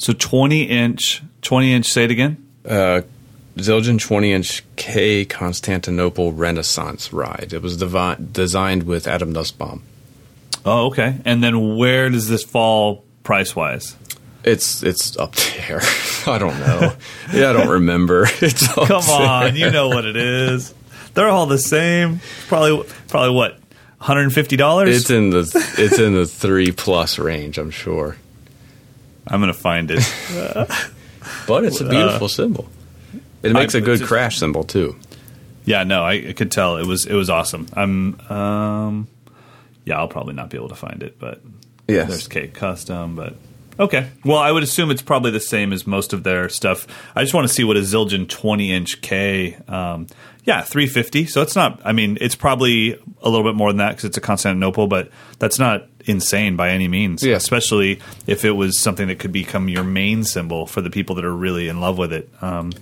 So 0.00 0.12
20 0.14 0.64
inch, 0.64 1.22
20 1.42 1.72
inch. 1.74 1.86
Say 1.86 2.02
it 2.02 2.10
again. 2.10 2.44
uh 2.68 3.02
Zildjian 3.58 4.00
20 4.00 4.32
inch 4.32 4.64
K 4.76 5.24
Constantinople 5.24 6.32
Renaissance 6.32 7.12
ride. 7.12 7.52
It 7.52 7.62
was 7.62 7.76
devi- 7.76 8.22
designed 8.32 8.84
with 8.84 9.06
Adam 9.06 9.32
Nussbaum. 9.32 9.82
Oh, 10.64 10.86
okay. 10.86 11.16
And 11.24 11.42
then 11.42 11.76
where 11.76 12.10
does 12.10 12.28
this 12.28 12.44
fall 12.44 13.04
price 13.22 13.54
wise? 13.56 13.96
It's 14.44 14.82
it's 14.82 15.16
up 15.16 15.34
there. 15.34 15.80
I 16.26 16.38
don't 16.38 16.58
know. 16.60 16.94
yeah, 17.32 17.50
I 17.50 17.52
don't 17.52 17.68
remember. 17.68 18.26
It's 18.40 18.66
Come 18.72 18.86
there. 18.86 19.28
on, 19.28 19.56
you 19.56 19.70
know 19.70 19.88
what 19.88 20.04
it 20.04 20.16
is. 20.16 20.72
They're 21.14 21.28
all 21.28 21.46
the 21.46 21.58
same. 21.58 22.20
Probably, 22.46 22.88
probably 23.08 23.34
what? 23.34 23.52
One 23.54 23.60
hundred 23.98 24.22
and 24.24 24.32
fifty 24.32 24.56
dollars. 24.56 24.94
It's 24.96 25.10
in 25.10 25.30
the 25.30 25.40
it's 25.78 25.98
in 25.98 26.14
the 26.14 26.26
three 26.26 26.70
plus 26.70 27.18
range, 27.18 27.58
I'm 27.58 27.70
sure. 27.70 28.16
I'm 29.26 29.40
gonna 29.40 29.52
find 29.52 29.90
it. 29.90 30.04
But 31.46 31.64
it's 31.64 31.80
a 31.80 31.88
beautiful 31.88 32.24
uh, 32.26 32.28
cymbal. 32.28 32.68
It 33.42 33.52
makes 33.52 33.74
I- 33.74 33.78
a 33.78 33.80
good 33.80 33.98
just- 33.98 34.08
crash 34.08 34.38
cymbal 34.38 34.64
too. 34.64 34.96
yeah, 35.64 35.84
no, 35.84 36.02
I, 36.02 36.12
I 36.28 36.32
could 36.32 36.50
tell 36.50 36.76
it 36.76 36.86
was 36.86 37.06
it 37.06 37.14
was 37.14 37.30
awesome. 37.30 37.66
I'm, 37.74 38.20
um, 38.30 39.08
yeah, 39.84 39.98
I'll 39.98 40.08
probably 40.08 40.34
not 40.34 40.50
be 40.50 40.56
able 40.56 40.68
to 40.70 40.74
find 40.74 41.02
it, 41.02 41.18
but 41.18 41.40
Yes. 41.86 42.08
there's 42.08 42.28
K 42.28 42.48
Custom. 42.48 43.16
But 43.16 43.36
okay, 43.78 44.08
well, 44.24 44.38
I 44.38 44.50
would 44.52 44.62
assume 44.62 44.90
it's 44.90 45.02
probably 45.02 45.30
the 45.30 45.40
same 45.40 45.72
as 45.72 45.86
most 45.86 46.12
of 46.12 46.22
their 46.24 46.48
stuff. 46.48 46.86
I 47.14 47.22
just 47.22 47.32
want 47.34 47.46
to 47.48 47.52
see 47.52 47.64
what 47.64 47.76
a 47.76 47.80
Zildjian 47.80 48.28
20 48.28 48.72
inch 48.72 49.00
K. 49.00 49.56
Um, 49.68 50.06
yeah, 50.44 50.62
350. 50.62 51.26
So 51.26 51.42
it's 51.42 51.54
not. 51.56 51.80
I 51.84 51.92
mean, 51.92 52.16
it's 52.20 52.34
probably 52.34 52.94
a 53.22 53.28
little 53.28 53.44
bit 53.44 53.54
more 53.54 53.68
than 53.70 53.78
that 53.78 53.90
because 53.90 54.04
it's 54.04 54.16
a 54.16 54.20
Constantinople, 54.22 54.86
but 54.86 55.10
that's 55.38 55.58
not 55.58 55.86
insane 56.06 56.56
by 56.56 56.70
any 56.70 56.88
means. 56.88 57.22
Yeah. 57.22 57.36
Especially 57.36 58.00
if 58.26 58.44
it 58.46 58.52
was 58.52 58.78
something 58.80 59.08
that 59.08 59.18
could 59.18 59.32
become 59.32 59.68
your 59.68 59.84
main 59.84 60.24
cymbal 60.24 60.66
for 60.66 60.80
the 60.80 60.88
people 60.90 61.16
that 61.16 61.24
are 61.26 61.34
really 61.34 61.68
in 61.68 61.80
love 61.80 61.98
with 61.98 62.14
it. 62.14 62.30
Um, 62.40 62.72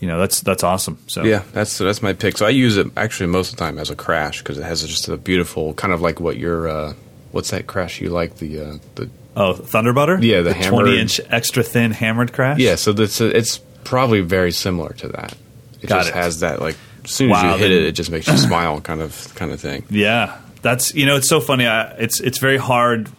you 0.00 0.08
know, 0.08 0.18
that's 0.18 0.40
that's 0.40 0.62
awesome. 0.64 0.98
So 1.06 1.24
Yeah, 1.24 1.42
that's 1.52 1.78
that's 1.78 2.02
my 2.02 2.12
pick. 2.12 2.36
So 2.38 2.46
I 2.46 2.50
use 2.50 2.76
it 2.76 2.88
actually 2.96 3.26
most 3.28 3.50
of 3.52 3.56
the 3.58 3.64
time 3.64 3.78
as 3.78 3.90
a 3.90 3.96
crash 3.96 4.38
because 4.38 4.58
it 4.58 4.64
has 4.64 4.82
just 4.82 5.08
a 5.08 5.16
beautiful 5.16 5.74
kind 5.74 5.92
of 5.92 6.00
like 6.00 6.20
what 6.20 6.36
your 6.36 6.68
uh, 6.68 6.92
what's 7.32 7.50
that 7.50 7.66
crash 7.66 8.00
you 8.00 8.10
like 8.10 8.36
the 8.36 8.60
uh, 8.60 8.76
the 8.96 9.08
Oh, 9.36 9.54
Thunderbutter? 9.54 10.22
Yeah, 10.22 10.42
the 10.42 10.54
hammered- 10.54 10.84
20 10.86 11.00
inch 11.00 11.20
extra 11.28 11.62
thin 11.64 11.90
hammered 11.90 12.32
crash? 12.32 12.58
yeah. 12.60 12.76
So 12.76 12.92
that's 12.92 13.20
it's 13.20 13.58
probably 13.84 14.20
very 14.20 14.52
similar 14.52 14.92
to 14.94 15.08
that. 15.08 15.34
It 15.82 15.88
Got 15.88 15.98
just 16.04 16.08
it. 16.10 16.14
has 16.14 16.40
that 16.40 16.60
like 16.60 16.76
as 17.04 17.10
soon 17.10 17.30
as 17.30 17.42
Wow, 17.42 17.52
you 17.54 17.58
hit 17.58 17.68
then- 17.68 17.72
it, 17.78 17.84
it 17.84 17.92
just 17.92 18.10
makes 18.10 18.28
you 18.28 18.36
smile 18.38 18.80
kind 18.80 19.00
of 19.02 19.34
kind 19.34 19.50
of 19.52 19.60
thing. 19.60 19.84
Yeah. 19.90 20.38
That's, 20.62 20.94
you 20.94 21.04
know, 21.04 21.16
it's 21.16 21.28
so 21.28 21.40
funny. 21.40 21.66
I, 21.66 21.90
it's, 21.98 22.20
it's 22.20 22.38
very 22.38 22.56
hard, 22.56 23.10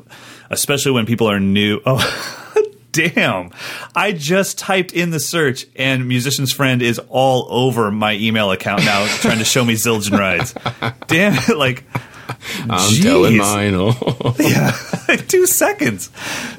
especially 0.49 0.93
when 0.93 1.05
people 1.05 1.29
are 1.29 1.39
new. 1.39 1.79
Oh, 1.85 1.99
damn. 2.95 3.51
I 3.95 4.11
just 4.11 4.57
typed 4.57 4.91
in 4.93 5.11
the 5.11 5.19
search 5.19 5.65
and 5.75 6.07
Musician's 6.07 6.51
Friend 6.53 6.81
is 6.81 6.99
all 7.09 7.47
over 7.49 7.91
my 7.91 8.13
email 8.13 8.51
account 8.51 8.83
now 8.85 9.05
trying 9.19 9.39
to 9.39 9.45
show 9.45 9.63
me 9.63 9.73
Zildjian 9.75 10.17
rides. 10.17 10.53
Damn 11.07 11.33
it. 11.35 11.57
Like, 11.57 11.83
I'm 12.61 12.69
Jeez. 12.91 13.03
telling 13.03 13.37
mine. 13.37 13.73
Oh. 13.75 14.35
yeah, 14.39 14.71
two 15.27 15.45
seconds. 15.45 16.09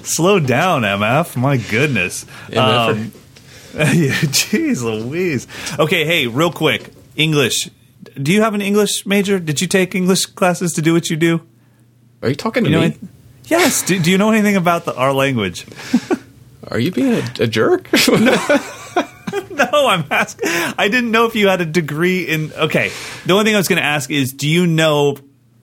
Slow 0.02 0.38
down, 0.38 0.82
MF. 0.82 1.36
My 1.36 1.56
goodness. 1.56 2.24
Um, 2.50 3.12
yeah, 3.74 4.14
Jeez 4.30 4.82
Louise. 4.82 5.46
Okay, 5.78 6.04
hey, 6.04 6.26
real 6.28 6.52
quick. 6.52 6.92
English. 7.16 7.68
Do 8.22 8.32
you 8.32 8.42
have 8.42 8.54
an 8.54 8.60
English 8.62 9.04
major? 9.06 9.38
Did 9.40 9.60
you 9.60 9.66
take 9.66 9.94
English 9.94 10.26
classes 10.26 10.72
to 10.74 10.82
do 10.82 10.92
what 10.94 11.10
you 11.10 11.16
do? 11.16 11.40
Are 12.22 12.28
you 12.28 12.34
talking 12.36 12.64
to 12.64 12.70
You 12.70 12.78
me? 12.80 12.96
yes. 13.44 13.82
Do, 13.82 13.98
do 13.98 14.10
you 14.10 14.18
know 14.18 14.30
anything 14.30 14.56
about 14.56 14.84
the, 14.84 14.94
our 14.94 15.12
language? 15.12 15.66
Are 16.68 16.78
you 16.78 16.90
being 16.90 17.12
a, 17.12 17.24
a 17.40 17.46
jerk? 17.46 17.88
no, 19.50 19.88
I'm 19.88 20.04
asking. 20.10 20.48
I 20.78 20.88
didn't 20.90 21.10
know 21.10 21.26
if 21.26 21.34
you 21.34 21.48
had 21.48 21.60
a 21.60 21.66
degree 21.66 22.24
in. 22.24 22.52
Okay, 22.52 22.90
the 23.24 23.32
only 23.32 23.44
thing 23.44 23.54
I 23.54 23.58
was 23.58 23.68
going 23.68 23.78
to 23.80 23.84
ask 23.86 24.10
is, 24.10 24.32
do 24.32 24.48
you 24.48 24.66
know? 24.66 25.16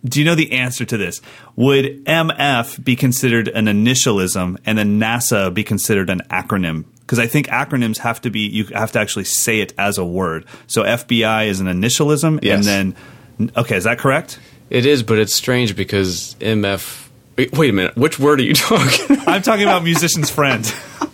Do 0.05 0.19
you 0.19 0.25
know 0.25 0.35
the 0.35 0.51
answer 0.51 0.83
to 0.83 0.97
this? 0.97 1.21
Would 1.55 2.03
MF 2.05 2.83
be 2.83 2.97
considered 2.97 3.47
an 3.47 3.65
initialism, 3.67 4.57
and 4.65 4.77
then 4.77 4.99
NASA 4.99 5.53
be 5.53 5.63
considered 5.63 6.09
an 6.09 6.21
acronym? 6.29 6.83
Because 6.99 7.19
I 7.19 7.27
think 7.27 7.47
acronyms 7.47 7.99
have 7.99 8.19
to 8.21 8.29
be 8.29 8.41
you 8.41 8.65
have 8.65 8.91
to 8.93 8.99
actually 8.99 9.23
say 9.25 9.61
it 9.61 9.73
as 9.77 9.97
a 9.97 10.05
word. 10.05 10.45
So 10.67 10.83
FBI 10.83 11.47
is 11.47 11.61
an 11.61 11.67
initialism, 11.67 12.39
Yes. 12.43 12.67
and 12.67 12.95
then 13.39 13.51
okay, 13.55 13.77
is 13.77 13.85
that 13.85 13.97
correct? 13.99 14.39
it 14.69 14.85
is, 14.85 15.03
but 15.03 15.19
it's 15.19 15.33
strange 15.33 15.75
because 15.75 16.35
MF. 16.39 17.09
Wait, 17.37 17.51
wait 17.53 17.69
a 17.69 17.73
minute. 17.73 17.95
Which 17.95 18.19
word 18.19 18.39
are 18.39 18.43
you 18.43 18.53
talking? 18.55 19.17
I'm 19.25 19.41
talking 19.41 19.63
about 19.63 19.83
musician's 19.83 20.29
friend. 20.29 20.65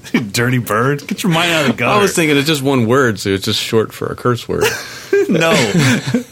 Dirty 0.31 0.57
bird, 0.59 1.05
get 1.07 1.23
your 1.23 1.31
mind 1.31 1.51
out 1.51 1.61
of 1.61 1.67
the 1.71 1.77
gutter. 1.77 1.99
I 1.99 2.01
was 2.01 2.15
thinking 2.15 2.37
it's 2.37 2.47
just 2.47 2.61
one 2.61 2.87
word, 2.87 3.19
so 3.19 3.29
it's 3.29 3.45
just 3.45 3.61
short 3.61 3.93
for 3.93 4.07
a 4.07 4.15
curse 4.15 4.47
word. 4.47 4.63
no. 5.29 5.51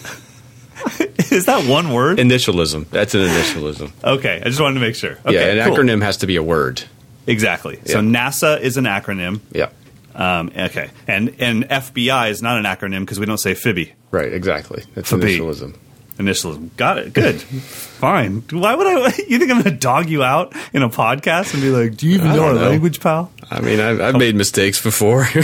is 1.31 1.45
that 1.45 1.65
one 1.67 1.91
word? 1.91 2.17
Initialism. 2.17 2.89
That's 2.89 3.13
an 3.13 3.21
initialism. 3.21 3.91
Okay, 4.03 4.41
I 4.41 4.45
just 4.45 4.61
wanted 4.61 4.75
to 4.75 4.79
make 4.79 4.95
sure. 4.95 5.17
Okay, 5.25 5.33
yeah, 5.33 5.63
an 5.63 5.69
cool. 5.69 5.77
acronym 5.77 6.01
has 6.01 6.17
to 6.17 6.27
be 6.27 6.37
a 6.37 6.43
word. 6.43 6.83
Exactly. 7.27 7.79
So 7.85 7.99
NASA 7.99 8.59
is 8.59 8.77
an 8.77 8.85
acronym. 8.85 9.41
Yeah. 9.51 9.69
Um, 10.15 10.51
okay, 10.57 10.89
and 11.07 11.35
and 11.39 11.67
FBI 11.69 12.31
is 12.31 12.41
not 12.41 12.57
an 12.57 12.63
acronym 12.63 13.01
because 13.01 13.19
we 13.19 13.25
don't 13.25 13.37
say 13.37 13.53
FIBI. 13.53 13.91
Right, 14.09 14.33
exactly. 14.33 14.83
It's 14.95 15.09
For 15.09 15.17
initialism. 15.17 15.75
Initialism. 16.17 16.75
Got 16.77 16.97
it. 16.97 17.13
Good. 17.13 17.39
Fine. 17.39 18.43
Why 18.51 18.73
would 18.73 18.87
I? 18.87 19.13
You 19.27 19.37
think 19.37 19.51
I'm 19.51 19.61
going 19.61 19.63
to 19.65 19.71
dog 19.71 20.09
you 20.09 20.23
out 20.23 20.55
in 20.73 20.81
a 20.81 20.89
podcast 20.89 21.53
and 21.53 21.61
be 21.61 21.69
like, 21.69 21.97
"Do 21.97 22.07
you 22.07 22.15
even 22.15 22.31
I 22.31 22.35
know 22.35 22.43
our 22.45 22.53
know. 22.55 22.69
language, 22.69 22.99
pal?" 22.99 23.31
I 23.49 23.61
mean, 23.61 23.79
I've, 23.79 24.01
I've 24.01 24.17
made 24.17 24.35
mistakes 24.35 24.81
before. 24.81 25.27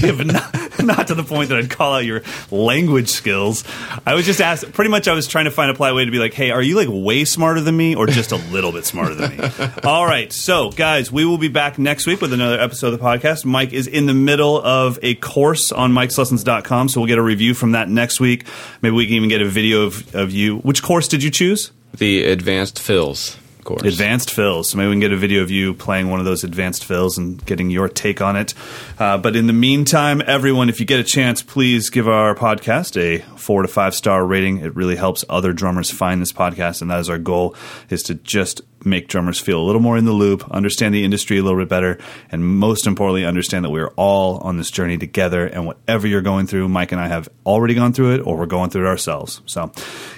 Yeah, 0.00 0.12
but 0.12 0.26
not, 0.26 0.84
not 0.84 1.06
to 1.08 1.14
the 1.14 1.22
point 1.22 1.48
that 1.48 1.58
I'd 1.58 1.70
call 1.70 1.94
out 1.94 2.04
your 2.04 2.22
language 2.50 3.08
skills. 3.08 3.64
I 4.06 4.14
was 4.14 4.26
just 4.26 4.40
asked. 4.40 4.72
Pretty 4.72 4.90
much, 4.90 5.08
I 5.08 5.14
was 5.14 5.26
trying 5.26 5.46
to 5.46 5.50
find 5.50 5.70
a 5.70 5.74
polite 5.74 5.94
way 5.94 6.04
to 6.04 6.10
be 6.10 6.18
like, 6.18 6.34
"Hey, 6.34 6.50
are 6.50 6.60
you 6.60 6.76
like 6.76 6.88
way 6.90 7.24
smarter 7.24 7.60
than 7.60 7.76
me, 7.76 7.94
or 7.94 8.06
just 8.06 8.32
a 8.32 8.36
little 8.36 8.72
bit 8.72 8.84
smarter 8.84 9.14
than 9.14 9.36
me?" 9.36 9.48
All 9.84 10.04
right, 10.04 10.32
so 10.32 10.70
guys, 10.70 11.10
we 11.10 11.24
will 11.24 11.38
be 11.38 11.48
back 11.48 11.78
next 11.78 12.06
week 12.06 12.20
with 12.20 12.32
another 12.32 12.60
episode 12.60 12.92
of 12.92 12.98
the 12.98 13.04
podcast. 13.04 13.44
Mike 13.44 13.72
is 13.72 13.86
in 13.86 14.06
the 14.06 14.14
middle 14.14 14.60
of 14.62 14.98
a 15.02 15.14
course 15.14 15.72
on 15.72 15.92
Mike'sLessons.com, 15.92 16.88
so 16.88 17.00
we'll 17.00 17.08
get 17.08 17.18
a 17.18 17.22
review 17.22 17.54
from 17.54 17.72
that 17.72 17.88
next 17.88 18.20
week. 18.20 18.46
Maybe 18.82 18.94
we 18.94 19.06
can 19.06 19.14
even 19.14 19.28
get 19.28 19.40
a 19.40 19.48
video 19.48 19.82
of, 19.84 20.14
of 20.14 20.30
you. 20.32 20.58
Which 20.58 20.82
course 20.82 21.08
did 21.08 21.22
you 21.22 21.30
choose? 21.30 21.72
the 21.96 22.24
advanced 22.24 22.78
fills 22.78 23.38
course. 23.66 23.82
Advanced 23.82 24.30
fills. 24.30 24.70
So 24.70 24.78
maybe 24.78 24.88
we 24.88 24.94
can 24.94 25.00
get 25.00 25.12
a 25.12 25.16
video 25.16 25.42
of 25.42 25.50
you 25.50 25.74
playing 25.74 26.08
one 26.08 26.20
of 26.20 26.24
those 26.24 26.44
advanced 26.44 26.84
fills 26.84 27.18
and 27.18 27.44
getting 27.44 27.68
your 27.68 27.88
take 27.88 28.22
on 28.22 28.36
it. 28.36 28.54
Uh, 28.98 29.18
but 29.18 29.36
in 29.36 29.46
the 29.46 29.52
meantime, 29.52 30.22
everyone, 30.26 30.70
if 30.70 30.80
you 30.80 30.86
get 30.86 31.00
a 31.00 31.04
chance, 31.04 31.42
please 31.42 31.90
give 31.90 32.08
our 32.08 32.34
podcast 32.34 32.96
a 32.96 33.18
four 33.36 33.62
to 33.62 33.68
five 33.68 33.94
star 33.94 34.24
rating. 34.24 34.58
It 34.58 34.74
really 34.74 34.96
helps 34.96 35.24
other 35.28 35.52
drummers 35.52 35.90
find 35.90 36.22
this 36.22 36.32
podcast, 36.32 36.80
and 36.80 36.90
that 36.90 37.00
is 37.00 37.10
our 37.10 37.18
goal: 37.18 37.54
is 37.90 38.02
to 38.04 38.14
just 38.14 38.62
make 38.84 39.08
drummers 39.08 39.40
feel 39.40 39.60
a 39.60 39.64
little 39.64 39.80
more 39.80 39.98
in 39.98 40.04
the 40.04 40.12
loop, 40.12 40.48
understand 40.50 40.94
the 40.94 41.04
industry 41.04 41.38
a 41.38 41.42
little 41.42 41.58
bit 41.58 41.68
better, 41.68 41.98
and 42.30 42.44
most 42.44 42.86
importantly, 42.86 43.24
understand 43.24 43.64
that 43.64 43.70
we're 43.70 43.92
all 43.96 44.38
on 44.38 44.56
this 44.56 44.70
journey 44.70 44.96
together. 44.96 45.46
And 45.46 45.66
whatever 45.66 46.06
you're 46.06 46.22
going 46.22 46.46
through, 46.46 46.68
Mike 46.68 46.92
and 46.92 47.00
I 47.00 47.08
have 47.08 47.28
already 47.44 47.74
gone 47.74 47.92
through 47.92 48.14
it, 48.14 48.20
or 48.20 48.38
we're 48.38 48.46
going 48.46 48.70
through 48.70 48.86
it 48.86 48.88
ourselves. 48.88 49.42
So, 49.46 49.72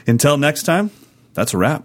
until 0.07 0.37
next 0.37 0.65
time, 0.65 0.91
that's 1.35 1.55
a 1.55 1.59
wrap. 1.59 1.85